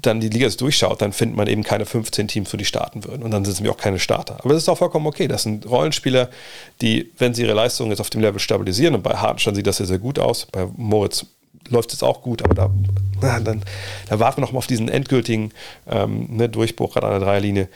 dann 0.00 0.20
die 0.20 0.30
Liga 0.30 0.48
durchschaut, 0.48 1.02
dann 1.02 1.12
findet 1.12 1.36
man 1.36 1.46
eben 1.46 1.62
keine 1.62 1.84
15 1.84 2.28
Teams, 2.28 2.52
wo 2.52 2.56
die 2.56 2.64
starten 2.64 3.04
würden. 3.04 3.22
Und 3.22 3.32
dann 3.32 3.44
sind 3.44 3.54
es 3.54 3.60
mir 3.60 3.70
auch 3.70 3.76
keine 3.76 3.98
Starter. 3.98 4.38
Aber 4.40 4.54
das 4.54 4.62
ist 4.62 4.68
auch 4.68 4.78
vollkommen 4.78 5.06
okay. 5.06 5.28
Das 5.28 5.42
sind 5.42 5.68
Rollenspieler, 5.68 6.30
die, 6.80 7.12
wenn 7.18 7.34
sie 7.34 7.42
ihre 7.42 7.52
Leistung 7.52 7.90
jetzt 7.90 8.00
auf 8.00 8.10
dem 8.10 8.22
Level 8.22 8.40
stabilisieren, 8.40 8.94
und 8.94 9.02
bei 9.02 9.14
Hartenstein 9.14 9.54
sieht 9.54 9.66
das 9.66 9.76
sehr, 9.76 9.86
sehr 9.86 9.98
gut 9.98 10.18
aus, 10.18 10.46
bei 10.46 10.66
Moritz 10.76 11.26
läuft 11.68 11.92
es 11.92 12.02
auch 12.02 12.22
gut, 12.22 12.42
aber 12.42 12.54
da, 12.54 12.70
na, 13.20 13.40
dann, 13.40 13.62
da 14.08 14.18
warten 14.18 14.38
wir 14.38 14.42
noch 14.42 14.52
mal 14.52 14.58
auf 14.58 14.66
diesen 14.66 14.88
endgültigen 14.88 15.52
ähm, 15.86 16.28
ne, 16.36 16.48
Durchbruch 16.48 16.94
gerade 16.94 17.08
an 17.08 17.12
der 17.12 17.20
Dreierlinie. 17.20 17.68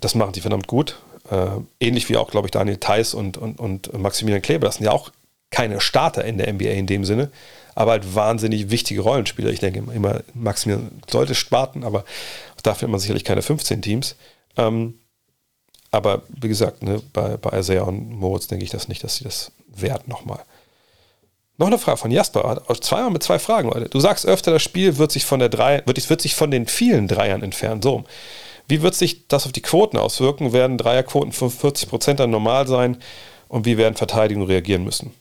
Das 0.00 0.14
machen 0.14 0.32
die 0.32 0.40
verdammt 0.40 0.68
gut. 0.68 1.00
Äh, 1.32 1.62
ähnlich 1.80 2.10
wie 2.10 2.18
auch, 2.18 2.30
glaube 2.30 2.48
ich, 2.48 2.50
Daniel 2.50 2.76
Theiss 2.76 3.14
und, 3.14 3.38
und, 3.38 3.58
und 3.58 3.98
Maximilian 3.98 4.42
Kleber. 4.42 4.66
Das 4.66 4.76
sind 4.76 4.84
ja 4.84 4.92
auch 4.92 5.10
keine 5.50 5.80
Starter 5.80 6.26
in 6.26 6.36
der 6.36 6.52
NBA 6.52 6.70
in 6.72 6.86
dem 6.86 7.06
Sinne, 7.06 7.30
aber 7.74 7.92
halt 7.92 8.14
wahnsinnig 8.14 8.70
wichtige 8.70 9.00
Rollenspieler. 9.00 9.50
Ich 9.50 9.60
denke 9.60 9.82
immer, 9.94 10.20
Maximilian 10.34 10.90
sollte 11.10 11.34
starten, 11.34 11.84
aber 11.84 12.04
da 12.62 12.74
findet 12.74 12.90
man 12.90 13.00
sicherlich 13.00 13.24
keine 13.24 13.40
15 13.40 13.80
Teams. 13.80 14.16
Ähm, 14.58 14.98
aber 15.90 16.22
wie 16.28 16.48
gesagt, 16.48 16.82
ne, 16.82 17.00
bei, 17.14 17.38
bei 17.38 17.58
Isaiah 17.58 17.84
und 17.84 18.10
Moritz 18.10 18.48
denke 18.48 18.64
ich 18.64 18.70
das 18.70 18.88
nicht, 18.88 19.02
dass 19.02 19.16
sie 19.16 19.24
das 19.24 19.52
werden 19.68 20.04
nochmal. 20.08 20.40
Noch 21.56 21.68
eine 21.68 21.78
Frage 21.78 21.96
von 21.96 22.10
Jasper. 22.10 22.62
Zweimal 22.80 23.10
mit 23.10 23.22
zwei 23.22 23.38
Fragen, 23.38 23.70
Leute. 23.70 23.88
Du 23.88 24.00
sagst 24.00 24.26
öfter, 24.26 24.50
das 24.50 24.62
Spiel 24.62 24.98
wird 24.98 25.12
sich 25.12 25.24
von 25.24 25.38
der 25.38 25.48
drei, 25.48 25.82
wird, 25.86 26.10
wird 26.10 26.20
sich 26.20 26.34
von 26.34 26.50
den 26.50 26.66
vielen 26.66 27.08
Dreiern 27.08 27.42
entfernen. 27.42 27.80
So. 27.80 28.04
Wie 28.68 28.82
wird 28.82 28.94
sich 28.94 29.28
das 29.28 29.46
auf 29.46 29.52
die 29.52 29.62
Quoten 29.62 29.96
auswirken? 29.96 30.52
Werden 30.52 30.78
Dreierquoten 30.78 31.32
von 31.32 31.50
40% 31.50 32.14
dann 32.14 32.30
normal 32.30 32.66
sein? 32.66 32.98
Und 33.48 33.66
wie 33.66 33.76
werden 33.76 33.96
Verteidigungen 33.96 34.48
reagieren 34.48 34.84
müssen? 34.84 35.12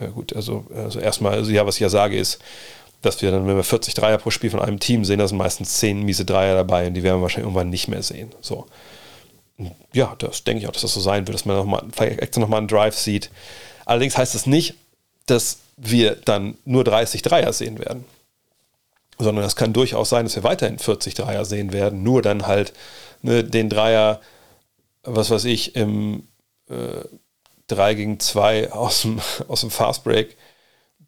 Ja, 0.00 0.06
gut, 0.08 0.34
also, 0.34 0.64
also 0.74 1.00
erstmal, 1.00 1.34
also 1.34 1.50
ja, 1.50 1.66
was 1.66 1.76
ich 1.76 1.80
ja 1.80 1.88
sage, 1.88 2.16
ist, 2.16 2.38
dass 3.02 3.20
wir 3.22 3.30
dann, 3.30 3.46
wenn 3.46 3.56
wir 3.56 3.64
40 3.64 3.94
Dreier 3.94 4.18
pro 4.18 4.30
Spiel 4.30 4.50
von 4.50 4.60
einem 4.60 4.80
Team 4.80 5.04
sehen, 5.04 5.18
da 5.18 5.28
sind 5.28 5.38
meistens 5.38 5.78
10 5.78 6.02
miese 6.02 6.24
Dreier 6.24 6.54
dabei 6.54 6.86
und 6.86 6.94
die 6.94 7.02
werden 7.02 7.18
wir 7.18 7.22
wahrscheinlich 7.22 7.46
irgendwann 7.46 7.70
nicht 7.70 7.88
mehr 7.88 8.02
sehen. 8.02 8.32
So. 8.40 8.66
Ja, 9.92 10.14
das 10.18 10.44
denke 10.44 10.62
ich 10.62 10.68
auch, 10.68 10.72
dass 10.72 10.82
das 10.82 10.94
so 10.94 11.00
sein 11.00 11.26
wird, 11.26 11.34
dass 11.34 11.44
man 11.44 11.56
nochmal, 11.56 11.84
vielleicht 11.92 12.20
extra 12.20 12.40
nochmal 12.40 12.58
einen 12.58 12.68
Drive 12.68 12.96
sieht. 12.96 13.30
Allerdings 13.84 14.16
heißt 14.16 14.34
das 14.34 14.46
nicht, 14.46 14.74
dass 15.26 15.58
wir 15.76 16.16
dann 16.16 16.56
nur 16.64 16.84
30 16.84 17.22
Dreier 17.22 17.52
sehen 17.52 17.78
werden. 17.78 18.04
Sondern 19.18 19.44
es 19.44 19.56
kann 19.56 19.72
durchaus 19.72 20.10
sein, 20.10 20.24
dass 20.24 20.36
wir 20.36 20.44
weiterhin 20.44 20.78
40 20.78 21.14
Dreier 21.14 21.44
sehen 21.44 21.72
werden, 21.72 22.02
nur 22.02 22.22
dann 22.22 22.46
halt 22.46 22.72
ne, 23.22 23.44
den 23.44 23.68
Dreier, 23.68 24.20
was 25.02 25.30
weiß 25.30 25.44
ich, 25.44 25.74
im 25.76 26.28
äh, 26.68 27.04
3 27.68 27.94
gegen 27.94 28.20
2 28.20 28.72
aus 28.72 29.02
dem, 29.02 29.20
aus 29.48 29.60
dem 29.60 29.70
Fastbreak, 29.70 30.36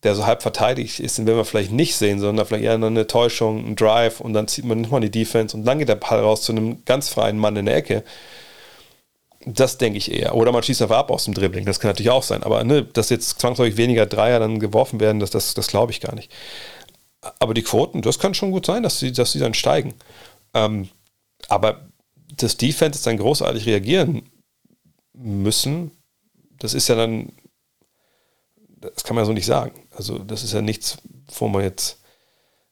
der 0.03 0.15
so 0.15 0.27
halb 0.27 0.43
verteidigt 0.43 1.01
ist, 1.01 1.19
den 1.19 1.27
werden 1.27 1.37
wir 1.37 1.45
vielleicht 1.45 1.73
nicht 1.73 1.97
sehen, 1.97 2.21
sondern 2.21 2.47
vielleicht 2.47 2.65
eher 2.65 2.75
eine 2.75 3.07
Täuschung, 3.07 3.67
ein 3.67 3.77
Drive 3.77 4.21
und 4.21 4.33
dann 4.33 4.49
zieht 4.49 4.65
man 4.65 4.81
nochmal 4.81 5.01
die 5.01 5.11
Defense 5.11 5.57
und 5.57 5.65
dann 5.65 5.79
geht 5.79 5.89
der 5.89 5.97
Ball 5.97 6.21
raus 6.21 6.43
zu 6.43 6.53
einem 6.53 6.85
ganz 6.85 7.11
freien 7.11 7.39
Mann 7.39 7.57
in 7.57 7.67
der 7.67 7.77
Ecke. 7.77 8.03
Das 9.47 9.79
denke 9.79 9.97
ich 9.97 10.13
eher. 10.13 10.35
Oder 10.35 10.53
man 10.53 10.63
schießt 10.63 10.83
einfach 10.83 10.99
ab 10.99 11.11
aus 11.11 11.25
dem 11.25 11.33
Dribbling, 11.35 11.65
das 11.65 11.81
kann 11.81 11.91
natürlich 11.91 12.11
auch 12.11 12.23
sein. 12.23 12.43
Aber 12.43 12.63
ne, 12.65 12.85
dass 12.85 13.09
jetzt 13.09 13.41
zwangsläufig 13.41 13.77
weniger 13.79 14.07
Dreier 14.07 14.39
dann 14.39 14.59
geworfen 14.59 15.01
werden, 15.01 15.19
das, 15.19 15.31
das, 15.31 15.55
das 15.55 15.67
glaube 15.67 15.93
ich 15.93 16.01
gar 16.01 16.15
nicht. 16.15 16.31
Aber 17.39 17.55
die 17.55 17.63
Quoten, 17.63 18.03
das 18.03 18.19
kann 18.19 18.35
schon 18.35 18.51
gut 18.51 18.67
sein, 18.67 18.83
dass 18.83 18.99
sie, 18.99 19.13
dass 19.13 19.33
sie 19.33 19.39
dann 19.39 19.55
steigen. 19.55 19.95
Ähm, 20.55 20.89
aber 21.49 21.87
das 22.37 22.57
Defense 22.57 23.03
dann 23.05 23.19
großartig 23.19 23.67
reagieren 23.67 24.23
müssen, 25.13 25.91
das 26.59 26.75
ist 26.75 26.89
ja 26.89 26.95
dann, 26.95 27.33
das 28.81 29.05
kann 29.05 29.17
man 29.17 29.25
so 29.25 29.33
nicht 29.33 29.47
sagen. 29.47 29.73
Also 29.91 30.19
das 30.19 30.43
ist 30.43 30.53
ja 30.53 30.63
nichts, 30.63 30.99
wo 31.39 31.49
man 31.49 31.63
jetzt, 31.63 31.99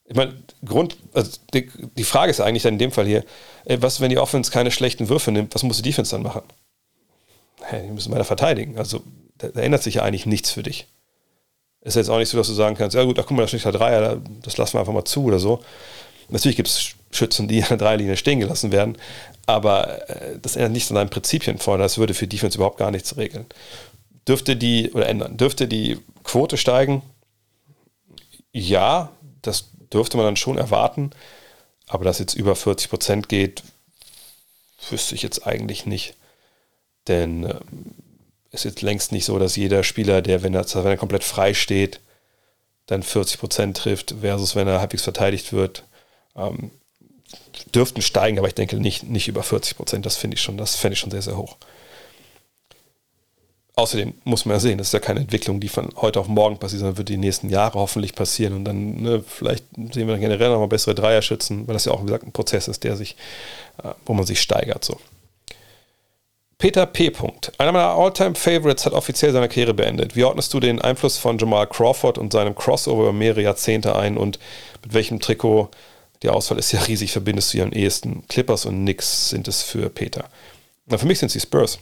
ich 0.05 0.17
meine, 0.17 0.43
Grund, 0.65 0.97
also 1.13 1.39
die, 1.53 1.71
die 1.97 2.05
Frage 2.05 2.31
ist 2.31 2.41
eigentlich 2.41 2.63
dann 2.63 2.75
in 2.75 2.79
dem 2.79 2.93
Fall 2.93 3.07
hier, 3.07 3.25
ey, 3.65 3.83
was, 3.83 4.01
wenn 4.01 4.11
die 4.11 4.19
Offense 4.19 4.51
keine 4.51 4.71
schlechten 4.71 5.09
Würfe 5.09 5.33
nimmt, 5.33 5.55
was 5.55 5.63
muss 5.63 5.77
die 5.79 5.83
Defense 5.83 6.11
dann 6.13 6.23
machen? 6.23 6.43
Hey, 7.61 7.87
die 7.87 7.93
müssen 7.93 8.13
weiter 8.13 8.25
verteidigen. 8.25 8.79
Also 8.79 9.03
da, 9.37 9.49
da, 9.49 9.61
ändert 9.61 9.83
sich 9.83 9.97
ja 9.97 10.03
eigentlich 10.03 10.27
nichts 10.27 10.51
für 10.51 10.63
dich. 10.63 10.87
Ist 11.81 11.97
jetzt 11.97 12.11
auch 12.11 12.19
nicht 12.19 12.29
so, 12.29 12.37
dass 12.37 12.49
du 12.49 12.55
sagen 12.55 12.77
kannst, 12.77 12.97
ja 12.97 13.05
gut, 13.05 13.19
ach 13.19 13.25
guck 13.27 13.37
mal, 13.37 13.43
das 13.43 13.53
ist 13.53 13.65
nicht 13.65 13.75
Dreier, 13.75 14.21
das 14.43 14.57
lassen 14.57 14.75
wir 14.75 14.81
einfach 14.81 14.93
mal 14.93 15.05
zu 15.05 15.25
oder 15.25 15.39
so. 15.39 15.61
Natürlich 16.29 16.57
gibt 16.57 16.69
es 16.69 16.95
Schützen, 17.11 17.49
die 17.49 17.63
an 17.63 17.69
der 17.69 17.79
Dreilinie 17.79 18.17
stehen 18.17 18.41
gelassen 18.41 18.73
werden, 18.73 18.97
aber 19.47 20.09
äh, 20.11 20.39
das 20.41 20.57
ändert 20.57 20.73
nichts 20.73 20.91
an 20.91 20.97
deinen 20.97 21.11
Prinzipien 21.11 21.59
vor. 21.59 21.79
Das 21.79 21.99
würde 21.99 22.15
für 22.15 22.27
Defense 22.27 22.59
überhaupt 22.59 22.79
gar 22.79 22.91
nichts 22.91 23.17
regeln. 23.17 23.47
Dürfte 24.27 24.57
die, 24.57 24.93
oder 24.93 25.09
ändern, 25.09 25.37
dürfte 25.37 25.69
die 25.69 25.99
Quote 26.25 26.57
steigen? 26.57 27.03
Ja, 28.53 29.13
das 29.43 29.71
dürfte 29.93 30.17
man 30.17 30.27
dann 30.27 30.37
schon 30.37 30.59
erwarten. 30.59 31.11
Aber 31.87 32.05
dass 32.05 32.19
jetzt 32.19 32.35
über 32.35 32.55
40 32.55 32.91
Prozent 32.91 33.29
geht, 33.29 33.63
wüsste 34.91 35.15
ich 35.15 35.23
jetzt 35.23 35.47
eigentlich 35.47 35.87
nicht. 35.87 36.15
Denn 37.07 37.45
es 37.45 37.53
äh, 37.53 37.61
ist 38.51 38.65
jetzt 38.65 38.83
längst 38.83 39.13
nicht 39.13 39.25
so, 39.25 39.39
dass 39.39 39.57
jeder 39.57 39.85
Spieler, 39.85 40.23
der, 40.23 40.43
wenn 40.43 40.55
er, 40.55 40.65
wenn 40.75 40.87
er 40.87 40.97
komplett 40.97 41.25
frei 41.25 41.55
steht, 41.55 42.01
dann 42.87 43.03
40 43.03 43.39
Prozent 43.39 43.77
trifft, 43.77 44.15
versus 44.21 44.57
wenn 44.57 44.67
er 44.67 44.81
halbwegs 44.81 45.03
verteidigt 45.05 45.53
wird. 45.53 45.85
Ähm, 46.35 46.71
dürften 47.75 48.03
steigen, 48.03 48.39
aber 48.39 48.49
ich 48.49 48.55
denke 48.55 48.77
nicht, 48.77 49.05
nicht 49.05 49.29
über 49.29 49.43
40 49.43 49.77
Prozent. 49.77 50.07
Das 50.07 50.17
finde 50.17 50.37
ich 50.37 50.43
schon, 50.43 50.57
das 50.57 50.77
fände 50.77 50.95
ich 50.95 51.01
schon 51.01 51.11
sehr, 51.11 51.23
sehr 51.23 51.37
hoch. 51.37 51.57
Außerdem 53.75 54.15
muss 54.25 54.45
man 54.45 54.57
ja 54.57 54.61
sehen, 54.61 54.79
das 54.79 54.89
ist 54.89 54.93
ja 54.93 54.99
keine 54.99 55.21
Entwicklung, 55.21 55.61
die 55.61 55.69
von 55.69 55.91
heute 55.97 56.19
auf 56.19 56.27
morgen 56.27 56.59
passiert, 56.59 56.81
sondern 56.81 56.99
wird 56.99 57.11
die 57.11 57.17
nächsten 57.17 57.49
Jahre 57.49 57.79
hoffentlich 57.79 58.15
passieren. 58.15 58.55
Und 58.55 58.65
dann, 58.65 59.03
ne, 59.03 59.23
vielleicht 59.25 59.65
sehen 59.77 60.09
wir 60.09 60.15
dann 60.15 60.21
generell 60.21 60.49
nochmal 60.51 60.67
bessere 60.67 60.97
Dreierschützen, 60.97 61.69
weil 61.69 61.75
das 61.75 61.85
ja 61.85 61.93
auch, 61.93 62.01
wie 62.01 62.07
gesagt, 62.07 62.25
ein 62.25 62.33
Prozess 62.33 62.67
ist, 62.67 62.83
der 62.83 62.97
sich, 62.97 63.15
äh, 63.85 63.91
wo 64.05 64.15
man 64.15 64.27
sich 64.27 64.41
steigert. 64.41 64.85
So. 64.85 64.99
Peter 66.59 66.87
P. 66.87 67.13
Einer 67.59 67.71
meiner 67.71 67.91
All-Time-Favorites 67.91 68.85
hat 68.85 68.93
offiziell 68.93 69.33
seine 69.33 69.49
Karriere 69.49 69.75
beendet. 69.75 70.17
Wie 70.17 70.25
ordnest 70.25 70.53
du 70.53 70.59
den 70.59 70.81
Einfluss 70.81 71.17
von 71.17 71.39
Jamal 71.39 71.69
Crawford 71.69 72.19
und 72.19 72.33
seinem 72.33 72.57
Crossover 72.57 73.03
über 73.03 73.13
mehrere 73.13 73.43
Jahrzehnte 73.43 73.95
ein 73.95 74.17
und 74.17 74.41
mit 74.83 74.93
welchem 74.93 75.21
Trikot 75.21 75.71
die 76.25 76.29
Auswahl 76.31 76.59
ist 76.59 76.73
ja 76.73 76.81
riesig, 76.81 77.13
verbindest 77.13 77.55
du 77.55 77.59
ja 77.59 77.65
am 77.65 77.71
ehesten. 77.71 78.25
Clippers 78.29 78.67
und 78.67 78.75
Knicks 78.75 79.31
sind 79.31 79.47
es 79.47 79.63
für 79.63 79.89
Peter. 79.89 80.25
Na, 80.87 80.99
für 80.99 81.07
mich 81.07 81.21
sind 81.21 81.29
es 81.29 81.35
die 81.35 81.41
Spurs. 81.41 81.79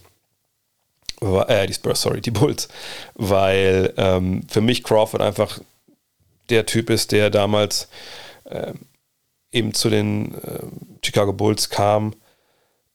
Äh, 1.23 1.67
die 1.67 1.73
Spurs, 1.73 2.03
sorry, 2.03 2.21
die 2.21 2.31
Bulls. 2.31 2.69
Weil 3.15 3.95
ähm, 3.97 4.43
für 4.47 4.61
mich 4.61 4.85
Crawford 4.85 5.23
einfach 5.23 5.59
der 6.51 6.67
Typ 6.67 6.91
ist, 6.91 7.13
der 7.13 7.31
damals 7.31 7.89
äh, 8.45 8.75
eben 9.53 9.73
zu 9.73 9.89
den 9.89 10.35
äh, 10.35 10.61
Chicago 11.03 11.33
Bulls 11.33 11.71
kam, 11.71 12.15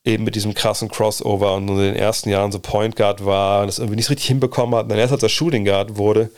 eben 0.04 0.24
mit 0.24 0.34
diesem 0.34 0.54
krassen 0.54 0.88
Crossover 0.88 1.54
und 1.54 1.68
in 1.68 1.76
den 1.78 1.96
ersten 1.96 2.28
Jahren 2.28 2.50
so 2.50 2.58
Point 2.58 2.96
Guard 2.96 3.24
war 3.24 3.60
und 3.60 3.68
das 3.68 3.78
irgendwie 3.78 3.96
nicht 3.96 4.10
richtig 4.10 4.26
hinbekommen 4.26 4.74
hat. 4.74 4.84
Und 4.84 4.88
dann 4.90 4.98
erst 4.98 5.12
als 5.12 5.22
er 5.22 5.28
Shooting 5.28 5.64
Guard 5.64 5.96
wurde, 5.96 6.30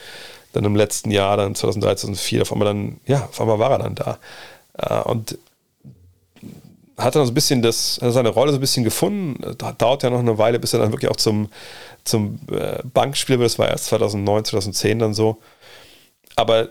dann 0.53 0.65
im 0.65 0.77
letzten 0.77 1.11
Jahr, 1.11 1.37
dann 1.37 1.55
2003, 1.55 1.97
2004, 1.97 2.43
auf 2.43 2.53
einmal 2.53 2.67
dann, 2.67 3.01
ja, 3.07 3.25
auf 3.25 3.41
einmal 3.41 3.59
war 3.59 3.71
er 3.73 3.79
dann 3.79 3.95
da. 3.95 4.19
Äh, 4.79 5.09
und 5.09 5.39
hat 6.97 7.17
dann 7.17 7.27
so 7.27 7.33
ein 7.33 7.35
bisschen 7.35 7.63
das, 7.63 7.97
seine 7.97 8.29
Rolle 8.29 8.53
so 8.53 8.59
ein 8.59 8.61
bisschen 8.61 8.85
gefunden. 8.85 9.57
Dauert 9.79 10.03
ja 10.05 10.11
noch 10.11 10.21
eine 10.21 10.39
Weile, 10.39 10.61
bis 10.61 10.75
er 10.75 10.81
dann 10.81 10.93
wirklich 10.93 11.11
auch 11.11 11.17
zum, 11.17 11.49
zum 12.05 12.39
äh, 12.53 12.79
Bankspieler 12.85 13.39
wird. 13.41 13.51
Das 13.51 13.59
war 13.59 13.69
erst 13.69 13.87
2009, 13.87 14.45
2010 14.45 14.99
dann 15.01 15.15
so. 15.15 15.39
Aber 16.37 16.69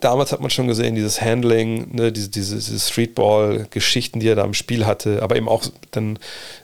damals 0.00 0.32
hat 0.32 0.40
man 0.40 0.50
schon 0.50 0.68
gesehen, 0.68 0.94
dieses 0.94 1.20
Handling, 1.20 1.94
ne, 1.94 2.12
diese, 2.12 2.28
diese, 2.28 2.56
diese 2.56 2.78
Streetball-Geschichten, 2.78 4.20
die 4.20 4.28
er 4.28 4.36
da 4.36 4.44
im 4.44 4.54
Spiel 4.54 4.86
hatte, 4.86 5.22
aber 5.22 5.36
eben 5.36 5.48
auch 5.48 5.64
dann, 5.90 6.18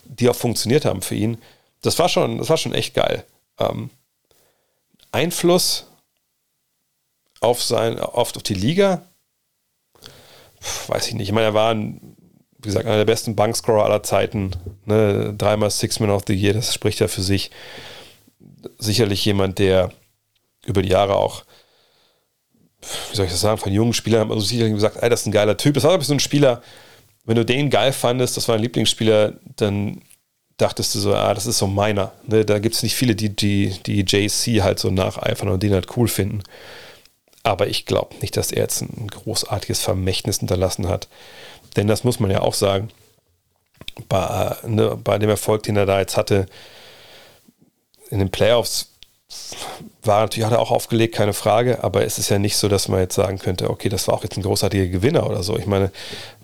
die 0.05 0.29
auch 0.29 0.37
funktioniert 0.37 0.85
haben 0.85 1.03
für 1.03 1.15
ihn. 1.15 1.39
Das 1.83 1.99
war 1.99 2.09
schon, 2.09 2.39
das 2.39 2.49
war 2.49 2.57
schon 2.57 2.75
echt 2.75 2.95
geil. 2.95 3.25
Ähm, 3.59 3.91
Einfluss 5.13 5.87
auf 7.41 7.63
sein, 7.63 7.99
oft 7.99 8.37
auf 8.37 8.43
die 8.43 8.55
Liga, 8.55 9.03
weiß 10.89 11.09
ich 11.09 11.15
nicht. 11.15 11.29
Ich 11.29 11.33
meine, 11.33 11.49
er 11.49 11.55
war, 11.55 11.73
ein, 11.73 12.17
wie 12.59 12.69
gesagt, 12.69 12.87
einer 12.87 12.97
der 12.97 13.05
besten 13.05 13.37
Bankscorer 13.37 13.85
aller 13.85 14.03
Zeiten. 14.03 14.53
Ne? 14.85 15.35
Dreimal 15.37 15.71
Six-Man 15.71 16.11
of 16.11 16.25
the 16.27 16.35
Year, 16.35 16.55
das 16.55 16.75
spricht 16.75 17.01
ja 17.01 17.09
für 17.09 17.23
sich. 17.23 17.51
Sicherlich 18.79 19.25
jemand, 19.25 19.59
der 19.59 19.93
über 20.65 20.83
die 20.83 20.89
Jahre 20.89 21.17
auch, 21.17 21.45
wie 23.11 23.17
soll 23.17 23.27
ich 23.27 23.33
das 23.33 23.41
sagen, 23.41 23.59
von 23.59 23.73
jungen 23.73 23.93
Spielern 23.93 24.21
haben 24.21 24.33
also 24.33 24.45
sicherlich 24.45 24.75
gesagt, 24.75 24.99
ey, 25.01 25.09
das 25.09 25.21
ist 25.21 25.27
ein 25.27 25.33
geiler 25.33 25.57
Typ. 25.57 25.75
Das 25.75 25.85
war 25.85 25.93
aber 25.93 26.05
so 26.05 26.13
ein 26.13 26.21
Spieler, 26.21 26.63
wenn 27.25 27.37
du 27.37 27.45
den 27.45 27.71
geil 27.71 27.93
fandest, 27.93 28.37
das 28.37 28.49
war 28.49 28.55
ein 28.55 28.63
Lieblingsspieler, 28.63 29.35
dann 29.57 30.01
dachtest 30.57 30.95
du 30.95 31.01
so, 31.01 31.15
ah, 31.15 31.35
das 31.35 31.47
ist 31.47 31.59
so 31.59 31.67
meiner. 31.67 32.13
Ne? 32.27 32.45
Da 32.45 32.59
gibt 32.59 32.75
es 32.75 32.83
nicht 32.83 32.95
viele, 32.95 33.15
die, 33.15 33.35
die, 33.35 33.79
die 33.85 34.03
JC 34.03 34.63
halt 34.63 34.79
so 34.79 34.91
nacheifern 34.91 35.49
und 35.49 35.63
den 35.63 35.73
halt 35.73 35.97
cool 35.97 36.09
finden. 36.09 36.43
Aber 37.43 37.69
ich 37.69 37.85
glaube 37.85 38.15
nicht, 38.21 38.37
dass 38.37 38.53
er 38.53 38.63
jetzt 38.63 38.81
ein 38.81 39.09
großartiges 39.09 39.81
Vermächtnis 39.81 40.39
hinterlassen 40.39 40.89
hat. 40.89 41.09
Denn 41.77 41.87
das 41.87 42.05
muss 42.05 42.21
man 42.21 42.31
ja 42.31 42.41
auch 42.41 42.55
sagen, 42.55 42.89
bei, 44.09 44.57
ne, 44.67 44.99
bei 45.03 45.19
dem 45.19 45.31
Erfolg, 45.31 45.63
den 45.63 45.77
er 45.77 45.87
da 45.87 46.01
jetzt 46.01 46.17
hatte, 46.17 46.47
in 48.11 48.19
den 48.19 48.31
Playoffs 48.31 48.93
war 50.03 50.21
natürlich, 50.21 50.47
hat 50.47 50.53
er 50.53 50.61
auch 50.61 50.71
aufgelegt, 50.71 51.15
keine 51.15 51.33
Frage, 51.33 51.83
aber 51.83 52.05
es 52.05 52.19
ist 52.19 52.29
ja 52.29 52.39
nicht 52.39 52.57
so, 52.57 52.69
dass 52.69 52.89
man 52.89 53.01
jetzt 53.01 53.17
sagen 53.17 53.39
könnte, 53.39 53.71
okay, 53.71 53.89
das 53.89 54.07
war 54.07 54.15
auch 54.15 54.23
jetzt 54.23 54.37
ein 54.37 54.43
großartiger 54.43 54.87
Gewinner 54.87 55.29
oder 55.29 55.43
so. 55.43 55.59
Ich 55.59 55.67
meine, 55.67 55.91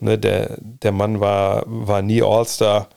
ne, 0.01 0.19
der, 0.19 0.57
der 0.59 0.93
Mann 0.93 1.21
war, 1.21 1.63
war 1.67 2.03
nie 2.03 2.23
All-Star, 2.23 2.89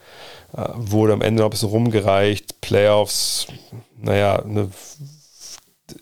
äh, 0.53 0.63
wurde 0.75 1.13
am 1.13 1.21
Ende 1.21 1.41
noch 1.41 1.49
ein 1.49 1.51
bisschen 1.51 1.69
rumgereicht, 1.69 2.61
Playoffs, 2.61 3.47
naja, 3.97 4.43
ne, 4.45 4.71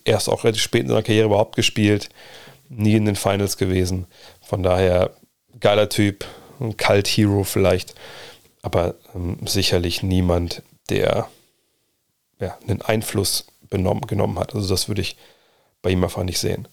erst 0.06 0.30
auch 0.30 0.44
relativ 0.46 0.64
spät 0.64 0.84
in 0.84 0.90
seiner 0.90 1.04
Karriere 1.04 1.26
überhaupt 1.26 1.56
gespielt, 1.56 2.10
nie 2.70 2.96
in 2.96 3.06
den 3.06 3.18
Finals 3.18 3.58
gewesen. 3.58 4.08
Von 4.42 4.64
daher 4.64 5.12
geiler 5.60 5.90
Typ, 5.90 6.26
ein 6.62 6.78
Kalt-Hero 6.78 7.44
vielleicht, 7.44 7.96
aber 8.62 8.96
ähm, 9.14 9.40
sicherlich 9.46 10.04
niemand, 10.04 10.64
der 10.90 11.28
ja, 12.40 12.58
einen 12.68 12.82
Einfluss 12.82 13.46
benommen, 13.74 14.06
genommen 14.08 14.40
hat. 14.40 14.56
Also 14.56 14.70
das 14.70 14.88
würde 14.88 15.02
ich 15.02 15.18
bei 15.82 15.90
ihm 15.90 16.04
einfach 16.04 16.24
nicht 16.24 16.40
sehen. 16.40 16.68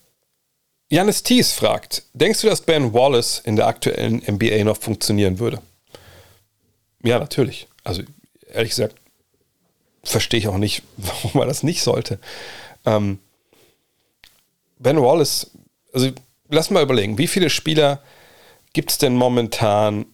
Janis 0.89 1.23
Thies 1.23 1.53
fragt, 1.53 2.03
denkst 2.13 2.43
du, 2.43 2.49
dass 2.49 2.61
Ben 2.61 2.93
Wallace 2.93 3.41
in 3.45 3.57
der 3.57 3.67
aktuellen 3.67 4.23
NBA 4.27 4.65
noch 4.65 4.77
funktionieren 4.77 5.39
würde? 5.39 5.61
Ja, 7.03 7.19
natürlich. 7.19 7.67
Also 7.83 8.03
ehrlich 8.53 8.71
gesagt, 8.71 8.97
verstehe 10.05 10.39
ich 10.39 10.49
auch 10.49 10.59
nicht, 10.59 10.83
warum 10.97 11.41
er 11.41 11.47
das 11.47 11.63
nicht 11.63 11.83
sollte. 11.83 12.19
Ähm, 12.85 13.19
ben 14.79 15.01
Wallace, 15.01 15.51
also 15.93 16.11
lass 16.49 16.71
mal 16.71 16.83
überlegen, 16.83 17.19
wie 17.19 17.29
viele 17.29 17.51
Spieler 17.51 18.03
gibt 18.73 18.91
es 18.91 18.99
denn 18.99 19.15
momentan, 19.15 20.07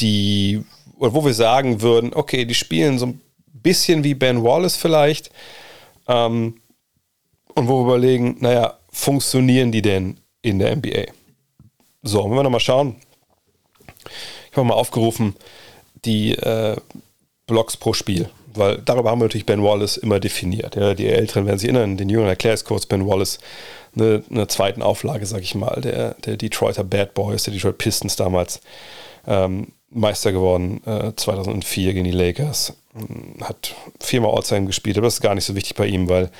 die, 0.00 0.64
oder 0.96 1.14
wo 1.14 1.24
wir 1.24 1.34
sagen 1.34 1.80
würden, 1.80 2.12
okay, 2.12 2.44
die 2.44 2.54
spielen 2.54 2.98
so 2.98 3.06
ein 3.06 3.20
bisschen 3.46 4.04
wie 4.04 4.14
Ben 4.14 4.42
Wallace 4.42 4.76
vielleicht, 4.76 5.30
ähm, 6.08 6.60
und 7.54 7.68
wo 7.68 7.80
wir 7.80 7.94
überlegen, 7.94 8.36
naja, 8.40 8.78
funktionieren 8.90 9.72
die 9.72 9.82
denn 9.82 10.18
in 10.42 10.58
der 10.58 10.76
NBA? 10.76 11.12
So, 12.02 12.24
wenn 12.24 12.36
wir 12.36 12.42
nochmal 12.42 12.60
schauen, 12.60 12.96
ich 14.50 14.56
habe 14.56 14.66
mal 14.66 14.74
aufgerufen, 14.74 15.34
die 16.04 16.34
äh, 16.34 16.76
Blocks 17.46 17.76
pro 17.76 17.92
Spiel, 17.92 18.28
weil 18.54 18.78
darüber 18.78 19.10
haben 19.10 19.20
wir 19.20 19.24
natürlich 19.24 19.46
Ben 19.46 19.62
Wallace 19.62 19.96
immer 19.96 20.20
definiert. 20.20 20.76
Ja, 20.76 20.94
die 20.94 21.08
Älteren 21.08 21.46
werden 21.46 21.58
sich 21.58 21.68
erinnern, 21.68 21.96
den 21.96 22.08
Jüngeren 22.08 22.28
erklärt 22.28 22.64
kurz 22.64 22.86
Ben 22.86 23.06
Wallace, 23.06 23.38
eine, 23.96 24.22
eine 24.30 24.46
zweiten 24.48 24.82
Auflage, 24.82 25.26
sag 25.26 25.42
ich 25.42 25.54
mal, 25.54 25.80
der, 25.80 26.14
der 26.14 26.36
Detroiter 26.36 26.84
Bad 26.84 27.14
Boys, 27.14 27.44
der 27.44 27.54
Detroit 27.54 27.78
Pistons 27.78 28.16
damals. 28.16 28.60
Ähm, 29.26 29.72
Meister 29.90 30.32
geworden, 30.32 30.82
äh, 30.86 31.12
2004 31.14 31.94
gegen 31.94 32.04
die 32.04 32.10
Lakers. 32.10 32.74
Hat 33.40 33.74
viermal 34.00 34.34
All-Time 34.34 34.66
gespielt, 34.66 34.98
aber 34.98 35.06
das 35.06 35.14
ist 35.14 35.20
gar 35.20 35.34
nicht 35.34 35.44
so 35.44 35.54
wichtig 35.54 35.76
bei 35.76 35.86
ihm, 35.86 36.08
weil 36.08 36.30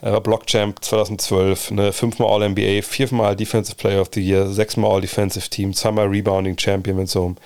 er 0.00 0.12
war 0.12 0.20
Block-Champ 0.20 0.84
2012, 0.84 1.72
ne, 1.72 1.92
fünfmal 1.92 2.30
All-NBA, 2.30 2.82
viermal 2.82 3.34
Defensive 3.34 3.76
Player 3.76 4.00
of 4.00 4.10
the 4.14 4.20
Year, 4.20 4.46
sechsmal 4.46 4.92
All-Defensive 4.92 5.48
Team, 5.48 5.74
zweimal 5.74 6.06
Rebounding-Champion, 6.06 6.96
wenn 6.96 7.04
es 7.04 7.16
um 7.16 7.36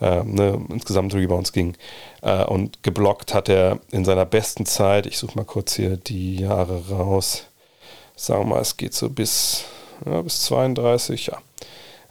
äh, 0.00 0.22
ne, 0.24 0.64
insgesamt 0.70 1.14
Rebounds 1.14 1.52
ging. 1.52 1.76
Äh, 2.22 2.44
und 2.44 2.82
geblockt 2.82 3.34
hat 3.34 3.50
er 3.50 3.80
in 3.90 4.06
seiner 4.06 4.24
besten 4.24 4.64
Zeit, 4.64 5.06
ich 5.06 5.18
suche 5.18 5.36
mal 5.36 5.44
kurz 5.44 5.76
hier 5.76 5.98
die 5.98 6.36
Jahre 6.36 6.88
raus, 6.88 7.44
sagen 8.16 8.44
wir 8.44 8.54
mal, 8.54 8.62
es 8.62 8.78
geht 8.78 8.94
so 8.94 9.10
bis, 9.10 9.64
ja, 10.06 10.22
bis 10.22 10.42
32, 10.44 11.26
ja. 11.26 11.38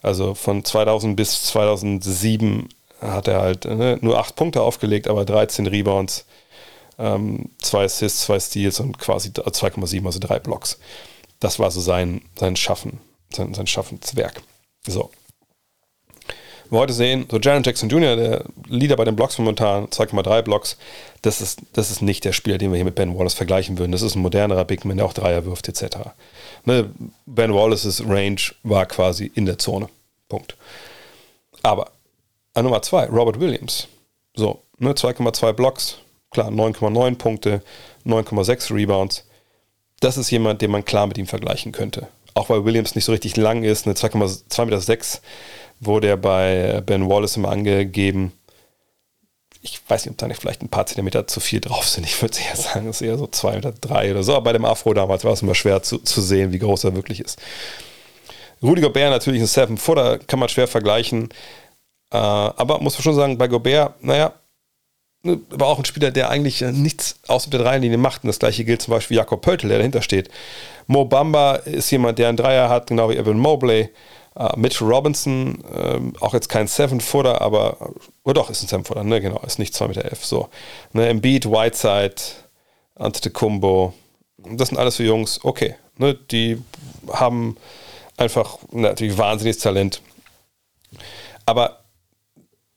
Also 0.03 0.35
von 0.35 0.63
2000 0.63 1.15
bis 1.15 1.43
2007 1.45 2.69
hat 3.01 3.27
er 3.27 3.41
halt 3.41 3.65
ne, 3.65 3.97
nur 4.01 4.19
acht 4.19 4.35
Punkte 4.35 4.61
aufgelegt, 4.61 5.07
aber 5.07 5.25
13 5.25 5.67
Rebounds, 5.67 6.25
ähm, 6.97 7.49
zwei 7.59 7.85
Assists, 7.85 8.23
zwei 8.23 8.39
Steals 8.39 8.79
und 8.79 8.99
quasi 8.99 9.29
2,7, 9.29 10.05
also 10.05 10.19
drei 10.19 10.39
Blocks. 10.39 10.79
Das 11.39 11.59
war 11.59 11.71
so 11.71 11.79
sein, 11.79 12.21
sein 12.37 12.55
Schaffen, 12.55 12.99
sein, 13.31 13.53
sein 13.53 13.67
Schaffenswerk. 13.67 14.41
So. 14.85 15.09
Wir 16.69 16.77
heute 16.77 16.93
sehen, 16.93 17.25
so 17.31 17.39
Jaron 17.39 17.63
Jackson 17.63 17.89
Jr., 17.89 18.15
der 18.15 18.43
Leader 18.67 18.95
bei 18.95 19.05
den 19.05 19.15
Blocks 19.15 19.39
momentan, 19.39 19.87
2,3 19.87 20.43
Blocks, 20.43 20.77
das 21.23 21.41
ist, 21.41 21.61
das 21.73 21.89
ist 21.89 22.01
nicht 22.03 22.25
der 22.25 22.33
Spieler, 22.33 22.59
den 22.59 22.71
wir 22.71 22.75
hier 22.75 22.85
mit 22.85 22.93
Ben 22.93 23.17
Wallace 23.17 23.33
vergleichen 23.33 23.79
würden. 23.79 23.91
Das 23.91 24.03
ist 24.03 24.15
ein 24.15 24.21
modernerer 24.21 24.65
Big 24.65 24.85
Man, 24.85 24.97
der 24.97 25.07
auch 25.07 25.13
Dreier 25.13 25.45
wirft, 25.45 25.67
etc. 25.67 25.97
Ne, 26.65 26.91
ben 27.25 27.55
Wallaces 27.55 28.03
Range 28.07 28.41
war 28.61 28.85
quasi 28.85 29.31
in 29.33 29.47
der 29.47 29.57
Zone. 29.57 29.89
Punkt. 30.27 30.55
Aber 31.63 31.91
an 32.53 32.65
Nummer 32.65 32.81
zwei, 32.81 33.05
Robert 33.05 33.39
Williams. 33.39 33.87
So, 34.35 34.63
ne, 34.77 34.91
2,2 34.91 35.53
Blocks, 35.53 35.97
klar, 36.31 36.49
9,9 36.49 37.15
Punkte, 37.15 37.61
9,6 38.05 38.73
Rebounds. 38.73 39.25
Das 39.99 40.17
ist 40.17 40.31
jemand, 40.31 40.61
den 40.61 40.71
man 40.71 40.85
klar 40.85 41.07
mit 41.07 41.17
ihm 41.17 41.27
vergleichen 41.27 41.71
könnte. 41.71 42.07
Auch 42.33 42.49
weil 42.49 42.63
Williams 42.63 42.95
nicht 42.95 43.05
so 43.05 43.11
richtig 43.11 43.35
lang 43.35 43.63
ist, 43.63 43.85
eine 43.85 43.95
2,2 43.95 44.65
Meter 44.65 44.79
6 44.79 45.21
wurde 45.79 46.07
er 46.07 46.17
bei 46.17 46.81
Ben 46.85 47.09
Wallace 47.09 47.37
immer 47.37 47.49
angegeben. 47.49 48.33
Ich 49.61 49.81
weiß 49.87 50.05
nicht, 50.05 50.11
ob 50.11 50.17
da 50.17 50.27
nicht 50.27 50.39
vielleicht 50.39 50.61
ein 50.61 50.69
paar 50.69 50.85
Zentimeter 50.85 51.27
zu 51.27 51.39
viel 51.39 51.59
drauf 51.59 51.87
sind. 51.87 52.05
Ich 52.05 52.21
würde 52.21 52.37
eher 52.39 52.55
sagen, 52.55 52.87
es 52.87 53.01
ist 53.01 53.07
eher 53.07 53.17
so 53.17 53.25
2,3 53.25 53.55
Meter 53.55 53.71
3 53.73 54.11
oder 54.11 54.23
so. 54.23 54.35
Aber 54.35 54.45
bei 54.45 54.53
dem 54.53 54.65
Afro 54.65 54.93
damals 54.93 55.25
war 55.25 55.33
es 55.33 55.41
immer 55.41 55.55
schwer 55.55 55.83
zu, 55.83 55.97
zu 55.97 56.21
sehen, 56.21 56.53
wie 56.53 56.59
groß 56.59 56.85
er 56.85 56.95
wirklich 56.95 57.19
ist. 57.19 57.39
Rudi 58.61 58.81
Gobert 58.81 59.09
natürlich 59.09 59.41
ein 59.41 59.47
Seven-Footer, 59.47 60.19
kann 60.19 60.39
man 60.39 60.49
schwer 60.49 60.67
vergleichen. 60.67 61.29
Äh, 62.11 62.17
aber 62.17 62.79
muss 62.79 62.95
man 62.95 63.03
schon 63.03 63.15
sagen, 63.15 63.37
bei 63.37 63.47
Gobert, 63.47 64.03
naja, 64.03 64.33
ne, 65.23 65.39
war 65.49 65.67
auch 65.67 65.79
ein 65.79 65.85
Spieler, 65.85 66.11
der 66.11 66.29
eigentlich 66.29 66.61
nichts 66.61 67.19
außer 67.27 67.49
der 67.49 67.61
Dreierlinie 67.61 67.97
macht. 67.97 68.23
Und 68.23 68.27
das 68.27 68.39
gleiche 68.39 68.65
gilt 68.65 68.81
zum 68.81 68.93
Beispiel 68.93 69.17
Jakob 69.17 69.41
Pöltl, 69.41 69.67
der 69.67 69.77
dahinter 69.77 70.01
steht. 70.01 70.29
Mo 70.87 71.05
Bamba 71.05 71.55
ist 71.55 71.91
jemand, 71.91 72.19
der 72.19 72.29
einen 72.29 72.37
Dreier 72.37 72.69
hat, 72.69 72.87
genau 72.87 73.09
wie 73.09 73.17
Evan 73.17 73.37
Mobley. 73.37 73.89
Uh, 74.39 74.55
Mitch 74.55 74.85
Robinson, 74.85 75.61
ähm, 75.75 76.13
auch 76.21 76.33
jetzt 76.33 76.47
kein 76.47 76.67
Seven-Footer, 76.67 77.41
aber, 77.41 77.75
oder 78.23 78.35
doch, 78.35 78.49
ist 78.49 78.61
ein 78.61 78.67
Seven-Footer, 78.67 79.03
ne, 79.03 79.19
genau, 79.19 79.39
ist 79.39 79.59
nicht 79.59 79.73
2,11 79.73 79.87
Meter. 79.87 80.05
Elf, 80.05 80.23
so. 80.23 80.47
Ne, 80.93 81.09
Embiid, 81.09 81.47
Whiteside, 81.47 82.15
Antetokounmpo, 82.95 83.93
das 84.37 84.69
sind 84.69 84.77
alles 84.77 84.95
so 84.95 85.03
Jungs, 85.03 85.43
okay, 85.43 85.75
ne, 85.97 86.13
die 86.13 86.61
haben 87.11 87.57
einfach 88.15 88.59
natürlich 88.71 89.17
wahnsinniges 89.17 89.59
Talent. 89.59 90.01
Aber 91.45 91.79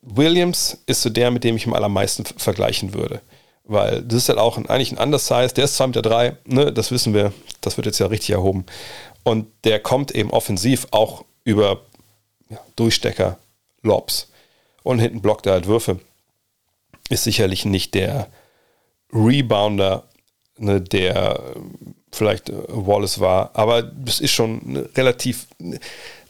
Williams 0.02 0.78
ist 0.86 1.02
so 1.02 1.10
der, 1.10 1.30
mit 1.30 1.44
dem 1.44 1.56
ich 1.56 1.66
am 1.66 1.74
allermeisten 1.74 2.24
vergleichen 2.24 2.92
würde. 2.92 3.20
Weil 3.64 4.02
das 4.02 4.18
ist 4.18 4.28
halt 4.28 4.38
auch 4.38 4.58
ein, 4.58 4.68
eigentlich 4.68 4.92
ein 4.92 4.98
Undersize, 4.98 5.54
der 5.54 5.64
ist 5.64 5.80
2,3 5.80 5.86
Meter, 5.86 6.02
drei, 6.02 6.36
ne, 6.44 6.72
das 6.72 6.90
wissen 6.90 7.14
wir, 7.14 7.32
das 7.60 7.76
wird 7.76 7.86
jetzt 7.86 8.00
ja 8.00 8.06
richtig 8.06 8.30
erhoben. 8.30 8.66
Und 9.22 9.46
der 9.64 9.78
kommt 9.78 10.10
eben 10.10 10.30
offensiv 10.30 10.88
auch 10.90 11.24
über 11.44 11.80
ja, 12.50 12.58
Durchstecker, 12.74 13.38
Lobs 13.82 14.28
und 14.82 14.98
hinten 14.98 15.22
blockt 15.22 15.46
er 15.46 15.52
halt 15.52 15.66
Würfe. 15.66 16.00
Ist 17.08 17.24
sicherlich 17.24 17.64
nicht 17.64 17.94
der 17.94 18.28
Rebounder, 19.12 20.04
ne, 20.58 20.80
der 20.80 21.54
vielleicht 22.10 22.50
äh, 22.50 22.54
Wallace 22.68 23.20
war, 23.20 23.50
aber 23.54 23.82
das 23.82 24.20
ist 24.20 24.32
schon 24.32 24.88
relativ, 24.96 25.46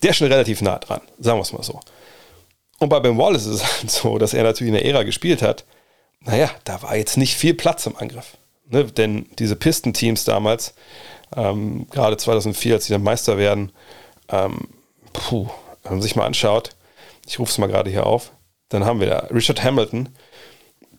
der 0.03 0.11
ist 0.11 0.17
schon 0.17 0.29
relativ 0.29 0.61
nah 0.61 0.79
dran, 0.79 1.01
sagen 1.19 1.39
wir 1.39 1.43
es 1.43 1.53
mal 1.53 1.63
so. 1.63 1.81
Und 2.83 2.89
bei 2.89 2.99
Ben 2.99 3.17
Wallace 3.17 3.47
ist 3.47 3.63
es 3.63 3.79
halt 3.79 3.91
so, 3.93 4.19
dass 4.19 4.35
er 4.35 4.43
natürlich 4.43 4.75
in 4.75 4.75
der 4.75 4.85
Ära 4.85 5.05
gespielt 5.05 5.41
hat. 5.41 5.65
Naja, 6.19 6.51
da 6.65 6.83
war 6.83 6.97
jetzt 6.97 7.17
nicht 7.17 7.37
viel 7.37 7.55
Platz 7.55 7.87
im 7.87 7.97
Angriff. 7.97 8.37
Ne? 8.69 8.83
Denn 8.87 9.27
diese 9.39 9.55
Pistenteams 9.55 10.25
damals, 10.25 10.75
ähm, 11.37 11.87
gerade 11.93 12.17
2004, 12.17 12.75
als 12.75 12.87
sie 12.87 12.93
dann 12.93 13.05
Meister 13.05 13.39
werden, 13.39 13.71
ähm, 14.31 14.67
puh, 15.13 15.49
wenn 15.85 15.93
man 15.93 16.03
sich 16.03 16.17
mal 16.17 16.27
anschaut, 16.27 16.71
ich 17.25 17.39
rufe 17.39 17.53
es 17.53 17.59
mal 17.59 17.69
gerade 17.69 17.89
hier 17.89 18.05
auf, 18.05 18.33
dann 18.69 18.85
haben 18.85 18.99
wir 18.99 19.07
da 19.07 19.19
Richard 19.31 19.63
Hamilton, 19.63 20.09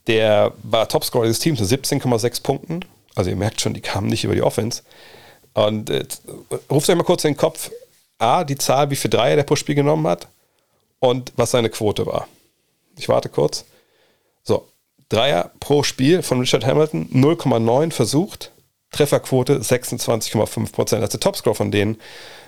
der 0.07 0.53
war 0.63 0.87
Topscorer 0.87 1.25
des 1.25 1.39
Teams 1.39 1.59
mit 1.59 1.67
17,6 1.67 2.43
Punkten, 2.43 2.85
also 3.13 3.29
ihr 3.29 3.35
merkt 3.35 3.59
schon, 3.59 3.73
die 3.73 3.81
kamen 3.81 4.07
nicht 4.07 4.23
über 4.23 4.35
die 4.35 4.41
Offense. 4.41 4.83
Und 5.53 5.89
äh, 5.89 6.05
ruft 6.71 6.89
euch 6.89 6.95
mal 6.95 7.03
kurz 7.03 7.25
in 7.25 7.31
den 7.31 7.37
Kopf, 7.37 7.71
A, 8.19 8.45
die 8.45 8.57
Zahl, 8.57 8.89
wie 8.89 8.95
viel 8.95 9.11
Dreier 9.11 9.35
der 9.35 9.43
pro 9.43 9.57
Spiel 9.57 9.75
genommen 9.75 10.07
hat 10.07 10.29
und 11.03 11.33
was 11.35 11.51
seine 11.51 11.69
Quote 11.69 12.05
war. 12.05 12.29
Ich 12.97 13.09
warte 13.09 13.27
kurz. 13.27 13.65
So, 14.41 14.69
Dreier 15.09 15.51
pro 15.59 15.83
Spiel 15.83 16.23
von 16.23 16.39
Richard 16.39 16.65
Hamilton, 16.65 17.09
0,9 17.13 17.91
versucht, 17.91 18.51
Trefferquote 18.91 19.59
26,5 19.59 20.71
Prozent. 20.71 21.01
Also 21.01 21.17
der 21.17 21.19
Topscore 21.19 21.55
von 21.55 21.71
denen 21.71 21.97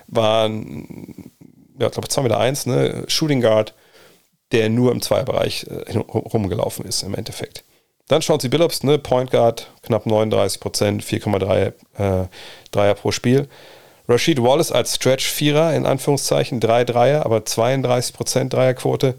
war, 0.06 0.48
ja, 0.48 1.86
ich 1.86 1.92
glaube, 1.92 2.08
2,1 2.08 2.22
Meter, 2.22 2.38
eins, 2.38 2.64
ne? 2.64 3.04
Shooting 3.08 3.42
Guard, 3.42 3.74
der 4.52 4.70
nur 4.70 4.90
im 4.90 5.02
Zweierbereich 5.02 5.66
äh, 5.66 5.98
rumgelaufen 5.98 6.86
ist 6.86 7.02
im 7.02 7.14
Endeffekt. 7.14 7.62
Dann 8.08 8.22
Chauncey 8.22 8.48
Billups, 8.48 8.84
ne, 8.84 8.96
Point 8.98 9.32
Guard, 9.32 9.70
knapp 9.82 10.06
39 10.06 10.60
Prozent, 10.60 11.04
4,3 11.04 11.72
äh, 11.98 12.28
Dreier 12.70 12.94
pro 12.94 13.12
Spiel. 13.12 13.48
Rashid 14.08 14.42
Wallace 14.42 14.72
als 14.72 14.94
Stretch-Vierer, 14.94 15.74
in 15.74 15.86
Anführungszeichen, 15.86 16.60
drei 16.60 16.84
Dreier, 16.84 17.24
aber 17.24 17.38
32% 17.38 18.48
Dreierquote. 18.48 19.16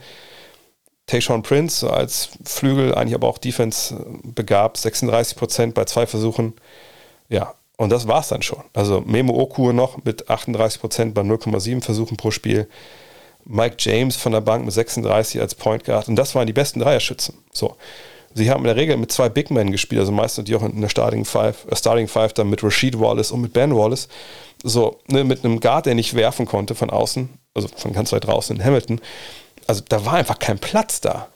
Tayshawn 1.08 1.42
Prince 1.42 1.90
als 1.90 2.30
Flügel, 2.44 2.94
eigentlich 2.94 3.16
aber 3.16 3.28
auch 3.28 3.38
Defense 3.38 3.96
begabt, 4.24 4.78
36% 4.78 5.74
bei 5.74 5.86
zwei 5.86 6.06
Versuchen. 6.06 6.54
Ja, 7.30 7.54
und 7.78 7.92
das 7.92 8.08
war's 8.08 8.28
dann 8.28 8.42
schon. 8.42 8.64
Also 8.74 9.02
Memo 9.06 9.34
Okur 9.34 9.72
noch 9.72 10.04
mit 10.04 10.30
38% 10.30 11.14
bei 11.14 11.22
0,7 11.22 11.82
Versuchen 11.82 12.18
pro 12.18 12.32
Spiel. 12.32 12.68
Mike 13.46 13.78
James 13.80 14.18
von 14.18 14.34
der 14.34 14.42
Bank 14.42 14.66
mit 14.66 14.74
36 14.74 15.40
als 15.40 15.56
Point 15.56 15.86
Guard. 15.86 16.10
Und 16.10 16.18
das 16.18 16.36
waren 16.36 16.48
die 16.48 16.54
besten 16.54 16.80
Dreierschützen. 16.80 17.38
So. 17.54 17.78
Sie 18.34 18.52
haben 18.52 18.60
in 18.60 18.66
der 18.66 18.76
Regel 18.76 18.98
mit 18.98 19.12
zwei 19.12 19.30
Big 19.30 19.50
Men 19.50 19.72
gespielt, 19.72 20.02
also 20.02 20.12
meistens 20.12 20.46
die 20.46 20.56
auch 20.56 20.62
in 20.62 20.82
der 20.82 20.90
Starting 20.90 21.26
Five, 21.26 21.66
äh 21.72 21.76
Starting 21.76 22.08
Five 22.08 22.34
dann 22.34 22.50
mit 22.50 22.64
Rashid 22.64 23.00
Wallace 23.00 23.32
und 23.32 23.42
mit 23.42 23.54
Ben 23.54 23.76
Wallace. 23.76 24.10
So, 24.64 25.00
ne, 25.08 25.24
mit 25.24 25.44
einem 25.44 25.60
Guard, 25.60 25.86
der 25.86 25.96
nicht 25.96 26.14
werfen 26.16 26.46
konnte 26.46 26.76
von 26.76 26.90
außen, 26.90 27.30
also 27.54 27.68
von 27.76 27.94
ganz 27.94 28.12
weit 28.12 28.26
draußen 28.26 28.56
in 28.56 28.64
Hamilton. 28.64 29.02
Also 29.68 29.84
da 29.88 30.06
war 30.06 30.14
einfach 30.14 30.40
kein 30.40 30.60
Platz 30.60 31.02
da. 31.02 31.28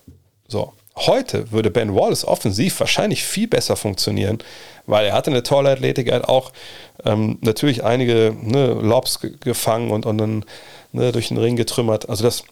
So. 0.47 0.73
Heute 0.95 1.51
würde 1.51 1.71
Ben 1.71 1.95
Wallace 1.95 2.25
offensiv 2.25 2.79
wahrscheinlich 2.81 3.23
viel 3.23 3.47
besser 3.47 3.77
funktionieren, 3.77 4.39
weil 4.85 5.05
er 5.05 5.13
hatte 5.13 5.31
eine 5.31 5.41
tolle 5.41 5.71
Athletik, 5.71 6.09
er 6.09 6.17
hat 6.17 6.27
auch 6.27 6.51
ähm, 7.05 7.37
natürlich 7.41 7.85
einige 7.85 8.35
ne, 8.41 8.73
Lobs 8.73 9.19
gefangen 9.39 9.91
und, 9.91 10.05
und 10.05 10.17
dann 10.17 10.45
ne, 10.91 11.13
durch 11.13 11.29
den 11.29 11.37
Ring 11.37 11.55
getrümmert. 11.55 12.09
Also 12.09 12.25
das 12.25 12.43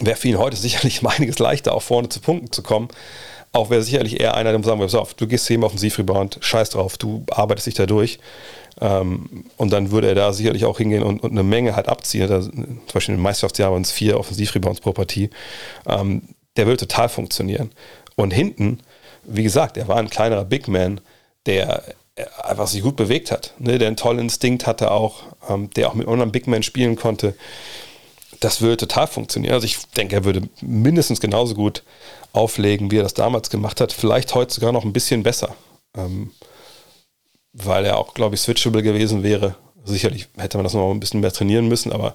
wäre 0.00 0.16
für 0.16 0.28
ihn 0.28 0.38
heute 0.38 0.56
sicherlich 0.56 1.02
um 1.02 1.08
einiges 1.08 1.38
leichter, 1.38 1.72
auch 1.74 1.82
vorne 1.82 2.08
zu 2.08 2.20
Punkten 2.20 2.50
zu 2.50 2.62
kommen. 2.62 2.88
Auch 3.52 3.70
wäre 3.70 3.82
sicherlich 3.82 4.20
eher 4.20 4.34
einer, 4.34 4.52
der 4.52 4.62
sagen 4.62 4.80
würde, 4.80 5.00
auf, 5.00 5.14
du 5.14 5.26
gehst 5.26 5.46
hier 5.46 5.56
im 5.56 5.62
Offensivrebound, 5.62 6.38
scheiß 6.40 6.70
drauf, 6.70 6.98
du 6.98 7.24
arbeitest 7.30 7.66
dich 7.66 7.74
da 7.74 7.86
durch. 7.86 8.18
Ähm, 8.80 9.46
und 9.56 9.72
dann 9.72 9.90
würde 9.90 10.08
er 10.08 10.14
da 10.14 10.32
sicherlich 10.32 10.64
auch 10.64 10.78
hingehen 10.78 11.02
und, 11.02 11.22
und 11.22 11.30
eine 11.30 11.42
Menge 11.42 11.74
halt 11.74 11.88
abziehen. 11.88 12.28
Da, 12.28 12.42
zum 12.42 12.80
Beispiel 12.92 13.14
im 13.14 13.22
Meisterschaftsjahr 13.22 13.72
waren 13.72 13.82
es 13.82 13.92
vier 13.92 14.18
Offensivrebounds 14.18 14.80
pro 14.80 14.92
Partie. 14.92 15.30
Ähm, 15.86 16.22
der 16.56 16.66
würde 16.66 16.86
total 16.86 17.08
funktionieren. 17.08 17.70
Und 18.16 18.32
hinten, 18.32 18.80
wie 19.24 19.42
gesagt, 19.42 19.76
er 19.76 19.88
war 19.88 19.96
ein 19.96 20.10
kleinerer 20.10 20.44
Big 20.44 20.68
Man, 20.68 21.00
der 21.46 21.82
einfach 22.42 22.66
sich 22.66 22.82
gut 22.82 22.96
bewegt 22.96 23.30
hat, 23.30 23.52
ne? 23.58 23.78
der 23.78 23.88
einen 23.88 23.96
tollen 23.96 24.20
Instinkt 24.20 24.66
hatte 24.66 24.90
auch, 24.90 25.24
ähm, 25.48 25.70
der 25.76 25.88
auch 25.88 25.94
mit 25.94 26.08
anderen 26.08 26.32
Big 26.32 26.46
Man 26.46 26.62
spielen 26.62 26.96
konnte. 26.96 27.34
Das 28.40 28.60
würde 28.60 28.76
total 28.78 29.06
funktionieren. 29.06 29.54
Also 29.54 29.66
ich 29.66 29.78
denke, 29.96 30.16
er 30.16 30.24
würde 30.24 30.42
mindestens 30.60 31.20
genauso 31.20 31.54
gut 31.54 31.82
auflegen, 32.32 32.90
wie 32.90 32.98
er 32.98 33.02
das 33.02 33.14
damals 33.14 33.50
gemacht 33.50 33.80
hat. 33.80 33.92
Vielleicht 33.92 34.34
heute 34.34 34.54
sogar 34.54 34.72
noch 34.72 34.84
ein 34.84 34.92
bisschen 34.92 35.22
besser. 35.22 35.54
Ähm, 35.96 36.30
weil 37.56 37.86
er 37.86 37.98
auch, 37.98 38.14
glaube 38.14 38.34
ich, 38.34 38.42
switchable 38.42 38.82
gewesen 38.82 39.22
wäre. 39.22 39.54
Sicherlich 39.84 40.28
hätte 40.36 40.58
man 40.58 40.64
das 40.64 40.74
noch 40.74 40.90
ein 40.90 41.00
bisschen 41.00 41.20
mehr 41.20 41.32
trainieren 41.32 41.68
müssen, 41.68 41.92
aber 41.92 42.14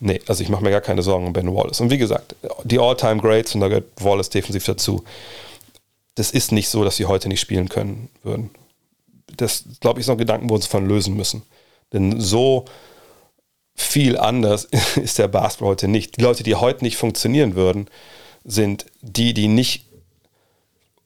nee, 0.00 0.20
also 0.28 0.42
ich 0.42 0.48
mache 0.48 0.62
mir 0.62 0.70
gar 0.70 0.80
keine 0.80 1.02
Sorgen 1.02 1.26
um 1.26 1.32
Ben 1.32 1.52
Wallace. 1.54 1.80
Und 1.80 1.90
wie 1.90 1.98
gesagt, 1.98 2.36
die 2.64 2.78
All-Time 2.78 3.20
Greats, 3.20 3.54
und 3.54 3.62
da 3.62 3.68
gehört 3.68 3.86
Wallace 4.00 4.30
defensiv 4.30 4.64
dazu, 4.64 5.02
das 6.14 6.30
ist 6.30 6.52
nicht 6.52 6.68
so, 6.68 6.84
dass 6.84 6.96
sie 6.96 7.06
heute 7.06 7.28
nicht 7.28 7.40
spielen 7.40 7.68
können 7.68 8.08
würden. 8.22 8.50
Das, 9.36 9.64
glaube 9.80 9.98
ich, 9.98 10.04
ist 10.04 10.08
noch 10.08 10.14
ein 10.14 10.18
Gedanken, 10.18 10.48
wo 10.48 10.52
wir 10.52 10.56
uns 10.56 10.66
von 10.66 10.86
lösen 10.86 11.16
müssen. 11.16 11.42
Denn 11.92 12.20
so 12.20 12.64
viel 13.74 14.16
anders 14.16 14.64
ist 14.96 15.18
der 15.18 15.28
Basketball 15.28 15.70
heute 15.70 15.88
nicht. 15.88 16.16
Die 16.16 16.22
Leute, 16.22 16.42
die 16.42 16.54
heute 16.54 16.84
nicht 16.84 16.96
funktionieren 16.96 17.54
würden, 17.54 17.88
sind 18.46 18.86
die, 19.02 19.34
die 19.34 19.48
nicht, 19.48 19.86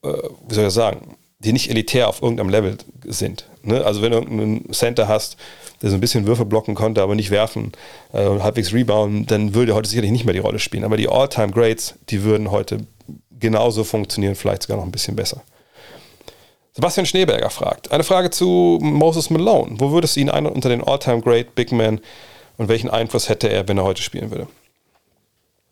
äh, 0.04 0.12
wie 0.48 0.54
soll 0.54 0.66
ich 0.66 0.72
sagen, 0.72 1.16
die 1.40 1.52
nicht 1.52 1.70
elitär 1.70 2.08
auf 2.08 2.22
irgendeinem 2.22 2.50
Level 2.50 2.76
sind. 3.06 3.46
Ne? 3.62 3.82
Also 3.84 4.02
wenn 4.02 4.12
du 4.12 4.18
irgendeinen 4.18 4.72
Center 4.72 5.08
hast, 5.08 5.36
der 5.82 5.88
so 5.88 5.96
ein 5.96 6.00
bisschen 6.00 6.26
Würfe 6.26 6.44
blocken 6.44 6.74
konnte, 6.74 7.02
aber 7.02 7.14
nicht 7.14 7.30
werfen 7.30 7.72
äh, 8.12 8.26
und 8.26 8.42
halbwegs 8.42 8.72
rebounden, 8.72 9.26
dann 9.26 9.54
würde 9.54 9.74
heute 9.74 9.88
sicherlich 9.88 10.10
nicht 10.10 10.26
mehr 10.26 10.34
die 10.34 10.40
Rolle 10.40 10.58
spielen. 10.58 10.84
Aber 10.84 10.98
die 10.98 11.08
All-Time 11.08 11.52
Greats, 11.52 11.94
die 12.10 12.22
würden 12.22 12.50
heute 12.50 12.86
genauso 13.38 13.84
funktionieren, 13.84 14.34
vielleicht 14.34 14.62
sogar 14.62 14.76
noch 14.76 14.84
ein 14.84 14.92
bisschen 14.92 15.16
besser. 15.16 15.42
Sebastian 16.72 17.06
Schneeberger 17.06 17.50
fragt, 17.50 17.90
eine 17.90 18.04
Frage 18.04 18.30
zu 18.30 18.78
Moses 18.82 19.30
Malone. 19.30 19.76
Wo 19.78 19.90
würdest 19.90 20.16
du 20.16 20.20
ihn 20.20 20.30
ein 20.30 20.46
unter 20.46 20.68
den 20.68 20.84
All-Time 20.84 21.22
Great 21.22 21.54
Big 21.54 21.72
Man 21.72 22.00
und 22.58 22.68
welchen 22.68 22.90
Einfluss 22.90 23.30
hätte 23.30 23.48
er, 23.48 23.66
wenn 23.66 23.78
er 23.78 23.84
heute 23.84 24.02
spielen 24.02 24.30
würde? 24.30 24.46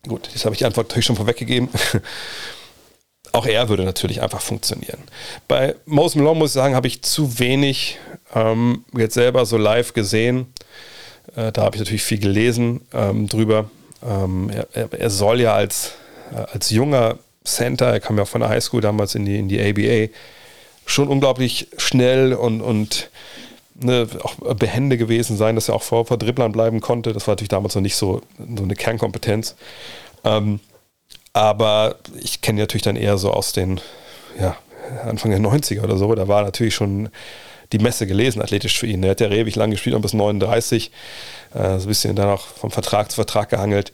Gut, 0.07 0.29
das 0.33 0.45
habe 0.45 0.55
ich 0.55 0.59
die 0.59 0.65
Antwort 0.65 0.87
natürlich 0.87 1.05
schon 1.05 1.15
vorweggegeben. 1.15 1.69
auch 3.31 3.45
er 3.45 3.69
würde 3.69 3.83
natürlich 3.83 4.21
einfach 4.21 4.41
funktionieren. 4.41 4.99
Bei 5.47 5.75
Moses 5.85 6.15
Malone 6.15 6.39
muss 6.39 6.51
ich 6.51 6.53
sagen, 6.53 6.75
habe 6.75 6.87
ich 6.87 7.01
zu 7.01 7.39
wenig 7.39 7.97
ähm, 8.33 8.85
jetzt 8.95 9.13
selber 9.13 9.45
so 9.45 9.57
live 9.57 9.93
gesehen. 9.93 10.53
Äh, 11.35 11.51
da 11.51 11.63
habe 11.63 11.75
ich 11.75 11.81
natürlich 11.81 12.03
viel 12.03 12.19
gelesen 12.19 12.81
ähm, 12.93 13.27
drüber. 13.27 13.69
Ähm, 14.03 14.49
er, 14.73 14.93
er, 14.93 15.09
soll 15.09 15.41
ja 15.41 15.53
als, 15.53 15.93
äh, 16.31 16.37
als 16.37 16.69
junger 16.69 17.19
Center, 17.43 17.87
er 17.87 17.99
kam 17.99 18.17
ja 18.17 18.25
von 18.25 18.41
der 18.41 18.49
Highschool 18.49 18.81
damals 18.81 19.15
in 19.15 19.25
die, 19.25 19.37
in 19.37 19.49
die 19.49 19.59
ABA, 19.61 20.13
schon 20.85 21.07
unglaublich 21.07 21.67
schnell 21.77 22.33
und, 22.33 22.61
und 22.61 23.09
ne, 23.81 24.07
auch 24.23 24.35
behende 24.55 24.97
gewesen 24.97 25.37
sein, 25.37 25.55
dass 25.55 25.69
er 25.69 25.75
auch 25.75 25.81
vor, 25.81 26.05
vor 26.05 26.17
Dribblern 26.17 26.51
bleiben 26.51 26.81
konnte. 26.81 27.13
Das 27.13 27.27
war 27.27 27.33
natürlich 27.33 27.49
damals 27.49 27.75
noch 27.75 27.81
nicht 27.81 27.95
so, 27.95 28.21
so 28.37 28.63
eine 28.63 28.75
Kernkompetenz. 28.75 29.55
Ähm, 30.23 30.59
aber 31.33 31.95
ich 32.19 32.41
kenne 32.41 32.61
natürlich 32.61 32.83
dann 32.83 32.95
eher 32.95 33.17
so 33.17 33.31
aus 33.31 33.53
den 33.53 33.79
ja, 34.39 34.57
Anfang 35.05 35.31
der 35.31 35.39
90er 35.39 35.83
oder 35.83 35.97
so. 35.97 36.13
Da 36.15 36.27
war 36.27 36.43
natürlich 36.43 36.75
schon 36.75 37.09
die 37.71 37.79
Messe 37.79 38.07
gelesen, 38.07 38.41
athletisch 38.41 38.79
für 38.79 38.87
ihn. 38.87 39.03
Er 39.03 39.11
hat 39.11 39.21
ja 39.21 39.29
ewig 39.29 39.55
lang 39.55 39.71
gespielt 39.71 39.95
und 39.95 40.01
bis 40.01 40.13
39, 40.13 40.91
äh, 41.53 41.77
so 41.77 41.85
ein 41.85 41.87
bisschen 41.87 42.15
dann 42.15 42.29
auch 42.29 42.41
vom 42.41 42.71
Vertrag 42.71 43.11
zu 43.11 43.15
Vertrag 43.15 43.49
gehangelt. 43.49 43.93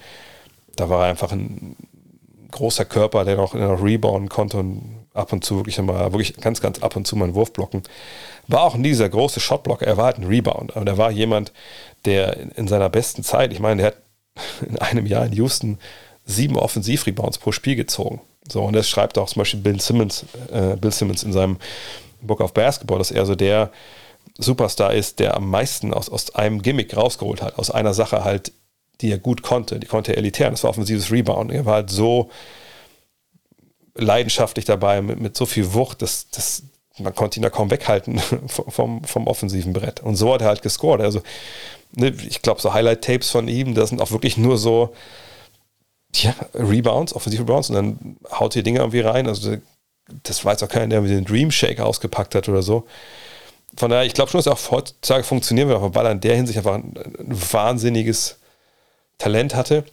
Da 0.75 0.89
war 0.89 1.05
er 1.05 1.09
einfach 1.09 1.31
ein 1.31 1.75
großer 2.51 2.85
Körper, 2.85 3.25
der 3.25 3.35
noch, 3.35 3.51
der 3.51 3.67
noch 3.67 3.83
rebounden 3.83 4.29
konnte 4.29 4.57
und 4.57 5.04
ab 5.15 5.33
und 5.33 5.43
zu 5.43 5.57
wirklich 5.57 5.77
mal, 5.79 6.11
wirklich 6.11 6.35
ganz, 6.37 6.61
ganz 6.61 6.79
ab 6.79 6.95
und 6.95 7.07
zu 7.07 7.15
mal 7.15 7.25
einen 7.25 7.35
Wurf 7.35 7.53
blocken. 7.53 7.83
War 8.47 8.61
auch 8.61 8.75
nie 8.75 8.89
dieser 8.89 9.09
große 9.09 9.39
Shotblocker, 9.39 9.87
er 9.87 9.97
war 9.97 10.05
halt 10.05 10.17
ein 10.17 10.25
Rebound. 10.25 10.75
Aber 10.75 10.85
er 10.85 10.97
war 10.97 11.11
jemand, 11.11 11.51
der 12.05 12.37
in 12.57 12.67
seiner 12.67 12.89
besten 12.89 13.23
Zeit, 13.23 13.51
ich 13.51 13.59
meine, 13.59 13.81
der 13.81 13.85
hat 13.87 13.97
in 14.67 14.77
einem 14.79 15.05
Jahr 15.05 15.25
in 15.25 15.33
Houston 15.33 15.79
sieben 16.25 16.57
Offensivrebounds 16.57 17.37
pro 17.37 17.51
Spiel 17.51 17.75
gezogen. 17.75 18.21
So, 18.47 18.63
und 18.63 18.73
das 18.73 18.89
schreibt 18.89 19.17
auch 19.17 19.27
zum 19.27 19.41
Beispiel 19.41 19.59
Bill 19.59 19.79
Simmons, 19.79 20.25
äh, 20.51 20.75
Bill 20.75 20.91
Simmons 20.91 21.23
in 21.23 21.33
seinem 21.33 21.57
Book 22.21 22.41
of 22.41 22.53
Basketball, 22.53 22.97
dass 22.97 23.11
er 23.11 23.25
so 23.25 23.35
der 23.35 23.71
Superstar 24.37 24.93
ist, 24.93 25.19
der 25.19 25.35
am 25.35 25.49
meisten 25.49 25.93
aus, 25.93 26.09
aus 26.09 26.35
einem 26.35 26.61
Gimmick 26.61 26.95
rausgeholt 26.95 27.41
hat, 27.41 27.57
aus 27.57 27.71
einer 27.71 27.93
Sache 27.93 28.23
halt, 28.23 28.51
die 29.01 29.11
er 29.11 29.17
gut 29.17 29.41
konnte. 29.43 29.79
Die 29.79 29.87
konnte 29.87 30.11
er 30.11 30.17
elitär. 30.17 30.49
Das 30.51 30.63
war 30.63 30.71
offensives 30.71 31.11
Rebound. 31.11 31.51
Er 31.51 31.65
war 31.65 31.75
halt 31.75 31.89
so 31.89 32.29
leidenschaftlich 33.95 34.65
dabei, 34.65 35.01
mit, 35.01 35.19
mit 35.19 35.37
so 35.37 35.45
viel 35.45 35.73
Wucht, 35.73 36.01
dass, 36.01 36.29
dass 36.29 36.63
man 36.99 37.13
konnte 37.13 37.39
ihn 37.39 37.43
da 37.43 37.49
kaum 37.49 37.71
weghalten 37.71 38.19
vom, 38.47 39.03
vom 39.03 39.27
offensiven 39.27 39.73
Brett. 39.73 40.01
Und 40.01 40.15
so 40.15 40.33
hat 40.33 40.41
er 40.41 40.47
halt 40.47 40.61
gescored. 40.61 41.01
Also, 41.01 41.21
ne, 41.93 42.13
ich 42.27 42.41
glaube, 42.41 42.61
so 42.61 42.73
Highlight-Tapes 42.73 43.29
von 43.29 43.47
ihm, 43.47 43.75
das 43.75 43.89
sind 43.89 44.01
auch 44.01 44.11
wirklich 44.11 44.37
nur 44.37 44.57
so, 44.57 44.93
ja, 46.13 46.33
Rebounds, 46.53 47.13
offensive 47.13 47.43
Rebounds 47.43 47.69
und 47.69 47.75
dann 47.75 48.17
haut 48.31 48.53
hier 48.53 48.63
Dinge 48.63 48.79
irgendwie 48.79 49.01
rein. 49.01 49.27
Also 49.27 49.57
das 50.23 50.45
weiß 50.45 50.63
auch 50.63 50.69
keiner, 50.69 50.87
der 50.87 51.01
den 51.01 51.25
Dream 51.25 51.51
Shake 51.51 51.79
ausgepackt 51.79 52.35
hat 52.35 52.47
oder 52.47 52.61
so. 52.61 52.85
Von 53.75 53.91
daher, 53.91 54.05
ich 54.05 54.13
glaube 54.13 54.31
schon, 54.31 54.39
dass 54.39 54.47
auch 54.47 54.71
heutzutage 54.71 55.23
funktionieren 55.23 55.67
wird, 55.67 55.95
weil 55.95 56.05
er 56.05 56.13
in 56.13 56.21
der 56.21 56.35
Hinsicht 56.35 56.57
einfach 56.57 56.75
ein, 56.75 56.93
ein 56.95 57.51
wahnsinniges 57.51 58.37
Talent 59.17 59.55
hatte. 59.55 59.83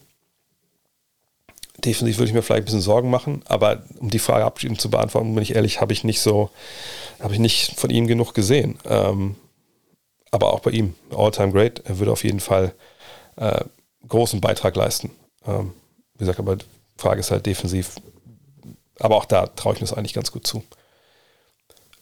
Definitiv 1.85 2.19
würde 2.19 2.29
ich 2.29 2.35
mir 2.35 2.43
vielleicht 2.43 2.63
ein 2.63 2.65
bisschen 2.67 2.81
Sorgen 2.81 3.11
machen, 3.11 3.43
aber 3.47 3.83
um 3.99 4.09
die 4.09 4.21
Frage 4.21 4.45
abschließend 4.45 4.81
zu 4.81 4.91
beantworten, 4.91 5.35
bin 5.35 5.43
ich 5.43 5.55
ehrlich, 5.57 5.81
habe 5.81 5.93
ich 5.93 6.05
nicht 6.05 6.21
so, 6.21 6.51
habe 7.21 7.35
ich 7.35 7.41
nicht 7.41 7.79
von 7.79 7.91
ihm 7.91 8.07
genug 8.07 8.35
gesehen. 8.35 8.79
Ähm, 8.89 9.35
aber 10.31 10.53
auch 10.53 10.61
bei 10.61 10.71
ihm, 10.71 10.95
All-Time 11.11 11.53
Great, 11.53 11.83
er 11.85 11.99
würde 11.99 12.13
auf 12.13 12.25
jeden 12.25 12.41
Fall 12.41 12.73
äh, 13.37 13.65
großen 14.09 14.41
Beitrag 14.41 14.77
leisten. 14.77 15.11
Ähm, 15.47 15.73
wie 16.15 16.21
gesagt, 16.21 16.39
aber 16.39 16.57
die 16.57 16.65
Frage 16.97 17.21
ist 17.21 17.31
halt 17.31 17.47
defensiv. 17.47 17.97
Aber 19.01 19.17
auch 19.17 19.25
da 19.25 19.47
traue 19.47 19.75
ich 19.75 19.81
mir 19.81 19.87
das 19.87 19.97
eigentlich 19.97 20.15
ganz 20.15 20.31
gut 20.31 20.47
zu. 20.47 20.63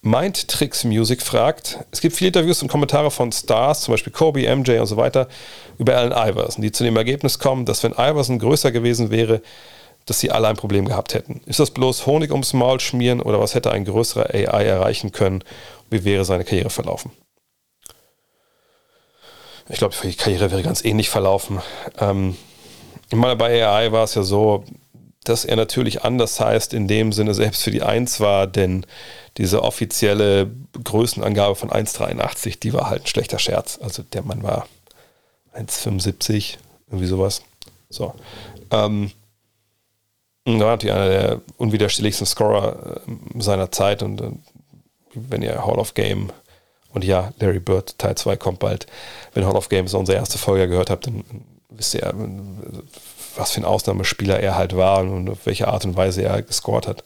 Mind 0.02 0.48
Tricks 0.48 0.85
Music 0.85 1.20
fragt, 1.20 1.78
es 1.90 2.01
gibt 2.01 2.16
viele 2.16 2.28
Interviews 2.28 2.62
und 2.62 2.68
Kommentare 2.68 3.10
von 3.10 3.32
Stars, 3.32 3.82
zum 3.82 3.93
Beispiel 3.93 4.12
Kobe, 4.12 4.55
MJ 4.55 4.78
und 4.78 4.86
so 4.86 4.97
weiter, 4.97 5.28
über 5.77 5.97
Allen 5.97 6.12
Iverson, 6.12 6.62
die 6.62 6.72
zu 6.72 6.85
dem 6.85 6.97
Ergebnis 6.97 7.39
kommen, 7.39 7.66
dass 7.66 7.82
wenn 7.82 7.93
Iverson 7.93 8.39
größer 8.39 8.72
gewesen 8.72 9.10
wäre, 9.10 9.43
dass 10.06 10.18
sie 10.18 10.31
alle 10.31 10.48
ein 10.48 10.56
Problem 10.56 10.86
gehabt 10.86 11.12
hätten. 11.12 11.43
Ist 11.44 11.60
das 11.60 11.70
bloß 11.70 12.06
Honig 12.06 12.31
ums 12.31 12.55
Maul 12.55 12.81
schmieren 12.81 13.20
oder 13.20 13.40
was 13.40 13.55
hätte 13.55 13.72
ein 13.72 13.85
größerer 13.85 14.35
AI 14.35 14.64
erreichen 14.64 15.12
können? 15.12 15.44
Wie 15.90 16.02
wäre 16.05 16.24
seine 16.24 16.44
Karriere 16.44 16.70
verlaufen? 16.70 17.12
Ich 19.68 19.78
glaube, 19.78 19.94
die 20.02 20.14
Karriere 20.14 20.51
wäre 20.51 20.62
ganz 20.62 20.82
ähnlich 20.82 21.10
verlaufen. 21.10 21.60
Ähm, 21.98 22.36
ich 23.10 23.16
meine, 23.16 23.36
bei 23.36 23.64
AI 23.64 23.93
war 23.93 24.05
es 24.05 24.14
ja 24.14 24.22
so, 24.22 24.64
dass 25.24 25.44
er 25.44 25.56
natürlich 25.56 26.02
anders 26.02 26.40
heißt, 26.40 26.72
in 26.72 26.88
dem 26.88 27.12
Sinne 27.12 27.34
selbst 27.34 27.62
für 27.62 27.70
die 27.70 27.82
1 27.82 28.20
war, 28.20 28.47
denn 28.47 28.86
diese 29.36 29.62
offizielle 29.62 30.51
Größenangabe 30.82 31.55
von 31.55 31.70
1,83, 31.70 32.59
die 32.59 32.72
war 32.72 32.88
halt 32.88 33.02
ein 33.02 33.06
schlechter 33.06 33.38
Scherz. 33.38 33.78
Also 33.82 34.02
der 34.02 34.22
Mann 34.22 34.42
war 34.42 34.66
1,75, 35.55 36.56
irgendwie 36.88 37.06
sowas. 37.06 37.42
So. 37.90 38.14
Ähm, 38.70 39.10
da 40.44 40.52
war 40.52 40.70
natürlich 40.70 40.94
einer 40.94 41.09
der 41.09 41.40
unwiderstehlichsten 41.59 42.26
Scorer 42.26 43.02
äh, 43.06 43.40
seiner 43.42 43.70
Zeit 43.70 44.02
und 44.02 44.20
äh, 44.20 44.30
wenn 45.14 45.42
ihr 45.42 45.64
Hall 45.64 45.78
of 45.78 45.94
Game 45.94 46.32
und 46.92 47.05
ja, 47.05 47.32
Larry 47.38 47.60
Bird 47.60 47.98
Teil 47.98 48.16
2 48.16 48.36
kommt 48.36 48.59
bald. 48.59 48.86
Wenn 49.34 49.44
Hall 49.44 49.56
of 49.56 49.68
Game 49.68 49.86
so 49.86 49.98
unsere 49.98 50.18
erste 50.18 50.38
Folge 50.38 50.68
gehört 50.68 50.90
habt, 50.90 51.06
dann 51.06 51.24
wisst 51.68 51.94
ihr, 51.94 52.12
was 53.36 53.52
für 53.52 53.61
ein 53.61 53.65
Ausnahmespieler 53.65 54.40
er 54.40 54.57
halt 54.57 54.77
war 54.77 55.01
und 55.01 55.31
auf 55.31 55.47
welche 55.47 55.69
Art 55.69 55.85
und 55.85 55.97
Weise 55.97 56.23
er 56.23 56.43
gescored 56.43 56.86
hat. 56.86 57.05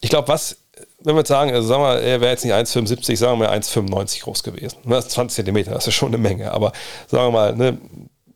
Ich 0.00 0.10
glaube, 0.10 0.28
was, 0.28 0.58
wenn 1.00 1.14
wir 1.14 1.20
jetzt 1.20 1.28
sagen, 1.28 1.52
also 1.52 1.66
sagen 1.66 1.82
wir, 1.82 2.00
er 2.00 2.20
wäre 2.20 2.32
jetzt 2.32 2.44
nicht 2.44 2.54
1,75, 2.54 3.16
sagen 3.16 3.38
wir 3.38 3.48
mal 3.48 3.58
1,95 3.58 4.22
groß 4.22 4.42
gewesen. 4.42 4.78
Das 4.84 5.06
ist 5.06 5.12
20 5.12 5.36
Zentimeter, 5.36 5.72
das 5.72 5.86
ist 5.86 5.94
schon 5.94 6.08
eine 6.08 6.18
Menge, 6.18 6.52
aber 6.52 6.72
sagen 7.08 7.26
wir 7.26 7.30
mal, 7.30 7.56
ne, 7.56 7.78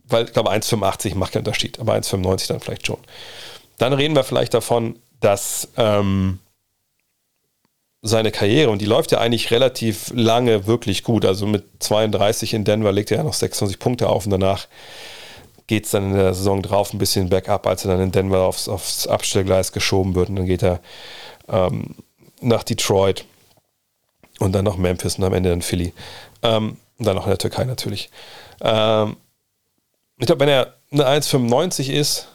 weil 0.05 0.25
ich 0.25 0.33
glaube 0.33 0.51
1,85 0.51 1.15
macht 1.15 1.33
keinen 1.33 1.41
Unterschied, 1.41 1.79
aber 1.79 1.95
1,95 1.95 2.49
dann 2.49 2.61
vielleicht 2.61 2.87
schon. 2.87 2.99
Dann 3.79 3.93
reden 3.93 4.17
wir 4.17 4.25
vielleicht 4.25 4.55
davon, 4.55 4.99
dass 5.21 5.69
ähm, 5.77 6.39
seine 8.03 8.31
Karriere, 8.31 8.71
und 8.71 8.81
die 8.81 8.87
läuft 8.87 9.13
ja 9.13 9.19
eigentlich 9.19 9.51
relativ 9.51 10.11
lange 10.15 10.67
wirklich 10.67 11.03
gut. 11.03 11.25
Also 11.25 11.47
mit 11.47 11.65
32 11.81 12.55
in 12.55 12.65
Denver 12.65 12.93
legt 12.93 13.11
er 13.11 13.19
ja 13.19 13.23
noch 13.25 13.35
26 13.35 13.79
Punkte 13.79 14.09
auf 14.09 14.25
und 14.25 14.31
danach 14.31 14.67
geht 15.69 15.85
es 15.85 15.93
dann 15.93 16.11
in 16.11 16.17
der 16.17 16.35
Saison 16.35 16.63
drauf 16.63 16.93
ein 16.93 16.99
bisschen 16.99 17.29
bergab, 17.29 17.67
als 17.67 17.85
er 17.85 17.93
dann 17.93 18.01
in 18.01 18.11
Denver 18.11 18.41
aufs, 18.41 18.69
aufs 18.69 19.07
Abstellgleis 19.07 19.71
geschoben 19.73 20.15
wird. 20.15 20.31
Und 20.31 20.37
dann 20.37 20.47
geht 20.47 20.65
er 20.65 20.81
ähm, 21.49 21.95
nach 22.41 22.65
Detroit 22.65 23.25
und 24.41 24.53
dann 24.53 24.65
nach 24.65 24.77
Memphis 24.77 25.19
und 25.19 25.25
am 25.25 25.35
Ende 25.35 25.51
dann 25.51 25.63
Philly. 25.63 25.93
Ähm, 26.43 26.79
und 26.99 27.07
dann 27.07 27.15
noch 27.15 27.25
in 27.25 27.31
der 27.31 27.39
Türkei 27.39 27.65
natürlich. 27.65 28.11
Ähm, 28.61 29.17
ich 30.19 30.27
glaube, 30.27 30.41
wenn 30.41 30.49
er 30.49 30.75
eine 30.91 31.07
1,95 31.07 31.93
ist, 31.93 32.29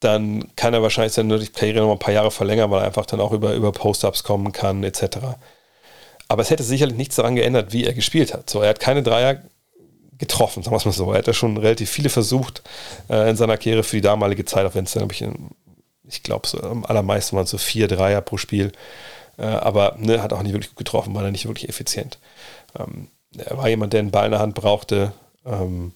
dann 0.00 0.54
kann 0.56 0.74
er 0.74 0.82
wahrscheinlich 0.82 1.12
seine 1.12 1.38
Karriere 1.46 1.80
noch 1.80 1.92
ein 1.92 1.98
paar 1.98 2.12
Jahre 2.12 2.30
verlängern, 2.30 2.70
weil 2.70 2.80
er 2.80 2.86
einfach 2.86 3.06
dann 3.06 3.20
auch 3.20 3.32
über, 3.32 3.54
über 3.54 3.70
Post-Ups 3.70 4.24
kommen 4.24 4.52
kann, 4.52 4.82
etc. 4.82 5.18
Aber 6.26 6.42
es 6.42 6.50
hätte 6.50 6.62
sicherlich 6.64 6.96
nichts 6.96 7.16
daran 7.16 7.36
geändert, 7.36 7.72
wie 7.72 7.84
er 7.84 7.92
gespielt 7.92 8.34
hat. 8.34 8.50
So, 8.50 8.62
er 8.62 8.70
hat 8.70 8.80
keine 8.80 9.02
Dreier 9.02 9.42
getroffen, 10.20 10.62
sagen 10.62 10.72
wir 10.72 10.78
es 10.78 10.84
mal 10.84 10.92
so. 10.92 11.10
Er 11.12 11.18
hat 11.18 11.26
ja 11.26 11.32
schon 11.32 11.56
relativ 11.56 11.90
viele 11.90 12.10
versucht 12.10 12.62
äh, 13.08 13.28
in 13.28 13.36
seiner 13.36 13.56
Karriere 13.56 13.82
für 13.82 13.96
die 13.96 14.02
damalige 14.02 14.44
Zeit, 14.44 14.66
auch 14.66 14.74
wenn 14.74 14.84
es 14.84 14.92
dann, 14.92 15.08
ich, 15.10 15.24
ich 16.04 16.22
glaube, 16.22 16.46
so 16.46 16.60
am 16.60 16.84
allermeisten 16.84 17.34
waren 17.34 17.44
es 17.44 17.50
so 17.50 17.58
vier 17.58 17.88
Dreier 17.88 18.20
pro 18.20 18.36
Spiel. 18.36 18.70
Äh, 19.38 19.46
aber 19.46 19.96
ne, 19.98 20.22
hat 20.22 20.32
auch 20.32 20.42
nicht 20.42 20.52
wirklich 20.52 20.70
gut 20.70 20.78
getroffen, 20.78 21.14
war 21.14 21.24
er 21.24 21.30
nicht 21.30 21.46
wirklich 21.46 21.68
effizient. 21.68 22.18
Ähm, 22.78 23.08
er 23.36 23.56
war 23.56 23.68
jemand, 23.68 23.92
der 23.92 24.00
einen 24.00 24.10
Ball 24.10 24.26
in 24.26 24.32
der 24.32 24.40
Hand 24.40 24.54
brauchte. 24.54 25.12
Ähm, 25.46 25.92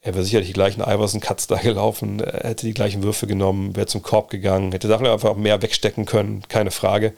er 0.00 0.14
wäre 0.14 0.24
sicherlich 0.24 0.48
die 0.48 0.54
gleichen 0.54 0.82
Iverson-Cuts 0.82 1.48
da 1.48 1.56
gelaufen, 1.56 2.20
er 2.20 2.50
hätte 2.50 2.66
die 2.66 2.74
gleichen 2.74 3.02
Würfe 3.02 3.26
genommen, 3.26 3.76
wäre 3.76 3.86
zum 3.86 4.02
Korb 4.02 4.30
gegangen, 4.30 4.72
hätte 4.72 4.88
Sachen 4.88 5.06
einfach 5.06 5.36
mehr 5.36 5.62
wegstecken 5.62 6.06
können, 6.06 6.42
keine 6.48 6.70
Frage. 6.70 7.14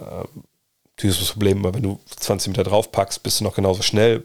Ähm, 0.00 0.44
dieses 1.02 1.32
Problem, 1.32 1.64
wenn 1.64 1.82
du 1.82 1.98
20 2.16 2.48
Meter 2.48 2.64
draufpackst, 2.64 3.22
bist 3.22 3.40
du 3.40 3.44
noch 3.44 3.54
genauso 3.54 3.82
schnell. 3.82 4.24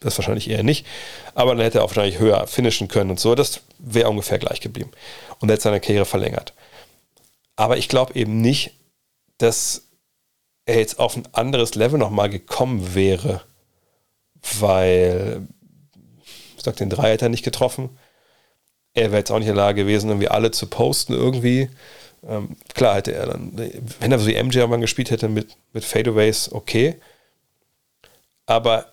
Das 0.00 0.16
wahrscheinlich 0.16 0.48
eher 0.48 0.62
nicht. 0.62 0.86
Aber 1.34 1.54
dann 1.54 1.62
hätte 1.62 1.78
er 1.78 1.84
auch 1.84 1.90
wahrscheinlich 1.90 2.18
höher 2.18 2.46
finishen 2.46 2.88
können 2.88 3.10
und 3.10 3.20
so. 3.20 3.34
Das 3.34 3.60
wäre 3.78 4.08
ungefähr 4.08 4.38
gleich 4.38 4.60
geblieben. 4.60 4.90
Und 5.38 5.50
er 5.50 5.54
hätte 5.54 5.64
seine 5.64 5.80
Karriere 5.80 6.06
verlängert. 6.06 6.54
Aber 7.56 7.76
ich 7.76 7.88
glaube 7.88 8.14
eben 8.14 8.40
nicht, 8.40 8.72
dass 9.36 9.82
er 10.64 10.78
jetzt 10.78 10.98
auf 10.98 11.16
ein 11.16 11.28
anderes 11.32 11.74
Level 11.74 11.98
nochmal 11.98 12.30
gekommen 12.30 12.94
wäre, 12.94 13.42
weil 14.58 15.46
ich 16.56 16.64
sag, 16.64 16.76
den 16.76 16.90
Dreier 16.90 17.12
hätte 17.12 17.26
er 17.26 17.30
nicht 17.30 17.44
getroffen. 17.44 17.98
Er 18.94 19.10
wäre 19.10 19.18
jetzt 19.18 19.30
auch 19.30 19.38
nicht 19.38 19.48
in 19.48 19.54
der 19.54 19.64
Lage 19.64 19.82
gewesen, 19.82 20.08
irgendwie 20.08 20.28
alle 20.28 20.50
zu 20.50 20.66
posten 20.66 21.12
irgendwie. 21.12 21.68
Ähm, 22.26 22.56
klar 22.74 22.96
hätte 22.96 23.12
er 23.12 23.26
dann, 23.26 23.52
wenn 24.00 24.12
er 24.12 24.18
so 24.18 24.26
wie 24.26 24.42
MJ 24.42 24.58
irgendwann 24.58 24.80
gespielt 24.80 25.10
hätte 25.10 25.28
mit, 25.28 25.56
mit 25.72 25.84
Fadeaways, 25.84 26.52
okay. 26.52 26.96
Aber 28.46 28.92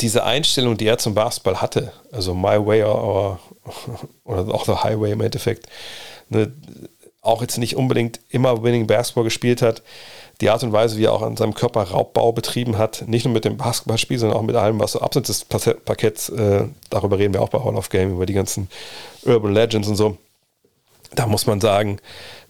diese 0.00 0.24
Einstellung, 0.24 0.76
die 0.76 0.86
er 0.86 0.98
zum 0.98 1.14
Basketball 1.14 1.60
hatte, 1.60 1.92
also 2.10 2.34
My 2.34 2.64
Way 2.64 2.84
or, 2.84 3.38
oder 4.24 4.54
auch 4.54 4.64
The 4.64 4.82
Highway 4.82 5.12
im 5.12 5.20
Endeffekt, 5.20 5.66
ne, 6.28 6.52
auch 7.20 7.40
jetzt 7.40 7.58
nicht 7.58 7.76
unbedingt 7.76 8.20
immer 8.30 8.62
Winning 8.62 8.86
Basketball 8.86 9.24
gespielt 9.24 9.62
hat, 9.62 9.82
die 10.40 10.50
Art 10.50 10.62
und 10.64 10.72
Weise, 10.72 10.96
wie 10.96 11.04
er 11.04 11.12
auch 11.12 11.22
an 11.22 11.36
seinem 11.36 11.54
Körper 11.54 11.82
Raubbau 11.82 12.32
betrieben 12.32 12.76
hat, 12.76 13.04
nicht 13.06 13.24
nur 13.24 13.32
mit 13.32 13.44
dem 13.44 13.56
Basketballspiel, 13.56 14.18
sondern 14.18 14.38
auch 14.38 14.42
mit 14.42 14.56
allem, 14.56 14.80
was 14.80 14.92
so 14.92 15.00
abseits 15.00 15.28
des 15.28 15.44
Parketts, 15.44 16.30
äh, 16.30 16.64
darüber 16.90 17.18
reden 17.18 17.32
wir 17.32 17.42
auch 17.42 17.48
bei 17.48 17.62
Hall 17.62 17.76
of 17.76 17.90
Game, 17.90 18.12
über 18.12 18.26
die 18.26 18.32
ganzen 18.32 18.68
Urban 19.24 19.54
Legends 19.54 19.86
und 19.86 19.94
so. 19.94 20.16
Da 21.14 21.26
muss 21.26 21.46
man 21.46 21.60
sagen, 21.60 21.98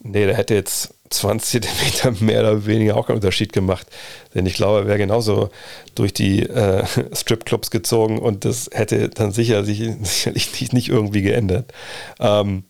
nee, 0.00 0.24
der 0.24 0.36
hätte 0.36 0.54
jetzt 0.54 0.94
20 1.12 1.62
Zentimeter 1.62 2.12
mehr 2.24 2.40
oder 2.40 2.66
weniger 2.66 2.96
auch 2.96 3.06
keinen 3.06 3.16
Unterschied 3.16 3.52
gemacht. 3.52 3.86
Denn 4.34 4.46
ich 4.46 4.54
glaube, 4.54 4.80
er 4.80 4.86
wäre 4.86 4.98
genauso 4.98 5.50
durch 5.94 6.12
die 6.12 6.42
äh, 6.42 6.84
Stripclubs 7.12 7.70
gezogen 7.70 8.18
und 8.18 8.44
das 8.44 8.70
hätte 8.72 9.08
dann 9.08 9.32
sicher, 9.32 9.64
sicherlich 9.64 10.72
nicht, 10.72 10.88
irgendwie 10.88 11.22
geändert. 11.22 11.72
Ähm, 12.20 12.64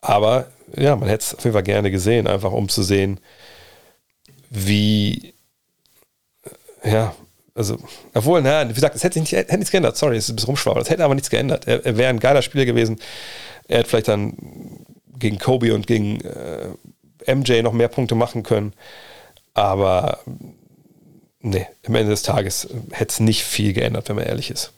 aber 0.00 0.46
ja, 0.76 0.96
man 0.96 1.08
hätte 1.08 1.24
es 1.24 1.34
auf 1.34 1.44
jeden 1.44 1.54
Fall 1.54 1.62
gerne 1.62 1.90
gesehen, 1.90 2.26
einfach 2.26 2.52
um 2.52 2.68
zu 2.68 2.82
sehen, 2.82 3.20
wie, 4.50 5.34
ja, 6.84 7.14
also, 7.54 7.78
obwohl, 8.12 8.42
naja, 8.42 8.68
wie 8.68 8.74
gesagt, 8.74 8.96
es 8.96 9.04
hätte, 9.04 9.20
nicht, 9.20 9.32
hätte 9.32 9.56
nichts 9.56 9.70
geändert, 9.70 9.96
sorry, 9.96 10.16
es 10.16 10.24
ist 10.24 10.30
ein 10.30 10.36
bisschen 10.36 10.48
rumschwaber, 10.48 10.80
es 10.80 10.90
hätte 10.90 11.04
aber 11.04 11.14
nichts 11.14 11.30
geändert. 11.30 11.68
Er, 11.68 11.86
er 11.86 11.96
wäre 11.96 12.10
ein 12.10 12.18
geiler 12.18 12.42
Spieler 12.42 12.64
gewesen. 12.64 12.98
Er 13.68 13.78
hätte 13.78 13.90
vielleicht 13.90 14.08
dann 14.08 14.36
gegen 15.18 15.38
Kobe 15.38 15.74
und 15.74 15.86
gegen 15.86 16.20
äh, 16.20 17.34
MJ 17.34 17.62
noch 17.62 17.72
mehr 17.72 17.88
Punkte 17.88 18.14
machen 18.14 18.42
können. 18.42 18.72
Aber 19.54 20.18
nee, 21.40 21.66
am 21.86 21.94
Ende 21.94 22.10
des 22.10 22.22
Tages 22.22 22.68
hätte 22.90 23.12
es 23.12 23.20
nicht 23.20 23.44
viel 23.44 23.72
geändert, 23.72 24.08
wenn 24.08 24.16
man 24.16 24.26
ehrlich 24.26 24.50
ist. 24.50 24.72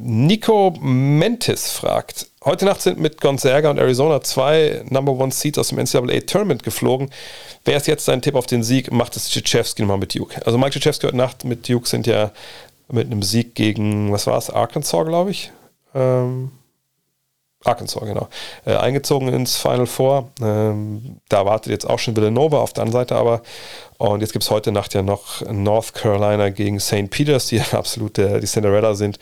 Nico 0.00 0.72
Mentis 0.80 1.72
fragt, 1.72 2.28
heute 2.44 2.64
Nacht 2.66 2.82
sind 2.82 3.00
mit 3.00 3.20
Gonzaga 3.20 3.68
und 3.68 3.78
Arizona 3.78 4.20
zwei 4.20 4.84
Number 4.88 5.10
One 5.10 5.32
Seeds 5.32 5.58
aus 5.58 5.70
dem 5.70 5.78
NCAA 5.78 6.20
Tournament 6.20 6.62
geflogen. 6.62 7.10
Wer 7.64 7.78
ist 7.78 7.88
jetzt 7.88 8.04
sein 8.04 8.22
Tipp 8.22 8.36
auf 8.36 8.46
den 8.46 8.62
Sieg? 8.62 8.92
Macht 8.92 9.16
es 9.16 9.28
Krzyzewski 9.28 9.82
nochmal 9.82 9.98
mit 9.98 10.14
Duke. 10.14 10.40
Also 10.46 10.56
Mike 10.56 10.70
Krzyzewski 10.70 11.08
heute 11.08 11.16
Nacht 11.16 11.44
mit 11.44 11.68
Duke 11.68 11.88
sind 11.88 12.06
ja 12.06 12.30
mit 12.92 13.06
einem 13.06 13.24
Sieg 13.24 13.56
gegen, 13.56 14.12
was 14.12 14.28
war 14.28 14.38
es, 14.38 14.50
Arkansas, 14.50 15.04
glaube 15.04 15.32
ich. 15.32 15.50
Ähm, 15.96 16.52
Arkansas, 17.64 18.00
genau. 18.04 18.28
Äh, 18.64 18.76
eingezogen 18.76 19.28
ins 19.28 19.56
Final 19.56 19.86
Four. 19.86 20.30
Ähm, 20.40 21.20
da 21.28 21.44
wartet 21.44 21.72
jetzt 21.72 21.88
auch 21.88 21.98
schon 21.98 22.16
Villanova 22.16 22.58
auf 22.60 22.72
der 22.72 22.82
anderen 22.84 23.02
Seite 23.02 23.16
aber. 23.16 23.42
Und 23.98 24.20
jetzt 24.20 24.32
gibt 24.32 24.44
es 24.44 24.50
heute 24.50 24.70
Nacht 24.70 24.94
ja 24.94 25.02
noch 25.02 25.42
North 25.50 25.92
Carolina 25.92 26.50
gegen 26.50 26.78
St. 26.78 27.10
Peters, 27.10 27.48
die 27.48 27.56
ja 27.56 27.64
absolut 27.72 28.16
der, 28.16 28.38
die 28.38 28.46
Cinderella 28.46 28.94
sind. 28.94 29.18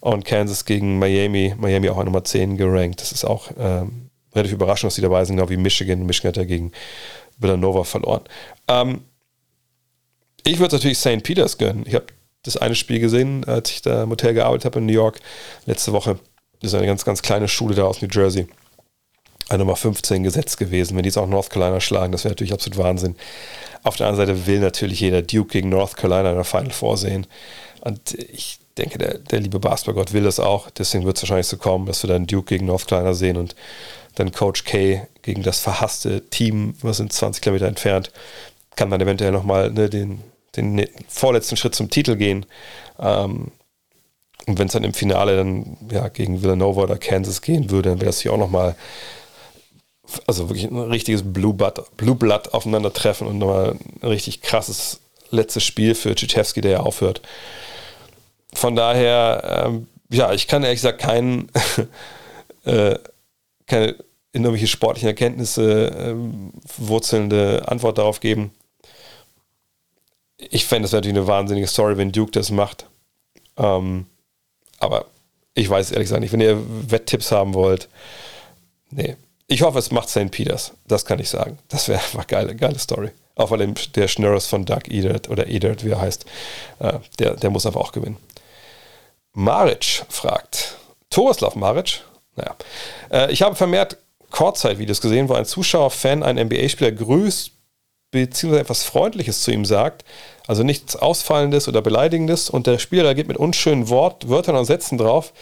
Und 0.00 0.26
Kansas 0.26 0.66
gegen 0.66 0.98
Miami. 0.98 1.54
Miami 1.56 1.88
auch 1.88 1.96
an 1.96 2.04
Nummer 2.04 2.24
10 2.24 2.58
gerankt. 2.58 3.00
Das 3.00 3.10
ist 3.10 3.24
auch 3.24 3.50
ähm, 3.58 4.10
relativ 4.34 4.52
überraschend, 4.54 4.90
dass 4.90 4.96
die 4.96 5.02
dabei 5.02 5.24
sind, 5.24 5.36
genau 5.36 5.48
wie 5.48 5.56
Michigan. 5.56 6.04
Michigan 6.04 6.28
hat 6.30 6.36
ja 6.36 6.44
gegen 6.44 6.72
Villanova 7.38 7.84
verloren. 7.84 8.22
Ähm, 8.68 9.00
ich 10.44 10.58
würde 10.58 10.76
natürlich 10.76 10.98
St. 10.98 11.22
Peters 11.22 11.56
gönnen. 11.56 11.84
Ich 11.86 11.94
habe 11.94 12.06
das 12.42 12.58
eine 12.58 12.74
Spiel 12.74 13.00
gesehen, 13.00 13.44
als 13.44 13.70
ich 13.70 13.82
da 13.82 14.02
im 14.02 14.10
Hotel 14.10 14.34
gearbeitet 14.34 14.66
habe 14.66 14.78
in 14.78 14.86
New 14.86 14.92
York 14.92 15.20
letzte 15.66 15.92
Woche. 15.92 16.18
Ist 16.60 16.74
eine 16.74 16.86
ganz, 16.86 17.04
ganz 17.04 17.22
kleine 17.22 17.48
Schule 17.48 17.74
da 17.74 17.84
aus 17.84 18.02
New 18.02 18.08
Jersey. 18.10 18.46
Eine 19.48 19.60
Nummer 19.60 19.76
15 19.76 20.22
gesetzt 20.22 20.58
gewesen. 20.58 20.96
Wenn 20.96 21.04
die 21.04 21.08
jetzt 21.08 21.16
auch 21.16 21.26
North 21.26 21.50
Carolina 21.50 21.80
schlagen, 21.80 22.12
das 22.12 22.24
wäre 22.24 22.32
natürlich 22.32 22.52
absolut 22.52 22.78
Wahnsinn. 22.78 23.16
Auf 23.82 23.96
der 23.96 24.08
anderen 24.08 24.26
Seite 24.26 24.46
will 24.46 24.60
natürlich 24.60 25.00
jeder 25.00 25.22
Duke 25.22 25.52
gegen 25.52 25.70
North 25.70 25.96
Carolina 25.96 26.30
in 26.30 26.36
der 26.36 26.44
Final 26.44 26.70
vorsehen. 26.70 27.26
Und 27.80 28.14
ich 28.14 28.58
denke, 28.76 28.98
der, 28.98 29.18
der 29.18 29.40
liebe 29.40 29.58
Basketballgott 29.58 30.12
will 30.12 30.24
das 30.24 30.40
auch. 30.40 30.70
Deswegen 30.70 31.04
wird 31.04 31.16
es 31.16 31.22
wahrscheinlich 31.22 31.46
so 31.46 31.56
kommen, 31.56 31.86
dass 31.86 32.02
wir 32.02 32.08
dann 32.08 32.26
Duke 32.26 32.46
gegen 32.54 32.66
North 32.66 32.88
Carolina 32.88 33.14
sehen 33.14 33.36
und 33.36 33.54
dann 34.16 34.32
Coach 34.32 34.64
K 34.64 35.06
gegen 35.22 35.42
das 35.42 35.60
verhasste 35.60 36.28
Team, 36.28 36.74
was 36.82 36.96
sind 36.96 37.12
20 37.12 37.42
Kilometer 37.42 37.66
entfernt, 37.66 38.10
kann 38.76 38.90
dann 38.90 39.00
eventuell 39.00 39.32
nochmal 39.32 39.70
ne, 39.70 39.88
den, 39.88 40.20
den 40.56 40.86
vorletzten 41.08 41.56
Schritt 41.56 41.74
zum 41.74 41.90
Titel 41.90 42.16
gehen. 42.16 42.46
Ähm, 42.98 43.52
und 44.48 44.58
wenn 44.58 44.66
es 44.66 44.72
dann 44.72 44.84
im 44.84 44.94
Finale 44.94 45.36
dann 45.36 45.76
ja, 45.90 46.08
gegen 46.08 46.42
Villanova 46.42 46.82
oder 46.82 46.98
Kansas 46.98 47.42
gehen 47.42 47.70
würde, 47.70 47.90
dann 47.90 48.00
wäre 48.00 48.08
das 48.08 48.20
hier 48.20 48.32
auch 48.32 48.38
nochmal 48.38 48.76
also 50.26 50.48
wirklich 50.48 50.64
ein 50.64 50.78
richtiges 50.78 51.22
Blue 51.22 51.54
Blood, 51.54 51.96
Blue 51.96 52.14
Blood 52.14 52.54
aufeinandertreffen 52.54 53.26
und 53.26 53.38
nochmal 53.38 53.76
ein 54.00 54.08
richtig 54.08 54.40
krasses 54.40 55.00
letztes 55.30 55.64
Spiel 55.64 55.94
für 55.94 56.14
Tschitschewski, 56.14 56.60
der 56.60 56.70
ja 56.70 56.80
aufhört. 56.80 57.20
Von 58.54 58.74
daher, 58.74 59.66
ähm, 59.66 59.88
ja, 60.10 60.32
ich 60.32 60.48
kann 60.48 60.62
ehrlich 60.62 60.78
gesagt 60.78 61.00
keinen, 61.00 61.50
äh, 62.64 62.98
keine 63.66 63.96
in 64.32 64.44
irgendwelche 64.44 64.66
sportlichen 64.66 65.08
Erkenntnisse 65.08 65.90
äh, 65.90 66.14
wurzelnde 66.76 67.64
Antwort 67.66 67.98
darauf 67.98 68.20
geben. 68.20 68.52
Ich 70.36 70.64
fände 70.66 70.86
es 70.86 70.92
natürlich 70.92 71.16
eine 71.16 71.26
wahnsinnige 71.26 71.66
Story, 71.66 71.96
wenn 71.96 72.12
Duke 72.12 72.30
das 72.30 72.50
macht. 72.50 72.86
Ähm, 73.56 74.06
aber 74.78 75.06
ich 75.54 75.68
weiß 75.68 75.90
ehrlich 75.90 76.06
gesagt 76.06 76.20
nicht, 76.20 76.32
wenn 76.32 76.40
ihr 76.40 76.62
Wetttipps 76.90 77.32
haben 77.32 77.54
wollt, 77.54 77.88
nee. 78.90 79.16
Ich 79.50 79.62
hoffe, 79.62 79.78
es 79.78 79.90
macht 79.90 80.10
St. 80.10 80.30
Peters. 80.30 80.72
Das 80.86 81.06
kann 81.06 81.18
ich 81.18 81.30
sagen. 81.30 81.58
Das 81.68 81.88
wäre 81.88 82.00
einfach 82.00 82.26
geile, 82.26 82.54
geile 82.54 82.78
Story. 82.78 83.10
Auch 83.34 83.50
weil 83.50 83.72
der 83.94 84.08
Schnurres 84.08 84.46
von 84.46 84.66
Doug 84.66 84.82
Edert 84.88 85.30
oder 85.30 85.46
Edert, 85.46 85.84
wie 85.84 85.90
er 85.90 86.00
heißt, 86.00 86.26
äh, 86.80 86.98
der, 87.18 87.36
der 87.36 87.48
muss 87.48 87.64
einfach 87.64 87.80
auch 87.80 87.92
gewinnen. 87.92 88.18
Maric 89.32 90.04
fragt. 90.08 90.76
Toreslav 91.08 91.54
Maric? 91.54 92.02
Naja. 92.36 92.56
Äh, 93.10 93.32
ich 93.32 93.40
habe 93.40 93.54
vermehrt 93.54 93.96
Kurzzeit-Videos 94.30 95.00
gesehen, 95.00 95.28
wo 95.28 95.34
ein 95.34 95.46
Zuschauer-Fan 95.46 96.22
einen 96.22 96.46
NBA-Spieler 96.46 96.92
grüßt, 96.92 97.52
beziehungsweise 98.10 98.62
etwas 98.62 98.84
Freundliches 98.84 99.42
zu 99.42 99.50
ihm 99.50 99.64
sagt, 99.64 100.04
also 100.46 100.62
nichts 100.62 100.96
Ausfallendes 100.96 101.68
oder 101.68 101.82
Beleidigendes 101.82 102.48
und 102.48 102.66
der 102.66 102.78
Spieler 102.78 103.04
reagiert 103.04 103.28
mit 103.28 103.36
unschönen 103.36 103.88
Wort, 103.88 104.28
Wörtern 104.28 104.56
und 104.56 104.64
Sätzen 104.64 104.98
drauf. 104.98 105.32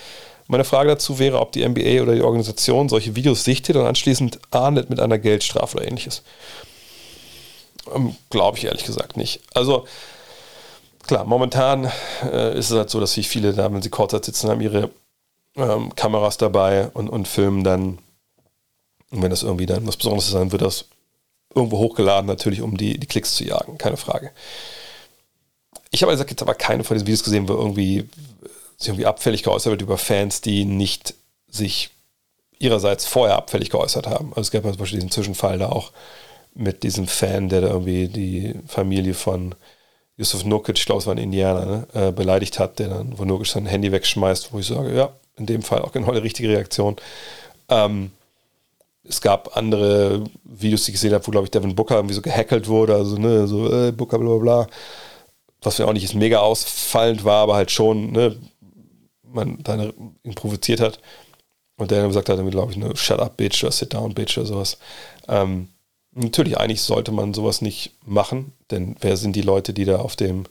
Meine 0.49 0.65
Frage 0.65 0.91
dazu 0.91 1.19
wäre, 1.19 1.41
ob 1.41 1.53
die 1.53 1.67
NBA 1.67 2.03
oder 2.03 2.15
die 2.15 2.23
Organisation 2.23 2.89
solche 2.89 3.17
Videos 3.17 3.45
sichtet 3.45 3.77
und 3.77 3.87
anschließend 3.87 4.39
ahndet 4.51 4.91
mit 4.91 5.01
einer 5.01 5.19
Geldstrafe 5.19 5.77
oder 5.77 5.87
ähnliches. 5.87 6.23
Ähm, 7.95 8.17
Glaube 8.31 8.59
ich 8.59 8.65
ehrlich 8.65 8.85
gesagt 8.85 9.17
nicht. 9.17 9.41
Also 9.55 9.87
klar, 11.07 11.25
momentan 11.25 11.91
äh, 12.25 12.57
ist 12.59 12.71
es 12.71 12.77
halt 12.77 12.91
so, 12.91 13.01
dass 13.01 13.13
sich 13.13 13.29
viele 13.29 13.53
da, 13.53 13.73
wenn 13.73 13.83
sie 13.83 13.91
Kurzzeit 13.91 14.25
sitzen, 14.25 14.51
haben 14.51 14.61
ihre 14.61 14.91
ähm, 15.57 15.95
Kameras 15.95 16.37
dabei 16.37 16.89
und, 16.95 17.09
und 17.09 17.27
filmen 17.29 17.65
dann. 17.65 17.99
Und 19.11 19.23
wenn 19.23 19.31
das 19.31 19.45
irgendwie 19.45 19.67
dann 19.67 19.87
was 19.87 19.97
Besonderes 19.97 20.33
dann 20.33 20.51
wird 20.51 20.63
das 20.63 20.87
irgendwo 21.57 21.79
hochgeladen, 21.79 22.27
natürlich, 22.27 22.61
um 22.61 22.77
die, 22.77 22.99
die 22.99 23.07
Klicks 23.07 23.35
zu 23.35 23.45
jagen, 23.45 23.79
keine 23.79 23.97
Frage. 23.97 24.31
Ich 25.91 26.03
habe 26.03 26.13
gesagt, 26.13 26.31
jetzt 26.31 26.43
aber 26.43 26.55
keine 26.55 26.85
von 26.85 26.95
diesen 26.95 27.07
Videos 27.07 27.25
gesehen, 27.25 27.49
wo 27.49 27.55
irgendwie 27.55 28.09
sich 28.77 28.89
irgendwie 28.89 29.07
abfällig 29.07 29.43
geäußert 29.43 29.71
wird 29.71 29.83
über 29.83 29.97
Fans, 29.97 30.43
die 30.43 30.65
nicht 30.65 31.15
sich 31.49 31.91
ihrerseits 32.59 33.07
vorher 33.07 33.37
abfällig 33.37 33.71
geäußert 33.71 34.07
haben. 34.07 34.31
Also 34.31 34.43
es 34.43 34.51
gab 34.51 34.63
zum 34.63 34.77
Beispiel 34.77 34.99
diesen 34.99 35.11
Zwischenfall 35.11 35.59
da 35.59 35.71
auch 35.71 35.93
mit 36.55 36.83
diesem 36.83 37.07
Fan, 37.07 37.49
der 37.49 37.63
da 37.63 37.69
irgendwie 37.69 38.09
die 38.09 38.55
Familie 38.67 39.15
von 39.15 39.55
Yusuf 40.17 40.45
Nurkic, 40.45 40.79
ich 40.79 40.87
glaube 40.87 41.01
es 41.01 41.07
war 41.07 41.15
ein 41.15 41.19
Indianer, 41.19 41.67
ne, 41.67 41.87
äh, 41.95 42.13
beleidigt 42.13 42.59
hat, 42.59 42.79
der 42.79 42.89
dann, 42.89 43.19
wo 43.19 43.25
Nurkic 43.25 43.49
sein 43.49 43.67
Handy 43.67 43.93
wegschmeißt, 43.93 44.53
wo 44.53 44.59
ich 44.59 44.67
sage, 44.67 44.95
ja, 44.95 45.11
in 45.37 45.47
dem 45.47 45.63
Fall 45.63 45.83
auch 45.83 45.93
genau 45.93 46.13
die 46.13 46.19
richtige 46.19 46.49
Reaktion. 46.49 46.97
Ähm, 47.69 48.11
es 49.09 49.21
gab 49.21 49.57
andere 49.57 50.25
Videos, 50.45 50.85
die 50.85 50.91
ich 50.91 50.97
gesehen 50.97 51.15
habe, 51.15 51.27
wo, 51.27 51.31
glaube 51.31 51.47
ich, 51.47 51.51
Devin 51.51 51.75
Booker 51.75 51.97
irgendwie 51.97 52.15
so 52.15 52.23
gehackelt 52.23 52.69
wurde, 52.69 52.95
also, 52.95 53.17
ne, 53.17 53.47
so, 53.47 53.73
äh, 53.73 53.93
Booker, 53.93 54.19
bla, 54.19 54.29
bla, 54.29 54.39
bla. 54.39 54.67
Was 55.63 55.79
mir 55.79 55.87
auch 55.87 55.93
nicht 55.93 56.15
mega 56.15 56.39
ausfallend 56.41 57.25
war, 57.25 57.43
aber 57.43 57.55
halt 57.55 57.71
schon, 57.71 58.13
ne, 58.13 58.37
man 59.23 59.59
dann 59.63 59.93
ihn 60.23 60.35
provoziert 60.35 60.81
hat. 60.81 61.01
Und 61.79 61.91
der 61.91 61.99
dann 62.01 62.09
gesagt 62.09 62.29
hat, 62.29 62.51
glaube 62.51 62.73
ich, 62.73 62.79
ne, 62.79 62.97
shut 62.97 63.21
up, 63.21 63.37
bitch, 63.37 63.63
oder 63.63 63.73
sit 63.73 63.93
down, 63.93 64.15
bitch, 64.15 64.39
oder 64.39 64.47
sowas. 64.47 64.79
Ähm, 65.29 65.69
natürlich, 66.13 66.59
eigentlich 66.59 66.83
sollte 66.83 67.13
man 67.13 67.35
sowas 67.35 67.61
nicht 67.61 67.93
machen, 68.05 68.53
denn 68.71 68.97
wer 69.01 69.17
sind 69.17 69.37
die 69.37 69.43
Leute, 69.43 69.73
die 69.75 69.85
da 69.85 69.99
auf 69.99 70.17
dem, 70.17 70.45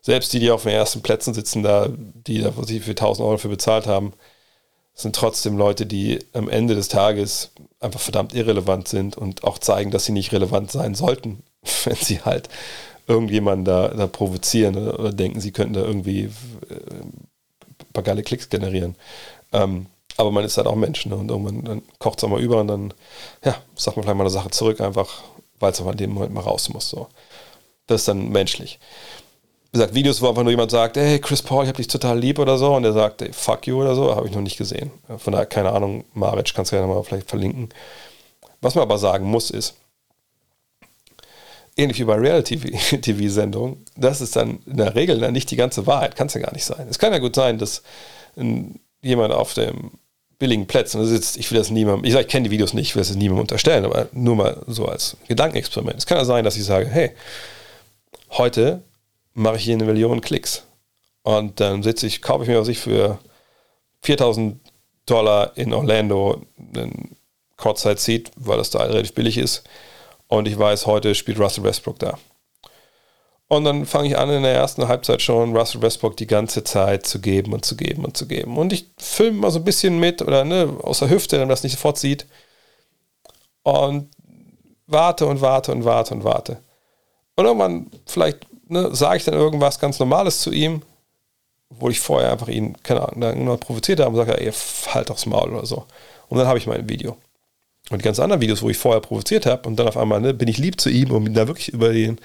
selbst 0.00 0.32
die, 0.32 0.40
die 0.40 0.50
auf 0.50 0.62
den 0.62 0.72
ersten 0.72 1.02
Plätzen 1.02 1.34
sitzen, 1.34 1.62
da, 1.62 1.88
die 1.90 2.40
da 2.40 2.56
was 2.56 2.68
sie 2.68 2.80
für 2.80 2.90
1000 2.90 3.24
Euro 3.24 3.32
dafür 3.32 3.50
bezahlt 3.50 3.86
haben, 3.86 4.12
sind 4.94 5.16
trotzdem 5.16 5.56
Leute, 5.56 5.86
die 5.86 6.18
am 6.32 6.48
Ende 6.48 6.74
des 6.74 6.88
Tages 6.88 7.52
einfach 7.80 8.00
verdammt 8.00 8.34
irrelevant 8.34 8.88
sind 8.88 9.16
und 9.16 9.44
auch 9.44 9.58
zeigen, 9.58 9.90
dass 9.90 10.04
sie 10.04 10.12
nicht 10.12 10.32
relevant 10.32 10.70
sein 10.70 10.94
sollten, 10.94 11.42
wenn 11.84 11.96
sie 11.96 12.20
halt 12.20 12.48
irgendjemanden 13.06 13.64
da, 13.64 13.88
da 13.88 14.06
provozieren 14.06 14.76
oder, 14.76 15.12
denken, 15.12 15.40
sie 15.40 15.52
könnten 15.52 15.74
da 15.74 15.80
irgendwie 15.80 16.24
äh, 16.68 16.74
ein 16.90 17.92
paar 17.92 18.04
geile 18.04 18.22
Klicks 18.22 18.48
generieren. 18.48 18.94
Ähm, 19.52 19.86
aber 20.16 20.30
man 20.30 20.44
ist 20.44 20.58
halt 20.58 20.66
auch 20.66 20.76
Mensch 20.76 21.06
ne? 21.06 21.16
und 21.16 21.30
irgendwann 21.30 21.64
dann 21.64 21.82
kocht 21.98 22.18
es 22.18 22.24
auch 22.24 22.28
mal 22.28 22.40
über 22.40 22.60
und 22.60 22.68
dann, 22.68 22.94
ja, 23.44 23.56
sagt 23.74 23.96
man 23.96 24.04
vielleicht 24.04 24.18
mal 24.18 24.24
eine 24.24 24.30
Sache 24.30 24.50
zurück, 24.50 24.80
einfach 24.80 25.22
weil 25.58 25.72
es 25.72 25.80
auch 25.80 25.90
in 25.90 25.96
dem 25.96 26.12
Moment 26.12 26.34
mal 26.34 26.40
raus 26.40 26.68
muss. 26.68 26.88
So. 26.88 27.08
Das 27.86 28.02
ist 28.02 28.08
dann 28.08 28.28
menschlich 28.28 28.78
wie 29.72 29.78
gesagt, 29.78 29.94
Videos, 29.94 30.20
wo 30.20 30.28
einfach 30.28 30.42
nur 30.42 30.50
jemand 30.50 30.72
sagt, 30.72 30.96
hey, 30.96 31.20
Chris 31.20 31.42
Paul, 31.42 31.62
ich 31.62 31.68
hab 31.68 31.76
dich 31.76 31.86
total 31.86 32.18
lieb 32.18 32.40
oder 32.40 32.58
so, 32.58 32.74
und 32.74 32.82
der 32.82 32.92
sagt, 32.92 33.22
hey, 33.22 33.32
fuck 33.32 33.66
you 33.68 33.80
oder 33.80 33.94
so, 33.94 34.16
habe 34.16 34.26
ich 34.26 34.34
noch 34.34 34.40
nicht 34.40 34.58
gesehen. 34.58 34.90
Von 35.18 35.32
daher, 35.32 35.46
keine 35.46 35.70
Ahnung, 35.70 36.04
Maric, 36.12 36.52
kannst 36.54 36.72
du 36.72 36.76
ja 36.76 36.86
mal 36.86 37.02
vielleicht 37.04 37.28
verlinken. 37.28 37.68
Was 38.60 38.74
man 38.74 38.82
aber 38.82 38.98
sagen 38.98 39.26
muss, 39.26 39.50
ist, 39.50 39.74
ähnlich 41.76 42.00
wie 42.00 42.04
bei 42.04 42.16
Reality-TV-Sendungen, 42.16 43.84
das 43.96 44.20
ist 44.20 44.34
dann 44.34 44.58
in 44.66 44.76
der 44.76 44.96
Regel 44.96 45.20
dann 45.20 45.32
nicht 45.32 45.50
die 45.52 45.56
ganze 45.56 45.86
Wahrheit, 45.86 46.16
kann 46.16 46.26
es 46.26 46.34
ja 46.34 46.40
gar 46.40 46.52
nicht 46.52 46.64
sein. 46.64 46.88
Es 46.90 46.98
kann 46.98 47.12
ja 47.12 47.20
gut 47.20 47.36
sein, 47.36 47.58
dass 47.58 47.82
jemand 49.02 49.32
auf 49.32 49.54
dem 49.54 49.92
billigen 50.40 50.66
Plätzen 50.66 51.04
sitzt, 51.04 51.36
ich 51.36 51.50
will 51.52 51.58
das 51.58 51.70
niemandem, 51.70 52.04
ich 52.04 52.12
sage, 52.12 52.24
ich 52.24 52.30
kenne 52.30 52.44
die 52.48 52.50
Videos 52.50 52.74
nicht, 52.74 52.88
ich 52.88 52.96
will 52.96 53.02
das 53.02 53.14
niemandem 53.14 53.42
unterstellen, 53.42 53.84
aber 53.84 54.08
nur 54.12 54.34
mal 54.34 54.62
so 54.66 54.86
als 54.86 55.16
Gedankenexperiment. 55.28 55.98
Es 55.98 56.06
kann 56.06 56.18
ja 56.18 56.24
sein, 56.24 56.44
dass 56.44 56.56
ich 56.56 56.64
sage, 56.64 56.88
hey, 56.88 57.12
heute 58.30 58.82
mache 59.34 59.56
ich 59.56 59.64
hier 59.64 59.74
eine 59.74 59.84
Million 59.84 60.20
Klicks. 60.20 60.64
Und 61.22 61.60
dann 61.60 61.82
sitze 61.82 62.06
ich, 62.06 62.22
kaufe 62.22 62.44
ich 62.44 62.48
mir 62.48 62.60
was 62.60 62.68
ich 62.68 62.78
für 62.78 63.18
4000 64.02 64.60
Dollar 65.06 65.56
in 65.56 65.72
Orlando 65.72 66.40
einen 66.58 67.16
Kurzzeit-Seat, 67.56 68.30
weil 68.36 68.58
das 68.58 68.70
da 68.70 68.80
relativ 68.80 69.14
billig 69.14 69.38
ist. 69.38 69.64
Und 70.28 70.46
ich 70.46 70.58
weiß, 70.58 70.86
heute 70.86 71.14
spielt 71.14 71.38
Russell 71.38 71.64
Westbrook 71.64 71.98
da. 71.98 72.18
Und 73.48 73.64
dann 73.64 73.84
fange 73.84 74.06
ich 74.06 74.16
an, 74.16 74.30
in 74.30 74.44
der 74.44 74.54
ersten 74.54 74.86
Halbzeit 74.86 75.20
schon 75.20 75.56
Russell 75.56 75.82
Westbrook 75.82 76.16
die 76.16 76.28
ganze 76.28 76.62
Zeit 76.62 77.04
zu 77.04 77.20
geben 77.20 77.52
und 77.52 77.64
zu 77.64 77.76
geben 77.76 78.04
und 78.04 78.16
zu 78.16 78.28
geben. 78.28 78.56
Und 78.56 78.72
ich 78.72 78.86
filme 78.96 79.38
mal 79.38 79.50
so 79.50 79.58
ein 79.58 79.64
bisschen 79.64 79.98
mit 79.98 80.22
oder 80.22 80.44
ne, 80.44 80.78
aus 80.82 81.00
der 81.00 81.10
Hüfte, 81.10 81.36
damit 81.36 81.48
man 81.48 81.54
das 81.54 81.64
nicht 81.64 81.72
sofort 81.72 81.98
sieht. 81.98 82.26
Und 83.64 84.08
warte 84.86 85.26
und 85.26 85.40
warte 85.40 85.72
und 85.72 85.84
warte 85.84 86.14
und 86.14 86.22
warte. 86.22 86.62
Und 87.34 87.44
irgendwann, 87.44 87.90
vielleicht 88.06 88.46
ne, 88.70 88.94
sage 88.94 89.18
ich 89.18 89.24
dann 89.24 89.34
irgendwas 89.34 89.78
ganz 89.78 89.98
Normales 89.98 90.40
zu 90.40 90.50
ihm, 90.52 90.82
wo 91.68 91.88
ich 91.88 92.00
vorher 92.00 92.32
einfach 92.32 92.48
ihn, 92.48 92.76
keine 92.82 93.08
Ahnung, 93.08 93.46
dann 93.46 93.60
provoziert 93.60 94.00
habe 94.00 94.10
und 94.10 94.16
sage, 94.16 94.40
ey, 94.40 94.52
halt 94.88 95.10
aufs 95.10 95.26
Maul 95.26 95.52
oder 95.52 95.66
so. 95.66 95.86
Und 96.28 96.38
dann 96.38 96.46
habe 96.46 96.58
ich 96.58 96.66
mein 96.66 96.88
Video. 96.88 97.16
Und 97.90 98.00
die 98.00 98.04
ganzen 98.04 98.22
anderen 98.22 98.40
Videos, 98.40 98.62
wo 98.62 98.70
ich 98.70 98.76
vorher 98.76 99.00
provoziert 99.00 99.46
habe 99.46 99.68
und 99.68 99.76
dann 99.76 99.88
auf 99.88 99.96
einmal 99.96 100.20
ne, 100.20 100.32
bin 100.32 100.48
ich 100.48 100.58
lieb 100.58 100.80
zu 100.80 100.90
ihm, 100.90 101.10
um 101.10 101.26
ihn 101.26 101.34
da 101.34 101.48
wirklich 101.48 101.70
über 101.70 101.92
den, 101.92 102.18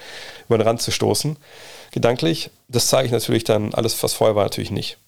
über 0.46 0.58
den 0.58 0.66
Rand 0.66 0.80
zu 0.80 0.92
stoßen, 0.92 1.36
gedanklich, 1.90 2.50
das 2.68 2.86
zeige 2.86 3.06
ich 3.06 3.12
natürlich 3.12 3.44
dann, 3.44 3.74
alles, 3.74 4.00
was 4.02 4.12
vorher 4.12 4.36
war, 4.36 4.44
natürlich 4.44 4.70
nicht. 4.70 4.98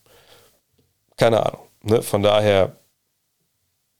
Keine 1.16 1.44
Ahnung. 1.44 1.60
Ne? 1.82 2.02
Von 2.02 2.22
daher, 2.22 2.76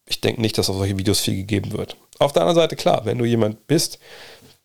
ich 0.07 0.21
denke 0.21 0.41
nicht, 0.41 0.59
dass 0.59 0.71
auf 0.71 0.77
solche 0.77 0.99
Videos 0.99 1.21
viel 1.21 1.37
gegeben 1.37 1.73
wird. 1.73 1.97
Auf 2.19 2.33
der 2.33 2.43
anderen 2.43 2.61
Seite, 2.61 2.75
klar, 2.75 3.03
wenn 3.05 3.19
du 3.19 3.25
jemand 3.25 3.67
bist, 3.69 4.01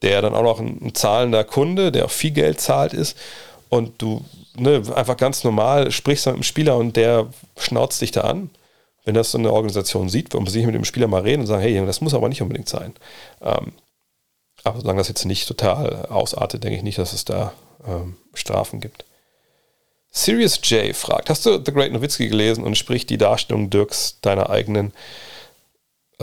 der 0.04 0.22
dann 0.22 0.36
auch 0.36 0.44
noch 0.44 0.60
ein, 0.60 0.80
ein 0.82 0.94
zahlender 0.94 1.44
Kunde, 1.44 1.92
der 1.92 2.06
auch 2.06 2.12
viel 2.12 2.32
Geld 2.32 2.62
zahlt 2.62 2.94
ist 2.94 3.18
und 3.70 4.02
du 4.02 4.24
ne, 4.56 4.84
einfach 4.96 5.18
ganz 5.18 5.44
normal 5.44 5.92
sprichst 5.92 6.28
mit 6.28 6.36
dem 6.36 6.44
Spieler 6.44 6.78
und 6.78 6.96
der 6.96 7.28
schnauzt 7.58 8.02
dich 8.02 8.12
da 8.12 8.22
an. 8.22 8.50
Wenn 9.06 9.16
das 9.16 9.32
so 9.32 9.38
eine 9.38 9.52
Organisation 9.52 10.08
sieht, 10.10 10.34
muss 10.34 10.56
ich 10.56 10.66
mit 10.66 10.76
dem 10.76 10.86
Spieler 10.86 11.08
mal 11.08 11.24
reden 11.24 11.42
und 11.42 11.48
sagen, 11.48 11.62
hey, 11.62 11.86
das 11.86 12.02
muss 12.02 12.14
aber 12.14 12.30
nicht 12.30 12.42
unbedingt 12.42 12.70
sein. 12.70 12.94
Ähm, 13.42 13.74
aber 14.64 14.80
solange 14.80 15.00
das 15.00 15.10
jetzt 15.10 15.26
nicht 15.26 15.48
total 15.48 16.06
ausartet, 16.06 16.64
denke 16.64 16.78
ich 16.78 16.84
nicht, 16.84 16.98
dass 16.98 17.12
es 17.12 17.26
da 17.26 17.54
ähm, 17.86 18.16
Strafen 18.34 18.80
gibt. 18.80 19.04
Sirius 20.10 20.60
J 20.64 20.96
fragt, 20.96 21.30
hast 21.30 21.46
du 21.46 21.62
The 21.64 21.74
Great 21.74 21.92
Nowitzki 21.92 22.30
gelesen 22.30 22.64
und 22.64 22.78
spricht 22.78 23.10
die 23.10 23.18
Darstellung 23.18 23.70
Dirks 23.70 24.20
deiner 24.22 24.50
eigenen 24.50 24.94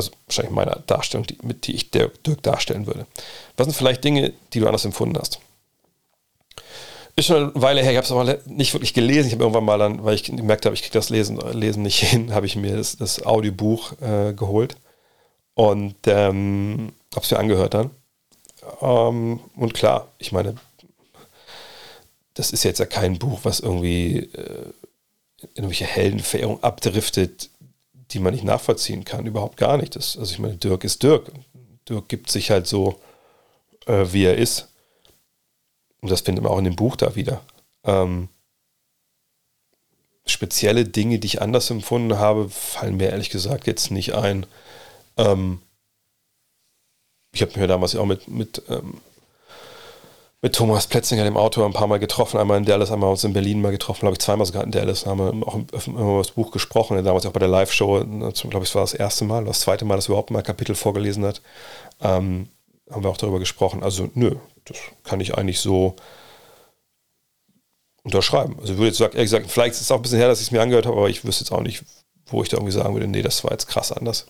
also 0.01 0.13
wahrscheinlich 0.27 0.55
meiner 0.55 0.81
Darstellung, 0.87 1.27
die, 1.27 1.39
mit 1.43 1.67
die 1.67 1.75
ich 1.75 1.91
Dirk, 1.91 2.23
Dirk 2.25 2.43
darstellen 2.43 2.87
würde. 2.87 3.07
Was 3.57 3.67
sind 3.67 3.75
vielleicht 3.75 4.05
Dinge, 4.05 4.33
die 4.53 4.61
du 4.61 4.67
anders 4.67 4.85
empfunden 4.85 5.19
hast? 5.19 5.41
Ist 7.17 7.27
schon 7.27 7.53
eine 7.53 7.63
Weile 7.63 7.83
her, 7.83 7.91
ich 7.91 7.97
habe 7.97 8.05
es 8.05 8.13
aber 8.13 8.39
nicht 8.47 8.73
wirklich 8.73 8.95
gelesen. 8.95 9.27
Ich 9.29 9.35
habe 9.35 9.43
irgendwann 9.43 9.65
mal 9.65 9.79
dann, 9.79 10.05
weil 10.05 10.15
ich 10.15 10.25
gemerkt 10.25 10.65
habe, 10.65 10.75
ich 10.75 10.83
kriege 10.83 10.95
das 10.95 11.11
Lesen, 11.11 11.39
Lesen 11.53 11.83
nicht 11.83 12.01
hin, 12.09 12.33
habe 12.33 12.47
ich 12.47 12.57
mir 12.57 12.77
das, 12.77 12.97
das 12.97 13.25
Audiobuch 13.25 13.93
äh, 14.01 14.33
geholt 14.33 14.77
und 15.55 15.97
ähm, 16.07 16.93
habe 17.15 17.25
es 17.25 17.31
mir 17.31 17.39
angehört 17.39 17.75
dann. 17.75 17.91
Ähm, 18.81 19.41
und 19.57 19.75
klar, 19.75 20.09
ich 20.19 20.33
meine, 20.33 20.55
das 22.35 22.53
ist 22.53 22.65
jetzt 22.65 22.79
ja 22.79 22.87
kein 22.87 23.19
Buch, 23.19 23.41
was 23.43 23.61
irgendwie 23.61 24.19
äh, 24.19 24.73
irgendwelche 25.55 25.85
Heldenverehrung 25.85 26.63
abdriftet, 26.63 27.50
die 28.13 28.19
man 28.19 28.35
nicht 28.35 28.45
nachvollziehen 28.45 29.05
kann, 29.05 29.27
überhaupt 29.27 29.57
gar 29.57 29.77
nicht. 29.77 29.97
Das, 29.97 30.17
also 30.17 30.33
ich 30.33 30.39
meine, 30.39 30.57
Dirk 30.57 30.85
ist 30.85 31.03
Dirk. 31.03 31.31
Dirk 31.89 32.09
gibt 32.09 32.31
sich 32.31 32.51
halt 32.51 32.67
so, 32.67 33.01
äh, 33.87 34.07
wie 34.13 34.25
er 34.25 34.37
ist. 34.37 34.69
Und 36.01 36.11
das 36.11 36.23
findet 36.23 36.43
man 36.43 36.53
auch 36.53 36.59
in 36.59 36.65
dem 36.65 36.77
Buch 36.77 36.97
da 36.97 37.15
wieder. 37.15 37.43
Ähm, 37.85 38.29
spezielle 40.27 40.85
Dinge, 40.85 41.19
die 41.19 41.27
ich 41.27 41.43
anders 41.43 41.71
empfunden 41.71 42.19
habe, 42.19 42.49
fallen 42.49 42.97
mir 42.97 43.11
ehrlich 43.11 43.31
gesagt 43.31 43.67
jetzt 43.67 43.91
nicht 43.91 44.15
ein. 44.15 44.47
Ähm, 45.17 45.61
ich 47.33 47.43
habe 47.43 47.53
ja 47.59 47.67
damals 47.67 47.95
auch 47.97 48.07
mit, 48.07 48.29
mit, 48.29 48.63
ähm, 48.69 49.01
mit 50.43 50.55
Thomas 50.55 50.87
Plätzinger, 50.87 51.25
dem 51.25 51.37
Autor, 51.37 51.67
ein 51.67 51.75
paar 51.75 51.87
Mal 51.87 51.99
getroffen. 51.99 52.39
Einmal 52.39 52.57
in 52.57 52.65
Dallas, 52.65 52.91
einmal 52.91 53.11
uns 53.11 53.25
in 53.25 53.35
Berlin 53.35 53.61
mal 53.61 53.73
getroffen, 53.73 54.01
glaube 54.01 54.15
ich, 54.15 54.21
zweimal 54.21 54.47
sogar 54.47 54.65
in 54.65 54.71
Dallas. 54.71 55.05
Haben 55.05 55.19
wir 55.19 55.47
auch 55.47 55.87
über 55.87 56.19
das 56.19 56.31
Buch 56.31 56.51
gesprochen. 56.51 57.03
Damals 57.05 57.27
auch 57.27 57.33
bei 57.33 57.41
der 57.41 57.49
Live-Show, 57.49 58.05
glaube 58.49 58.65
ich, 58.65 58.75
war 58.75 58.83
das 58.83 58.95
erste 58.95 59.25
Mal, 59.25 59.45
das 59.45 59.61
zweite 59.61 59.85
Mal, 59.85 59.97
dass 59.97 60.07
er 60.07 60.11
überhaupt 60.11 60.31
mal 60.31 60.43
Kapitel 60.43 60.75
vorgelesen 60.75 61.25
hat. 61.27 61.43
Ähm, 62.01 62.49
haben 62.91 63.05
wir 63.05 63.11
auch 63.11 63.19
darüber 63.19 63.39
gesprochen. 63.39 63.83
Also, 63.83 64.11
nö, 64.15 64.37
das 64.65 64.79
kann 65.05 65.21
ich 65.21 65.37
eigentlich 65.37 65.61
so 65.61 65.95
unterschreiben. 68.03 68.57
Also, 68.61 68.73
ich 68.73 68.79
würde 68.79 68.89
jetzt 68.89 68.99
sagen, 68.99 69.13
ehrlich 69.13 69.31
gesagt, 69.31 69.51
vielleicht 69.51 69.75
ist 69.75 69.83
es 69.83 69.91
auch 69.91 69.97
ein 69.97 70.03
bisschen 70.03 70.19
her, 70.19 70.29
dass 70.29 70.41
ich 70.41 70.47
es 70.47 70.53
mir 70.53 70.63
angehört 70.63 70.87
habe, 70.87 70.97
aber 70.97 71.11
ich 71.11 71.25
wüsste 71.25 71.45
jetzt 71.45 71.53
auch 71.53 71.61
nicht, 71.61 71.85
wo 72.27 72.43
ich 72.43 72.49
da 72.49 72.57
irgendwie 72.57 72.73
sagen 72.73 72.95
würde, 72.95 73.09
nee, 73.09 73.23
das 73.23 73.45
war 73.45 73.51
jetzt 73.51 73.67
krass 73.67 73.93
anders. 73.93 74.27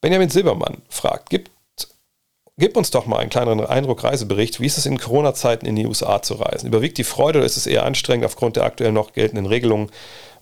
Benjamin 0.00 0.30
Silbermann 0.30 0.80
fragt, 0.88 1.30
gibt, 1.30 1.50
gib 2.58 2.76
uns 2.76 2.90
doch 2.90 3.06
mal 3.06 3.18
einen 3.18 3.30
kleineren 3.30 3.64
Eindruck, 3.64 4.04
Reisebericht, 4.04 4.60
wie 4.60 4.66
ist 4.66 4.78
es 4.78 4.86
in 4.86 4.98
Corona-Zeiten 4.98 5.66
in 5.66 5.76
die 5.76 5.86
USA 5.86 6.22
zu 6.22 6.34
reisen? 6.34 6.66
Überwiegt 6.66 6.98
die 6.98 7.04
Freude 7.04 7.38
oder 7.38 7.46
ist 7.46 7.56
es 7.56 7.66
eher 7.66 7.84
anstrengend 7.84 8.26
aufgrund 8.26 8.56
der 8.56 8.64
aktuell 8.64 8.92
noch 8.92 9.12
geltenden 9.12 9.46
Regelungen 9.46 9.90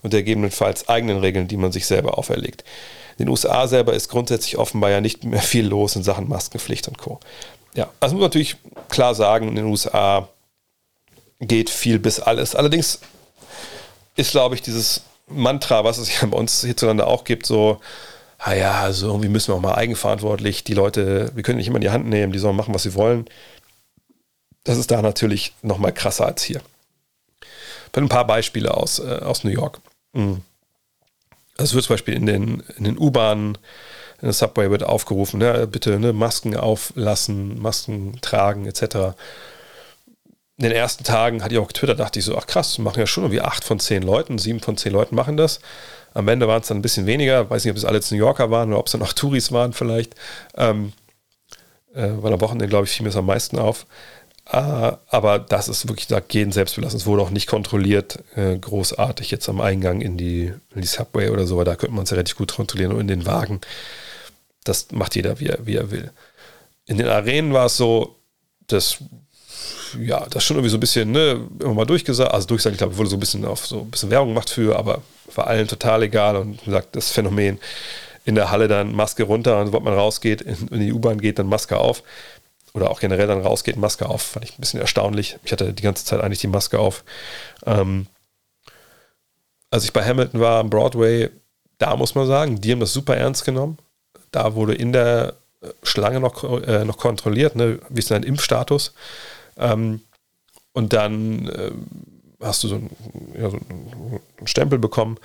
und 0.01 0.13
der 0.13 0.21
gegebenenfalls 0.21 0.89
eigenen 0.89 1.19
Regeln, 1.19 1.47
die 1.47 1.57
man 1.57 1.71
sich 1.71 1.85
selber 1.85 2.17
auferlegt? 2.17 2.63
In 3.17 3.25
den 3.25 3.29
USA 3.29 3.67
selber 3.67 3.93
ist 3.93 4.09
grundsätzlich 4.09 4.57
offenbar 4.57 4.91
ja 4.91 5.01
nicht 5.01 5.23
mehr 5.23 5.41
viel 5.41 5.67
los 5.67 5.95
in 5.95 6.03
Sachen 6.03 6.29
Maskenpflicht 6.29 6.87
und 6.87 6.97
Co. 6.97 7.19
Ja, 7.75 7.89
also 7.99 8.15
muss 8.15 8.21
man 8.21 8.29
natürlich 8.29 8.55
klar 8.87 9.13
sagen, 9.13 9.49
in 9.49 9.55
den 9.55 9.65
USA 9.65 10.29
geht 11.39 11.69
viel 11.69 11.99
bis 11.99 12.19
alles. 12.19 12.55
Allerdings 12.55 12.99
ist, 14.15 14.31
glaube 14.31 14.55
ich, 14.55 14.61
dieses 14.61 15.03
Mantra, 15.27 15.83
was 15.83 15.97
es 15.97 16.19
ja 16.19 16.27
bei 16.27 16.37
uns 16.37 16.61
hierzulande 16.61 17.07
auch 17.07 17.23
gibt, 17.23 17.45
so, 17.45 17.79
ah 18.39 18.53
ja, 18.53 18.81
also 18.81 19.07
irgendwie 19.07 19.29
müssen 19.29 19.49
wir 19.49 19.55
auch 19.55 19.61
mal 19.61 19.75
eigenverantwortlich 19.75 20.63
die 20.63 20.73
Leute, 20.73 21.31
wir 21.35 21.43
können 21.43 21.57
nicht 21.57 21.67
immer 21.67 21.77
in 21.77 21.81
die 21.81 21.89
Hand 21.91 22.07
nehmen, 22.07 22.31
die 22.31 22.39
sollen 22.39 22.55
machen, 22.55 22.73
was 22.73 22.83
sie 22.83 22.95
wollen. 22.95 23.25
Das 24.63 24.77
ist 24.77 24.91
da 24.91 25.01
natürlich 25.01 25.53
noch 25.61 25.77
mal 25.77 25.91
krasser 25.91 26.25
als 26.25 26.43
hier. 26.43 26.61
Ein 27.93 28.07
paar 28.07 28.25
Beispiele 28.25 28.75
aus, 28.75 28.99
äh, 28.99 29.19
aus 29.23 29.43
New 29.43 29.49
York. 29.49 29.81
Mhm. 30.13 30.41
Also 31.57 31.75
wird 31.75 31.85
zum 31.85 31.95
Beispiel 31.95 32.13
in 32.13 32.25
den, 32.25 32.63
in 32.77 32.85
den 32.85 32.97
U-Bahnen, 32.97 33.57
in 34.21 34.27
der 34.27 34.33
Subway 34.33 34.69
wird 34.69 34.83
aufgerufen, 34.83 35.39
ne, 35.39 35.67
bitte 35.67 35.99
ne, 35.99 36.13
Masken 36.13 36.55
auflassen, 36.55 37.61
Masken 37.61 38.19
tragen 38.21 38.65
etc. 38.65 39.17
In 40.57 40.63
den 40.63 40.71
ersten 40.71 41.03
Tagen 41.03 41.43
hatte 41.43 41.55
ich 41.55 41.59
auch 41.59 41.67
getwittert, 41.67 41.99
dachte 41.99 42.19
ich 42.19 42.25
so, 42.25 42.37
ach 42.37 42.47
krass, 42.47 42.77
machen 42.77 42.99
ja 42.99 43.07
schon 43.07 43.23
irgendwie 43.25 43.41
acht 43.41 43.65
von 43.65 43.79
zehn 43.79 44.03
Leuten, 44.03 44.37
sieben 44.37 44.61
von 44.61 44.77
zehn 44.77 44.93
Leuten 44.93 45.15
machen 45.15 45.35
das. 45.35 45.59
Am 46.13 46.27
Ende 46.27 46.47
waren 46.47 46.61
es 46.61 46.67
dann 46.67 46.77
ein 46.77 46.81
bisschen 46.81 47.05
weniger, 47.05 47.49
weiß 47.49 47.63
nicht, 47.63 47.71
ob 47.71 47.77
es 47.77 47.85
alle 47.85 47.97
jetzt 47.97 48.11
New 48.11 48.17
Yorker 48.17 48.51
waren 48.51 48.69
oder 48.69 48.79
ob 48.79 48.87
es 48.87 48.91
dann 48.91 49.01
auch 49.01 49.13
Touris 49.13 49.51
waren 49.51 49.73
vielleicht. 49.73 50.15
Ähm, 50.55 50.93
äh, 51.93 52.09
weil 52.17 52.33
am 52.33 52.41
Wochenende, 52.41 52.67
glaube 52.67 52.85
ich, 52.85 52.91
fiel 52.91 53.03
mir 53.03 53.09
es 53.09 53.15
am 53.15 53.25
meisten 53.25 53.59
auf. 53.59 53.85
Uh, 54.51 54.97
aber 55.09 55.37
das 55.37 55.67
ist 55.67 55.87
wirklich, 55.87 56.07
da 56.07 56.19
gehen 56.19 56.51
selbstbelassen. 56.51 56.97
Es 56.97 57.05
wurde 57.05 57.21
auch 57.21 57.29
nicht 57.29 57.45
kontrolliert, 57.45 58.23
äh, 58.35 58.57
großartig 58.57 59.29
jetzt 59.29 59.47
am 59.47 59.61
Eingang 59.61 60.01
in 60.01 60.17
die, 60.17 60.51
in 60.73 60.81
die 60.81 60.87
Subway 60.87 61.29
oder 61.29 61.45
so, 61.45 61.57
weil 61.57 61.65
da 61.65 61.75
könnte 61.75 61.93
man 61.93 62.05
es 62.05 62.09
ja 62.09 62.15
relativ 62.15 62.35
gut 62.35 62.55
kontrollieren 62.55 62.91
und 62.91 63.01
in 63.01 63.07
den 63.07 63.25
Wagen. 63.27 63.61
Das 64.63 64.91
macht 64.91 65.15
jeder, 65.15 65.39
wie 65.39 65.49
er, 65.49 65.67
wie 65.67 65.75
er 65.75 65.91
will. 65.91 66.11
In 66.87 66.97
den 66.97 67.07
Arenen 67.07 67.53
war 67.53 67.67
es 67.67 67.77
so, 67.77 68.15
dass, 68.65 68.97
ja, 69.99 70.25
das 70.29 70.43
schon 70.43 70.57
irgendwie 70.57 70.69
so 70.69 70.77
ein 70.77 70.81
bisschen, 70.81 71.11
ne, 71.11 71.47
immer 71.59 71.73
mal 71.73 71.85
durchgesagt, 71.85 72.31
also 72.33 72.47
durchgesagt, 72.47 72.73
ich 72.73 72.77
glaube, 72.79 72.97
wurde 72.97 73.09
so 73.09 73.15
ein 73.15 73.19
bisschen 73.19 73.45
auf 73.45 73.65
so 73.65 73.81
ein 73.81 73.91
bisschen 73.91 74.09
Werbung 74.09 74.29
gemacht 74.29 74.49
für, 74.49 74.77
aber 74.77 75.01
war 75.35 75.47
allen 75.47 75.67
total 75.67 76.03
egal 76.03 76.35
und 76.35 76.59
sagt, 76.65 76.95
das 76.95 77.11
Phänomen 77.11 77.59
in 78.25 78.35
der 78.35 78.51
Halle 78.51 78.67
dann 78.67 78.93
Maske 78.93 79.23
runter 79.23 79.59
und 79.59 79.67
sobald 79.67 79.83
man 79.83 79.93
rausgeht, 79.93 80.41
in, 80.41 80.79
die 80.79 80.93
U-Bahn 80.93 81.19
geht, 81.19 81.39
dann 81.39 81.47
Maske 81.47 81.77
auf 81.77 82.03
oder 82.73 82.91
auch 82.91 82.99
generell 82.99 83.27
dann 83.27 83.41
rausgeht, 83.41 83.77
Maske 83.77 84.07
auf. 84.07 84.21
Fand 84.21 84.45
ich 84.45 84.51
ein 84.51 84.61
bisschen 84.61 84.79
erstaunlich. 84.79 85.37
Ich 85.43 85.51
hatte 85.51 85.73
die 85.73 85.83
ganze 85.83 86.05
Zeit 86.05 86.21
eigentlich 86.21 86.39
die 86.39 86.47
Maske 86.47 86.77
auf. 86.77 87.03
Ähm, 87.65 88.07
als 89.71 89.83
ich 89.83 89.93
bei 89.93 90.03
Hamilton 90.03 90.39
war 90.39 90.59
am 90.59 90.69
Broadway, 90.69 91.29
da 91.77 91.95
muss 91.95 92.15
man 92.15 92.27
sagen, 92.27 92.61
die 92.61 92.71
haben 92.71 92.79
das 92.79 92.93
super 92.93 93.17
ernst 93.17 93.45
genommen. 93.45 93.77
Da 94.31 94.53
wurde 94.53 94.75
in 94.75 94.93
der 94.93 95.33
Schlange 95.83 96.19
noch, 96.19 96.43
äh, 96.67 96.85
noch 96.85 96.97
kontrolliert, 96.97 97.55
ne? 97.55 97.79
wie 97.89 97.99
ist 97.99 98.11
dein 98.11 98.23
Impfstatus? 98.23 98.93
Ähm, 99.59 100.01
und 100.73 100.93
dann 100.93 101.47
äh, 101.47 101.71
hast 102.41 102.63
du 102.63 102.67
so, 102.67 102.75
ein, 102.75 102.89
ja, 103.37 103.49
so 103.49 103.57
einen 103.57 104.21
Stempel 104.47 104.79
bekommen 104.79 105.17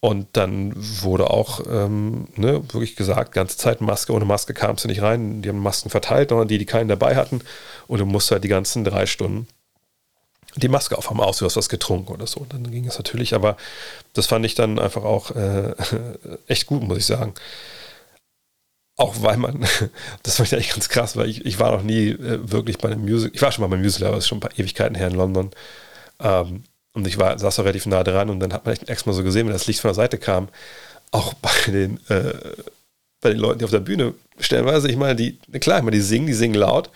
und 0.00 0.28
dann 0.32 0.72
wurde 0.76 1.30
auch 1.30 1.60
ähm, 1.68 2.28
ne, 2.36 2.62
wirklich 2.72 2.94
gesagt, 2.96 3.32
ganze 3.32 3.56
Zeit 3.56 3.80
Maske, 3.80 4.12
ohne 4.12 4.24
Maske 4.24 4.54
kamst 4.54 4.84
du 4.84 4.88
nicht 4.88 5.02
rein. 5.02 5.42
Die 5.42 5.48
haben 5.48 5.58
Masken 5.58 5.90
verteilt, 5.90 6.28
sondern 6.28 6.48
die, 6.48 6.58
die 6.58 6.66
keinen 6.66 6.88
dabei 6.88 7.16
hatten. 7.16 7.40
Und 7.88 7.98
du 7.98 8.06
musst 8.06 8.30
halt 8.30 8.44
die 8.44 8.48
ganzen 8.48 8.84
drei 8.84 9.06
Stunden 9.06 9.48
die 10.56 10.68
Maske 10.68 10.96
aufhaben, 10.96 11.20
aus, 11.20 11.38
du 11.38 11.44
hast 11.44 11.56
was 11.56 11.68
getrunken 11.68 12.12
oder 12.12 12.26
so. 12.26 12.40
Und 12.40 12.52
dann 12.52 12.70
ging 12.70 12.86
es 12.86 12.96
natürlich, 12.96 13.34
aber 13.34 13.56
das 14.14 14.26
fand 14.26 14.44
ich 14.46 14.54
dann 14.54 14.78
einfach 14.78 15.04
auch 15.04 15.30
äh, 15.32 15.74
echt 16.46 16.66
gut, 16.66 16.82
muss 16.82 16.98
ich 16.98 17.06
sagen. 17.06 17.34
Auch 18.98 19.22
weil 19.22 19.36
man, 19.36 19.64
das 20.24 20.36
fand 20.36 20.48
ich 20.48 20.54
eigentlich 20.54 20.70
ganz 20.70 20.88
krass, 20.88 21.16
weil 21.16 21.30
ich, 21.30 21.46
ich 21.46 21.58
war 21.58 21.70
noch 21.70 21.82
nie 21.82 22.10
äh, 22.10 22.50
wirklich 22.50 22.78
bei 22.78 22.90
einem 22.90 23.02
Musical, 23.02 23.34
ich 23.34 23.40
war 23.40 23.52
schon 23.52 23.62
mal 23.62 23.68
beim 23.68 23.80
Musical, 23.80 24.08
aber 24.08 24.16
das 24.16 24.24
ist 24.24 24.28
schon 24.28 24.38
ein 24.38 24.42
paar 24.42 24.58
Ewigkeiten 24.58 24.96
her 24.96 25.06
in 25.06 25.14
London. 25.14 25.50
Ähm, 26.20 26.64
und 26.94 27.06
ich 27.06 27.16
war, 27.16 27.38
saß 27.38 27.56
da 27.56 27.62
relativ 27.62 27.86
nah 27.86 28.02
dran 28.02 28.28
und 28.28 28.40
dann 28.40 28.52
hat 28.52 28.66
man 28.66 28.72
echt 28.72 28.90
extra 28.90 29.10
mal 29.10 29.16
so 29.16 29.22
gesehen, 29.22 29.46
wenn 29.46 29.52
das 29.52 29.68
Licht 29.68 29.80
von 29.80 29.90
der 29.90 29.94
Seite 29.94 30.18
kam, 30.18 30.48
auch 31.12 31.32
bei 31.34 31.70
den, 31.70 32.00
äh, 32.08 32.34
bei 33.20 33.30
den 33.30 33.38
Leuten, 33.38 33.60
die 33.60 33.64
auf 33.64 33.70
der 33.70 33.80
Bühne 33.80 34.14
stellenweise, 34.40 34.88
ich 34.90 34.96
meine, 34.96 35.14
die, 35.14 35.38
klar, 35.60 35.78
ich 35.78 35.84
meine, 35.84 35.96
die 35.96 36.02
singen, 36.02 36.26
die 36.26 36.34
singen 36.34 36.54
laut. 36.54 36.90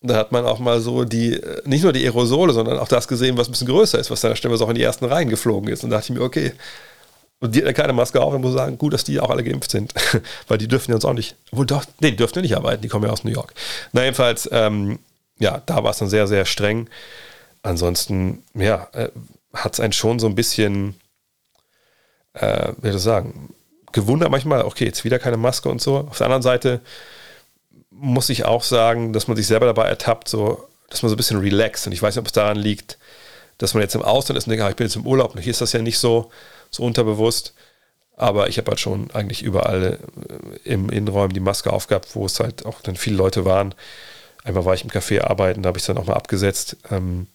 Dann 0.00 0.16
hat 0.16 0.30
man 0.30 0.46
auch 0.46 0.60
mal 0.60 0.80
so 0.80 1.04
die, 1.04 1.34
äh, 1.34 1.62
nicht 1.64 1.82
nur 1.82 1.92
die 1.92 2.04
Aerosole, 2.04 2.52
sondern 2.52 2.78
auch 2.78 2.86
das 2.86 3.08
gesehen, 3.08 3.36
was 3.36 3.48
ein 3.48 3.52
bisschen 3.52 3.66
größer 3.66 3.98
ist, 3.98 4.12
was 4.12 4.20
dann 4.20 4.36
stellenweise 4.36 4.64
auch 4.64 4.68
in 4.68 4.76
die 4.76 4.82
ersten 4.82 5.04
Reihen 5.06 5.28
geflogen 5.28 5.68
ist. 5.72 5.82
Und 5.82 5.90
da 5.90 5.96
dachte 5.96 6.12
ich 6.12 6.18
mir, 6.18 6.24
okay, 6.24 6.52
und 7.40 7.54
die 7.54 7.64
hat 7.64 7.74
keine 7.74 7.92
Maske 7.92 8.20
auf, 8.20 8.34
ich 8.34 8.40
muss 8.40 8.54
sagen, 8.54 8.78
gut, 8.78 8.92
dass 8.92 9.04
die 9.04 9.20
auch 9.20 9.30
alle 9.30 9.44
geimpft 9.44 9.70
sind, 9.70 9.94
weil 10.48 10.58
die 10.58 10.68
dürfen 10.68 10.90
ja 10.90 10.96
uns 10.96 11.04
auch 11.04 11.12
nicht, 11.12 11.36
obwohl 11.52 11.66
doch, 11.66 11.84
nee, 12.00 12.10
die 12.10 12.16
dürfen 12.16 12.36
ja 12.36 12.42
nicht 12.42 12.56
arbeiten, 12.56 12.82
die 12.82 12.88
kommen 12.88 13.04
ja 13.04 13.12
aus 13.12 13.24
New 13.24 13.30
York. 13.30 13.54
Na, 13.92 14.02
jedenfalls, 14.02 14.48
ähm, 14.52 14.98
ja, 15.38 15.62
da 15.66 15.84
war 15.84 15.92
es 15.92 15.98
dann 15.98 16.08
sehr, 16.08 16.26
sehr 16.26 16.44
streng 16.44 16.88
ansonsten, 17.62 18.42
ja, 18.54 18.88
äh, 18.92 19.10
hat 19.52 19.74
es 19.74 19.80
einen 19.80 19.92
schon 19.92 20.18
so 20.18 20.26
ein 20.26 20.34
bisschen, 20.34 20.94
äh, 22.34 22.72
wie 22.78 22.88
soll 22.88 22.96
ich 22.96 23.02
sagen, 23.02 23.54
gewundert 23.92 24.30
manchmal, 24.30 24.62
okay, 24.62 24.84
jetzt 24.84 25.04
wieder 25.04 25.18
keine 25.18 25.36
Maske 25.36 25.68
und 25.68 25.80
so. 25.80 25.98
Auf 26.10 26.18
der 26.18 26.26
anderen 26.26 26.42
Seite 26.42 26.80
muss 27.90 28.28
ich 28.28 28.44
auch 28.44 28.62
sagen, 28.62 29.12
dass 29.12 29.28
man 29.28 29.36
sich 29.36 29.46
selber 29.46 29.66
dabei 29.66 29.88
ertappt, 29.88 30.28
so, 30.28 30.68
dass 30.90 31.02
man 31.02 31.08
so 31.08 31.14
ein 31.14 31.16
bisschen 31.16 31.40
relaxt. 31.40 31.86
Und 31.86 31.92
ich 31.92 32.02
weiß 32.02 32.14
nicht, 32.14 32.20
ob 32.20 32.26
es 32.26 32.32
daran 32.32 32.58
liegt, 32.58 32.98
dass 33.56 33.74
man 33.74 33.82
jetzt 33.82 33.94
im 33.94 34.02
Ausland 34.02 34.38
ist 34.38 34.46
und 34.46 34.50
denkt, 34.50 34.64
ah, 34.64 34.70
ich 34.70 34.76
bin 34.76 34.86
jetzt 34.86 34.96
im 34.96 35.06
Urlaub 35.06 35.34
und 35.34 35.40
hier 35.40 35.50
ist 35.50 35.60
das 35.60 35.72
ja 35.72 35.82
nicht 35.82 35.98
so, 35.98 36.30
so 36.70 36.84
unterbewusst. 36.84 37.54
Aber 38.16 38.48
ich 38.48 38.58
habe 38.58 38.70
halt 38.70 38.80
schon 38.80 39.10
eigentlich 39.12 39.42
überall 39.42 39.98
äh, 40.64 40.68
im 40.68 40.90
Innenräumen 40.90 41.32
die 41.34 41.40
Maske 41.40 41.72
aufgehabt, 41.72 42.14
wo 42.14 42.26
es 42.26 42.40
halt 42.40 42.66
auch 42.66 42.80
dann 42.80 42.96
viele 42.96 43.16
Leute 43.16 43.44
waren. 43.44 43.74
Einmal 44.44 44.64
war 44.64 44.74
ich 44.74 44.84
im 44.84 44.90
Café 44.90 45.22
arbeiten, 45.22 45.62
da 45.62 45.68
habe 45.68 45.78
ich 45.78 45.82
es 45.82 45.86
dann 45.86 45.98
auch 45.98 46.06
mal 46.06 46.14
abgesetzt. 46.14 46.76
Ähm, 46.90 47.28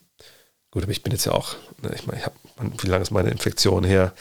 Gut, 0.74 0.82
aber 0.82 0.92
ich 0.92 1.04
bin 1.04 1.12
jetzt 1.12 1.26
ja 1.26 1.34
auch, 1.34 1.56
ne, 1.84 1.92
ich 1.94 2.08
meine, 2.08 2.20
ich 2.20 2.26
habe, 2.26 2.36
wie 2.80 2.88
lange 2.88 3.04
ist 3.04 3.12
meine 3.12 3.30
Infektion 3.30 3.84
her? 3.84 4.12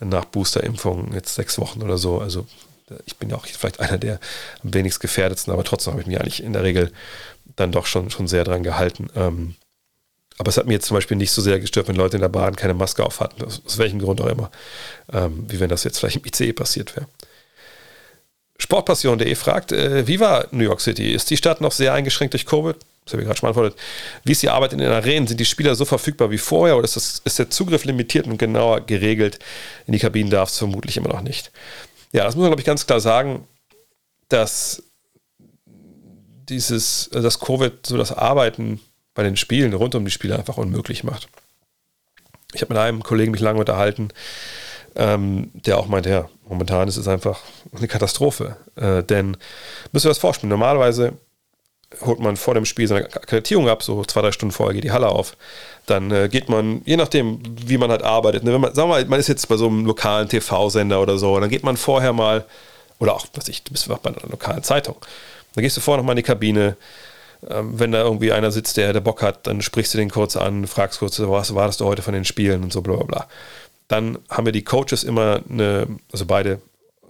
Nach 0.00 0.24
Boosterimpfung, 0.24 1.14
jetzt 1.14 1.36
sechs 1.36 1.60
Wochen 1.60 1.80
oder 1.80 1.96
so. 1.96 2.18
Also 2.18 2.44
ich 3.06 3.18
bin 3.18 3.30
ja 3.30 3.36
auch 3.36 3.46
vielleicht 3.46 3.78
einer 3.78 3.98
der 3.98 4.18
am 4.64 4.74
wenigst 4.74 4.98
gefährdetsten, 4.98 5.52
aber 5.52 5.62
trotzdem 5.62 5.92
habe 5.92 6.00
ich 6.00 6.08
mich 6.08 6.18
eigentlich 6.18 6.42
in 6.42 6.54
der 6.54 6.64
Regel 6.64 6.92
dann 7.54 7.70
doch 7.70 7.86
schon, 7.86 8.10
schon 8.10 8.26
sehr 8.26 8.42
dran 8.42 8.64
gehalten. 8.64 9.10
Ähm, 9.14 9.54
aber 10.38 10.48
es 10.48 10.56
hat 10.56 10.66
mir 10.66 10.74
jetzt 10.74 10.86
zum 10.86 10.96
Beispiel 10.96 11.16
nicht 11.16 11.30
so 11.30 11.42
sehr 11.42 11.60
gestört, 11.60 11.88
wenn 11.88 11.96
Leute 11.96 12.16
in 12.16 12.22
der 12.22 12.28
Bahn 12.28 12.56
keine 12.56 12.74
Maske 12.74 13.04
auf 13.04 13.20
hatten, 13.20 13.44
aus, 13.44 13.62
aus 13.64 13.78
welchem 13.78 13.98
Grund 13.98 14.20
auch 14.20 14.26
immer, 14.26 14.50
ähm, 15.12 15.44
wie 15.48 15.60
wenn 15.60 15.68
das 15.68 15.84
jetzt 15.84 15.98
vielleicht 15.98 16.16
im 16.16 16.24
ICE 16.24 16.52
passiert 16.52 16.96
wäre. 16.96 17.06
Sportpassion.de 18.58 19.34
fragt, 19.34 19.72
äh, 19.72 20.06
wie 20.06 20.20
war 20.20 20.46
New 20.52 20.64
York 20.64 20.80
City? 20.80 21.12
Ist 21.12 21.30
die 21.30 21.36
Stadt 21.36 21.60
noch 21.60 21.72
sehr 21.72 21.94
eingeschränkt 21.94 22.34
durch 22.34 22.46
Covid? 22.46 22.76
das 23.04 23.14
habe 23.14 23.22
ich 23.22 23.26
gerade 23.26 23.38
schon 23.38 23.46
beantwortet. 23.48 23.78
Wie 24.24 24.32
ist 24.32 24.42
die 24.42 24.48
Arbeit 24.48 24.72
in 24.72 24.78
den 24.78 24.90
Arenen? 24.90 25.26
Sind 25.26 25.40
die 25.40 25.44
Spieler 25.44 25.74
so 25.74 25.84
verfügbar 25.84 26.30
wie 26.30 26.38
vorher 26.38 26.76
oder 26.76 26.84
ist, 26.84 26.96
das, 26.96 27.20
ist 27.24 27.38
der 27.38 27.50
Zugriff 27.50 27.84
limitiert 27.84 28.26
und 28.26 28.38
genauer 28.38 28.82
geregelt? 28.82 29.40
In 29.86 29.92
die 29.92 29.98
Kabinen 29.98 30.30
darf 30.30 30.50
es 30.50 30.58
vermutlich 30.58 30.96
immer 30.96 31.08
noch 31.08 31.22
nicht. 31.22 31.50
Ja, 32.12 32.24
das 32.24 32.36
muss 32.36 32.42
man, 32.42 32.50
glaube 32.50 32.60
ich, 32.60 32.66
ganz 32.66 32.86
klar 32.86 33.00
sagen, 33.00 33.48
dass 34.28 34.84
dieses, 36.48 37.10
dass 37.12 37.40
Covid 37.40 37.84
so 37.84 37.96
das 37.96 38.12
Arbeiten 38.12 38.80
bei 39.14 39.22
den 39.22 39.36
Spielen 39.36 39.74
rund 39.74 39.94
um 39.94 40.04
die 40.04 40.10
Spiele 40.10 40.38
einfach 40.38 40.56
unmöglich 40.56 41.04
macht. 41.04 41.28
Ich 42.54 42.62
habe 42.62 42.74
mit 42.74 42.82
einem 42.82 43.02
Kollegen 43.02 43.32
mich 43.32 43.40
lange 43.40 43.60
unterhalten, 43.60 44.08
ähm, 44.94 45.50
der 45.54 45.78
auch 45.78 45.86
meinte, 45.86 46.10
ja, 46.10 46.28
momentan 46.48 46.88
ist 46.88 46.96
es 46.96 47.08
einfach 47.08 47.40
eine 47.76 47.88
Katastrophe. 47.88 48.56
Äh, 48.76 49.02
denn 49.02 49.36
müssen 49.92 50.04
wir 50.04 50.10
das 50.10 50.18
vorstellen, 50.18 50.50
normalerweise 50.50 51.14
holt 52.00 52.20
man 52.20 52.36
vor 52.36 52.54
dem 52.54 52.64
Spiel 52.64 52.88
seine 52.88 53.04
Akkreditierung 53.04 53.68
ab, 53.68 53.82
so 53.82 54.04
zwei, 54.04 54.22
drei 54.22 54.32
Stunden 54.32 54.52
vorher 54.52 54.74
geht 54.74 54.84
die 54.84 54.92
Halle 54.92 55.08
auf. 55.08 55.36
Dann 55.86 56.10
äh, 56.10 56.28
geht 56.30 56.48
man, 56.48 56.82
je 56.84 56.96
nachdem, 56.96 57.40
wie 57.66 57.78
man 57.78 57.90
halt 57.90 58.02
arbeitet, 58.02 58.44
ne, 58.44 58.52
wenn 58.52 58.60
man, 58.60 58.74
sagen 58.74 58.88
wir 58.88 58.96
mal, 58.96 59.04
man 59.06 59.20
ist 59.20 59.28
jetzt 59.28 59.48
bei 59.48 59.56
so 59.56 59.68
einem 59.68 59.84
lokalen 59.84 60.28
TV-Sender 60.28 61.00
oder 61.00 61.18
so, 61.18 61.38
dann 61.38 61.50
geht 61.50 61.64
man 61.64 61.76
vorher 61.76 62.12
mal, 62.12 62.44
oder 62.98 63.14
auch, 63.14 63.26
was 63.34 63.48
ich, 63.48 63.62
du 63.62 63.72
bist 63.72 63.88
bei 63.88 64.10
einer 64.10 64.28
lokalen 64.30 64.62
Zeitung, 64.62 64.96
dann 65.54 65.62
gehst 65.62 65.76
du 65.76 65.80
vorher 65.80 65.98
nochmal 65.98 66.14
in 66.14 66.22
die 66.22 66.22
Kabine, 66.22 66.76
wenn 67.42 67.92
da 67.92 68.02
irgendwie 68.02 68.32
einer 68.32 68.50
sitzt, 68.50 68.76
der, 68.76 68.92
der 68.92 69.00
Bock 69.00 69.22
hat, 69.22 69.46
dann 69.46 69.62
sprichst 69.62 69.92
du 69.94 69.98
den 69.98 70.10
kurz 70.10 70.36
an, 70.36 70.66
fragst 70.66 71.00
kurz, 71.00 71.18
was 71.20 71.54
war 71.54 71.66
das 71.66 71.76
du 71.76 71.84
heute 71.84 72.02
von 72.02 72.14
den 72.14 72.24
Spielen 72.24 72.62
und 72.62 72.72
so, 72.72 72.82
bla 72.82 72.96
bla 72.96 73.04
bla. 73.04 73.28
Dann 73.88 74.18
haben 74.30 74.46
wir 74.46 74.52
die 74.52 74.64
Coaches 74.64 75.04
immer 75.04 75.42
eine, 75.50 75.86
also 76.12 76.24
beide 76.24 76.60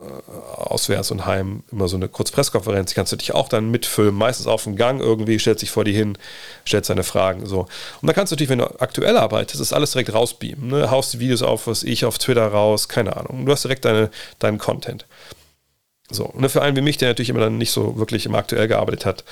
äh, 0.03 0.33
auswärts 0.57 1.11
und 1.11 1.27
heim 1.27 1.63
immer 1.71 1.87
so 1.87 1.97
eine 1.97 2.09
Kurzpresskonferenz, 2.09 2.91
die 2.91 2.95
kannst 2.95 3.13
du 3.13 3.17
dich 3.17 3.35
auch 3.35 3.49
dann 3.49 3.71
mitfilmen, 3.71 4.15
meistens 4.15 4.47
auf 4.47 4.65
dem 4.65 4.75
Gang 4.75 5.01
irgendwie, 5.01 5.39
stellt 5.39 5.61
sich 5.61 5.71
vor 5.71 5.85
die 5.85 5.93
hin, 5.93 6.17
stellt 6.65 6.87
seine 6.87 7.03
Fragen 7.03 7.47
so. 7.47 7.61
Und 7.61 8.07
dann 8.07 8.15
kannst 8.15 8.33
du 8.33 8.35
natürlich, 8.35 8.51
wenn 8.51 8.59
du 8.59 8.81
aktuell 8.81 9.19
arbeitest, 9.19 9.61
das 9.61 9.73
alles 9.73 9.93
direkt 9.93 10.15
rausbeamen, 10.15 10.69
ne? 10.69 10.91
haust 10.91 11.13
die 11.13 11.21
Videos 11.21 11.43
auf, 11.43 11.67
was 11.67 11.83
ich, 11.83 12.07
auf 12.07 12.19
Twitter 12.19 12.47
raus, 12.47 12.89
keine 12.89 13.17
Ahnung. 13.17 13.45
Du 13.45 13.53
hast 13.53 13.65
direkt 13.65 13.85
deine, 13.85 14.11
deinen 14.39 14.59
Content. 14.59 15.05
So, 16.13 16.27
und 16.27 16.49
für 16.49 16.63
einen 16.63 16.77
wie 16.77 16.83
mich, 16.83 16.99
der 16.99 17.09
natürlich 17.09 17.31
immer 17.31 17.41
dann 17.41 17.59
nicht 17.59 17.73
so 17.73 17.97
wirklich 17.97 18.27
im 18.27 18.35
aktuell 18.35 18.69
gearbeitet 18.69 19.07
hat, 19.07 19.25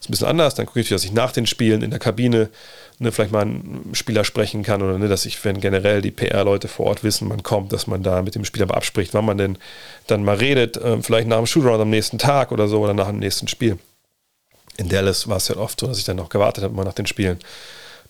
ist 0.00 0.08
ein 0.08 0.12
bisschen 0.12 0.26
anders. 0.26 0.54
Dann 0.54 0.66
gucke 0.66 0.80
ich, 0.80 0.88
dass 0.88 1.04
ich 1.04 1.12
nach 1.12 1.32
den 1.32 1.46
Spielen 1.46 1.82
in 1.82 1.90
der 1.90 1.98
Kabine 1.98 2.50
ne, 2.98 3.12
vielleicht 3.12 3.32
mal 3.32 3.42
einen 3.42 3.90
Spieler 3.92 4.24
sprechen 4.24 4.62
kann 4.62 4.82
oder 4.82 4.98
ne, 4.98 5.08
dass 5.08 5.26
ich, 5.26 5.42
wenn 5.44 5.60
generell 5.60 6.02
die 6.02 6.10
PR-Leute 6.10 6.68
vor 6.68 6.86
Ort 6.86 7.04
wissen, 7.04 7.28
man 7.28 7.42
kommt, 7.42 7.72
dass 7.72 7.86
man 7.86 8.02
da 8.02 8.22
mit 8.22 8.34
dem 8.34 8.44
Spieler 8.44 8.66
mal 8.66 8.74
abspricht, 8.74 9.14
wann 9.14 9.24
man 9.24 9.38
denn 9.38 9.58
dann 10.06 10.24
mal 10.24 10.36
redet, 10.36 10.76
äh, 10.76 11.00
vielleicht 11.02 11.28
nach 11.28 11.38
dem 11.38 11.46
Shootaround 11.46 11.80
am 11.80 11.90
nächsten 11.90 12.18
Tag 12.18 12.52
oder 12.52 12.68
so 12.68 12.80
oder 12.80 12.94
nach 12.94 13.08
dem 13.08 13.18
nächsten 13.18 13.48
Spiel. 13.48 13.78
In 14.76 14.88
Dallas 14.88 15.28
war 15.28 15.36
es 15.36 15.48
ja 15.48 15.56
oft 15.56 15.78
so, 15.78 15.86
dass 15.86 15.98
ich 15.98 16.04
dann 16.04 16.16
noch 16.16 16.28
gewartet 16.28 16.64
habe, 16.64 16.74
mal 16.74 16.84
nach 16.84 16.94
den 16.94 17.06
Spielen, 17.06 17.38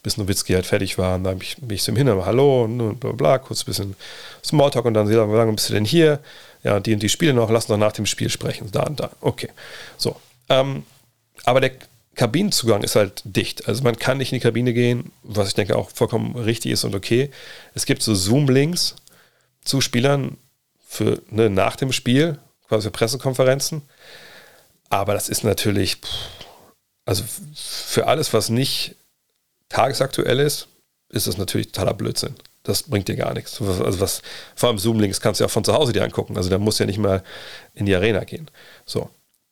bis 0.02 0.16
Nowitzki 0.16 0.54
halt 0.54 0.66
fertig 0.66 0.98
war. 0.98 1.16
Und 1.16 1.24
dann 1.24 1.38
bin 1.38 1.74
ich 1.74 1.82
so 1.82 1.92
im 1.92 1.96
Hintergrund, 1.96 2.26
hallo 2.26 2.64
und 2.64 3.00
bla, 3.00 3.12
bla 3.12 3.38
kurz 3.38 3.62
ein 3.62 3.66
bisschen 3.66 3.96
Smalltalk 4.44 4.84
und 4.86 4.94
dann, 4.94 5.08
wie 5.08 5.14
lange 5.14 5.52
bist 5.52 5.68
du 5.68 5.74
denn 5.74 5.84
hier? 5.84 6.20
Ja, 6.64 6.80
die 6.80 6.94
und 6.94 7.02
die 7.02 7.08
Spiele 7.08 7.34
noch, 7.34 7.50
lass 7.50 7.68
uns 7.68 7.78
nach 7.78 7.92
dem 7.92 8.06
Spiel 8.06 8.30
sprechen. 8.30 8.70
Da 8.72 8.82
und 8.82 8.98
da. 8.98 9.10
Okay. 9.20 9.50
So. 9.96 10.16
Ähm, 10.48 10.84
aber 11.44 11.60
der 11.60 11.72
Kabinenzugang 12.14 12.82
ist 12.82 12.96
halt 12.96 13.22
dicht. 13.24 13.68
Also 13.68 13.82
man 13.82 13.96
kann 13.96 14.18
nicht 14.18 14.32
in 14.32 14.36
die 14.38 14.42
Kabine 14.42 14.72
gehen, 14.72 15.12
was 15.22 15.48
ich 15.48 15.54
denke 15.54 15.76
auch 15.76 15.90
vollkommen 15.90 16.36
richtig 16.36 16.72
ist 16.72 16.84
und 16.84 16.94
okay. 16.94 17.30
Es 17.74 17.86
gibt 17.86 18.02
so 18.02 18.14
Zoom-Links 18.14 18.96
zu 19.62 19.80
Spielern 19.80 20.36
für 20.86 21.22
ne, 21.30 21.50
nach 21.50 21.76
dem 21.76 21.92
Spiel, 21.92 22.38
quasi 22.68 22.84
für 22.84 22.92
Pressekonferenzen. 22.92 23.82
Aber 24.88 25.14
das 25.14 25.28
ist 25.28 25.44
natürlich, 25.44 25.98
also 27.04 27.24
für 27.54 28.06
alles, 28.06 28.32
was 28.32 28.48
nicht 28.48 28.94
tagesaktuell 29.68 30.40
ist, 30.40 30.68
ist 31.08 31.26
das 31.26 31.36
natürlich 31.36 31.72
totaler 31.72 31.94
Blödsinn. 31.94 32.36
Das 32.64 32.82
bringt 32.82 33.08
dir 33.08 33.16
gar 33.16 33.34
nichts. 33.34 33.60
Also 33.60 34.00
was, 34.00 34.22
vor 34.56 34.70
allem 34.70 34.78
Zoom-Links 34.78 35.20
kannst 35.20 35.38
du 35.38 35.44
ja 35.44 35.46
auch 35.46 35.52
von 35.52 35.64
zu 35.64 35.74
Hause 35.74 35.92
dir 35.92 36.02
angucken. 36.02 36.36
Also 36.36 36.50
da 36.50 36.58
musst 36.58 36.80
du 36.80 36.84
ja 36.84 36.86
nicht 36.86 36.98
mal 36.98 37.22
in 37.74 37.86
die 37.86 37.94
Arena 37.94 38.24
gehen. 38.24 38.50
So. 38.84 39.10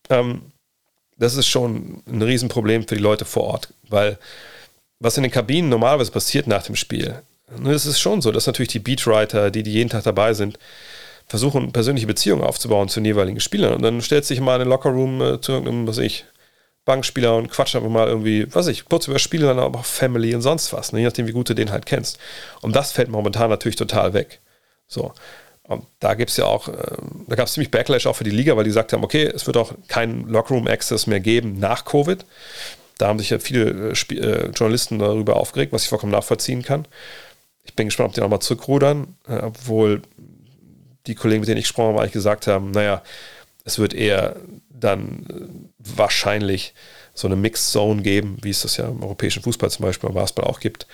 Ähm, 0.08 0.52
das 1.18 1.36
ist 1.36 1.46
schon 1.46 2.02
ein 2.06 2.22
Riesenproblem 2.22 2.88
für 2.88 2.96
die 2.96 3.02
Leute 3.02 3.24
vor 3.24 3.44
Ort, 3.44 3.72
weil 3.88 4.18
was 4.98 5.16
in 5.16 5.22
den 5.22 5.32
Kabinen 5.32 5.68
normalerweise 5.68 6.10
passiert 6.10 6.46
nach 6.46 6.62
dem 6.64 6.74
Spiel, 6.74 7.22
ne, 7.58 7.72
es 7.72 7.86
ist 7.86 8.00
schon 8.00 8.22
so, 8.22 8.32
dass 8.32 8.46
natürlich 8.46 8.72
die 8.72 8.78
Beatwriter, 8.78 9.50
die, 9.50 9.62
die 9.62 9.72
jeden 9.72 9.90
Tag 9.90 10.04
dabei 10.04 10.32
sind, 10.34 10.58
versuchen, 11.26 11.72
persönliche 11.72 12.06
Beziehungen 12.06 12.42
aufzubauen 12.42 12.88
zu 12.88 13.00
den 13.00 13.06
jeweiligen 13.06 13.40
Spielern. 13.40 13.74
Und 13.74 13.82
dann 13.82 14.02
stellt 14.02 14.24
sich 14.24 14.40
mal 14.40 14.56
in 14.56 14.60
den 14.60 14.68
Lockerroom 14.68 15.20
äh, 15.20 15.40
zu 15.40 15.52
irgendeinem, 15.52 15.86
was 15.86 15.98
ich, 15.98 16.24
Bankspieler 16.84 17.36
und 17.36 17.48
quatscht 17.48 17.76
einfach 17.76 17.88
mal 17.88 18.08
irgendwie, 18.08 18.46
was 18.54 18.66
ich, 18.66 18.84
kurz 18.86 19.06
über 19.06 19.18
Spiele, 19.18 19.46
dann 19.46 19.58
aber 19.58 19.80
auch 19.80 19.84
Family 19.84 20.34
und 20.34 20.42
sonst 20.42 20.72
was, 20.72 20.92
ne, 20.92 21.00
je 21.00 21.04
nachdem, 21.06 21.26
wie 21.26 21.32
gut 21.32 21.48
du 21.48 21.54
den 21.54 21.70
halt 21.70 21.86
kennst. 21.86 22.18
Und 22.60 22.74
das 22.74 22.92
fällt 22.92 23.08
momentan 23.08 23.50
natürlich 23.50 23.76
total 23.76 24.14
weg. 24.14 24.40
So. 24.88 25.12
Und 25.62 25.86
da 26.00 26.14
gibt 26.14 26.30
es 26.30 26.36
ja 26.36 26.46
auch, 26.46 26.68
äh, 26.68 26.96
da 27.28 27.36
gab 27.36 27.46
es 27.46 27.52
ziemlich 27.54 27.70
Backlash 27.70 28.06
auch 28.06 28.16
für 28.16 28.24
die 28.24 28.30
Liga, 28.30 28.56
weil 28.56 28.64
die 28.64 28.70
gesagt 28.70 28.92
haben, 28.92 29.04
okay, 29.04 29.24
es 29.24 29.46
wird 29.46 29.56
auch 29.56 29.72
keinen 29.86 30.28
Lockroom-Access 30.28 31.06
mehr 31.06 31.20
geben 31.20 31.58
nach 31.58 31.84
Covid. 31.84 32.26
Da 32.98 33.08
haben 33.08 33.18
sich 33.18 33.30
ja 33.30 33.38
viele 33.38 33.92
äh, 33.92 34.14
äh, 34.14 34.50
Journalisten 34.50 34.98
darüber 34.98 35.36
aufgeregt, 35.36 35.72
was 35.72 35.84
ich 35.84 35.88
vollkommen 35.88 36.12
nachvollziehen 36.12 36.62
kann. 36.62 36.86
Ich 37.64 37.74
bin 37.74 37.86
gespannt, 37.86 38.08
ob 38.08 38.14
die 38.14 38.20
nochmal 38.20 38.40
zurückrudern, 38.40 39.16
äh, 39.28 39.36
obwohl 39.36 40.02
die 41.06 41.14
Kollegen, 41.14 41.40
mit 41.40 41.48
denen 41.48 41.58
ich 41.58 41.64
gesprochen 41.64 41.90
habe, 41.90 42.00
eigentlich 42.00 42.12
gesagt 42.12 42.48
haben, 42.48 42.72
naja, 42.72 43.02
es 43.64 43.78
wird 43.78 43.94
eher 43.94 44.36
dann 44.68 45.26
äh, 45.30 45.71
wahrscheinlich 45.96 46.74
so 47.14 47.28
eine 47.28 47.36
Mixed 47.36 47.70
Zone 47.70 48.02
geben, 48.02 48.38
wie 48.42 48.50
es 48.50 48.62
das 48.62 48.76
ja 48.76 48.88
im 48.88 49.02
europäischen 49.02 49.42
Fußball 49.42 49.70
zum 49.70 49.84
Beispiel, 49.84 50.08
im 50.08 50.14
Basketball 50.14 50.50
auch 50.50 50.60
gibt, 50.60 50.86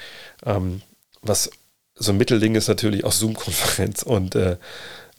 ähm, 0.44 0.82
was 1.23 1.51
so 1.94 2.12
ein 2.12 2.19
Mittelding 2.19 2.55
ist 2.55 2.69
natürlich 2.69 3.05
auch 3.05 3.12
Zoom-Konferenz 3.12 4.02
und, 4.02 4.35
äh, 4.35 4.56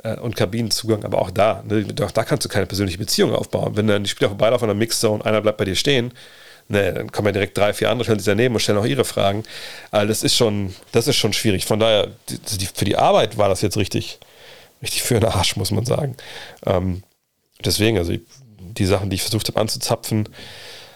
äh, 0.03 0.15
und 0.15 0.35
Kabinenzugang, 0.35 1.03
aber 1.03 1.19
auch 1.21 1.31
da, 1.31 1.63
ne, 1.67 1.85
auch 2.01 2.11
da 2.11 2.23
kannst 2.23 2.45
du 2.45 2.49
keine 2.49 2.65
persönliche 2.65 2.97
Beziehung 2.97 3.33
aufbauen. 3.33 3.75
Wenn 3.75 3.87
dann 3.87 4.03
die 4.03 4.09
Spieler 4.09 4.29
vorbeilaufen 4.29 4.65
an 4.65 4.75
der 4.75 4.79
Mixzone, 4.79 5.25
einer 5.25 5.41
bleibt 5.41 5.57
bei 5.57 5.65
dir 5.65 5.75
stehen, 5.75 6.13
ne, 6.69 6.93
dann 6.93 7.11
kommen 7.11 7.27
ja 7.27 7.31
direkt 7.33 7.57
drei, 7.57 7.73
vier 7.73 7.89
andere, 7.89 8.05
stellen 8.05 8.19
sich 8.19 8.25
daneben 8.25 8.55
und 8.55 8.61
stellen 8.61 8.77
auch 8.77 8.85
ihre 8.85 9.05
Fragen. 9.05 9.43
Also 9.91 10.07
das 10.07 10.23
ist 10.23 10.35
schon, 10.35 10.73
das 10.91 11.07
ist 11.07 11.17
schon 11.17 11.33
schwierig. 11.33 11.65
Von 11.65 11.79
daher, 11.79 12.09
die, 12.29 12.65
für 12.73 12.85
die 12.85 12.95
Arbeit 12.95 13.37
war 13.37 13.49
das 13.49 13.61
jetzt 13.61 13.77
richtig, 13.77 14.19
richtig 14.81 15.03
für 15.03 15.19
den 15.19 15.25
Arsch, 15.25 15.55
muss 15.57 15.71
man 15.71 15.85
sagen. 15.85 16.15
Ähm, 16.65 17.03
deswegen, 17.63 17.97
also 17.97 18.11
die, 18.11 18.25
die 18.73 18.85
Sachen, 18.85 19.09
die 19.09 19.15
ich 19.15 19.21
versucht 19.21 19.47
habe 19.47 19.59
anzuzapfen, 19.59 20.29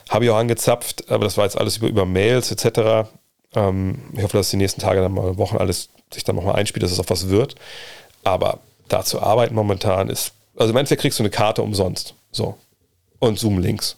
habe 0.10 0.26
ich 0.26 0.32
auch 0.32 0.38
angezapft, 0.38 1.10
aber 1.10 1.24
das 1.24 1.38
war 1.38 1.46
jetzt 1.46 1.58
alles 1.58 1.78
über, 1.78 1.88
über 1.88 2.06
Mails 2.06 2.52
etc. 2.52 3.10
Ähm, 3.56 4.02
ich 4.16 4.24
hoffe, 4.24 4.38
dass 4.38 4.50
die 4.50 4.58
nächsten 4.58 4.82
Tage, 4.82 5.02
dann 5.02 5.14
mal 5.14 5.38
Wochen 5.38 5.58
alles 5.58 5.90
sich 6.14 6.24
dann 6.24 6.36
nochmal 6.36 6.56
einspielt, 6.56 6.84
dass 6.84 6.92
es 6.92 7.00
auf 7.00 7.10
was 7.10 7.30
wird. 7.30 7.56
Aber 8.24 8.60
da 8.88 9.04
zu 9.04 9.22
arbeiten 9.22 9.56
momentan 9.56 10.10
ist, 10.10 10.34
also 10.56 10.72
im 10.72 10.78
Endeffekt 10.78 11.02
kriegst 11.02 11.20
du 11.20 11.24
eine 11.24 11.32
Karte 11.32 11.62
umsonst. 11.62 12.14
So. 12.32 12.58
Und 13.20 13.40
Zoom-Links. 13.40 13.98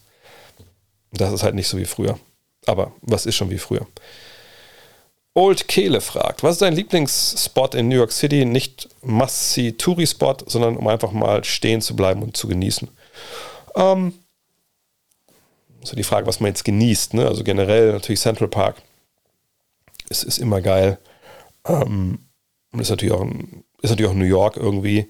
Das 1.11 1.33
ist 1.33 1.43
halt 1.43 1.55
nicht 1.55 1.67
so 1.67 1.77
wie 1.77 1.85
früher. 1.85 2.17
Aber 2.65 2.91
was 3.01 3.25
ist 3.25 3.35
schon 3.35 3.49
wie 3.49 3.57
früher? 3.57 3.85
Old 5.33 5.67
Kehle 5.67 5.99
fragt, 5.99 6.43
was 6.43 6.53
ist 6.53 6.61
dein 6.61 6.75
Lieblingsspot 6.75 7.75
in 7.75 7.89
New 7.89 7.97
York 7.97 8.13
City? 8.13 8.45
Nicht 8.45 8.87
Must-See-Touri-Spot, 9.01 10.37
sondern 10.45 10.77
um 10.77 10.87
einfach 10.87 11.11
mal 11.11 11.43
stehen 11.43 11.81
zu 11.81 11.95
bleiben 11.95 12.23
und 12.23 12.37
zu 12.37 12.47
genießen. 12.47 12.87
Ähm, 13.75 14.13
so 15.83 15.95
die 15.95 16.03
Frage, 16.03 16.27
was 16.27 16.39
man 16.39 16.49
jetzt 16.49 16.65
genießt. 16.65 17.13
Ne? 17.13 17.27
Also 17.27 17.43
generell 17.43 17.91
natürlich 17.91 18.21
Central 18.21 18.49
Park 18.49 18.77
es 20.09 20.23
ist 20.23 20.37
immer 20.37 20.61
geil. 20.61 20.97
Ähm, 21.67 22.19
ist 22.77 22.89
natürlich, 22.89 23.13
auch, 23.13 23.25
ist 23.81 23.89
natürlich 23.89 24.11
auch 24.11 24.15
New 24.15 24.25
York 24.25 24.57
irgendwie. 24.57 25.07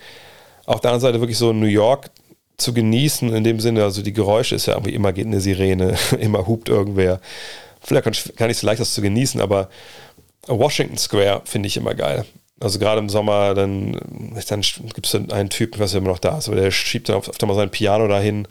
Auf 0.65 0.81
der 0.81 0.91
anderen 0.91 1.01
Seite 1.01 1.19
wirklich 1.19 1.37
so 1.37 1.53
New 1.53 1.65
York 1.65 2.09
zu 2.57 2.73
genießen, 2.73 3.33
in 3.33 3.43
dem 3.43 3.59
Sinne, 3.59 3.83
also 3.83 4.01
die 4.01 4.13
Geräusche 4.13 4.55
ist 4.55 4.65
ja 4.65 4.73
irgendwie 4.73 4.93
immer 4.93 5.13
geht 5.13 5.25
eine 5.25 5.41
Sirene, 5.41 5.97
immer 6.19 6.47
hupt 6.47 6.69
irgendwer. 6.69 7.19
Vielleicht 7.81 8.35
gar 8.35 8.47
nicht 8.47 8.57
so 8.57 8.65
leicht, 8.65 8.79
das 8.79 8.93
zu 8.93 9.01
genießen, 9.01 9.41
aber 9.41 9.69
Washington 10.47 10.97
Square 10.97 11.41
finde 11.45 11.67
ich 11.67 11.77
immer 11.77 11.93
geil. 11.93 12.25
Also 12.59 12.79
gerade 12.79 12.99
im 12.99 13.09
Sommer, 13.09 13.53
dann, 13.53 13.93
dann 14.47 14.61
gibt 14.61 15.05
es 15.05 15.15
einen 15.15 15.49
Typen, 15.49 15.79
was 15.79 15.93
immer 15.93 16.07
noch 16.07 16.19
da 16.19 16.37
ist, 16.37 16.47
aber 16.47 16.55
der 16.55 16.71
schiebt 16.71 17.09
dann 17.09 17.17
oft 17.17 17.41
mal 17.41 17.55
sein 17.55 17.69
Piano 17.69 18.07
dahin 18.07 18.47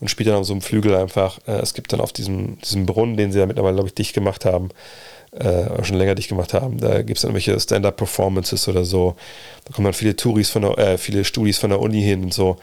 und 0.00 0.08
spielt 0.08 0.28
dann 0.28 0.36
auf 0.36 0.46
so 0.46 0.52
einem 0.52 0.60
Flügel 0.60 0.96
einfach. 0.96 1.38
Äh, 1.46 1.60
es 1.60 1.74
gibt 1.74 1.92
dann 1.92 2.00
auf 2.00 2.12
diesem, 2.12 2.58
diesem 2.60 2.86
Brunnen, 2.86 3.16
den 3.16 3.32
sie 3.32 3.38
ja 3.38 3.46
mittlerweile, 3.46 3.74
glaube 3.74 3.88
ich, 3.88 3.94
dicht 3.94 4.12
gemacht 4.12 4.44
haben, 4.44 4.70
äh, 5.30 5.84
schon 5.84 5.96
länger 5.96 6.14
dicht 6.14 6.28
gemacht 6.28 6.52
haben. 6.52 6.78
Da 6.78 7.02
gibt 7.02 7.16
es 7.16 7.22
dann 7.22 7.30
irgendwelche 7.30 7.58
Stand-up-Performances 7.60 8.68
oder 8.68 8.84
so. 8.84 9.16
Da 9.64 9.72
kommen 9.72 9.84
dann 9.84 9.94
viele 9.94 10.16
Touris 10.16 10.50
von 10.50 10.62
der, 10.62 10.78
äh, 10.78 10.98
viele 10.98 11.24
Studis 11.24 11.58
von 11.58 11.70
der 11.70 11.80
Uni 11.80 12.02
hin 12.02 12.24
und 12.24 12.34
so. 12.34 12.56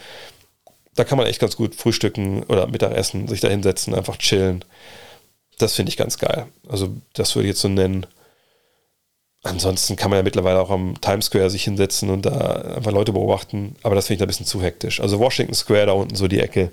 Da 0.96 1.06
kann 1.06 1.18
man 1.18 1.28
echt 1.28 1.40
ganz 1.40 1.56
gut 1.56 1.74
frühstücken 1.74 2.44
oder 2.44 2.68
Mittagessen, 2.68 3.28
sich 3.30 3.40
da 3.40 3.48
hinsetzen, 3.48 3.96
einfach 3.96 4.18
chillen. 4.18 4.66
Das 5.58 5.74
finde 5.74 5.90
ich 5.90 5.98
ganz 5.98 6.18
geil. 6.18 6.48
Also, 6.68 6.90
das 7.14 7.34
würde 7.36 7.48
ich 7.48 7.54
jetzt 7.54 7.62
so 7.62 7.70
nennen. 7.70 8.06
Ansonsten 9.44 9.96
kann 9.96 10.12
man 10.12 10.18
ja 10.18 10.24
mittlerweile 10.24 10.62
auch 10.62 10.70
am 10.70 11.00
Times 11.02 11.26
Square 11.26 11.50
sich 11.50 11.64
hinsetzen 11.64 12.12
und 12.12 12.28
da 12.28 12.76
einfach 12.76 12.92
Leute 12.92 13.12
beobachten, 13.12 13.76
aber 13.82 13.96
das 13.96 14.06
finde 14.06 14.16
ich 14.16 14.20
da 14.20 14.26
ein 14.26 14.28
bisschen 14.28 14.46
zu 14.46 14.62
hektisch. 14.62 15.00
Also 15.00 15.20
Washington 15.20 15.56
Square 15.56 15.88
da 15.88 15.92
unten 15.94 16.16
so 16.16 16.28
die 16.28 16.40
Ecke, 16.40 16.72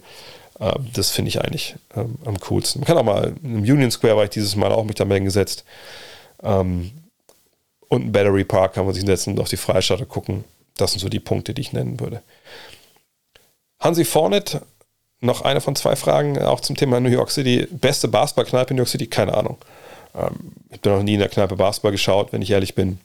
ähm, 0.60 0.88
das 0.92 1.10
finde 1.10 1.30
ich 1.30 1.40
eigentlich 1.40 1.76
ähm, 1.96 2.16
am 2.26 2.38
coolsten. 2.40 2.80
Man 2.80 2.86
kann 2.86 2.98
auch 2.98 3.04
mal 3.04 3.34
im 3.42 3.62
Union 3.62 3.90
Square 3.90 4.16
war 4.16 4.24
ich 4.24 4.30
dieses 4.30 4.54
Mal 4.54 4.70
auch 4.70 4.84
mich 4.84 4.96
da 4.96 5.06
mal 5.06 5.14
hingesetzt. 5.14 5.64
Ähm, 6.42 6.90
und 7.88 8.06
ein 8.06 8.12
Battery 8.12 8.44
Park 8.44 8.74
kann 8.74 8.84
man 8.84 8.92
sich 8.92 9.00
hinsetzen 9.00 9.32
und 9.32 9.40
auf 9.40 9.48
die 9.48 9.56
Freistadt 9.56 10.06
gucken. 10.08 10.44
Das 10.76 10.92
sind 10.92 11.00
so 11.00 11.08
die 11.08 11.20
Punkte, 11.20 11.54
die 11.54 11.62
ich 11.62 11.72
nennen 11.72 11.98
würde. 12.00 12.22
Hansi 13.80 14.04
Fornet, 14.04 14.60
noch 15.20 15.40
eine 15.40 15.60
von 15.60 15.74
zwei 15.74 15.96
Fragen, 15.96 16.38
auch 16.38 16.60
zum 16.60 16.76
Thema 16.76 17.00
New 17.00 17.08
York 17.08 17.30
City. 17.30 17.66
Beste 17.70 18.08
Basketballkneipe 18.08 18.70
in 18.70 18.76
New 18.76 18.82
York 18.82 18.90
City? 18.90 19.06
Keine 19.06 19.34
Ahnung. 19.34 19.56
Ich 20.70 20.78
habe 20.78 20.90
noch 20.90 21.02
nie 21.02 21.14
in 21.14 21.20
der 21.20 21.28
Kneipe 21.28 21.56
Basketball 21.56 21.92
geschaut, 21.92 22.32
wenn 22.32 22.42
ich 22.42 22.50
ehrlich 22.50 22.74
bin. 22.74 22.98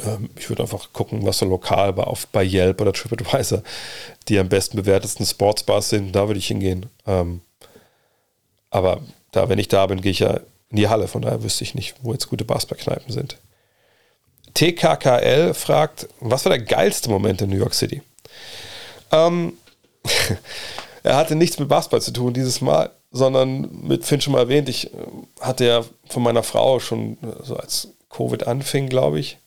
Ähm, 0.00 0.30
ich 0.36 0.48
würde 0.48 0.62
einfach 0.62 0.92
gucken, 0.92 1.24
was 1.24 1.38
so 1.38 1.46
lokal 1.46 1.96
war, 1.96 2.08
auf, 2.08 2.26
bei 2.28 2.44
Yelp 2.44 2.80
oder 2.80 2.92
TripAdvisor 2.92 3.62
die 4.28 4.38
am 4.38 4.48
besten 4.48 4.76
bewertetsten 4.76 5.26
Sportsbars 5.26 5.90
sind. 5.90 6.12
Da 6.12 6.28
würde 6.28 6.38
ich 6.38 6.46
hingehen. 6.46 6.86
Ähm, 7.06 7.40
Aber 8.70 9.02
da, 9.32 9.48
wenn 9.48 9.58
ich 9.58 9.68
da 9.68 9.86
bin, 9.86 10.00
gehe 10.00 10.12
ich 10.12 10.20
ja 10.20 10.40
in 10.70 10.76
die 10.76 10.88
Halle. 10.88 11.08
Von 11.08 11.22
daher 11.22 11.42
wüsste 11.42 11.64
ich 11.64 11.74
nicht, 11.74 11.94
wo 12.02 12.12
jetzt 12.12 12.28
gute 12.28 12.44
Basketballkneipen 12.44 13.12
sind. 13.12 13.38
TKKL 14.54 15.52
fragt, 15.54 16.08
was 16.20 16.44
war 16.44 16.50
der 16.50 16.64
geilste 16.64 17.10
Moment 17.10 17.42
in 17.42 17.50
New 17.50 17.56
York 17.56 17.74
City? 17.74 18.02
Ähm, 19.10 19.54
er 21.02 21.16
hatte 21.16 21.34
nichts 21.34 21.58
mit 21.58 21.68
Basketball 21.68 22.02
zu 22.02 22.12
tun 22.12 22.32
dieses 22.34 22.60
Mal, 22.60 22.90
sondern 23.14 23.70
mit 23.86 24.04
Finn 24.04 24.20
schon 24.20 24.32
mal 24.32 24.40
erwähnt, 24.40 24.68
ich 24.68 24.92
äh, 24.92 24.96
hatte 25.40 25.64
ja 25.64 25.84
von 26.08 26.22
meiner 26.22 26.42
Frau 26.42 26.80
schon 26.80 27.12
äh, 27.22 27.44
so 27.44 27.56
als 27.56 27.88
Covid 28.10 28.46
anfing, 28.48 28.88
glaube 28.88 29.20
ich, 29.20 29.38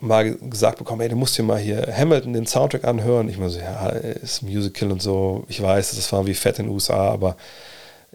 mal 0.00 0.34
gesagt 0.34 0.78
bekommen, 0.78 1.00
hey, 1.00 1.08
du 1.08 1.14
musst 1.16 1.38
dir 1.38 1.44
mal 1.44 1.58
hier 1.58 1.86
Hamilton 1.96 2.32
den 2.32 2.46
Soundtrack 2.46 2.84
anhören. 2.84 3.28
Ich 3.28 3.38
mal 3.38 3.50
so, 3.50 3.60
ja, 3.60 3.88
ist 3.88 4.42
Musical 4.42 4.90
und 4.90 5.00
so. 5.00 5.44
Ich 5.48 5.62
weiß, 5.62 5.94
das 5.94 6.12
war 6.12 6.26
wie 6.26 6.34
fett 6.34 6.58
in 6.58 6.66
den 6.66 6.74
USA, 6.74 7.10
aber 7.10 7.36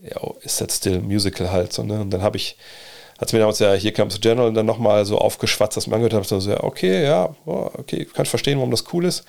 ja, 0.02 0.20
ist 0.42 0.60
das 0.60 0.76
still 0.76 1.00
Musical 1.00 1.50
halt 1.50 1.72
so, 1.72 1.84
ne? 1.84 2.02
Und 2.02 2.12
dann 2.12 2.22
habe 2.22 2.36
ich, 2.36 2.58
hat 3.20 3.30
es 3.30 3.34
mir 3.34 3.40
damals 3.40 3.60
ja 3.60 3.74
hier 3.74 3.94
Comes 3.94 4.20
General 4.20 4.52
dann 4.52 4.66
nochmal 4.66 5.06
so 5.06 5.18
aufgeschwatzt, 5.18 5.78
dass 5.78 5.88
mir 5.88 5.96
angehört 5.96 6.14
habe, 6.14 6.26
so, 6.26 6.50
ja, 6.50 6.62
okay, 6.62 7.06
ja, 7.06 7.34
okay, 7.46 8.04
kann 8.04 8.24
ich 8.24 8.30
verstehen, 8.30 8.58
warum 8.58 8.72
das 8.72 8.84
cool 8.92 9.06
ist. 9.06 9.24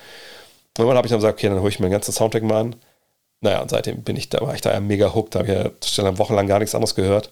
Und 0.78 0.86
dann 0.86 0.96
habe 0.96 1.06
ich 1.06 1.10
dann 1.10 1.20
gesagt, 1.20 1.38
okay, 1.38 1.48
dann 1.48 1.60
höre 1.60 1.68
ich 1.68 1.78
mir 1.78 1.86
den 1.86 1.92
ganzen 1.92 2.12
Soundtrack 2.12 2.42
mal 2.42 2.60
an. 2.60 2.76
Naja, 3.40 3.62
und 3.62 3.70
seitdem 3.70 4.02
bin 4.02 4.16
ich 4.16 4.28
da, 4.28 4.40
war 4.40 4.54
ich 4.54 4.60
da 4.60 4.72
ja 4.72 4.80
mega 4.80 5.14
hooked, 5.14 5.34
da 5.34 5.40
habe 5.40 5.48
ich 5.48 5.54
ja 5.54 5.70
schon 5.84 6.18
wochenlang 6.18 6.46
gar 6.48 6.58
nichts 6.58 6.74
anderes 6.74 6.94
gehört, 6.94 7.30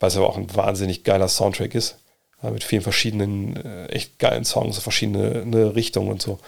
weil 0.00 0.08
es 0.08 0.16
aber 0.16 0.28
auch 0.28 0.36
ein 0.36 0.54
wahnsinnig 0.54 1.04
geiler 1.04 1.28
Soundtrack 1.28 1.74
ist. 1.74 1.98
mit 2.42 2.64
vielen 2.64 2.82
verschiedenen, 2.82 3.56
äh, 3.56 3.86
echt 3.86 4.18
geilen 4.18 4.44
Songs, 4.44 4.78
verschiedene 4.78 5.44
ne, 5.46 5.74
Richtungen 5.74 6.10
und 6.10 6.22
so. 6.22 6.38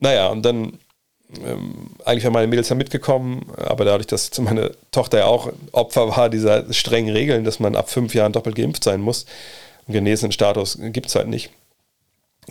Naja, 0.00 0.28
und 0.28 0.42
dann 0.42 0.78
ähm, 1.44 1.90
eigentlich 2.04 2.24
waren 2.24 2.32
meine 2.32 2.46
Mädels 2.46 2.68
ja 2.68 2.76
mitgekommen, 2.76 3.50
aber 3.56 3.84
dadurch, 3.84 4.06
dass 4.06 4.38
meine 4.38 4.72
Tochter 4.90 5.18
ja 5.18 5.26
auch 5.26 5.52
Opfer 5.72 6.16
war 6.16 6.28
dieser 6.28 6.72
strengen 6.72 7.14
Regeln, 7.14 7.44
dass 7.44 7.60
man 7.60 7.76
ab 7.76 7.90
fünf 7.90 8.14
Jahren 8.14 8.32
doppelt 8.32 8.56
geimpft 8.56 8.84
sein 8.84 9.00
muss 9.00 9.26
und 9.86 9.94
genesenen 9.94 10.32
Status 10.32 10.78
gibt 10.80 11.06
es 11.06 11.14
halt 11.14 11.28
nicht, 11.28 11.50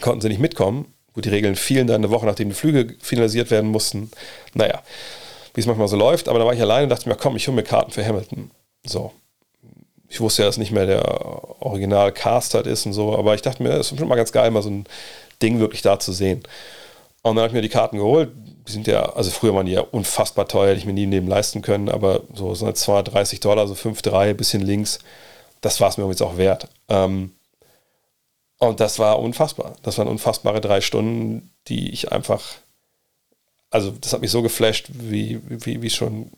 konnten 0.01 0.21
sie 0.21 0.29
nicht 0.29 0.39
mitkommen. 0.39 0.93
Gut, 1.13 1.25
die 1.25 1.29
Regeln 1.29 1.55
fielen 1.55 1.85
dann 1.85 1.97
eine 1.97 2.09
Woche, 2.09 2.25
nachdem 2.25 2.49
die 2.49 2.55
Flüge 2.55 2.95
finalisiert 2.99 3.51
werden 3.51 3.69
mussten. 3.69 4.09
Naja, 4.55 4.81
wie 5.53 5.59
es 5.61 5.65
manchmal 5.67 5.87
so 5.87 5.97
läuft. 5.97 6.27
Aber 6.27 6.39
da 6.39 6.45
war 6.45 6.53
ich 6.53 6.61
alleine 6.61 6.83
und 6.83 6.89
dachte 6.89 7.07
mir, 7.07 7.15
komm, 7.15 7.35
ich 7.35 7.47
hole 7.47 7.55
mir 7.55 7.63
Karten 7.63 7.91
für 7.91 8.05
Hamilton. 8.05 8.51
So. 8.85 9.11
Ich 10.09 10.21
wusste 10.21 10.43
ja, 10.43 10.47
dass 10.47 10.57
nicht 10.57 10.71
mehr 10.71 10.85
der 10.85 11.03
Original-Cast 11.61 12.53
halt 12.53 12.67
ist 12.67 12.85
und 12.85 12.93
so, 12.93 13.17
aber 13.17 13.33
ich 13.33 13.41
dachte 13.41 13.63
mir, 13.63 13.71
es 13.71 13.91
ist 13.91 13.97
schon 13.97 14.07
mal 14.07 14.15
ganz 14.15 14.31
geil, 14.31 14.51
mal 14.51 14.61
so 14.61 14.69
ein 14.69 14.85
Ding 15.41 15.59
wirklich 15.59 15.81
da 15.81 15.97
zu 15.99 16.11
sehen. 16.11 16.43
Und 17.23 17.35
dann 17.35 17.43
habe 17.43 17.47
ich 17.47 17.53
mir 17.53 17.61
die 17.61 17.69
Karten 17.69 17.97
geholt. 17.97 18.31
Die 18.67 18.71
sind 18.71 18.85
ja, 18.85 19.01
also 19.13 19.31
früher 19.31 19.55
waren 19.55 19.65
die 19.65 19.71
ja 19.71 19.81
unfassbar 19.81 20.47
teuer, 20.47 20.69
hätte 20.69 20.79
ich 20.79 20.85
mir 20.85 20.93
nie 20.93 21.05
neben 21.05 21.27
leisten 21.27 21.61
können, 21.61 21.89
aber 21.89 22.21
so 22.33 22.53
sind 22.53 22.77
230 22.77 23.39
Dollar, 23.39 23.67
so 23.67 23.73
5,3, 23.73 24.33
bisschen 24.33 24.61
links. 24.61 24.99
Das 25.61 25.81
war 25.81 25.89
es 25.89 25.97
mir 25.97 26.07
jetzt 26.07 26.21
auch 26.21 26.37
wert. 26.37 26.67
Ähm, 26.89 27.31
und 28.59 28.79
das 28.79 28.99
war 28.99 29.19
unfassbar. 29.19 29.75
Das 29.83 29.97
waren 29.97 30.07
unfassbare 30.07 30.61
drei 30.61 30.81
Stunden, 30.81 31.49
die 31.67 31.91
ich 31.91 32.11
einfach, 32.11 32.43
also 33.73 33.91
das 33.99 34.13
hat 34.13 34.21
mich 34.21 34.31
so 34.31 34.43
geflasht, 34.43 34.89
wie, 34.93 35.39
wie, 35.47 35.81
wie 35.81 35.89
schon 35.89 36.29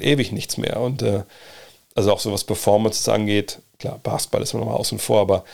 ewig 0.00 0.32
nichts 0.32 0.56
mehr. 0.56 0.80
Und 0.80 1.02
äh, 1.02 1.22
also 1.94 2.12
auch 2.12 2.20
so 2.20 2.32
was 2.32 2.44
Performances 2.44 3.08
angeht, 3.08 3.58
klar, 3.78 4.00
Basketball 4.02 4.42
ist 4.42 4.54
immer 4.54 4.64
noch 4.64 4.72
mal 4.72 4.78
außen 4.78 4.98
vor, 4.98 5.20
aber 5.20 5.44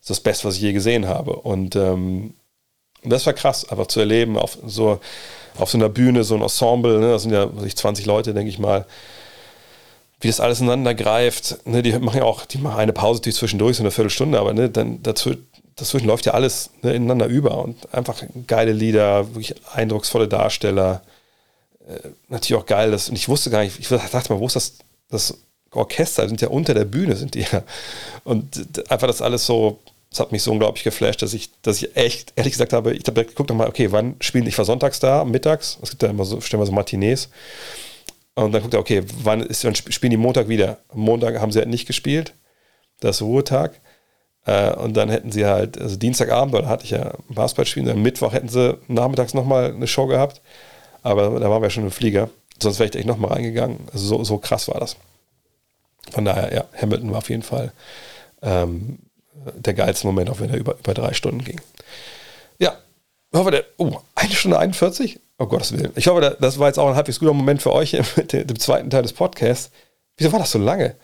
das 0.00 0.02
ist 0.02 0.10
das 0.10 0.20
Beste, 0.20 0.48
was 0.48 0.56
ich 0.56 0.62
je 0.62 0.72
gesehen 0.72 1.08
habe. 1.08 1.34
Und 1.36 1.76
ähm, 1.76 2.34
das 3.04 3.24
war 3.24 3.32
krass, 3.32 3.68
einfach 3.68 3.86
zu 3.86 4.00
erleben, 4.00 4.36
auf 4.36 4.58
so, 4.66 5.00
auf 5.56 5.70
so 5.70 5.78
einer 5.78 5.88
Bühne, 5.88 6.24
so 6.24 6.34
ein 6.34 6.42
Ensemble, 6.42 6.98
ne, 7.00 7.12
das 7.12 7.22
sind 7.22 7.32
ja 7.32 7.48
20 7.48 8.04
Leute, 8.04 8.34
denke 8.34 8.50
ich 8.50 8.58
mal, 8.58 8.86
wie 10.20 10.28
das 10.28 10.40
alles 10.40 10.60
ineinander 10.60 10.94
greift. 10.94 11.66
Ne, 11.66 11.82
die 11.82 11.92
machen 11.98 12.18
ja 12.18 12.24
auch, 12.24 12.44
die 12.44 12.58
machen 12.58 12.78
eine 12.78 12.92
Pause 12.92 13.22
die 13.22 13.32
zwischendurch, 13.32 13.78
so 13.78 13.82
eine 13.82 13.90
Viertelstunde, 13.90 14.38
aber 14.38 14.52
ne, 14.52 14.68
dann 14.68 15.02
dazu, 15.02 15.36
dazwischen 15.76 16.06
läuft 16.06 16.26
ja 16.26 16.34
alles 16.34 16.70
ne, 16.82 16.94
ineinander 16.94 17.26
über 17.26 17.62
und 17.62 17.92
einfach 17.94 18.22
geile 18.46 18.72
Lieder, 18.72 19.34
wirklich 19.34 19.54
eindrucksvolle 19.72 20.28
Darsteller. 20.28 21.02
Äh, 21.86 22.08
natürlich 22.28 22.60
auch 22.60 22.66
geil, 22.66 22.90
dass, 22.90 23.08
und 23.08 23.16
ich 23.16 23.28
wusste 23.28 23.50
gar 23.50 23.62
nicht, 23.62 23.78
ich 23.78 23.88
dachte 23.88 24.32
mal, 24.32 24.40
wo 24.40 24.46
ist 24.46 24.56
das, 24.56 24.74
das 25.10 25.38
Orchester, 25.70 26.28
sind 26.28 26.40
ja 26.40 26.48
unter 26.48 26.74
der 26.74 26.84
Bühne, 26.84 27.16
sind 27.16 27.34
die 27.34 27.40
ja. 27.40 27.62
Und 28.24 28.90
einfach 28.90 29.06
das 29.06 29.22
alles 29.22 29.46
so, 29.46 29.80
das 30.10 30.20
hat 30.20 30.32
mich 30.32 30.42
so 30.42 30.52
unglaublich 30.52 30.84
geflasht, 30.84 31.22
dass 31.22 31.32
ich, 31.32 31.50
dass 31.62 31.82
ich 31.82 31.96
echt, 31.96 32.34
ehrlich 32.36 32.52
gesagt 32.52 32.74
habe, 32.74 32.94
ich 32.94 33.06
habe 33.06 33.24
geguckt 33.24 33.48
nochmal, 33.48 33.68
okay, 33.68 33.90
wann 33.92 34.16
spielen, 34.20 34.46
ich 34.46 34.58
war 34.58 34.66
sonntags 34.66 35.00
da, 35.00 35.24
mittags, 35.24 35.78
es 35.82 35.90
gibt 35.90 36.02
ja 36.02 36.10
immer 36.10 36.24
so, 36.24 36.40
stellen 36.40 36.60
wir 36.60 36.66
so 36.66 36.72
Matinees. 36.72 37.30
Und 38.34 38.52
dann 38.52 38.62
guckt 38.62 38.74
er, 38.74 38.80
okay, 38.80 39.02
wann, 39.22 39.42
ist, 39.42 39.64
wann 39.64 39.74
spielen 39.74 40.10
die 40.10 40.16
Montag 40.16 40.48
wieder? 40.48 40.78
Montag 40.92 41.38
haben 41.40 41.52
sie 41.52 41.58
halt 41.58 41.68
nicht 41.68 41.86
gespielt, 41.86 42.34
das 43.00 43.20
Ruhetag. 43.20 43.80
Äh, 44.46 44.72
und 44.74 44.96
dann 44.96 45.08
hätten 45.08 45.30
sie 45.30 45.46
halt, 45.46 45.80
also 45.80 45.96
Dienstagabend, 45.96 46.54
da 46.54 46.66
hatte 46.66 46.84
ich 46.84 46.90
ja 46.90 47.12
ein 47.28 47.34
Basketballspiel, 47.34 47.88
am 47.90 48.02
Mittwoch 48.02 48.32
hätten 48.32 48.48
sie 48.48 48.78
nachmittags 48.88 49.34
nochmal 49.34 49.72
eine 49.72 49.86
Show 49.86 50.06
gehabt. 50.06 50.40
Aber 51.02 51.38
da 51.40 51.50
waren 51.50 51.62
wir 51.62 51.70
schon 51.70 51.84
im 51.84 51.90
Flieger. 51.90 52.30
Sonst 52.60 52.78
wäre 52.78 52.88
ich 52.88 52.96
echt 52.96 53.06
nochmal 53.06 53.32
reingegangen. 53.32 53.80
Also 53.92 54.06
so, 54.06 54.24
so 54.24 54.38
krass 54.38 54.68
war 54.68 54.78
das. 54.78 54.96
Von 56.10 56.24
daher, 56.24 56.52
ja, 56.54 56.64
Hamilton 56.80 57.10
war 57.10 57.18
auf 57.18 57.30
jeden 57.30 57.42
Fall 57.42 57.72
ähm, 58.42 58.98
der 59.56 59.74
geilste 59.74 60.06
Moment, 60.06 60.30
auch 60.30 60.40
wenn 60.40 60.50
er 60.50 60.56
über, 60.56 60.76
über 60.78 60.94
drei 60.94 61.12
Stunden 61.12 61.44
ging. 61.44 61.60
Ja, 62.58 62.76
hoffe, 63.34 63.50
der, 63.50 63.64
oh, 63.78 63.98
eine 64.14 64.32
Stunde 64.32 64.58
41? 64.58 65.20
Oh 65.38 65.46
Gottes 65.46 65.72
Willen. 65.72 65.92
Ich 65.96 66.06
hoffe, 66.06 66.36
das 66.40 66.58
war 66.58 66.68
jetzt 66.68 66.78
auch 66.78 66.88
ein 66.88 66.94
halbwegs 66.94 67.18
guter 67.18 67.32
Moment 67.32 67.62
für 67.62 67.72
euch 67.72 67.96
mit 68.16 68.32
dem 68.32 68.58
zweiten 68.58 68.90
Teil 68.90 69.02
des 69.02 69.12
Podcasts. 69.12 69.70
Wieso 70.16 70.32
war 70.32 70.40
das 70.40 70.50
so 70.50 70.58
lange? 70.58 70.94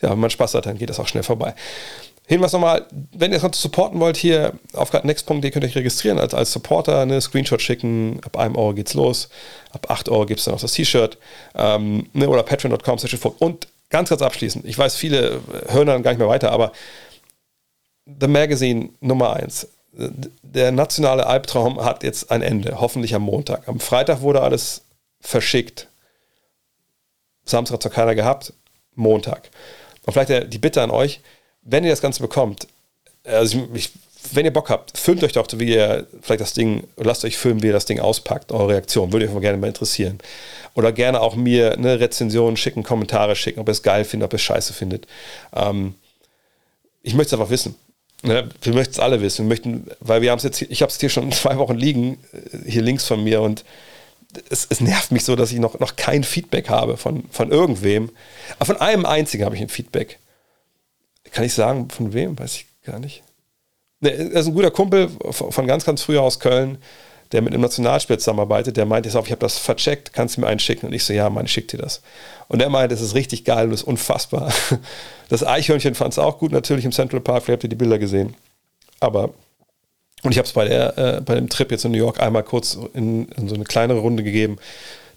Ja, 0.00 0.10
wenn 0.10 0.20
man 0.20 0.30
Spaß 0.30 0.54
hat, 0.54 0.66
dann 0.66 0.78
geht 0.78 0.90
das 0.90 1.00
auch 1.00 1.08
schnell 1.08 1.22
vorbei. 1.22 1.54
Hinweis 2.32 2.52
nochmal, 2.52 2.86
wenn 3.12 3.30
ihr 3.30 3.36
es 3.36 3.42
noch 3.42 3.52
supporten 3.52 4.00
wollt, 4.00 4.16
hier 4.16 4.54
auf 4.72 4.90
next.de 5.04 5.50
könnt 5.50 5.64
ihr 5.64 5.68
euch 5.68 5.76
registrieren 5.76 6.18
als, 6.18 6.32
als 6.32 6.50
Supporter, 6.50 7.00
eine 7.00 7.20
Screenshot 7.20 7.60
schicken, 7.60 8.20
ab 8.24 8.38
einem 8.38 8.56
Euro 8.56 8.72
geht's 8.72 8.94
los, 8.94 9.28
ab 9.70 9.90
8 9.90 10.08
Euro 10.08 10.24
gibt 10.24 10.40
es 10.40 10.46
dann 10.46 10.54
auch 10.54 10.60
das 10.60 10.72
T-Shirt 10.72 11.18
ähm, 11.54 12.08
ne, 12.14 12.28
oder 12.28 12.42
patreon.com 12.42 12.98
und 13.38 13.68
ganz, 13.90 14.08
ganz 14.08 14.22
abschließend, 14.22 14.64
ich 14.64 14.78
weiß, 14.78 14.96
viele 14.96 15.42
hören 15.68 15.86
dann 15.86 16.02
gar 16.02 16.12
nicht 16.12 16.20
mehr 16.20 16.28
weiter, 16.28 16.52
aber 16.52 16.72
The 18.06 18.28
Magazine 18.28 18.88
Nummer 19.00 19.34
1, 19.34 19.68
der 19.92 20.72
nationale 20.72 21.26
Albtraum 21.26 21.84
hat 21.84 22.02
jetzt 22.02 22.30
ein 22.30 22.40
Ende, 22.40 22.80
hoffentlich 22.80 23.14
am 23.14 23.22
Montag. 23.22 23.68
Am 23.68 23.78
Freitag 23.78 24.22
wurde 24.22 24.40
alles 24.40 24.82
verschickt. 25.20 25.88
Samstag 27.44 27.74
hat 27.74 27.84
es 27.84 27.90
noch 27.90 27.94
keiner 27.94 28.14
gehabt, 28.14 28.54
Montag. 28.94 29.50
Und 30.06 30.14
vielleicht 30.14 30.52
die 30.52 30.58
Bitte 30.58 30.80
an 30.80 30.90
euch, 30.90 31.20
wenn 31.62 31.84
ihr 31.84 31.90
das 31.90 32.00
Ganze 32.00 32.20
bekommt, 32.20 32.66
also 33.24 33.68
ich, 33.74 33.86
ich, 33.86 33.92
wenn 34.32 34.44
ihr 34.44 34.52
Bock 34.52 34.70
habt, 34.70 34.96
filmt 34.96 35.22
euch 35.24 35.32
doch, 35.32 35.46
wie 35.52 35.74
ihr 35.74 36.06
vielleicht 36.20 36.40
das 36.40 36.52
Ding, 36.52 36.84
lasst 36.96 37.24
euch 37.24 37.36
filmen, 37.36 37.62
wie 37.62 37.68
ihr 37.68 37.72
das 37.72 37.86
Ding 37.86 38.00
auspackt, 38.00 38.52
eure 38.52 38.68
Reaktion, 38.68 39.12
würde 39.12 39.28
mich 39.28 39.40
gerne 39.40 39.58
mal 39.58 39.68
interessieren. 39.68 40.18
Oder 40.74 40.92
gerne 40.92 41.20
auch 41.20 41.34
mir 41.36 41.72
eine 41.72 42.00
Rezension 42.00 42.56
schicken, 42.56 42.82
Kommentare 42.82 43.36
schicken, 43.36 43.60
ob 43.60 43.68
ihr 43.68 43.72
es 43.72 43.82
geil 43.82 44.04
findet, 44.04 44.26
ob 44.26 44.32
ihr 44.32 44.36
es 44.36 44.42
scheiße 44.42 44.72
findet. 44.72 45.06
Ähm, 45.54 45.94
ich 47.02 47.14
möchte 47.14 47.34
es 47.34 47.40
einfach 47.40 47.50
wissen. 47.50 47.74
Ne? 48.22 48.48
Wir 48.62 48.74
möchten 48.74 48.92
es 48.92 49.00
alle 49.00 49.20
wissen. 49.20 49.44
Wir 49.44 49.48
möchten, 49.48 49.86
weil 50.00 50.22
wir 50.22 50.30
haben 50.30 50.38
es 50.38 50.44
jetzt, 50.44 50.62
ich 50.62 50.82
habe 50.82 50.90
es 50.90 50.98
hier 50.98 51.10
schon 51.10 51.30
zwei 51.32 51.58
Wochen 51.58 51.76
liegen, 51.76 52.18
äh, 52.32 52.70
hier 52.70 52.82
links 52.82 53.06
von 53.06 53.22
mir 53.22 53.42
und 53.42 53.64
es, 54.48 54.66
es, 54.70 54.80
nervt 54.80 55.12
mich 55.12 55.24
so, 55.24 55.36
dass 55.36 55.52
ich 55.52 55.58
noch, 55.58 55.78
noch 55.78 55.96
kein 55.96 56.24
Feedback 56.24 56.70
habe 56.70 56.96
von, 56.96 57.24
von 57.30 57.50
irgendwem. 57.50 58.10
Aber 58.58 58.66
von 58.66 58.80
einem 58.80 59.04
einzigen 59.04 59.44
habe 59.44 59.54
ich 59.54 59.60
ein 59.60 59.68
Feedback. 59.68 60.18
Kann 61.32 61.44
ich 61.44 61.54
sagen, 61.54 61.88
von 61.90 62.12
wem? 62.12 62.38
Weiß 62.38 62.54
ich 62.56 62.66
gar 62.84 62.98
nicht. 62.98 63.22
Ne, 64.00 64.10
er 64.10 64.40
ist 64.40 64.46
ein 64.46 64.54
guter 64.54 64.70
Kumpel 64.70 65.10
von 65.30 65.66
ganz, 65.66 65.84
ganz 65.84 66.02
früher 66.02 66.22
aus 66.22 66.38
Köln, 66.38 66.78
der 67.32 67.40
mit 67.40 67.52
einem 67.52 67.62
Nationalspiel 67.62 68.18
zusammenarbeitet. 68.18 68.76
Der 68.76 68.84
meinte 68.84 69.08
ich 69.08 69.14
habe 69.14 69.36
das 69.38 69.58
vercheckt, 69.58 70.12
kannst 70.12 70.36
du 70.36 70.42
mir 70.42 70.46
einen 70.46 70.60
schicken? 70.60 70.86
Und 70.86 70.92
ich 70.92 71.04
so, 71.04 71.12
ja, 71.12 71.30
Mann, 71.30 71.48
schick 71.48 71.68
dir 71.68 71.78
das. 71.78 72.02
Und 72.48 72.60
er 72.60 72.68
meinte, 72.68 72.94
es 72.94 73.00
ist 73.00 73.14
richtig 73.14 73.44
geil 73.44 73.66
und 73.66 73.74
ist 73.74 73.82
unfassbar. 73.82 74.52
Das 75.28 75.42
Eichhörnchen 75.42 75.94
fand 75.94 76.12
es 76.12 76.18
auch 76.18 76.36
gut, 76.36 76.52
natürlich 76.52 76.84
im 76.84 76.92
Central 76.92 77.22
Park. 77.22 77.44
Vielleicht 77.44 77.56
habt 77.56 77.64
ihr 77.64 77.70
die 77.70 77.76
Bilder 77.76 77.98
gesehen. 77.98 78.34
Aber 79.00 79.30
und 80.22 80.30
ich 80.30 80.38
habe 80.38 80.46
es 80.46 80.52
bei, 80.52 80.66
äh, 80.66 81.20
bei 81.24 81.34
dem 81.34 81.48
Trip 81.48 81.70
jetzt 81.70 81.84
in 81.84 81.92
New 81.92 81.98
York 81.98 82.20
einmal 82.20 82.42
kurz 82.42 82.78
in, 82.94 83.28
in 83.28 83.48
so 83.48 83.54
eine 83.54 83.64
kleinere 83.64 83.98
Runde 83.98 84.22
gegeben. 84.22 84.58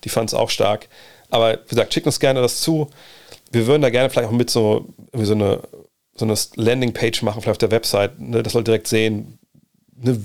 Die 0.03 0.09
fand 0.09 0.29
es 0.29 0.33
auch 0.33 0.49
stark. 0.49 0.87
Aber 1.29 1.53
wie 1.53 1.69
gesagt, 1.69 1.93
schickt 1.93 2.05
uns 2.07 2.19
gerne 2.19 2.41
das 2.41 2.61
zu. 2.61 2.89
Wir 3.51 3.67
würden 3.67 3.81
da 3.81 3.89
gerne 3.89 4.09
vielleicht 4.09 4.29
auch 4.29 4.33
mit 4.33 4.49
so, 4.49 4.87
so 5.13 5.33
eine 5.33 5.59
so 6.17 6.25
eine 6.25 6.35
Landingpage 6.55 7.21
machen, 7.23 7.41
vielleicht 7.41 7.63
auf 7.63 7.69
der 7.69 7.71
Website, 7.71 8.19
ne, 8.19 8.41
dass 8.41 8.53
Leute 8.53 8.65
direkt 8.65 8.87
sehen, 8.87 9.37
ne, 9.95 10.19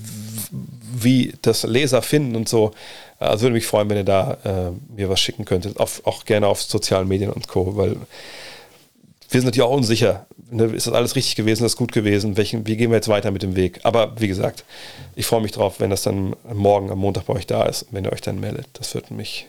wie 0.92 1.32
das 1.42 1.64
Leser 1.64 2.02
finden 2.02 2.36
und 2.36 2.48
so. 2.48 2.72
Also 3.18 3.42
würde 3.42 3.54
mich 3.54 3.66
freuen, 3.66 3.88
wenn 3.90 3.98
ihr 3.98 4.04
da 4.04 4.38
äh, 4.44 4.94
mir 4.94 5.08
was 5.08 5.20
schicken 5.20 5.44
könntet. 5.44 5.78
Auf, 5.78 6.06
auch 6.06 6.24
gerne 6.24 6.46
auf 6.46 6.62
sozialen 6.62 7.08
Medien 7.08 7.30
und 7.30 7.48
Co., 7.48 7.76
weil 7.76 7.96
wir 9.32 9.40
sind 9.40 9.46
natürlich 9.46 9.66
auch 9.66 9.76
unsicher. 9.76 10.26
Ne, 10.50 10.64
ist 10.64 10.86
das 10.86 10.94
alles 10.94 11.14
richtig 11.14 11.36
gewesen, 11.36 11.64
ist 11.64 11.74
das 11.74 11.76
gut 11.76 11.92
gewesen? 11.92 12.36
Welchen, 12.36 12.66
wie 12.66 12.76
gehen 12.76 12.90
wir 12.90 12.96
jetzt 12.96 13.08
weiter 13.08 13.30
mit 13.30 13.42
dem 13.42 13.54
Weg? 13.54 13.80
Aber 13.84 14.20
wie 14.20 14.26
gesagt, 14.28 14.64
ich 15.14 15.26
freue 15.26 15.40
mich 15.40 15.52
drauf, 15.52 15.78
wenn 15.78 15.90
das 15.90 16.02
dann 16.02 16.34
morgen 16.52 16.90
am 16.90 16.98
Montag 16.98 17.26
bei 17.26 17.34
euch 17.34 17.46
da 17.46 17.64
ist, 17.64 17.86
wenn 17.90 18.04
ihr 18.04 18.12
euch 18.12 18.22
dann 18.22 18.40
meldet. 18.40 18.66
Das 18.74 18.94
würde 18.94 19.14
mich 19.14 19.46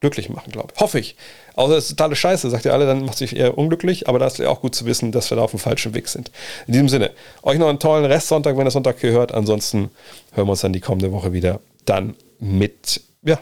glücklich 0.00 0.30
machen, 0.30 0.52
glaube 0.52 0.72
ich. 0.74 0.80
Hoffe 0.80 0.98
ich. 0.98 1.16
Außer 1.58 1.76
es 1.76 1.84
ist 1.86 1.90
totale 1.90 2.14
Scheiße, 2.14 2.48
sagt 2.50 2.66
ihr 2.66 2.72
alle, 2.72 2.86
dann 2.86 3.04
macht 3.04 3.18
sich 3.18 3.34
eher 3.34 3.58
unglücklich, 3.58 4.08
aber 4.08 4.20
das 4.20 4.34
ist 4.34 4.38
ja 4.38 4.48
auch 4.48 4.60
gut 4.60 4.76
zu 4.76 4.86
wissen, 4.86 5.10
dass 5.10 5.28
wir 5.30 5.36
da 5.36 5.42
auf 5.42 5.50
dem 5.50 5.58
falschen 5.58 5.92
Weg 5.92 6.06
sind. 6.06 6.30
In 6.68 6.72
diesem 6.72 6.88
Sinne, 6.88 7.10
euch 7.42 7.58
noch 7.58 7.68
einen 7.68 7.80
tollen 7.80 8.04
Restsonntag, 8.04 8.56
wenn 8.56 8.64
ihr 8.64 8.70
Sonntag 8.70 9.00
gehört. 9.00 9.34
Ansonsten 9.34 9.90
hören 10.34 10.46
wir 10.46 10.52
uns 10.52 10.60
dann 10.60 10.72
die 10.72 10.78
kommende 10.78 11.10
Woche 11.10 11.32
wieder. 11.32 11.58
Dann 11.84 12.14
mit, 12.38 13.00
ja, 13.24 13.40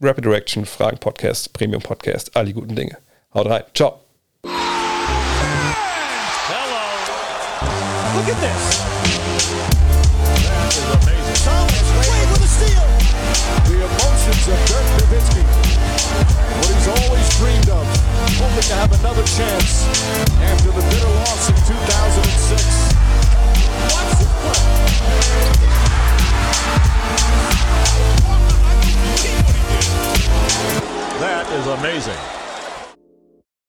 Rapid 0.00 0.24
Direction, 0.24 0.66
Fragen 0.66 0.98
Podcast, 0.98 1.52
Premium 1.52 1.80
Podcast, 1.80 2.36
all 2.36 2.46
die 2.46 2.52
guten 2.52 2.74
Dinge. 2.74 2.98
Haut 3.32 3.46
rein. 3.46 3.62
Ciao. 3.74 4.00
Hello. 4.42 4.52
Look 8.16 8.28
at 8.28 8.40
this. 8.40 8.82
That 10.42 10.66
is 10.66 10.82
amazing. 10.90 11.38
Thomas 11.46 11.88
Wade 11.94 12.28
with 12.32 12.42
a 12.42 12.48
steal. 12.48 12.82
The 13.70 13.76
emotions 13.86 14.48
of 14.48 14.58
Dirk 14.66 14.91
dreamed 17.42 17.70
of. 17.70 17.86
Hoping 18.38 18.62
to 18.62 18.74
have 18.74 18.92
another 19.00 19.24
chance 19.24 19.82
after 20.38 20.70
the 20.70 20.82
bitter 20.90 21.08
loss 21.08 21.48
in 21.50 21.56
2006. 21.56 22.62
Watch 23.90 24.14
this 24.18 24.30
play. 24.42 24.62
That 31.18 31.46
is 31.58 31.66
amazing. 31.66 32.41